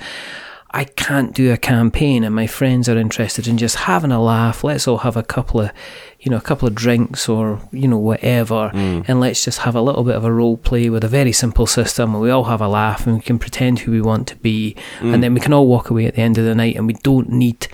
I 0.71 0.83
can't 0.83 1.33
do 1.33 1.53
a 1.53 1.57
campaign 1.57 2.25
and 2.25 2.35
my 2.35 2.45
friends 2.45 2.89
are 2.89 2.97
interested 2.97 3.47
in 3.47 3.57
just 3.57 3.77
having 3.77 4.11
a 4.11 4.21
laugh. 4.21 4.65
Let's 4.65 4.85
all 4.85 4.97
have 4.99 5.15
a 5.15 5.23
couple 5.23 5.61
of 5.61 5.71
you 6.19 6.29
know 6.29 6.37
a 6.37 6.41
couple 6.41 6.67
of 6.67 6.75
drinks 6.75 7.29
or 7.29 7.61
you 7.71 7.87
know 7.87 7.97
whatever 7.97 8.71
mm. 8.73 9.05
and 9.07 9.19
let's 9.21 9.45
just 9.45 9.59
have 9.59 9.75
a 9.75 9.81
little 9.81 10.03
bit 10.03 10.15
of 10.15 10.25
a 10.25 10.31
role 10.31 10.57
play 10.57 10.89
with 10.89 11.03
a 11.03 11.07
very 11.07 11.31
simple 11.31 11.65
system 11.67 12.13
and 12.13 12.21
we 12.21 12.29
all 12.29 12.43
have 12.45 12.59
a 12.59 12.67
laugh 12.67 13.07
and 13.07 13.15
we 13.15 13.21
can 13.21 13.39
pretend 13.39 13.79
who 13.79 13.91
we 13.91 14.01
want 14.01 14.27
to 14.27 14.35
be 14.35 14.75
and 14.99 15.15
mm. 15.15 15.21
then 15.21 15.33
we 15.33 15.39
can 15.39 15.53
all 15.53 15.67
walk 15.67 15.89
away 15.89 16.05
at 16.05 16.15
the 16.15 16.21
end 16.21 16.37
of 16.37 16.43
the 16.43 16.55
night 16.55 16.75
and 16.75 16.85
we 16.87 16.93
don't 16.93 17.29
need 17.29 17.67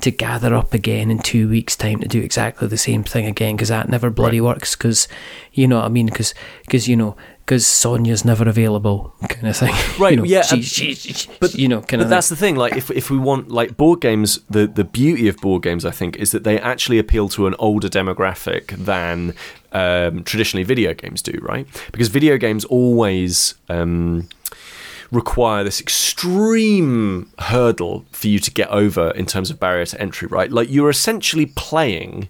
to 0.00 0.10
gather 0.10 0.54
up 0.54 0.74
again 0.74 1.10
in 1.10 1.18
two 1.18 1.48
weeks' 1.48 1.76
time 1.76 2.00
to 2.00 2.08
do 2.08 2.20
exactly 2.20 2.68
the 2.68 2.78
same 2.78 3.04
thing 3.04 3.26
again 3.26 3.56
because 3.56 3.68
that 3.68 3.88
never 3.88 4.10
bloody 4.10 4.40
works. 4.40 4.74
Because 4.76 5.08
you 5.52 5.66
know 5.66 5.76
what 5.76 5.84
I 5.86 5.88
mean? 5.88 6.06
Because 6.06 6.34
because 6.64 6.88
you 6.88 6.96
know 6.96 7.16
because 7.44 7.66
Sonia's 7.66 8.24
never 8.24 8.48
available, 8.48 9.12
kind 9.28 9.48
of 9.48 9.56
thing. 9.56 9.74
Right, 9.98 10.12
You 10.12 10.16
know, 10.18 10.24
yeah, 10.24 10.42
she- 10.42 10.56
um, 10.56 10.62
she- 10.62 10.94
she- 10.94 11.28
but 11.40 11.54
you 11.54 11.66
know, 11.66 11.80
kind 11.80 11.98
But 12.00 12.04
of. 12.04 12.08
that's 12.10 12.28
the 12.28 12.36
thing. 12.36 12.54
Like, 12.56 12.76
if 12.76 12.90
if 12.90 13.10
we 13.10 13.18
want 13.18 13.50
like 13.50 13.76
board 13.76 14.00
games, 14.00 14.38
the 14.48 14.66
the 14.66 14.84
beauty 14.84 15.26
of 15.28 15.36
board 15.38 15.62
games, 15.62 15.84
I 15.84 15.90
think, 15.90 16.16
is 16.16 16.30
that 16.30 16.44
they 16.44 16.58
actually 16.60 16.98
appeal 16.98 17.28
to 17.30 17.46
an 17.48 17.54
older 17.58 17.88
demographic 17.88 18.68
than 18.84 19.34
um, 19.72 20.22
traditionally 20.24 20.64
video 20.64 20.94
games 20.94 21.22
do. 21.22 21.38
Right? 21.42 21.66
Because 21.92 22.08
video 22.08 22.36
games 22.38 22.64
always. 22.66 23.54
Um, 23.68 24.28
require 25.10 25.64
this 25.64 25.80
extreme 25.80 27.30
hurdle 27.38 28.04
for 28.12 28.28
you 28.28 28.38
to 28.38 28.50
get 28.50 28.68
over 28.68 29.10
in 29.12 29.26
terms 29.26 29.50
of 29.50 29.58
barrier 29.58 29.86
to 29.86 30.00
entry, 30.00 30.28
right? 30.28 30.50
Like 30.50 30.70
you're 30.70 30.90
essentially 30.90 31.46
playing 31.46 32.28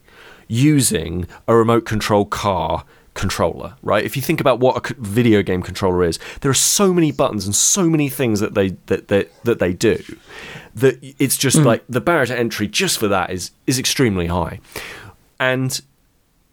using 0.48 1.26
a 1.46 1.54
remote 1.54 1.84
control 1.84 2.24
car 2.24 2.84
controller, 3.14 3.74
right? 3.82 4.04
If 4.04 4.16
you 4.16 4.22
think 4.22 4.40
about 4.40 4.60
what 4.60 4.90
a 4.90 4.94
video 4.94 5.42
game 5.42 5.62
controller 5.62 6.04
is, 6.04 6.18
there 6.40 6.50
are 6.50 6.54
so 6.54 6.92
many 6.94 7.12
buttons 7.12 7.44
and 7.44 7.54
so 7.54 7.88
many 7.88 8.08
things 8.08 8.40
that 8.40 8.54
they 8.54 8.70
that 8.86 9.08
that, 9.08 9.30
that 9.44 9.58
they 9.58 9.72
do 9.72 10.02
that 10.74 10.98
it's 11.18 11.36
just 11.36 11.58
mm. 11.58 11.64
like 11.64 11.84
the 11.88 12.00
barrier 12.00 12.26
to 12.26 12.38
entry 12.38 12.68
just 12.68 12.98
for 12.98 13.08
that 13.08 13.30
is 13.30 13.50
is 13.66 13.78
extremely 13.78 14.26
high. 14.26 14.60
And 15.38 15.80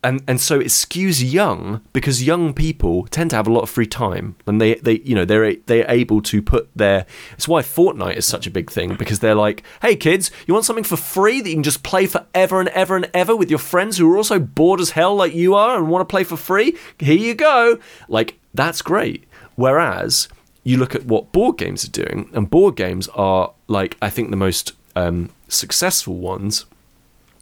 and 0.08 0.24
and 0.26 0.40
so 0.40 0.58
it 0.58 0.68
skews 0.68 1.20
young 1.30 1.82
because 1.92 2.24
young 2.24 2.54
people 2.54 3.06
tend 3.08 3.30
to 3.30 3.36
have 3.36 3.46
a 3.46 3.52
lot 3.52 3.62
of 3.62 3.70
free 3.70 3.86
time 3.86 4.36
and 4.46 4.62
they 4.62 4.76
they 4.76 5.00
you 5.00 5.14
know 5.14 5.26
they're 5.26 5.56
they're 5.66 5.90
able 5.92 6.22
to 6.22 6.42
put 6.42 6.70
their 6.74 7.06
it's 7.34 7.48
why 7.48 7.62
Fortnite 7.62 8.16
is 8.16 8.26
such 8.26 8.48
a 8.48 8.52
big 8.52 8.72
thing 8.72 8.96
because 8.96 9.20
they're 9.20 9.36
like 9.36 9.64
hey 9.82 9.98
kids 9.98 10.32
you 10.46 10.54
want 10.54 10.66
something 10.66 10.86
for 10.86 10.96
free 10.96 11.42
that 11.42 11.50
you 11.50 11.56
can 11.56 11.64
just 11.64 11.84
play 11.84 12.06
forever 12.06 12.62
and 12.62 12.70
ever 12.70 12.96
and 12.96 13.10
ever 13.14 13.36
with 13.36 13.50
your 13.50 13.60
friends 13.60 13.98
who 13.98 14.10
are 14.10 14.16
also 14.16 14.40
bored 14.40 14.80
as 14.80 14.92
hell 14.92 15.14
like 15.14 15.34
you 15.34 15.56
are 15.56 15.78
and 15.78 15.90
want 15.90 16.08
to 16.08 16.12
play 16.12 16.24
for 16.24 16.38
free? 16.38 16.78
Here 17.00 17.18
you 17.18 17.36
go. 17.36 17.78
Like 18.08 18.40
that's 18.54 18.82
great. 18.82 19.26
Whereas 19.56 20.30
you 20.64 20.78
look 20.78 20.96
at 20.96 21.06
what 21.06 21.34
board 21.34 21.58
games 21.58 21.84
are 21.84 21.92
doing 21.92 22.30
and 22.34 22.50
board 22.50 22.78
games 22.78 23.10
are 23.10 23.52
like 23.68 23.98
I 24.02 24.10
think 24.10 24.30
the 24.30 24.38
most 24.38 24.72
um, 24.96 25.32
successful 25.50 26.16
ones 26.16 26.66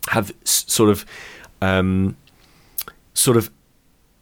have 0.09 0.32
s- 0.43 0.66
sort 0.68 0.89
of 0.89 1.05
um, 1.61 2.18
sort 3.16 3.38
of 3.38 3.49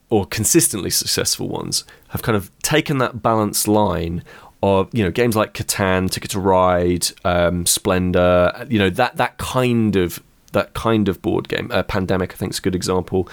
or 0.10 0.26
consistently 0.26 0.89
successful 0.89 1.50
ones 1.50 1.84
have 2.10 2.22
kind 2.22 2.36
of 2.38 2.50
taken 2.62 3.00
that 3.00 3.22
balanced 3.22 3.68
line 3.68 4.24
of 4.62 4.88
you 4.94 5.04
know 5.04 5.12
games 5.12 5.36
like 5.36 5.54
Catan, 5.54 6.10
Ticket 6.10 6.32
to 6.32 6.39
Ride, 6.39 7.08
um, 7.26 7.66
Splendor, 7.66 8.66
you 8.70 8.80
know 8.80 8.89
that 8.89 9.18
that 9.18 9.38
kind 9.38 9.96
of 9.98 10.24
that 10.54 10.74
kind 10.76 11.10
of 11.10 11.20
board 11.22 11.50
game. 11.50 11.70
Uh, 11.74 11.82
Pandemic, 11.82 12.32
I 12.32 12.36
think, 12.36 12.52
is 12.54 12.60
a 12.60 12.62
good 12.62 12.76
example. 12.76 13.28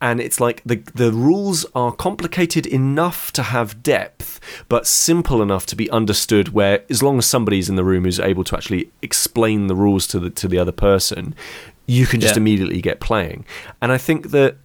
And 0.00 0.20
it's 0.20 0.40
like 0.40 0.62
the 0.64 0.76
the 0.94 1.12
rules 1.12 1.66
are 1.74 1.92
complicated 1.92 2.66
enough 2.66 3.30
to 3.34 3.42
have 3.42 3.82
depth, 3.82 4.40
but 4.68 4.86
simple 4.86 5.42
enough 5.42 5.66
to 5.66 5.76
be 5.76 5.88
understood. 5.90 6.48
Where 6.48 6.82
as 6.90 7.02
long 7.02 7.18
as 7.18 7.26
somebody's 7.26 7.68
in 7.68 7.76
the 7.76 7.84
room 7.84 8.04
who's 8.04 8.18
able 8.18 8.42
to 8.44 8.56
actually 8.56 8.90
explain 9.02 9.66
the 9.68 9.76
rules 9.76 10.06
to 10.08 10.18
the 10.18 10.30
to 10.30 10.48
the 10.48 10.58
other 10.58 10.72
person, 10.72 11.34
you 11.86 12.06
can 12.06 12.20
just 12.20 12.34
Yeah. 12.34 12.40
immediately 12.40 12.80
get 12.80 12.98
playing. 13.00 13.44
And 13.82 13.92
I 13.92 13.98
think 13.98 14.30
that 14.30 14.56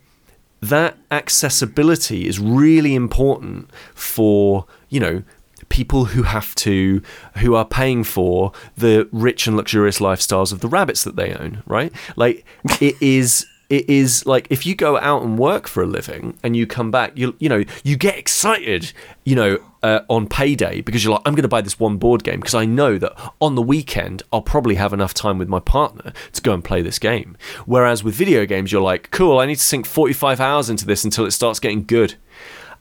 that 0.62 0.98
accessibility 1.12 2.28
is 2.28 2.40
really 2.40 2.96
important 2.96 3.70
for 3.94 4.66
you 4.90 5.00
know 5.00 5.24
people 5.70 6.06
who 6.06 6.24
have 6.24 6.56
to 6.56 7.02
who 7.38 7.56
are 7.56 7.66
paying 7.66 8.04
for 8.04 8.52
the 8.78 9.08
rich 9.12 9.48
and 9.48 9.58
luxurious 9.58 10.00
lifestyles 10.00 10.52
of 10.52 10.62
the 10.62 10.68
rabbits 10.68 11.04
that 11.04 11.16
they 11.16 11.34
own 11.34 11.64
right? 11.66 11.92
Like 12.16 12.46
it 12.82 12.96
is 13.02 13.46
it 13.70 13.90
is 13.90 14.26
like 14.26 14.48
if 14.50 14.66
you 14.66 14.76
go 14.76 14.98
out 14.98 15.24
and 15.24 15.38
work 15.38 15.68
for 15.68 15.84
a 15.84 15.86
living 15.86 16.38
and 16.42 16.56
you 16.56 16.66
come 16.66 16.90
back 16.90 17.12
you 17.18 17.36
you 17.40 17.50
know 17.50 17.64
you 17.84 17.98
get 17.98 18.18
excited 18.18 18.94
you 19.26 19.36
know 19.36 19.60
uh, 19.84 20.02
on 20.10 20.28
payday 20.28 20.82
because 20.82 21.04
you're 21.04 21.14
like 21.14 21.22
I'm 21.26 21.34
going 21.34 21.44
to 21.44 21.50
buy 21.50 21.62
this 21.62 21.80
one 21.80 21.98
board 21.98 22.24
game 22.24 22.40
because 22.40 22.56
I 22.56 22.66
know 22.66 22.98
that 22.98 23.14
on 23.40 23.56
the 23.56 23.62
weekend 23.62 24.24
I'll 24.34 24.42
probably 24.42 24.76
have 24.76 24.94
enough 24.94 25.14
time 25.14 25.38
with 25.38 25.48
my 25.50 25.60
partner 25.60 26.14
to 26.34 26.42
go 26.42 26.54
and 26.54 26.64
play 26.64 26.82
this 26.82 26.98
game. 26.98 27.38
Whereas 27.66 28.04
with 28.04 28.16
video 28.16 28.46
games 28.46 28.72
you're 28.72 28.82
like 28.82 29.12
cool 29.12 29.40
I 29.40 29.46
need 29.46 29.56
to 29.56 29.64
sink 29.64 29.86
45 29.86 30.40
hours 30.40 30.70
into 30.70 30.86
this 30.86 31.04
until 31.04 31.26
it 31.26 31.32
starts 31.32 31.60
getting 31.60 31.84
good. 31.84 32.16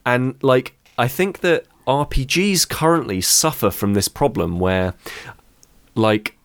And 0.05 0.37
like 0.43 0.75
I 0.97 1.09
think 1.09 1.41
that 1.41 1.67
RPGs 1.87 2.69
currently 2.69 3.21
suffer 3.21 3.71
from 3.71 3.95
this 3.95 4.09
problem 4.09 4.59
where 4.59 4.95
like 5.95 6.37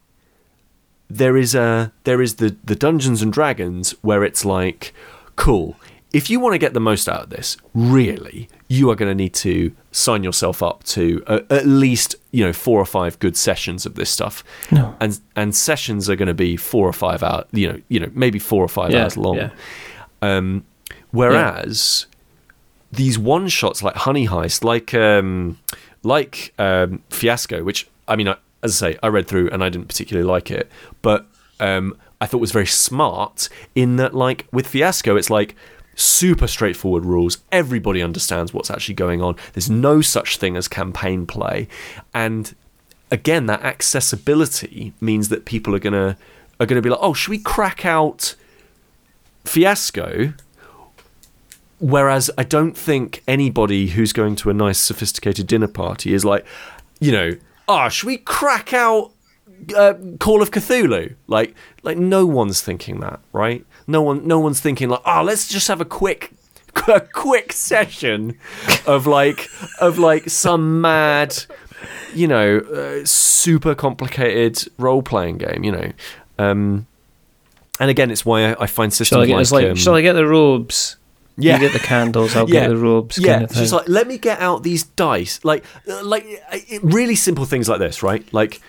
there 1.17 1.37
is 1.37 1.53
a 1.55 1.91
there 2.03 2.21
is 2.21 2.35
the 2.35 2.55
the 2.63 2.75
Dungeons 2.75 3.21
and 3.21 3.31
Dragons 3.33 3.91
where 4.01 4.23
it's 4.23 4.43
like 4.45 4.93
cool 5.35 5.75
if 6.13 6.29
you 6.29 6.39
want 6.41 6.53
to 6.53 6.57
get 6.59 6.73
the 6.73 6.79
most 6.79 7.07
out 7.07 7.23
of 7.23 7.29
this 7.29 7.57
really 7.73 8.49
you 8.67 8.89
are 8.89 8.95
going 8.95 9.09
to 9.09 9.15
need 9.15 9.33
to 9.33 9.73
sign 9.91 10.23
yourself 10.23 10.61
up 10.61 10.83
to 10.83 11.23
uh, 11.27 11.39
at 11.49 11.65
least 11.65 12.15
you 12.31 12.43
know 12.45 12.53
four 12.53 12.79
or 12.79 12.85
five 12.85 13.17
good 13.19 13.35
sessions 13.37 13.85
of 13.85 13.95
this 13.95 14.09
stuff 14.09 14.43
No. 14.71 14.95
and 14.99 15.19
and 15.35 15.55
sessions 15.55 16.09
are 16.09 16.15
going 16.15 16.27
to 16.27 16.33
be 16.33 16.57
four 16.57 16.87
or 16.87 16.93
five 16.93 17.23
hours 17.23 17.45
you 17.51 17.67
know 17.71 17.79
you 17.87 17.99
know 17.99 18.09
maybe 18.13 18.39
four 18.39 18.63
or 18.63 18.67
five 18.69 18.91
Yeah, 18.91 19.03
hours 19.03 19.17
long 19.17 19.37
yeah. 19.37 19.49
um, 20.21 20.65
whereas 21.11 22.05
these 22.91 23.17
one 23.17 23.47
shots 23.47 23.81
like 23.81 23.95
Honey 23.95 24.27
Heist, 24.27 24.63
like 24.65 24.93
um, 24.93 25.57
like 26.03 26.53
um, 26.59 27.01
Fiasco, 27.09 27.63
which 27.63 27.87
I 28.07 28.17
mean, 28.17 28.27
I, 28.27 28.35
as 28.63 28.81
I 28.81 28.91
say, 28.91 28.99
I 29.01 29.07
read 29.07 29.27
through 29.27 29.49
and 29.49 29.63
I 29.63 29.69
didn't 29.69 29.87
particularly 29.87 30.27
like 30.27 30.51
it, 30.51 30.71
but 31.01 31.27
um, 31.59 31.97
I 32.19 32.25
thought 32.25 32.39
was 32.39 32.51
very 32.51 32.67
smart 32.67 33.49
in 33.75 33.95
that, 33.97 34.13
like 34.13 34.47
with 34.51 34.67
Fiasco, 34.67 35.15
it's 35.15 35.29
like 35.29 35.55
super 35.95 36.47
straightforward 36.47 37.05
rules. 37.05 37.39
Everybody 37.51 38.01
understands 38.01 38.53
what's 38.53 38.71
actually 38.71 38.95
going 38.95 39.21
on. 39.21 39.35
There's 39.53 39.69
no 39.69 40.01
such 40.01 40.37
thing 40.37 40.55
as 40.55 40.67
campaign 40.67 41.25
play, 41.25 41.67
and 42.13 42.53
again, 43.11 43.45
that 43.47 43.61
accessibility 43.63 44.93
means 45.01 45.29
that 45.29 45.45
people 45.45 45.75
are 45.75 45.79
gonna 45.79 46.17
are 46.59 46.65
gonna 46.65 46.81
be 46.81 46.89
like, 46.89 46.99
oh, 47.01 47.13
should 47.13 47.31
we 47.31 47.39
crack 47.39 47.85
out 47.85 48.35
Fiasco? 49.43 50.33
Whereas 51.79 52.29
I 52.37 52.43
don't 52.43 52.77
think 52.77 53.23
anybody 53.27 53.87
who's 53.87 54.13
going 54.13 54.35
to 54.37 54.51
a 54.51 54.53
nice, 54.53 54.77
sophisticated 54.77 55.47
dinner 55.47 55.67
party 55.67 56.13
is 56.13 56.23
like, 56.23 56.45
you 56.99 57.11
know, 57.11 57.31
ah, 57.67 57.89
should 57.89 58.07
we 58.07 58.17
crack 58.17 58.73
out 58.73 59.11
uh, 59.75 59.93
Call 60.19 60.41
of 60.41 60.51
Cthulhu? 60.51 61.15
Like, 61.27 61.55
like 61.83 61.97
no 61.97 62.25
one's 62.25 62.61
thinking 62.61 62.99
that, 62.99 63.19
right? 63.33 63.65
No 63.87 64.01
one, 64.01 64.27
no 64.27 64.39
one's 64.39 64.59
thinking 64.59 64.89
like, 64.89 65.01
oh, 65.05 65.23
let's 65.23 65.47
just 65.47 65.67
have 65.67 65.81
a 65.81 65.85
quick, 65.85 66.31
a 66.87 67.01
quick 67.01 67.53
session 67.53 68.37
of 68.85 69.07
like, 69.07 69.49
of 69.79 69.97
like 69.97 70.29
some 70.29 70.81
mad, 70.81 71.37
you 72.13 72.27
know, 72.27 72.59
uh, 72.59 73.05
super 73.05 73.75
complicated 73.75 74.71
role 74.77 75.01
playing 75.01 75.37
game, 75.37 75.63
you 75.63 75.71
know. 75.71 75.91
Um, 76.37 76.87
and 77.79 77.89
again, 77.89 78.11
it's 78.11 78.25
why 78.25 78.51
I, 78.51 78.63
I 78.63 78.67
find 78.67 78.93
systems 78.93 79.07
Shall 79.07 79.21
I 79.21 79.25
get, 79.25 79.35
like, 79.35 79.51
like 79.51 79.71
um, 79.71 79.75
shall 79.75 79.95
I 79.95 80.01
get 80.01 80.13
the 80.13 80.25
robes? 80.25 80.97
Yeah, 81.41 81.55
You 81.55 81.59
get 81.59 81.73
the 81.73 81.79
candles, 81.87 82.35
I'll 82.35 82.49
Yeah. 82.49 82.61
get 82.61 82.67
the 82.69 82.77
robes. 82.77 83.17
yeah, 83.17 83.31
kind 83.33 83.43
of 83.45 83.51
it's 83.51 83.59
just 83.59 83.73
like 83.73 83.87
let 83.87 84.07
me 84.07 84.17
get 84.17 84.39
out 84.39 84.63
these 84.63 84.83
dice, 84.83 85.39
like 85.43 85.63
uh, 85.87 86.03
like 86.03 86.25
uh, 86.51 86.57
really 86.83 87.15
simple 87.15 87.45
things 87.45 87.67
like 87.69 87.79
this, 87.79 88.01
right? 88.03 88.23
Like, 88.33 88.61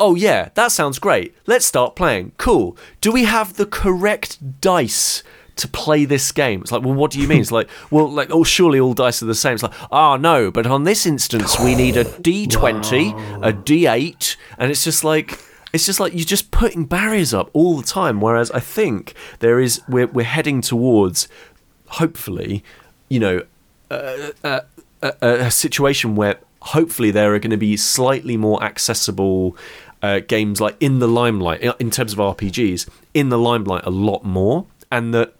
oh 0.00 0.14
yeah, 0.14 0.48
that 0.54 0.72
sounds 0.72 0.98
great. 0.98 1.34
Let's 1.46 1.66
start 1.66 1.94
playing. 1.96 2.32
Cool. 2.36 2.76
Do 3.00 3.12
we 3.12 3.24
have 3.24 3.54
the 3.54 3.66
correct 3.66 4.60
dice? 4.60 5.22
To 5.58 5.68
play 5.68 6.04
this 6.04 6.32
game, 6.32 6.62
it's 6.62 6.72
like, 6.72 6.82
well, 6.82 6.94
what 6.94 7.12
do 7.12 7.20
you 7.20 7.28
mean? 7.28 7.40
It's 7.40 7.52
like, 7.52 7.70
well, 7.92 8.10
like, 8.10 8.28
oh, 8.32 8.42
surely 8.42 8.80
all 8.80 8.92
dice 8.92 9.22
are 9.22 9.26
the 9.26 9.36
same. 9.36 9.54
It's 9.54 9.62
like, 9.62 9.72
oh 9.92 10.16
no, 10.16 10.50
but 10.50 10.66
on 10.66 10.82
this 10.82 11.06
instance, 11.06 11.60
we 11.60 11.76
need 11.76 11.96
a 11.96 12.02
D 12.18 12.48
twenty, 12.48 13.14
a 13.40 13.52
D 13.52 13.86
eight, 13.86 14.36
and 14.58 14.68
it's 14.72 14.82
just 14.82 15.04
like, 15.04 15.38
it's 15.72 15.86
just 15.86 16.00
like 16.00 16.12
you're 16.12 16.24
just 16.24 16.50
putting 16.50 16.86
barriers 16.86 17.32
up 17.32 17.50
all 17.52 17.76
the 17.76 17.84
time. 17.86 18.20
Whereas 18.20 18.50
I 18.50 18.58
think 18.58 19.14
there 19.38 19.60
is, 19.60 19.80
we're 19.88 20.08
we're 20.08 20.24
heading 20.24 20.60
towards, 20.60 21.28
hopefully, 21.94 22.62
you 23.08 23.20
know, 23.20 23.42
a, 23.90 24.32
a, 24.42 24.62
a 25.12 25.50
situation 25.50 26.16
where 26.16 26.36
hopefully 26.62 27.10
there 27.10 27.34
are 27.34 27.38
going 27.38 27.50
to 27.50 27.56
be 27.56 27.76
slightly 27.76 28.36
more 28.36 28.62
accessible 28.62 29.56
uh, 30.02 30.20
games 30.26 30.60
like 30.60 30.76
in 30.80 30.98
the 30.98 31.08
limelight 31.08 31.60
in- 31.60 31.74
in 31.78 31.90
terms 31.90 32.12
of 32.12 32.18
RPGs 32.18 32.88
in 33.12 33.28
the 33.28 33.38
limelight 33.38 33.84
a 33.84 33.90
lot 33.90 34.24
more, 34.24 34.66
and 34.90 35.14
that 35.14 35.34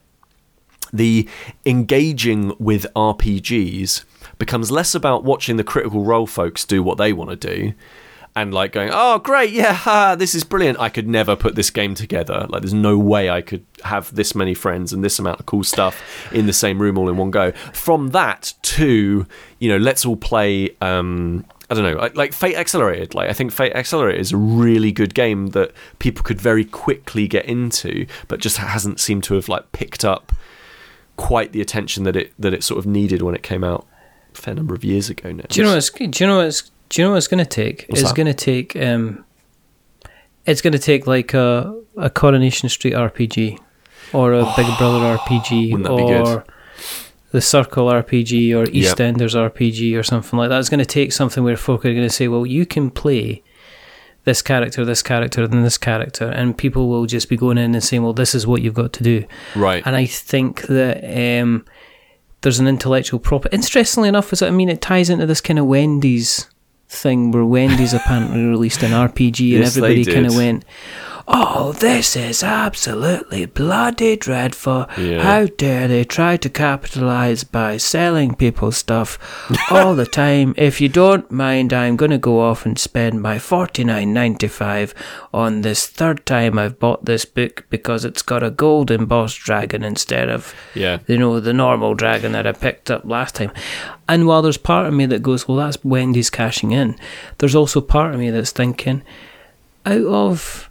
the 0.92 1.28
engaging 1.66 2.54
with 2.58 2.86
RPGs 2.94 4.04
becomes 4.38 4.70
less 4.70 4.94
about 4.94 5.24
watching 5.24 5.56
the 5.56 5.64
critical 5.64 6.04
role 6.04 6.26
folks 6.26 6.64
do 6.64 6.82
what 6.82 6.98
they 6.98 7.12
want 7.12 7.30
to 7.30 7.36
do 7.36 7.72
and 8.36 8.52
like 8.52 8.72
going, 8.72 8.90
oh, 8.92 9.18
great, 9.18 9.50
yeah, 9.50 9.72
ha, 9.72 10.16
this 10.16 10.34
is 10.34 10.42
brilliant. 10.42 10.78
I 10.80 10.88
could 10.88 11.06
never 11.08 11.36
put 11.36 11.54
this 11.54 11.70
game 11.70 11.94
together. 11.94 12.46
Like, 12.48 12.62
there's 12.62 12.74
no 12.74 12.98
way 12.98 13.30
I 13.30 13.40
could 13.42 13.64
have 13.84 14.14
this 14.14 14.34
many 14.34 14.54
friends 14.54 14.92
and 14.92 15.04
this 15.04 15.18
amount 15.18 15.40
of 15.40 15.46
cool 15.46 15.62
stuff 15.62 16.02
in 16.32 16.46
the 16.46 16.52
same 16.52 16.80
room 16.80 16.98
all 16.98 17.08
in 17.08 17.16
one 17.16 17.30
go. 17.30 17.52
From 17.72 18.08
that 18.08 18.54
to, 18.62 19.26
you 19.60 19.68
know, 19.68 19.76
let's 19.76 20.04
all 20.04 20.16
play. 20.16 20.70
Um, 20.80 21.44
I 21.70 21.74
don't 21.74 21.84
know, 21.84 21.98
like, 21.98 22.16
like 22.16 22.32
Fate 22.32 22.56
Accelerated. 22.56 23.14
Like, 23.14 23.30
I 23.30 23.32
think 23.32 23.52
Fate 23.52 23.74
Accelerated 23.74 24.20
is 24.20 24.32
a 24.32 24.36
really 24.36 24.90
good 24.90 25.14
game 25.14 25.48
that 25.48 25.72
people 25.98 26.24
could 26.24 26.40
very 26.40 26.64
quickly 26.64 27.28
get 27.28 27.46
into, 27.46 28.06
but 28.28 28.40
just 28.40 28.56
hasn't 28.56 29.00
seemed 29.00 29.24
to 29.24 29.34
have 29.34 29.48
like 29.48 29.70
picked 29.72 30.04
up 30.04 30.32
quite 31.16 31.52
the 31.52 31.60
attention 31.60 32.02
that 32.02 32.16
it 32.16 32.32
that 32.38 32.52
it 32.52 32.64
sort 32.64 32.78
of 32.78 32.86
needed 32.86 33.22
when 33.22 33.36
it 33.36 33.42
came 33.44 33.62
out 33.62 33.86
a 34.34 34.38
fair 34.38 34.54
number 34.54 34.74
of 34.74 34.82
years 34.82 35.08
ago 35.08 35.30
now. 35.30 35.44
Do 35.48 35.60
you 35.60 35.66
know 35.66 35.74
what's 35.74 35.90
Do 35.90 36.04
you 36.04 36.26
know 36.26 36.38
what's 36.38 36.70
Do 36.94 37.02
you 37.02 37.08
know 37.08 37.12
what 37.14 37.16
it's 37.18 37.26
going 37.26 37.44
to 37.44 37.50
take? 37.50 37.86
What's 37.88 38.02
it's 38.02 38.12
going 38.12 38.28
to 38.28 38.34
take. 38.34 38.76
Um, 38.76 39.24
it's 40.46 40.60
going 40.60 40.74
to 40.74 40.78
take 40.78 41.08
like 41.08 41.34
a 41.34 41.76
a 41.96 42.08
Coronation 42.08 42.68
Street 42.68 42.94
RPG, 42.94 43.58
or 44.12 44.32
a 44.32 44.44
Big 44.56 44.66
Brother 44.78 45.18
RPG, 45.18 45.72
Wouldn't 45.72 45.88
that 45.88 45.96
be 45.96 46.06
good? 46.06 46.24
or 46.24 46.44
the 47.32 47.40
Circle 47.40 47.86
RPG, 47.86 48.52
or 48.54 48.70
Yep. 48.70 48.96
EastEnders 48.96 49.34
RPG, 49.34 49.98
or 49.98 50.04
something 50.04 50.38
like 50.38 50.50
that. 50.50 50.60
It's 50.60 50.68
going 50.68 50.78
to 50.78 50.86
take 50.86 51.10
something 51.10 51.42
where 51.42 51.56
folk 51.56 51.84
are 51.84 51.92
going 51.92 52.06
to 52.06 52.14
say, 52.14 52.28
"Well, 52.28 52.46
you 52.46 52.64
can 52.64 52.90
play." 52.90 53.42
This 54.22 54.40
character, 54.40 54.84
this 54.84 55.02
character, 55.02 55.42
and 55.42 55.64
this 55.64 55.76
character, 55.76 56.26
and 56.28 56.56
people 56.56 56.88
will 56.88 57.06
just 57.06 57.28
be 57.28 57.36
going 57.36 57.58
in 57.58 57.74
and 57.74 57.82
saying, 57.82 58.04
"Well, 58.04 58.12
this 58.12 58.36
is 58.36 58.46
what 58.46 58.62
you've 58.62 58.72
got 58.72 58.92
to 58.92 59.02
do." 59.02 59.24
right? 59.56 59.82
And 59.84 59.96
I 59.96 60.06
think 60.06 60.62
that 60.68 61.02
um, 61.42 61.66
there's 62.42 62.60
an 62.60 62.68
intellectual 62.68 63.18
property. 63.18 63.52
Interestingly 63.52 64.08
enough, 64.08 64.32
is 64.32 64.42
I 64.42 64.50
mean, 64.50 64.68
it 64.68 64.80
ties 64.80 65.10
into 65.10 65.26
this 65.26 65.40
kind 65.40 65.58
of 65.58 65.66
Wendy's 65.66 66.48
thing 66.88 67.30
where 67.30 67.44
Wendy's 67.44 67.94
apparently 67.94 68.44
released 68.44 68.82
an 68.82 68.90
RPG 68.92 69.54
and 69.54 69.64
Yes, 69.64 69.76
everybody 69.76 70.04
kind 70.04 70.26
of 70.26 70.36
went, 70.36 70.64
"Oh, 71.26 71.72
this 71.72 72.16
is 72.16 72.42
absolutely 72.42 73.46
bloody 73.46 74.16
dreadful! 74.16 74.86
Yeah. 74.98 75.22
How 75.22 75.46
dare 75.46 75.88
they 75.88 76.04
try 76.04 76.36
to 76.36 76.48
capitalize 76.48 77.44
by 77.44 77.76
selling 77.76 78.34
people 78.34 78.72
stuff 78.72 79.18
all 79.70 79.94
the 79.94 80.06
time? 80.24 80.54
If 80.56 80.80
you 80.80 80.88
don't 80.88 81.30
mind, 81.30 81.72
I'm 81.72 81.96
going 81.96 82.10
to 82.10 82.18
go 82.18 82.40
off 82.40 82.66
and 82.66 82.78
spend 82.78 83.22
my 83.22 83.38
forty 83.38 83.84
nine 83.84 84.12
ninety 84.12 84.48
five 84.48 84.94
on 85.32 85.62
this 85.62 85.86
third 85.86 86.26
time 86.26 86.58
I've 86.58 86.78
bought 86.78 87.04
this 87.04 87.24
book 87.24 87.64
because 87.70 88.04
it's 88.04 88.22
got 88.22 88.42
a 88.42 88.50
gold 88.50 88.90
embossed 88.90 89.40
dragon 89.40 89.82
instead 89.82 90.28
of 90.28 90.54
yeah, 90.74 90.98
you 91.06 91.18
know, 91.18 91.40
the 91.40 91.52
normal 91.52 91.94
dragon 91.94 92.32
that 92.32 92.46
I 92.46 92.52
picked 92.52 92.90
up 92.90 93.04
last 93.04 93.36
time. 93.36 93.52
And 94.08 94.26
while 94.26 94.42
there's 94.42 94.58
part 94.58 94.86
of 94.86 94.92
me 94.94 95.06
that 95.06 95.22
goes, 95.22 95.48
well, 95.48 95.56
that's 95.56 95.82
Wendy's 95.82 96.28
cashing 96.30 96.72
in, 96.72 96.96
there's 97.38 97.54
also 97.54 97.80
part 97.80 98.12
of 98.12 98.20
me 98.20 98.30
that's 98.30 98.52
thinking, 98.52 99.02
out 99.86 100.04
of 100.04 100.68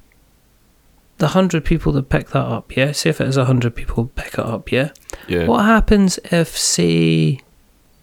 the 1.23 1.29
hundred 1.29 1.63
people 1.63 1.93
that 1.93 2.09
pick 2.09 2.31
that 2.31 2.45
up, 2.45 2.75
yeah, 2.75 2.91
say 2.91 3.09
if 3.09 3.21
it 3.21 3.29
is 3.29 3.37
a 3.37 3.45
hundred 3.45 3.73
people 3.77 4.07
pick 4.07 4.33
it 4.33 4.39
up, 4.39 4.73
yeah, 4.73 4.91
yeah. 5.29 5.47
what 5.47 5.63
happens 5.63 6.19
if, 6.33 6.49
say, 6.57 7.39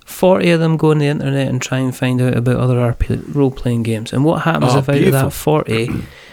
40 0.07 0.51
of 0.53 0.61
them 0.61 0.79
go 0.79 0.93
on 0.93 1.01
the 1.01 1.05
internet 1.05 1.49
and 1.49 1.61
try 1.61 1.81
and 1.81 1.95
find 1.95 2.19
out 2.23 2.35
about 2.35 2.57
other 2.57 2.77
RP 2.77 3.35
role 3.35 3.51
playing 3.51 3.83
games? 3.83 4.15
And 4.15 4.25
what 4.25 4.45
happens 4.45 4.73
Oh, 4.73 4.79
if 4.79 4.89
out 4.89 5.03
of 5.03 5.13
that 5.13 5.33
40, 5.35 5.91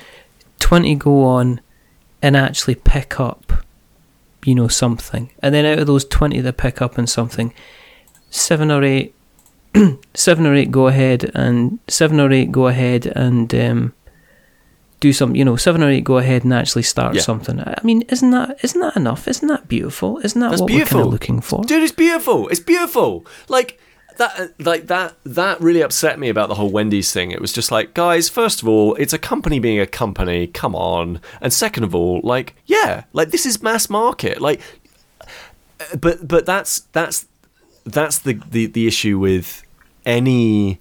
20 0.60 0.96
go 0.96 1.26
on 1.26 1.60
and 2.22 2.38
actually 2.38 2.76
pick 2.76 3.20
up, 3.20 3.66
you 4.46 4.56
know, 4.56 4.70
something? 4.70 5.30
And 5.44 5.54
then 5.54 5.66
out 5.66 5.80
of 5.80 5.88
those 5.88 6.06
20 6.06 6.40
that 6.40 6.56
pick 6.56 6.82
up 6.82 6.98
on 6.98 7.06
something, 7.06 7.54
seven 8.30 8.72
or 8.72 8.82
eight. 8.86 9.14
Seven 10.14 10.48
or 10.48 10.56
eight 10.56 10.72
go 10.72 10.88
ahead 10.88 11.30
and 11.36 11.78
seven 11.88 12.20
or 12.20 12.32
eight 12.32 12.52
go 12.52 12.68
ahead 12.68 13.06
and 13.06 13.54
um, 13.54 13.94
do 15.00 15.14
some. 15.14 15.36
You 15.36 15.46
know, 15.46 15.56
seven 15.56 15.84
or 15.84 15.90
eight 15.90 16.04
go 16.04 16.18
ahead 16.18 16.44
and 16.44 16.54
actually 16.54 16.84
start 16.84 17.16
Yeah. 17.16 17.22
something. 17.22 17.60
I 17.60 17.80
mean, 17.84 18.02
isn't 18.10 18.32
that 18.32 18.58
isn't 18.64 18.80
that 18.82 18.96
enough? 18.96 19.28
Isn't 19.28 19.48
that 19.48 19.68
beautiful? 19.68 20.20
Isn't 20.24 20.42
that 20.42 20.50
That's 20.52 20.62
what 20.62 20.72
we're 20.72 20.80
kind 20.80 20.90
beautiful. 20.90 21.08
of 21.08 21.14
looking 21.14 21.42
for? 21.42 21.64
dude 21.66 21.84
it's 21.84 21.92
beautiful 21.92 22.48
it's 22.50 22.60
beautiful 22.60 23.26
like 23.50 23.80
that 24.18 24.54
like 24.60 24.88
that 24.88 25.14
that 25.24 25.62
really 25.62 25.82
upset 25.82 26.18
me 26.18 26.28
about 26.30 26.50
the 26.50 26.56
whole 26.56 26.72
wendy's 26.72 27.12
thing 27.12 27.30
it 27.30 27.40
was 27.40 27.54
just 27.54 27.72
like 27.72 27.94
guys 27.94 28.30
first 28.30 28.64
of 28.64 28.68
all 28.68 28.96
it's 28.96 29.14
a 29.14 29.20
company 29.20 29.60
being 29.60 29.80
a 29.80 29.86
company 29.86 30.48
come 30.48 30.74
on 30.76 31.22
and 31.40 31.54
second 31.54 31.84
of 31.84 31.94
all 31.94 32.20
like 32.24 32.56
yeah 32.66 33.04
like 33.14 33.30
this 33.30 33.46
is 33.46 33.62
mass 33.62 33.90
market 33.92 34.42
like 34.42 34.60
uh, 35.80 35.96
but 35.98 36.28
but 36.28 36.46
that's 36.48 36.80
that's 36.94 37.28
that's 37.86 38.18
the 38.20 38.34
the, 38.50 38.66
the 38.66 38.88
issue 38.88 39.20
with 39.20 39.62
any 40.06 40.80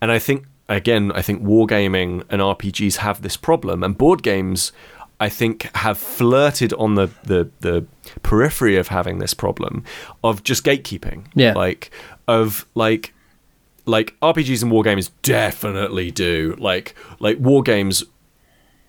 and 0.00 0.12
I 0.12 0.18
think 0.20 0.44
again, 0.68 1.12
I 1.12 1.22
think 1.22 1.42
wargaming 1.42 2.24
and 2.30 2.40
RPGs 2.42 2.96
have 2.96 3.22
this 3.22 3.36
problem, 3.36 3.82
and 3.82 3.96
board 3.96 4.22
games, 4.22 4.72
I 5.20 5.28
think, 5.28 5.70
have 5.76 5.98
flirted 5.98 6.72
on 6.74 6.94
the 6.94 7.08
the, 7.24 7.50
the 7.60 7.86
periphery 8.22 8.76
of 8.76 8.88
having 8.88 9.18
this 9.18 9.34
problem 9.34 9.84
of 10.22 10.42
just 10.42 10.64
gatekeeping. 10.64 11.26
Yeah. 11.34 11.52
like 11.54 11.90
of 12.26 12.66
like 12.74 13.12
like 13.86 14.14
RPGs 14.20 14.62
and 14.62 14.70
wargames 14.72 15.10
definitely 15.22 16.10
do. 16.10 16.54
Like 16.58 16.94
like 17.20 17.38
wargames, 17.38 18.04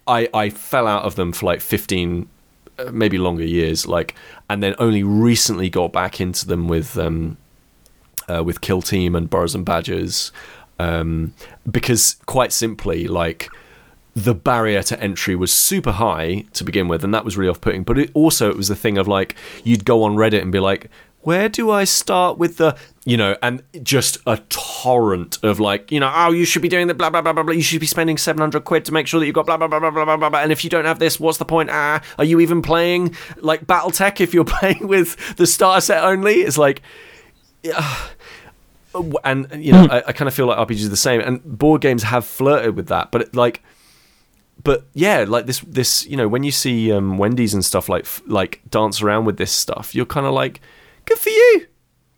I 0.08 0.28
I 0.34 0.50
fell 0.50 0.88
out 0.88 1.04
of 1.06 1.16
them 1.16 1.32
for 1.32 1.46
like 1.46 1.62
fifteen. 1.62 2.28
uh, 2.78 2.92
Maybe 2.92 3.18
longer 3.18 3.46
years, 3.46 3.88
like, 3.88 4.16
and 4.50 4.62
then 4.64 4.74
only 4.80 5.04
recently 5.04 5.70
got 5.70 5.92
back 5.94 6.20
into 6.22 6.46
them 6.48 6.68
with 6.68 6.98
um, 6.98 7.38
uh, 8.28 8.44
with 8.44 8.62
Kill 8.62 8.82
Team 8.82 9.16
and 9.16 9.30
Burrows 9.30 9.56
and 9.56 9.66
Badgers, 9.66 10.32
um, 10.80 11.34
because 11.70 12.18
quite 12.26 12.52
simply, 12.52 13.08
like 13.08 13.50
the 14.16 14.34
barrier 14.34 14.82
to 14.84 15.00
entry 15.02 15.36
was 15.36 15.54
super 15.54 15.92
high 15.92 16.46
to 16.54 16.64
begin 16.64 16.88
with, 16.88 17.04
and 17.04 17.14
that 17.14 17.26
was 17.26 17.38
really 17.38 17.50
off-putting. 17.50 17.84
But 17.84 17.98
it 18.00 18.12
also 18.14 18.50
it 18.50 18.58
was 18.58 18.68
the 18.68 18.76
thing 18.76 18.98
of 18.98 19.08
like 19.08 19.36
you'd 19.64 19.86
go 19.86 20.04
on 20.04 20.16
Reddit 20.16 20.42
and 20.42 20.52
be 20.52 20.60
like, 20.60 20.90
"Where 21.22 21.50
do 21.50 21.70
I 21.70 21.84
start 21.84 22.38
with 22.38 22.58
the?" 22.58 22.78
You 23.06 23.18
know, 23.18 23.36
and 23.42 23.64
just 23.82 24.18
a 24.28 24.38
torrent 24.50 25.40
of 25.44 25.60
like, 25.60 25.92
you 25.92 26.00
know, 26.00 26.12
oh, 26.14 26.32
you 26.32 26.46
should 26.46 26.62
be 26.62 26.70
doing 26.70 26.88
the 26.88 26.94
blah 26.94 27.10
blah 27.10 27.22
blah 27.22 27.34
blah 27.34 27.44
blah. 27.44 27.54
You 27.54 27.62
should 27.62 27.80
be 27.80 27.88
spending 27.88 28.18
seven 28.18 28.40
hundred 28.40 28.64
quid 28.66 28.86
to 28.86 28.94
make 28.94 29.08
sure 29.08 29.20
that 29.20 29.26
you've 29.26 29.36
got 29.36 29.46
blah 29.46 29.58
blah 29.58 29.68
blah 29.68 29.80
blah 29.80 29.92
blah 29.92 30.16
blah 30.16 30.30
blah. 30.30 30.40
And 30.40 30.52
if 30.52 30.64
you 30.64 30.70
don't 30.70 30.86
have 30.86 31.00
this, 31.00 31.20
what's 31.20 31.38
the 31.38 31.46
point? 31.46 31.70
Ah, 31.72 32.02
are 32.18 32.26
you 32.26 32.40
even 32.40 32.62
playing 32.62 33.16
like 33.38 33.68
BattleTech 33.68 34.22
if 34.22 34.34
you're 34.34 34.46
playing 34.60 34.88
with 34.88 35.36
the 35.36 35.48
starter 35.48 35.82
set 35.82 36.04
only? 36.04 36.36
It's 36.36 36.58
like 36.58 36.82
and 39.24 39.48
you 39.64 39.72
know, 39.72 39.88
I, 39.90 40.04
I 40.08 40.12
kind 40.12 40.28
of 40.28 40.34
feel 40.34 40.48
like 40.48 40.58
RPGs 40.68 40.86
are 40.86 40.90
the 40.90 40.98
same, 40.98 41.22
and 41.22 41.44
board 41.44 41.82
games 41.82 42.04
have 42.04 42.26
flirted 42.26 42.76
with 42.76 42.88
that, 42.88 43.12
but 43.12 43.22
it, 43.22 43.36
like, 43.36 43.64
but 44.64 44.88
yeah, 44.94 45.26
like 45.28 45.46
this, 45.46 45.60
this, 45.62 46.06
you 46.08 46.18
know, 46.18 46.28
when 46.28 46.44
you 46.44 46.52
see 46.52 46.92
um, 46.92 47.18
Wendy's 47.18 47.54
and 47.54 47.64
stuff 47.64 47.88
like 47.90 48.04
f- 48.04 48.22
like 48.26 48.62
dance 48.70 49.02
around 49.02 49.26
with 49.26 49.38
this 49.38 49.52
stuff, 49.52 49.94
you're 49.96 50.06
kind 50.06 50.26
of 50.26 50.34
like, 50.34 50.60
good 51.06 51.18
for 51.18 51.30
you, 51.30 51.68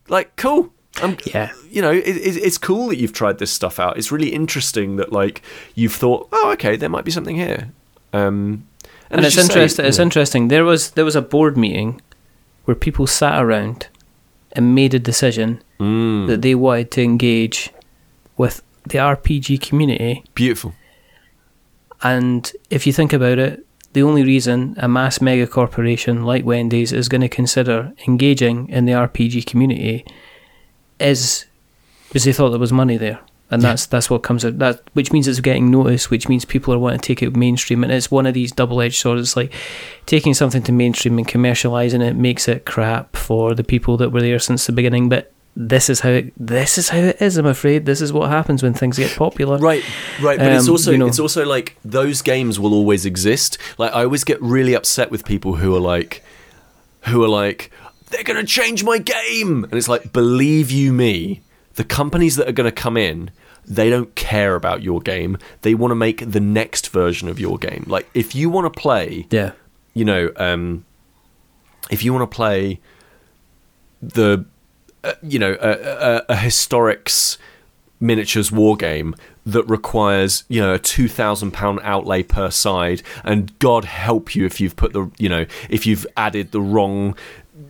like, 0.08 0.34
cool. 0.36 0.72
I'm, 1.02 1.16
Yeah. 1.24 1.52
you 1.70 1.80
know, 1.80 1.90
it, 1.90 2.06
it, 2.06 2.36
it's 2.36 2.58
cool 2.58 2.88
that 2.88 2.98
you've 2.98 3.14
tried 3.14 3.38
this 3.38 3.50
stuff 3.50 3.80
out. 3.80 3.96
It's 3.96 4.12
really 4.12 4.28
interesting 4.28 4.96
that 4.96 5.10
like 5.10 5.40
you've 5.74 5.94
thought, 5.94 6.28
oh, 6.32 6.52
okay, 6.52 6.76
there 6.76 6.90
might 6.90 7.04
be 7.06 7.10
something 7.10 7.36
here. 7.36 7.70
Um, 8.12 8.66
and 9.08 9.20
as 9.20 9.28
it's 9.28 9.36
you 9.36 9.42
say, 9.42 9.52
interesting. 9.54 9.86
It's 9.86 9.96
yeah. 9.98 10.02
interesting. 10.02 10.48
There 10.48 10.64
was 10.64 10.90
there 10.90 11.04
was 11.04 11.16
a 11.16 11.22
board 11.22 11.56
meeting 11.56 12.00
where 12.66 12.74
people 12.74 13.06
sat 13.06 13.42
around 13.42 13.88
and 14.52 14.74
made 14.74 14.94
a 14.94 14.98
decision 14.98 15.62
Mm, 15.80 16.28
that 16.28 16.42
they 16.42 16.54
wanted 16.54 16.90
to 16.92 17.02
engage 17.02 17.70
with 18.36 18.62
the 18.88 18.98
RPG 18.98 19.60
community. 19.60 20.22
beautiful. 20.34 20.74
And 22.02 22.50
if 22.70 22.86
you 22.86 22.92
think 22.92 23.12
about 23.12 23.38
it, 23.38 23.64
the 23.92 24.02
only 24.02 24.22
reason 24.24 24.74
a 24.78 24.88
mass 24.88 25.20
mega 25.20 25.46
corporation 25.46 26.24
like 26.24 26.44
Wendy's 26.44 26.92
is 26.92 27.08
going 27.08 27.20
to 27.20 27.28
consider 27.28 27.92
engaging 28.08 28.68
in 28.68 28.84
the 28.86 28.92
RPG 28.92 29.44
community 29.46 30.04
is 30.98 31.46
because 32.08 32.24
they 32.24 32.32
thought 32.32 32.50
there 32.50 32.58
was 32.58 32.72
money 32.72 32.96
there. 32.96 33.20
And 33.52 33.62
Yeah. 33.62 33.68
that's 33.68 33.86
that's 33.86 34.08
what 34.10 34.22
comes 34.22 34.44
out 34.44 34.58
that 34.58 34.80
which 34.94 35.12
means 35.12 35.28
it's 35.28 35.40
getting 35.40 35.70
noticed, 35.70 36.10
which 36.10 36.28
means 36.28 36.44
people 36.44 36.72
are 36.74 36.78
wanting 36.78 37.00
to 37.00 37.06
take 37.06 37.22
it 37.22 37.36
mainstream 37.36 37.84
and 37.84 37.92
it's 37.92 38.10
one 38.10 38.26
of 38.26 38.34
these 38.34 38.50
double 38.50 38.80
edged 38.80 38.96
swords. 39.00 39.20
It's 39.20 39.36
like 39.36 39.52
taking 40.06 40.34
something 40.34 40.62
to 40.62 40.72
mainstream 40.72 41.18
and 41.18 41.28
commercializing 41.28 42.00
it 42.00 42.16
makes 42.16 42.48
it 42.48 42.64
crap 42.64 43.14
for 43.14 43.54
the 43.54 43.62
people 43.62 43.96
that 43.98 44.10
were 44.10 44.22
there 44.22 44.38
since 44.38 44.66
the 44.66 44.72
beginning. 44.72 45.08
But 45.08 45.30
this 45.54 45.90
is 45.90 46.00
how 46.00 46.08
it, 46.08 46.32
this 46.38 46.78
is 46.78 46.88
how 46.88 46.96
it 46.96 47.20
is, 47.20 47.36
I'm 47.36 47.44
afraid. 47.44 47.84
This 47.84 48.00
is 48.00 48.10
what 48.10 48.30
happens 48.30 48.62
when 48.62 48.72
things 48.72 48.96
get 48.96 49.14
popular. 49.14 49.58
Right, 49.58 49.84
right, 50.22 50.38
but 50.38 50.50
it's 50.50 50.66
Um, 50.66 50.70
also 50.72 50.92
you 50.92 50.96
know- 50.98 51.06
it's 51.06 51.18
also 51.18 51.44
like 51.44 51.76
those 51.84 52.22
games 52.22 52.58
will 52.58 52.72
always 52.72 53.04
exist. 53.04 53.58
Like 53.76 53.92
I 53.94 54.04
always 54.04 54.24
get 54.24 54.40
really 54.40 54.72
upset 54.74 55.10
with 55.10 55.26
people 55.26 55.56
who 55.56 55.76
are 55.76 55.80
like 55.80 56.22
who 57.02 57.22
are 57.22 57.28
like 57.28 57.70
they're 58.08 58.22
going 58.24 58.40
to 58.40 58.46
change 58.46 58.82
my 58.82 58.96
game. 58.96 59.64
And 59.64 59.74
it's 59.74 59.88
like 59.88 60.10
believe 60.12 60.70
you 60.70 60.90
me, 60.92 61.42
the 61.74 61.84
companies 61.84 62.36
that 62.36 62.48
are 62.48 62.52
going 62.52 62.70
to 62.74 62.82
come 62.82 62.96
in, 62.96 63.30
they 63.66 63.88
don't 63.90 64.14
care 64.14 64.54
about 64.54 64.82
your 64.82 65.00
game. 65.00 65.38
They 65.62 65.74
want 65.74 65.90
to 65.92 65.94
make 65.96 66.30
the 66.30 66.40
next 66.40 66.88
version 66.88 67.28
of 67.28 67.38
your 67.38 67.58
game. 67.58 67.84
Like 67.86 68.08
if 68.14 68.34
you 68.34 68.50
want 68.50 68.72
to 68.72 68.80
play 68.80 69.26
Yeah. 69.30 69.52
you 69.94 70.04
know, 70.04 70.30
um, 70.36 70.84
if 71.90 72.02
you 72.04 72.12
want 72.12 72.30
to 72.30 72.34
play 72.34 72.80
the, 74.00 74.44
uh, 75.04 75.12
you 75.22 75.38
know, 75.38 75.56
a, 75.60 75.70
a, 75.70 76.16
a 76.30 76.34
historics 76.36 77.36
miniatures 78.00 78.50
war 78.50 78.76
game 78.76 79.14
that 79.46 79.62
requires 79.68 80.42
you 80.48 80.60
know 80.60 80.74
a 80.74 80.78
two 80.78 81.06
thousand 81.08 81.52
pound 81.52 81.78
outlay 81.82 82.22
per 82.22 82.50
side, 82.50 83.02
and 83.24 83.56
God 83.60 83.84
help 83.84 84.34
you 84.34 84.44
if 84.44 84.60
you've 84.60 84.76
put 84.76 84.92
the 84.92 85.10
you 85.18 85.28
know 85.28 85.46
if 85.70 85.86
you've 85.86 86.06
added 86.16 86.50
the 86.52 86.60
wrong 86.60 87.16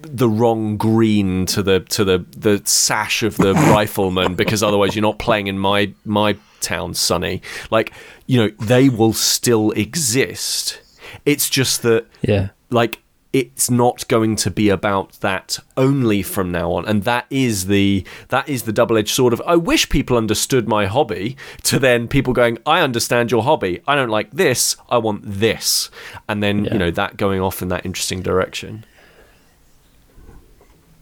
the 0.03 0.29
wrong 0.29 0.77
green 0.77 1.47
to 1.47 1.63
the 1.63 1.81
to 1.81 2.05
the 2.05 2.25
the 2.37 2.61
sash 2.65 3.23
of 3.23 3.37
the 3.37 3.53
rifleman 3.75 4.35
because 4.35 4.63
otherwise 4.63 4.95
you're 4.95 5.03
not 5.03 5.19
playing 5.19 5.47
in 5.47 5.59
my 5.59 5.93
my 6.05 6.37
town 6.61 6.95
sonny. 6.95 7.43
Like 7.71 7.93
you 8.27 8.39
know 8.39 8.49
they 8.61 8.89
will 8.89 9.13
still 9.13 9.71
exist. 9.73 10.81
It's 11.27 11.49
just 11.51 11.83
that 11.83 12.07
Yeah. 12.23 12.49
like 12.71 12.99
it's 13.33 13.71
not 13.71 14.07
going 14.09 14.37
to 14.37 14.51
be 14.51 14.69
about 14.69 15.13
that 15.21 15.59
only 15.79 16.23
from 16.23 16.53
now 16.53 16.73
on. 16.73 16.85
And 16.87 17.05
that 17.05 17.25
is 17.31 17.67
the 17.67 18.05
that 18.29 18.47
is 18.49 18.65
the 18.65 18.73
double-edged 18.75 19.09
sword 19.15 19.33
of 19.33 19.41
i 19.47 19.57
wish 19.57 19.89
people 19.89 20.19
understood 20.19 20.69
my 20.69 20.85
hobby 20.85 21.35
to 21.63 21.79
then 21.79 22.09
people 22.09 22.35
going 22.35 22.59
i 22.67 22.81
understand 22.81 23.31
your 23.31 23.43
hobby. 23.43 23.81
I 23.89 23.95
don't 23.95 24.11
like 24.11 24.31
this. 24.33 24.77
I 24.91 24.99
want 24.99 25.23
this. 25.25 25.91
And 26.29 26.43
then 26.43 26.65
Yeah. 26.67 26.73
you 26.75 26.79
know 26.79 26.91
that 26.91 27.17
going 27.17 27.41
off 27.41 27.63
in 27.63 27.69
that 27.69 27.87
interesting 27.87 28.21
direction 28.23 28.85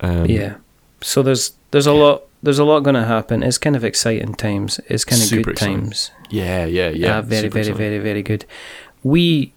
um, 0.00 0.26
Yeah. 0.26 0.56
So 1.02 1.22
there's 1.22 1.52
there's 1.70 1.86
a 1.86 1.92
lot 1.92 2.22
there's 2.42 2.58
a 2.58 2.64
lot 2.64 2.80
going 2.80 2.94
to 2.94 3.04
happen. 3.04 3.42
It's 3.42 3.58
kind 3.58 3.76
of 3.76 3.84
exciting 3.84 4.34
times. 4.34 4.80
It's 4.88 5.04
kind 5.04 5.20
of 5.22 5.28
Super 5.28 5.42
good 5.44 5.52
exciting. 5.52 5.80
times. 5.82 6.10
yeah 6.30 6.64
yeah 6.64 6.88
yeah 6.90 7.18
Uh, 7.18 7.22
very 7.22 7.42
super 7.42 7.54
very 7.54 7.66
exciting. 7.68 7.76
very 7.78 7.98
very 7.98 8.22
good. 8.22 8.44
We, 9.02 9.52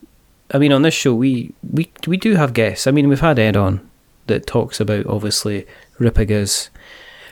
I 0.53 0.57
mean, 0.57 0.71
on 0.71 0.81
this 0.83 0.93
show 0.93 1.13
we 1.13 1.53
we 1.71 1.91
we 2.07 2.17
do 2.17 2.35
have 2.35 2.53
guests. 2.53 2.87
I 2.87 2.91
mean, 2.91 3.09
we've 3.09 3.19
had 3.19 3.39
Ed 3.39 3.57
on 3.57 3.81
that 4.27 4.47
talks 4.47 4.79
about 4.79 5.05
obviously 5.07 5.65
Ripigas. 5.99 6.69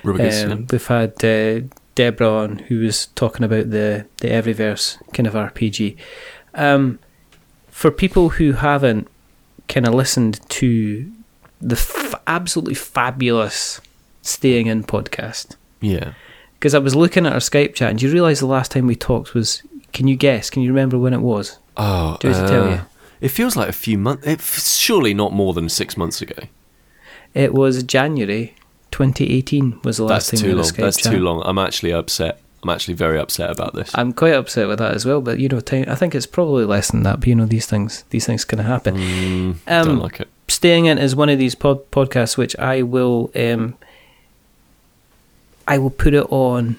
Rubigus, 0.03 0.43
Um, 0.43 0.49
yeah. 0.49 0.65
we've 0.71 0.88
had 0.88 1.23
uh, 1.23 1.65
Deborah 1.95 2.29
on 2.43 2.57
who 2.67 2.79
was 2.79 3.07
talking 3.15 3.43
about 3.45 3.69
the 3.71 4.05
the 4.17 4.27
Everyverse 4.29 4.97
kind 5.13 5.27
of 5.27 5.33
RPG. 5.35 5.95
Um, 6.53 6.99
for 7.69 7.91
people 7.91 8.29
who 8.29 8.53
haven't 8.53 9.07
kind 9.69 9.88
of 9.88 9.93
listened 9.93 10.39
to 10.49 11.09
the 11.61 11.75
absolutely 12.35 12.75
fabulous 12.75 13.81
Staying 14.23 14.67
In 14.67 14.83
podcast, 14.83 15.55
yeah 15.79 16.13
because 16.59 16.75
I 16.75 16.79
was 16.79 16.95
looking 16.95 17.25
at 17.25 17.33
our 17.33 17.39
Skype 17.39 17.73
chat, 17.73 17.89
and 17.89 17.97
do 17.99 18.05
you 18.05 18.13
realise 18.13 18.39
the 18.39 18.45
last 18.45 18.71
time 18.71 18.85
we 18.87 18.95
talked 18.95 19.33
was? 19.33 19.63
Can 19.93 20.07
you 20.07 20.15
guess? 20.15 20.49
Can 20.51 20.61
you 20.61 20.69
remember 20.69 20.97
when 20.99 21.13
it 21.13 21.21
was? 21.21 21.57
oh 21.75 22.17
Do 22.21 22.29
want 22.31 22.47
tell 22.47 22.63
uh, 22.63 22.69
you? 22.75 22.81
it 23.19 23.29
feels 23.29 23.55
like 23.55 23.67
a 23.69 23.73
few 23.73 23.97
months 23.97 24.25
it's 24.27 24.77
surely 24.77 25.13
not 25.13 25.31
more 25.33 25.53
than 25.53 25.69
six 25.69 25.95
months 25.97 26.21
ago 26.21 26.43
It 27.33 27.53
was 27.53 27.83
January 27.83 28.55
2018. 28.91 29.81
Was 29.83 29.97
the 29.97 30.03
last 30.03 30.31
that's 30.31 30.41
time 30.41 30.47
we 30.49 30.53
too 30.53 30.57
had 30.57 30.57
a 30.57 30.61
long 30.61 30.71
Skype 30.71 30.77
that's 30.85 30.97
chat. 30.97 31.11
too 31.13 31.19
long 31.19 31.41
i'm 31.45 31.57
actually 31.57 31.93
upset 31.93 32.41
i'm 32.63 32.69
actually 32.69 32.93
very 32.93 33.17
upset 33.19 33.49
about 33.49 33.73
this 33.73 33.89
I'm 33.95 34.11
quite 34.13 34.33
upset 34.33 34.67
with 34.67 34.79
that 34.79 34.93
as 34.93 35.05
well. 35.05 35.21
But 35.21 35.39
you 35.39 35.49
know, 35.49 35.59
time, 35.61 35.85
I 35.87 35.95
think 35.95 36.13
it's 36.13 36.27
probably 36.37 36.65
less 36.65 36.91
than 36.91 37.03
that. 37.03 37.19
But 37.19 37.27
you 37.27 37.35
know, 37.35 37.45
these 37.47 37.65
things, 37.65 38.03
these 38.11 38.25
things 38.27 38.45
can 38.45 38.59
happen. 38.59 38.95
Mm, 38.97 39.55
Um, 39.67 39.87
don't 39.87 39.99
like 39.99 40.19
it 40.19 40.29
Staying 40.51 40.85
in 40.85 40.97
is 40.97 41.15
one 41.15 41.29
of 41.29 41.39
these 41.39 41.55
pod- 41.55 41.89
podcasts 41.91 42.35
which 42.35 42.57
I 42.57 42.81
will, 42.81 43.31
um, 43.35 43.77
I 45.65 45.77
will 45.77 45.89
put 45.89 46.13
it 46.13 46.25
on 46.29 46.75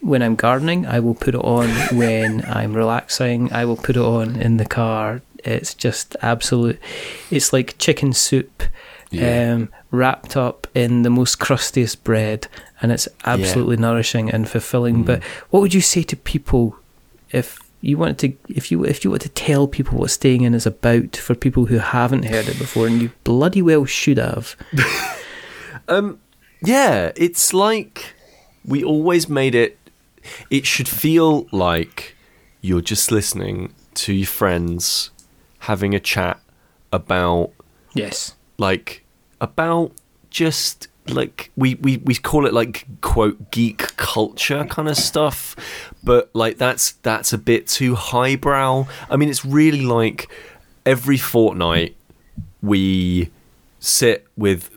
when 0.00 0.22
I'm 0.22 0.34
gardening. 0.34 0.86
I 0.86 0.98
will 0.98 1.14
put 1.14 1.36
it 1.36 1.44
on 1.44 1.68
when 1.96 2.44
I'm 2.48 2.74
relaxing. 2.74 3.52
I 3.52 3.64
will 3.64 3.76
put 3.76 3.96
it 3.96 4.02
on 4.02 4.34
in 4.34 4.56
the 4.56 4.66
car. 4.66 5.22
It's 5.44 5.72
just 5.72 6.16
absolute. 6.20 6.80
It's 7.30 7.52
like 7.52 7.78
chicken 7.78 8.12
soup. 8.12 8.64
Yeah. 9.12 9.52
Um, 9.52 9.68
wrapped 9.92 10.36
up 10.36 10.66
in 10.74 11.02
the 11.02 11.10
most 11.10 11.38
crustiest 11.38 12.02
bread, 12.02 12.48
and 12.80 12.90
it's 12.90 13.06
absolutely 13.24 13.76
nourishing 13.76 14.30
and 14.30 14.48
fulfilling. 14.48 15.04
Mm. 15.04 15.06
But 15.06 15.22
what 15.50 15.60
would 15.60 15.74
you 15.74 15.82
say 15.82 16.02
to 16.02 16.16
people 16.16 16.76
if 17.30 17.60
you 17.82 17.98
wanted 17.98 18.18
to, 18.20 18.54
if 18.54 18.70
you 18.72 18.84
if 18.84 19.04
you 19.04 19.10
wanted 19.10 19.28
to 19.28 19.34
tell 19.44 19.66
people 19.68 19.98
what 19.98 20.10
staying 20.10 20.42
in 20.42 20.54
is 20.54 20.66
about 20.66 21.16
for 21.16 21.34
people 21.34 21.66
who 21.66 21.78
haven't 21.78 22.24
heard 22.24 22.48
it 22.48 22.58
before, 22.58 22.86
and 22.86 23.02
you 23.02 23.10
bloody 23.24 23.60
well 23.62 23.84
should 23.84 24.18
have? 24.18 24.56
Um, 25.88 26.20
yeah, 26.64 27.10
it's 27.16 27.52
like 27.52 28.14
we 28.64 28.84
always 28.84 29.28
made 29.28 29.54
it. 29.54 29.76
It 30.48 30.64
should 30.64 30.88
feel 30.88 31.46
like 31.50 32.14
you're 32.60 32.80
just 32.80 33.10
listening 33.10 33.74
to 33.94 34.12
your 34.12 34.28
friends 34.28 35.10
having 35.58 35.92
a 35.94 36.00
chat 36.00 36.40
about 36.92 37.50
Yes. 37.94 38.36
like 38.58 39.04
about 39.40 39.90
just 40.30 40.86
like 41.08 41.50
we, 41.56 41.74
we 41.76 41.96
we 41.98 42.14
call 42.14 42.46
it 42.46 42.52
like 42.52 42.86
quote 43.00 43.50
geek 43.50 43.96
culture 43.96 44.64
kind 44.66 44.88
of 44.88 44.96
stuff 44.96 45.56
but 46.04 46.30
like 46.32 46.58
that's 46.58 46.92
that's 47.02 47.32
a 47.32 47.38
bit 47.38 47.66
too 47.66 47.94
highbrow. 47.94 48.86
I 49.08 49.16
mean 49.16 49.28
it's 49.28 49.44
really 49.44 49.82
like 49.82 50.30
every 50.84 51.18
fortnight 51.18 51.96
we 52.60 53.30
sit 53.78 54.26
with 54.36 54.70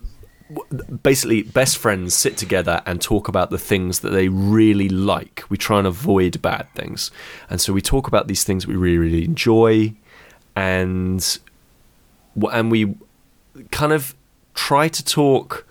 basically 1.02 1.42
best 1.42 1.78
friends 1.78 2.14
sit 2.14 2.38
together 2.38 2.82
and 2.86 3.02
talk 3.02 3.28
about 3.28 3.50
the 3.50 3.58
things 3.58 4.02
that 4.02 4.12
they 4.12 4.30
really 4.30 4.90
like. 4.90 5.44
We 5.50 5.58
try 5.58 5.80
and 5.80 5.88
avoid 5.88 6.42
bad 6.42 6.68
things. 6.76 7.10
And 7.50 7.60
so 7.60 7.74
we 7.74 7.82
talk 7.82 8.08
about 8.08 8.28
these 8.28 8.44
things 8.44 8.68
we 8.68 8.76
really 8.76 8.98
really 8.98 9.26
enjoy 9.26 9.96
and 10.56 11.40
and 12.52 12.72
we 12.72 12.96
kind 13.72 13.94
of 13.94 14.16
try 14.54 14.88
to 14.88 15.04
talk 15.04 15.66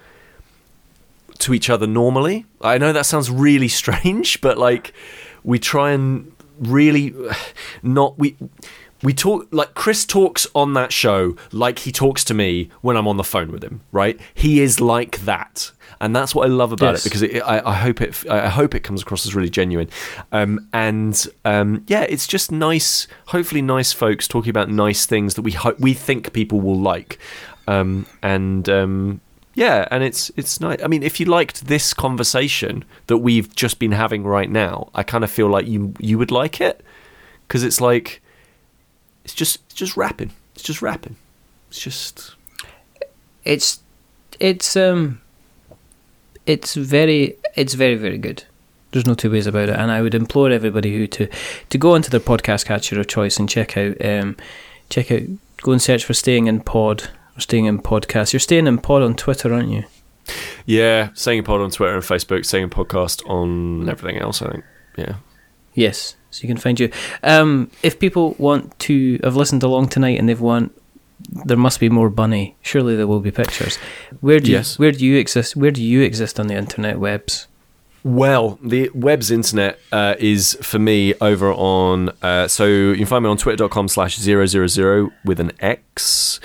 to 1.39 1.55
each 1.55 1.69
other 1.71 1.87
normally. 1.87 2.47
I 2.61 2.79
know 2.79 2.93
that 2.93 3.07
sounds 3.07 3.31
really 3.31 3.69
strange, 3.69 4.41
but 4.47 4.59
like 4.59 4.93
we 5.43 5.59
try 5.59 5.93
and 5.93 6.33
really 6.59 7.13
not 7.83 8.19
we 8.19 8.37
we 9.03 9.13
talk 9.13 9.47
like 9.51 9.75
Chris 9.75 10.07
talks 10.07 10.47
on 10.55 10.73
that 10.75 10.91
show 10.93 11.37
like 11.53 11.81
he 11.81 11.93
talks 11.93 12.25
to 12.25 12.33
me 12.33 12.71
when 12.81 12.97
I'm 12.97 13.07
on 13.07 13.17
the 13.19 13.25
phone 13.25 13.53
with 13.53 13.63
him, 13.63 13.83
right? 13.93 14.19
He 14.33 14.61
is 14.61 14.81
like 14.81 15.19
that. 15.27 15.73
And 16.01 16.15
that's 16.15 16.35
what 16.35 16.45
I 16.47 16.49
love 16.51 16.73
about 16.73 16.93
Yes. 16.95 17.07
it 17.07 17.09
because 17.11 17.23
it, 17.23 17.41
I, 17.41 17.61
I 17.71 17.75
hope 17.75 18.01
it 18.01 18.29
I 18.31 18.49
hope 18.49 18.75
it 18.75 18.81
comes 18.81 19.03
across 19.03 19.25
as 19.27 19.35
really 19.35 19.49
genuine, 19.51 19.89
um, 20.33 20.69
and 20.73 21.27
um, 21.45 21.85
yeah, 21.87 22.03
it's 22.03 22.27
just 22.27 22.51
nice. 22.51 23.07
Hopefully, 23.27 23.63
nice 23.63 23.93
folks 23.93 24.27
talking 24.27 24.51
about 24.51 24.69
nice 24.71 25.07
things 25.07 25.35
that 25.35 25.43
we 25.43 25.53
hope 25.53 25.79
we 25.79 25.95
think 25.95 26.33
people 26.33 26.61
will 26.61 26.79
like, 26.79 27.19
um, 27.69 28.07
and 28.23 28.69
um, 28.69 29.21
yeah, 29.55 29.87
and 29.91 30.03
it's 30.03 30.31
it's 30.37 30.61
nice. 30.61 30.83
I 30.83 30.89
mean, 30.89 31.03
if 31.03 31.21
you 31.21 31.27
liked 31.27 31.67
this 31.67 31.95
conversation 31.95 32.85
that 33.07 33.19
we've 33.19 33.55
just 33.55 33.79
been 33.79 33.93
having 33.93 34.25
right 34.25 34.51
now, 34.51 34.91
I 34.95 35.03
kind 35.03 35.25
of 35.25 35.31
feel 35.31 35.49
like 35.49 35.67
you 35.67 35.95
you 35.99 36.19
would 36.19 36.31
like 36.31 36.61
it 36.61 36.85
because 37.47 37.63
it's 37.63 37.81
like 37.81 38.21
it's 39.25 39.35
just 39.35 39.61
it's 39.67 39.75
just 39.75 39.97
rapping. 39.97 40.33
It's 40.55 40.65
just 40.65 40.83
rapping. 40.83 41.17
It's 41.71 41.81
just 41.81 42.35
It's 43.45 43.81
it's 44.41 44.77
um 44.77 45.21
it's 46.47 46.75
very 46.75 47.37
it's 47.55 47.75
very 47.75 47.95
very 47.95 48.19
good. 48.19 48.45
There's 48.91 49.07
no 49.07 49.15
two 49.15 49.31
ways 49.31 49.47
about 49.47 49.69
it, 49.69 49.77
and 49.77 49.91
I 49.91 50.03
would 50.03 50.15
implore 50.15 50.51
everybody 50.51 50.97
who 50.97 51.07
to 51.09 51.29
to 51.71 51.79
go 51.79 51.95
onto 51.95 52.11
their 52.11 52.21
podcast 52.21 52.67
catcher 52.67 52.99
of 52.99 53.07
choice 53.07 53.39
and 53.39 53.49
check 53.49 53.77
out 53.77 54.05
um 54.05 54.37
check 54.89 55.13
out 55.13 55.23
go 55.63 55.73
and 55.73 55.83
search 55.83 56.05
for 56.05 56.15
staying 56.15 56.47
in 56.47 56.61
pod 56.61 57.11
staying 57.39 57.67
in 57.67 57.79
podcast. 57.81 58.33
You're 58.33 58.41
staying 58.41 58.67
in 58.67 58.79
pod 58.79 59.03
on 59.03 59.15
Twitter, 59.15 59.53
aren't 59.53 59.69
you? 59.71 59.85
yeah, 60.67 61.11
staying 61.15 61.41
a 61.41 61.43
pod 61.43 61.61
on 61.61 61.71
Twitter 61.71 61.95
and 61.95 62.03
Facebook, 62.03 62.45
staying 62.47 62.65
in 62.65 62.71
podcast 62.71 63.29
on 63.29 63.89
everything 63.89 64.21
else. 64.21 64.41
I 64.43 64.51
think 64.51 64.65
yeah. 64.97 65.17
Yes, 65.75 66.17
so 66.31 66.43
you 66.43 66.49
can 66.49 66.57
find 66.57 66.79
you. 66.79 66.91
Um, 67.23 67.71
if 67.83 67.99
people 67.99 68.35
want 68.39 68.79
to 68.81 69.19
have 69.25 69.35
listened 69.37 69.63
along 69.63 69.89
tonight 69.89 70.19
and 70.19 70.29
they've 70.29 70.41
want, 70.41 70.73
there 71.45 71.57
must 71.57 71.81
be 71.81 71.89
more 71.89 72.09
bunny. 72.11 72.57
Surely 72.63 72.95
there 72.97 73.07
will 73.09 73.21
be 73.21 73.31
pictures. 73.33 73.77
Where 74.21 74.39
do 74.41 74.51
Yes. 74.53 74.79
you, 74.79 74.83
where 74.85 74.93
do 74.93 75.05
you 75.05 75.17
exist? 75.19 75.57
Where 75.57 75.71
do 75.73 75.83
you 75.83 76.01
exist 76.03 76.39
on 76.39 76.47
the 76.47 76.55
internet 76.55 76.99
webs? 77.01 77.49
Well, 78.05 78.59
the 78.63 78.91
web's 78.95 79.31
internet 79.31 79.79
uh, 79.91 80.15
is 80.19 80.59
for 80.61 80.79
me 80.79 81.15
over 81.23 81.51
on. 81.53 82.11
Uh, 82.23 82.47
so 82.49 82.67
you 82.67 82.97
can 82.97 83.07
find 83.07 83.25
me 83.25 83.31
on 83.31 83.39
twitter.com 83.39 83.89
slash 83.89 84.17
000 84.19 85.11
with 85.25 85.41
an 85.41 85.53
X. 85.61 86.39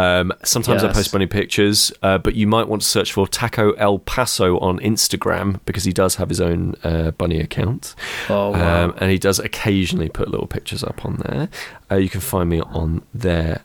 Um, 0.00 0.32
sometimes 0.44 0.82
I 0.82 0.92
post 0.92 1.12
bunny 1.12 1.26
pictures, 1.26 1.92
uh, 2.02 2.16
but 2.16 2.34
you 2.34 2.46
might 2.46 2.68
want 2.68 2.80
to 2.82 2.88
search 2.88 3.12
for 3.12 3.28
Taco 3.28 3.72
El 3.72 3.98
Paso 3.98 4.58
on 4.60 4.78
Instagram 4.78 5.60
because 5.66 5.84
he 5.84 5.92
does 5.92 6.14
have 6.14 6.30
his 6.30 6.40
own 6.40 6.74
uh, 6.82 7.10
bunny 7.12 7.38
account. 7.38 7.94
Oh, 8.28 8.50
wow. 8.50 8.84
Um, 8.84 8.94
and 8.96 9.10
he 9.10 9.18
does 9.18 9.38
occasionally 9.38 10.08
put 10.08 10.28
little 10.28 10.46
pictures 10.46 10.82
up 10.82 11.04
on 11.04 11.16
there. 11.26 11.48
Uh, 11.90 11.96
you 11.96 12.08
can 12.08 12.20
find 12.22 12.48
me 12.48 12.60
on 12.62 13.02
there 13.12 13.62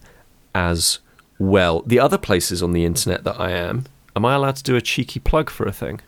as 0.54 1.00
well. 1.40 1.82
The 1.86 2.00
other 2.00 2.18
places 2.18 2.62
on 2.62 2.74
the 2.74 2.84
internet 2.84 3.24
that 3.24 3.40
I 3.40 3.52
am, 3.52 3.86
am 4.16 4.26
I 4.26 4.36
allowed 4.36 4.58
to 4.58 4.64
do 4.64 4.76
a 4.76 4.82
cheeky 4.82 5.20
plug 5.22 5.50
for 5.50 5.66
a 5.66 5.72
thing? 5.72 6.02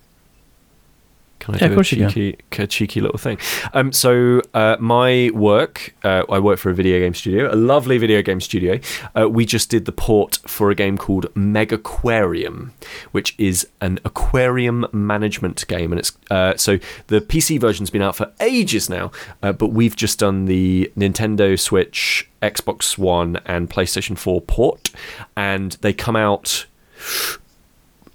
Can 1.39 1.55
I 1.55 1.57
Yeah, 1.59 1.67
do 1.69 1.79
a 1.79 1.83
cheeky, 1.83 2.37
a 2.57 2.67
cheeky 2.67 3.01
little 3.01 3.17
thing? 3.17 3.37
Um, 3.73 3.91
so 3.91 4.41
uh, 4.53 4.77
my 4.79 5.29
work, 5.33 5.95
uh, 6.03 6.23
I 6.29 6.39
work 6.39 6.59
for 6.59 6.69
a 6.69 6.73
video 6.73 6.99
game 6.99 7.13
studio, 7.13 7.53
a 7.53 7.55
lovely 7.55 7.97
video 7.97 8.21
game 8.21 8.41
studio. 8.41 8.79
Uh, 9.17 9.29
we 9.29 9.45
just 9.45 9.69
did 9.69 9.85
the 9.85 9.91
port 9.91 10.39
for 10.47 10.71
a 10.71 10.75
game 10.75 10.97
called 10.97 11.33
Megaquarium, 11.35 12.71
which 13.11 13.35
is 13.37 13.67
an 13.81 13.99
aquarium 14.03 14.87
management 14.91 15.67
game, 15.67 15.91
and 15.91 15.99
it's 15.99 16.11
uh, 16.31 16.55
so 16.57 16.79
the 17.07 17.21
PC 17.21 17.59
version's 17.59 17.89
been 17.89 18.01
out 18.01 18.15
for 18.15 18.31
ages 18.39 18.89
now, 18.89 19.11
uh, 19.43 19.51
but 19.51 19.67
we've 19.67 19.95
just 19.95 20.19
done 20.19 20.45
the 20.45 20.91
Nintendo 20.97 21.59
Switch, 21.59 22.29
Xbox 22.41 22.97
One, 22.97 23.39
and 23.45 23.69
PlayStation 23.69 24.17
4 24.17 24.41
port, 24.41 24.89
and 25.35 25.73
they 25.81 25.93
come 25.93 26.15
out 26.15 26.65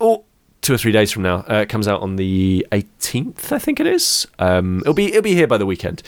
oh, 0.01 0.25
two 0.63 0.73
or 0.73 0.79
three 0.79 0.93
days 0.93 1.13
from 1.13 1.23
now. 1.23 1.45
Uh, 1.49 1.61
it 1.63 1.69
comes 1.69 1.87
out 1.87 2.01
on 2.01 2.17
the 2.17 2.67
18th, 2.73 3.53
I 3.53 3.59
think 3.59 3.79
it 3.81 3.87
is. 3.87 4.27
Um, 4.39 4.81
it'll 4.81 4.95
be 4.95 5.09
it'll 5.09 5.23
be 5.23 5.35
here 5.35 5.47
by 5.47 5.59
the 5.59 5.67
weekend. 5.67 6.03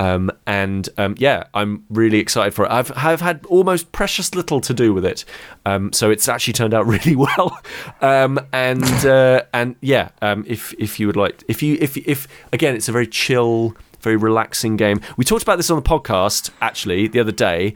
Um, 0.00 0.30
and 0.46 0.88
um, 0.96 1.16
yeah, 1.18 1.44
I'm 1.54 1.84
really 1.90 2.18
excited 2.18 2.54
for 2.54 2.64
it. 2.64 2.70
I've 2.70 2.92
I've 2.96 3.20
had 3.20 3.44
almost 3.46 3.90
precious 3.92 4.34
little 4.34 4.60
to 4.60 4.72
do 4.72 4.94
with 4.94 5.04
it, 5.04 5.24
um, 5.66 5.92
so 5.92 6.10
it's 6.10 6.28
actually 6.28 6.52
turned 6.52 6.74
out 6.74 6.86
really 6.94 7.16
well. 7.16 7.60
Um, 8.00 8.38
and 8.52 8.84
uh, 9.04 9.42
and 9.52 9.76
yeah, 9.80 10.10
um, 10.22 10.44
if 10.46 10.72
if 10.74 11.00
you 11.00 11.06
would 11.06 11.16
like, 11.16 11.42
if 11.48 11.62
you 11.62 11.76
if 11.80 11.96
if 11.96 12.28
again, 12.52 12.76
it's 12.76 12.88
a 12.88 12.92
very 12.92 13.08
chill, 13.08 13.74
very 14.00 14.16
relaxing 14.16 14.76
game. 14.76 15.00
We 15.16 15.24
talked 15.24 15.42
about 15.42 15.56
this 15.56 15.70
on 15.70 15.76
the 15.76 15.88
podcast 15.88 16.50
actually 16.60 17.08
the 17.08 17.20
other 17.20 17.32
day 17.32 17.74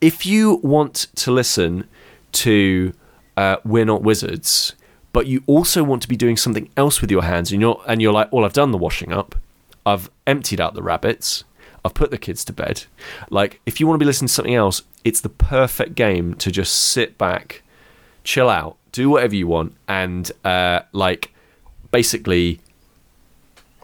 if 0.00 0.26
you 0.26 0.56
want 0.62 1.08
to 1.16 1.30
listen 1.30 1.88
to 2.32 2.92
uh, 3.36 3.56
We're 3.64 3.84
Not 3.84 4.02
Wizards, 4.02 4.74
but 5.12 5.26
you 5.26 5.42
also 5.46 5.82
want 5.82 6.02
to 6.02 6.08
be 6.08 6.16
doing 6.16 6.36
something 6.36 6.68
else 6.76 7.00
with 7.00 7.10
your 7.10 7.22
hands, 7.22 7.52
and 7.52 7.60
you're 7.60 7.82
and 7.86 8.00
you're 8.02 8.12
like, 8.12 8.32
well, 8.32 8.44
I've 8.44 8.52
done 8.52 8.70
the 8.72 8.78
washing 8.78 9.12
up, 9.12 9.34
I've 9.86 10.10
emptied 10.26 10.60
out 10.60 10.74
the 10.74 10.82
rabbits, 10.82 11.44
I've 11.84 11.94
put 11.94 12.10
the 12.10 12.18
kids 12.18 12.44
to 12.46 12.52
bed. 12.52 12.84
Like, 13.30 13.60
if 13.66 13.80
you 13.80 13.86
want 13.86 13.98
to 13.98 14.02
be 14.04 14.06
listening 14.06 14.28
to 14.28 14.34
something 14.34 14.54
else, 14.54 14.82
it's 15.04 15.20
the 15.20 15.28
perfect 15.28 15.94
game 15.94 16.34
to 16.34 16.50
just 16.50 16.74
sit 16.74 17.16
back, 17.18 17.62
chill 18.24 18.48
out, 18.50 18.76
do 18.92 19.08
whatever 19.10 19.34
you 19.34 19.46
want, 19.46 19.74
and 19.88 20.30
uh, 20.44 20.80
like 20.92 21.32
basically 21.90 22.60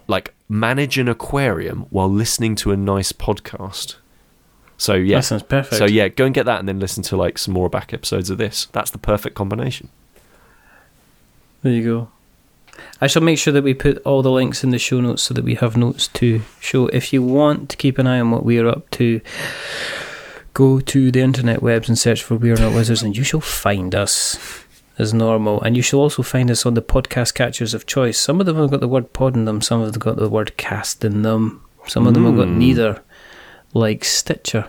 like 0.06 0.34
manage 0.48 0.98
an 0.98 1.08
aquarium 1.08 1.86
while 1.90 2.10
listening 2.10 2.54
to 2.56 2.70
a 2.70 2.76
nice 2.76 3.12
podcast. 3.12 3.96
So 4.76 4.94
yeah, 4.94 5.18
That 5.18 5.22
sounds 5.22 5.42
perfect. 5.44 5.76
so 5.76 5.86
yeah, 5.86 6.08
go 6.08 6.26
and 6.26 6.34
get 6.34 6.44
that, 6.46 6.58
and 6.58 6.68
then 6.68 6.78
listen 6.80 7.02
to 7.04 7.16
like 7.16 7.38
some 7.38 7.54
more 7.54 7.70
back 7.70 7.94
episodes 7.94 8.28
of 8.28 8.36
this. 8.38 8.66
That's 8.72 8.90
the 8.90 8.98
perfect 8.98 9.34
combination. 9.34 9.88
There 11.64 11.72
you 11.72 11.82
go. 11.82 12.08
I 13.00 13.06
shall 13.06 13.22
make 13.22 13.38
sure 13.38 13.52
that 13.54 13.64
we 13.64 13.72
put 13.74 13.98
all 14.04 14.20
the 14.22 14.30
links 14.30 14.62
in 14.62 14.70
the 14.70 14.78
show 14.78 15.00
notes 15.00 15.22
so 15.22 15.32
that 15.34 15.44
we 15.44 15.54
have 15.56 15.76
notes 15.76 16.08
to 16.08 16.42
show. 16.60 16.88
If 16.88 17.10
you 17.12 17.22
want 17.22 17.70
to 17.70 17.76
keep 17.78 17.98
an 17.98 18.06
eye 18.06 18.20
on 18.20 18.30
what 18.30 18.44
we 18.44 18.58
are 18.58 18.68
up 18.68 18.90
to, 18.90 19.20
go 20.52 20.78
to 20.80 21.10
the 21.10 21.20
internet 21.20 21.62
webs 21.62 21.88
and 21.88 21.98
search 21.98 22.22
for 22.22 22.36
We 22.36 22.50
Are 22.50 22.56
Not 22.56 22.74
Wizards, 22.74 23.02
and 23.02 23.16
you 23.16 23.24
shall 23.24 23.40
find 23.40 23.94
us 23.94 24.38
as 24.98 25.14
normal. 25.14 25.60
And 25.62 25.74
you 25.76 25.82
shall 25.82 26.00
also 26.00 26.22
find 26.22 26.50
us 26.50 26.66
on 26.66 26.74
the 26.74 26.82
podcast 26.82 27.34
catchers 27.34 27.72
of 27.74 27.86
choice. 27.86 28.18
Some 28.18 28.40
of 28.40 28.46
them 28.46 28.56
have 28.56 28.70
got 28.70 28.80
the 28.80 28.88
word 28.88 29.12
pod 29.14 29.34
in 29.34 29.46
them, 29.46 29.60
some 29.62 29.80
of 29.80 29.86
them 29.86 29.94
have 29.94 30.16
got 30.16 30.22
the 30.22 30.28
word 30.28 30.56
cast 30.56 31.02
in 31.04 31.22
them, 31.22 31.62
some 31.86 32.06
of 32.06 32.12
them 32.14 32.24
have 32.26 32.36
got 32.36 32.48
Mm. 32.48 32.56
neither, 32.58 33.02
like 33.72 34.04
Stitcher 34.04 34.66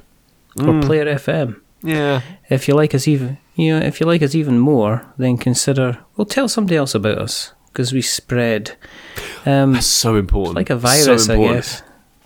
or 0.58 0.66
Mm. 0.66 0.86
Player 0.86 1.06
FM. 1.06 1.58
Yeah, 1.86 2.22
If 2.50 2.68
you 2.68 2.74
like 2.74 2.96
us 2.96 3.08
even, 3.08 3.38
you 3.56 3.78
know, 3.80 3.86
if 3.86 4.00
you 4.00 4.06
like 4.06 4.22
us 4.24 4.36
even 4.36 4.60
more, 4.60 5.06
then 5.18 5.38
consider. 5.38 6.00
Well, 6.18 6.26
tell 6.26 6.48
somebody 6.48 6.76
else 6.76 6.96
about 6.96 7.18
us 7.20 7.54
because 7.68 7.94
we 7.94 8.02
spread. 8.02 8.76
Um, 9.46 9.74
that's 9.74 9.86
so 9.86 10.16
important. 10.16 10.56
like 10.56 10.70
a 10.70 10.74
So 10.74 10.80
virus, 10.80 11.30
I 11.30 11.38
guess. 11.38 11.84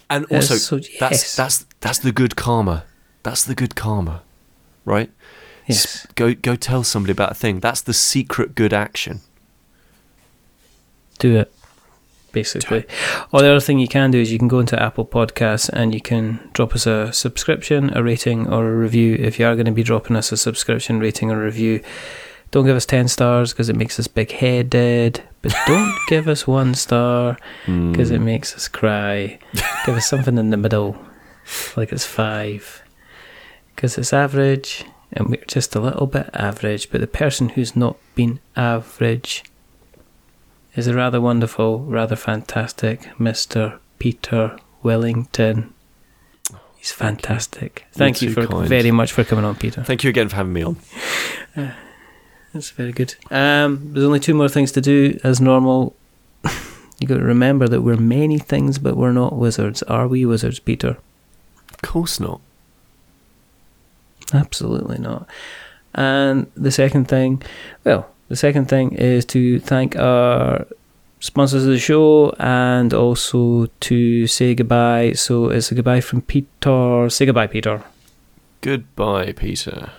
And 0.09 0.25
also, 0.31 0.55
so- 0.55 0.77
that's 0.99 1.21
yes. 1.21 1.35
that's 1.35 1.65
that's 1.81 1.99
the 1.99 2.11
good 2.11 2.35
karma. 2.35 2.85
That's 3.23 3.43
the 3.43 3.53
good 3.53 3.75
karma, 3.75 4.23
right? 4.85 5.11
Yes. 5.67 6.07
Go 6.15 6.33
go 6.33 6.55
tell 6.55 6.83
somebody 6.83 7.11
about 7.11 7.31
a 7.31 7.35
thing. 7.35 7.59
That's 7.59 7.81
the 7.81 7.93
secret 7.93 8.55
good 8.55 8.73
action. 8.73 9.19
Do 11.19 11.35
it. 11.37 11.53
Basically, 12.39 12.85
or 13.33 13.41
the 13.41 13.49
other 13.49 13.59
thing 13.59 13.79
you 13.79 13.87
can 13.87 14.11
do 14.11 14.19
is 14.21 14.31
you 14.31 14.39
can 14.39 14.47
go 14.47 14.59
into 14.59 14.81
Apple 14.81 15.05
Podcasts 15.05 15.67
and 15.67 15.93
you 15.93 15.99
can 15.99 16.39
drop 16.53 16.73
us 16.73 16.87
a 16.87 17.11
subscription, 17.11 17.91
a 17.97 18.01
rating, 18.01 18.47
or 18.47 18.69
a 18.69 18.75
review. 18.77 19.15
If 19.15 19.39
you 19.39 19.45
are 19.45 19.55
going 19.55 19.65
to 19.65 19.73
be 19.73 19.83
dropping 19.83 20.15
us 20.15 20.31
a 20.31 20.37
subscription, 20.37 21.01
rating, 21.01 21.31
or 21.31 21.43
review, 21.43 21.83
don't 22.51 22.65
give 22.65 22.77
us 22.77 22.85
ten 22.85 23.09
stars 23.09 23.51
because 23.51 23.67
it 23.67 23.75
makes 23.75 23.99
us 23.99 24.07
big 24.07 24.31
headed. 24.31 25.21
But 25.41 25.53
don't 25.67 25.93
give 26.07 26.29
us 26.29 26.47
one 26.47 26.75
star 26.75 27.37
because 27.65 28.09
it 28.09 28.19
hmm. 28.19 28.25
makes 28.25 28.55
us 28.55 28.69
cry. 28.69 29.37
Give 29.85 29.95
us 29.95 30.07
something 30.07 30.37
in 30.37 30.49
the 30.49 30.57
middle, 30.57 30.97
like 31.75 31.91
it's 31.91 32.05
five, 32.05 32.83
because 33.75 33.97
it's 33.97 34.13
average, 34.13 34.85
and 35.11 35.27
we're 35.27 35.43
just 35.45 35.75
a 35.75 35.81
little 35.81 36.07
bit 36.07 36.29
average. 36.33 36.89
But 36.89 37.01
the 37.01 37.07
person 37.07 37.49
who's 37.49 37.75
not 37.75 37.97
been 38.15 38.39
average 38.55 39.43
is 40.75 40.87
a 40.87 40.93
rather 40.93 41.19
wonderful, 41.19 41.79
rather 41.79 42.15
fantastic 42.15 43.19
Mister 43.19 43.79
Peter 43.97 44.57
Wellington. 44.83 45.73
He's 46.77 46.91
fantastic. 46.91 47.85
Thank 47.91 48.21
you 48.21 48.29
too 48.33 48.41
for 48.41 48.47
kind. 48.47 48.67
very 48.67 48.91
much 48.91 49.11
for 49.11 49.25
coming 49.25 49.43
on, 49.43 49.55
Peter. 49.55 49.83
Thank 49.83 50.03
you 50.03 50.09
again 50.09 50.29
for 50.29 50.37
having 50.37 50.53
me 50.53 50.63
on. 50.63 50.77
That's 52.53 52.71
very 52.71 52.93
good. 52.93 53.15
Um, 53.29 53.93
there's 53.93 54.05
only 54.05 54.19
two 54.19 54.33
more 54.33 54.49
things 54.49 54.71
to 54.71 54.81
do 54.81 55.19
as 55.23 55.41
normal. 55.41 55.95
you 56.99 57.07
got 57.07 57.17
to 57.17 57.23
remember 57.23 57.67
that 57.67 57.81
we're 57.81 57.97
many 57.97 58.39
things, 58.39 58.79
but 58.79 58.95
we're 58.95 59.11
not 59.11 59.35
wizards. 59.35 59.83
Are 59.83 60.07
we 60.07 60.25
wizards, 60.25 60.59
Peter? 60.59 60.97
Of 61.73 61.81
course 61.81 62.19
not. 62.19 62.39
Absolutely 64.33 64.97
not. 64.97 65.27
And 65.93 66.49
the 66.55 66.71
second 66.71 67.07
thing, 67.07 67.43
well, 67.83 68.09
the 68.29 68.35
second 68.35 68.69
thing 68.69 68.93
is 68.93 69.25
to 69.25 69.59
thank 69.59 69.95
our 69.95 70.65
sponsors 71.19 71.65
of 71.65 71.71
the 71.71 71.79
show 71.79 72.33
and 72.39 72.93
also 72.93 73.65
to 73.79 74.27
say 74.27 74.55
goodbye. 74.55 75.13
So 75.13 75.49
it's 75.49 75.71
a 75.71 75.75
goodbye 75.75 76.01
from 76.01 76.21
Peter. 76.21 77.09
Say 77.09 77.25
goodbye, 77.25 77.47
Peter. 77.47 77.83
Goodbye, 78.61 79.33
Peter. 79.33 79.89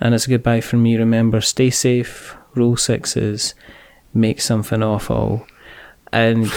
And 0.00 0.14
it's 0.14 0.26
a 0.26 0.30
goodbye 0.30 0.60
from 0.60 0.82
me. 0.82 0.96
Remember, 0.96 1.40
stay 1.40 1.70
safe, 1.70 2.36
roll 2.54 2.76
sixes, 2.76 3.54
make 4.14 4.40
something 4.40 4.82
awful, 4.82 5.46
and 6.12 6.50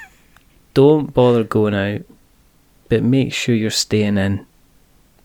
don't 0.74 1.12
bother 1.12 1.44
going 1.44 1.74
out, 1.74 2.02
but 2.88 3.02
make 3.02 3.32
sure 3.32 3.54
you're 3.54 3.70
staying 3.70 4.18
in. 4.18 4.46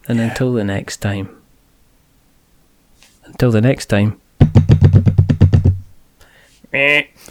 And 0.07 0.19
until 0.19 0.53
the 0.53 0.63
next 0.63 0.97
time, 0.97 1.41
until 3.25 3.51
the 3.51 3.61
next 3.61 3.85
time. 3.85 4.19
A 6.75 7.07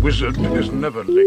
wizard 0.00 0.38
is 0.54 0.70
never 0.70 1.02
late. 1.02 1.26